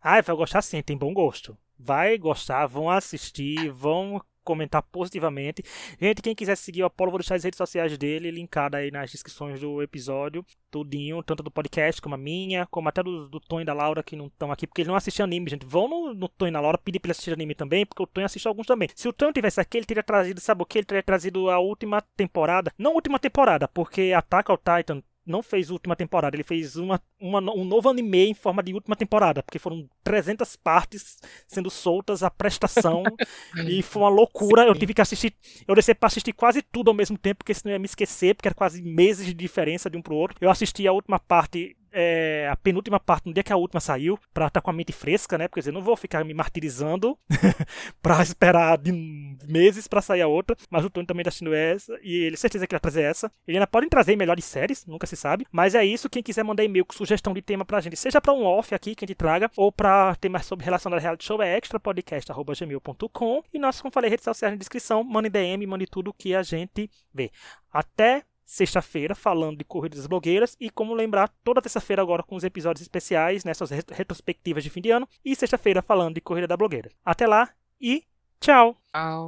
Ah, 0.00 0.20
vai 0.20 0.36
gostar 0.36 0.62
sim, 0.62 0.82
tem 0.82 0.96
bom 0.96 1.14
gosto 1.14 1.56
vai 1.78 2.18
gostar, 2.18 2.66
vão 2.66 2.90
assistir, 2.90 3.70
vão 3.70 4.20
comentar 4.48 4.82
positivamente. 4.82 5.62
Gente, 6.00 6.22
quem 6.22 6.34
quiser 6.34 6.56
seguir 6.56 6.82
o 6.82 6.86
Apolo, 6.86 7.10
vou 7.10 7.18
deixar 7.18 7.34
as 7.34 7.44
redes 7.44 7.58
sociais 7.58 7.98
dele 7.98 8.30
linkada 8.30 8.78
aí 8.78 8.90
nas 8.90 9.10
descrições 9.10 9.60
do 9.60 9.82
episódio, 9.82 10.42
tudinho, 10.70 11.22
tanto 11.22 11.42
do 11.42 11.50
podcast 11.50 12.00
como 12.00 12.14
a 12.14 12.18
minha, 12.18 12.66
como 12.70 12.88
até 12.88 13.02
do, 13.02 13.28
do 13.28 13.38
Tom 13.40 13.60
e 13.60 13.64
da 13.64 13.74
Laura 13.74 14.02
que 14.02 14.16
não 14.16 14.28
estão 14.28 14.50
aqui, 14.50 14.66
porque 14.66 14.80
ele 14.80 14.88
não 14.88 14.96
assiste 14.96 15.22
anime, 15.22 15.50
gente. 15.50 15.66
Vão 15.66 15.86
no, 15.86 16.14
no 16.14 16.28
Tom 16.28 16.46
e 16.46 16.50
na 16.50 16.60
Laura 16.60 16.78
pedir 16.78 16.98
pra 16.98 17.08
ele 17.08 17.12
assistir 17.12 17.34
anime 17.34 17.54
também, 17.54 17.84
porque 17.84 18.02
o 18.02 18.06
Tom 18.06 18.24
assiste 18.24 18.48
alguns 18.48 18.66
também. 18.66 18.88
Se 18.94 19.06
o 19.06 19.12
Tom 19.12 19.30
tivesse 19.32 19.60
aqui, 19.60 19.76
ele 19.76 19.86
teria 19.86 20.02
trazido, 20.02 20.40
sabe 20.40 20.62
o 20.62 20.66
que? 20.66 20.78
Ele 20.78 20.86
teria 20.86 21.02
trazido 21.02 21.50
a 21.50 21.58
última 21.58 22.00
temporada, 22.00 22.72
não 22.78 22.94
última 22.94 23.18
temporada, 23.18 23.68
porque 23.68 24.14
Attack 24.16 24.50
on 24.50 24.56
Titan 24.56 25.02
não 25.28 25.42
fez 25.42 25.70
última 25.70 25.94
temporada, 25.94 26.36
ele 26.36 26.42
fez 26.42 26.76
uma, 26.76 27.00
uma, 27.20 27.40
um 27.52 27.64
novo 27.64 27.88
anime 27.88 28.28
em 28.28 28.34
forma 28.34 28.62
de 28.62 28.74
última 28.74 28.96
temporada, 28.96 29.42
porque 29.42 29.58
foram 29.58 29.88
300 30.02 30.56
partes 30.56 31.18
sendo 31.46 31.70
soltas 31.70 32.22
a 32.22 32.30
prestação 32.30 33.02
e 33.68 33.82
foi 33.82 34.02
uma 34.02 34.08
loucura. 34.08 34.62
Sim. 34.62 34.68
Eu 34.68 34.74
tive 34.74 34.94
que 34.94 35.00
assistir, 35.00 35.34
eu 35.66 35.74
desci 35.74 35.94
para 35.94 36.08
assistir 36.08 36.32
quase 36.32 36.62
tudo 36.62 36.88
ao 36.88 36.94
mesmo 36.94 37.16
tempo, 37.16 37.38
porque 37.38 37.54
senão 37.54 37.72
eu 37.72 37.76
ia 37.76 37.78
me 37.78 37.86
esquecer, 37.86 38.34
porque 38.34 38.48
era 38.48 38.54
quase 38.54 38.82
meses 38.82 39.26
de 39.26 39.34
diferença 39.34 39.88
de 39.88 39.96
um 39.96 40.02
pro 40.02 40.16
outro. 40.16 40.36
Eu 40.40 40.50
assisti 40.50 40.86
a 40.86 40.92
última 40.92 41.18
parte 41.18 41.76
é, 41.92 42.48
a 42.50 42.56
penúltima 42.56 43.00
parte, 43.00 43.26
no 43.26 43.32
dia 43.32 43.42
que 43.42 43.52
a 43.52 43.56
última 43.56 43.80
saiu, 43.80 44.18
pra 44.32 44.46
estar 44.46 44.60
tá 44.60 44.64
com 44.64 44.70
a 44.70 44.72
mente 44.72 44.92
fresca, 44.92 45.38
né? 45.38 45.48
Porque 45.48 45.68
eu 45.68 45.72
não 45.72 45.82
vou 45.82 45.96
ficar 45.96 46.24
me 46.24 46.34
martirizando 46.34 47.18
pra 48.02 48.22
esperar 48.22 48.78
de 48.78 48.92
meses 49.48 49.86
pra 49.88 50.02
sair 50.02 50.22
a 50.22 50.28
outra. 50.28 50.56
Mas 50.70 50.84
o 50.84 50.90
Tony 50.90 51.06
também 51.06 51.24
tá 51.24 51.28
assistindo 51.28 51.54
essa, 51.54 51.98
e 52.02 52.24
ele 52.24 52.36
certeza 52.36 52.66
que 52.66 52.74
vai 52.74 52.80
trazer 52.80 53.02
essa. 53.02 53.30
Ele 53.46 53.58
ainda 53.58 53.66
pode 53.66 53.88
trazer 53.88 54.16
melhores 54.16 54.44
séries, 54.44 54.86
nunca 54.86 55.06
se 55.06 55.16
sabe. 55.16 55.46
Mas 55.50 55.74
é 55.74 55.84
isso, 55.84 56.10
quem 56.10 56.22
quiser 56.22 56.42
mandar 56.42 56.64
e-mail 56.64 56.84
com 56.84 56.92
sugestão 56.92 57.32
de 57.32 57.42
tema 57.42 57.64
pra 57.64 57.80
gente, 57.80 57.96
seja 57.96 58.20
pra 58.20 58.32
um 58.32 58.44
off 58.44 58.74
aqui 58.74 58.94
que 58.94 59.04
a 59.04 59.08
gente 59.08 59.16
traga, 59.16 59.50
ou 59.56 59.72
pra 59.72 60.14
temas 60.16 60.46
sobre 60.46 60.64
relação 60.64 60.90
da 60.90 60.98
reality 60.98 61.24
show, 61.24 61.42
é 61.42 61.58
extrapodcast.gmail.com. 61.58 63.42
E 63.52 63.58
nós, 63.58 63.80
como 63.80 63.92
falei, 63.92 64.10
redes 64.10 64.24
sociais 64.24 64.52
na 64.52 64.58
descrição, 64.58 65.02
mande 65.04 65.28
DM, 65.28 65.66
mande 65.66 65.86
tudo 65.86 66.12
que 66.12 66.34
a 66.34 66.42
gente 66.42 66.90
vê. 67.12 67.30
Até 67.72 68.24
sexta-feira, 68.48 69.14
falando 69.14 69.58
de 69.58 69.64
corridas 69.64 70.06
blogueiras. 70.06 70.56
E 70.58 70.70
como 70.70 70.94
lembrar, 70.94 71.28
toda 71.44 71.60
terça-feira 71.60 72.00
agora 72.00 72.22
com 72.22 72.34
os 72.34 72.44
episódios 72.44 72.80
especiais, 72.80 73.44
nessas 73.44 73.70
retrospectivas 73.70 74.64
de 74.64 74.70
fim 74.70 74.80
de 74.80 74.90
ano. 74.90 75.06
E 75.22 75.36
sexta-feira 75.36 75.82
falando 75.82 76.14
de 76.14 76.20
corrida 76.22 76.48
da 76.48 76.56
blogueira. 76.56 76.90
Até 77.04 77.26
lá 77.26 77.50
e 77.78 78.02
tchau! 78.40 78.76
Tchau! 78.90 79.27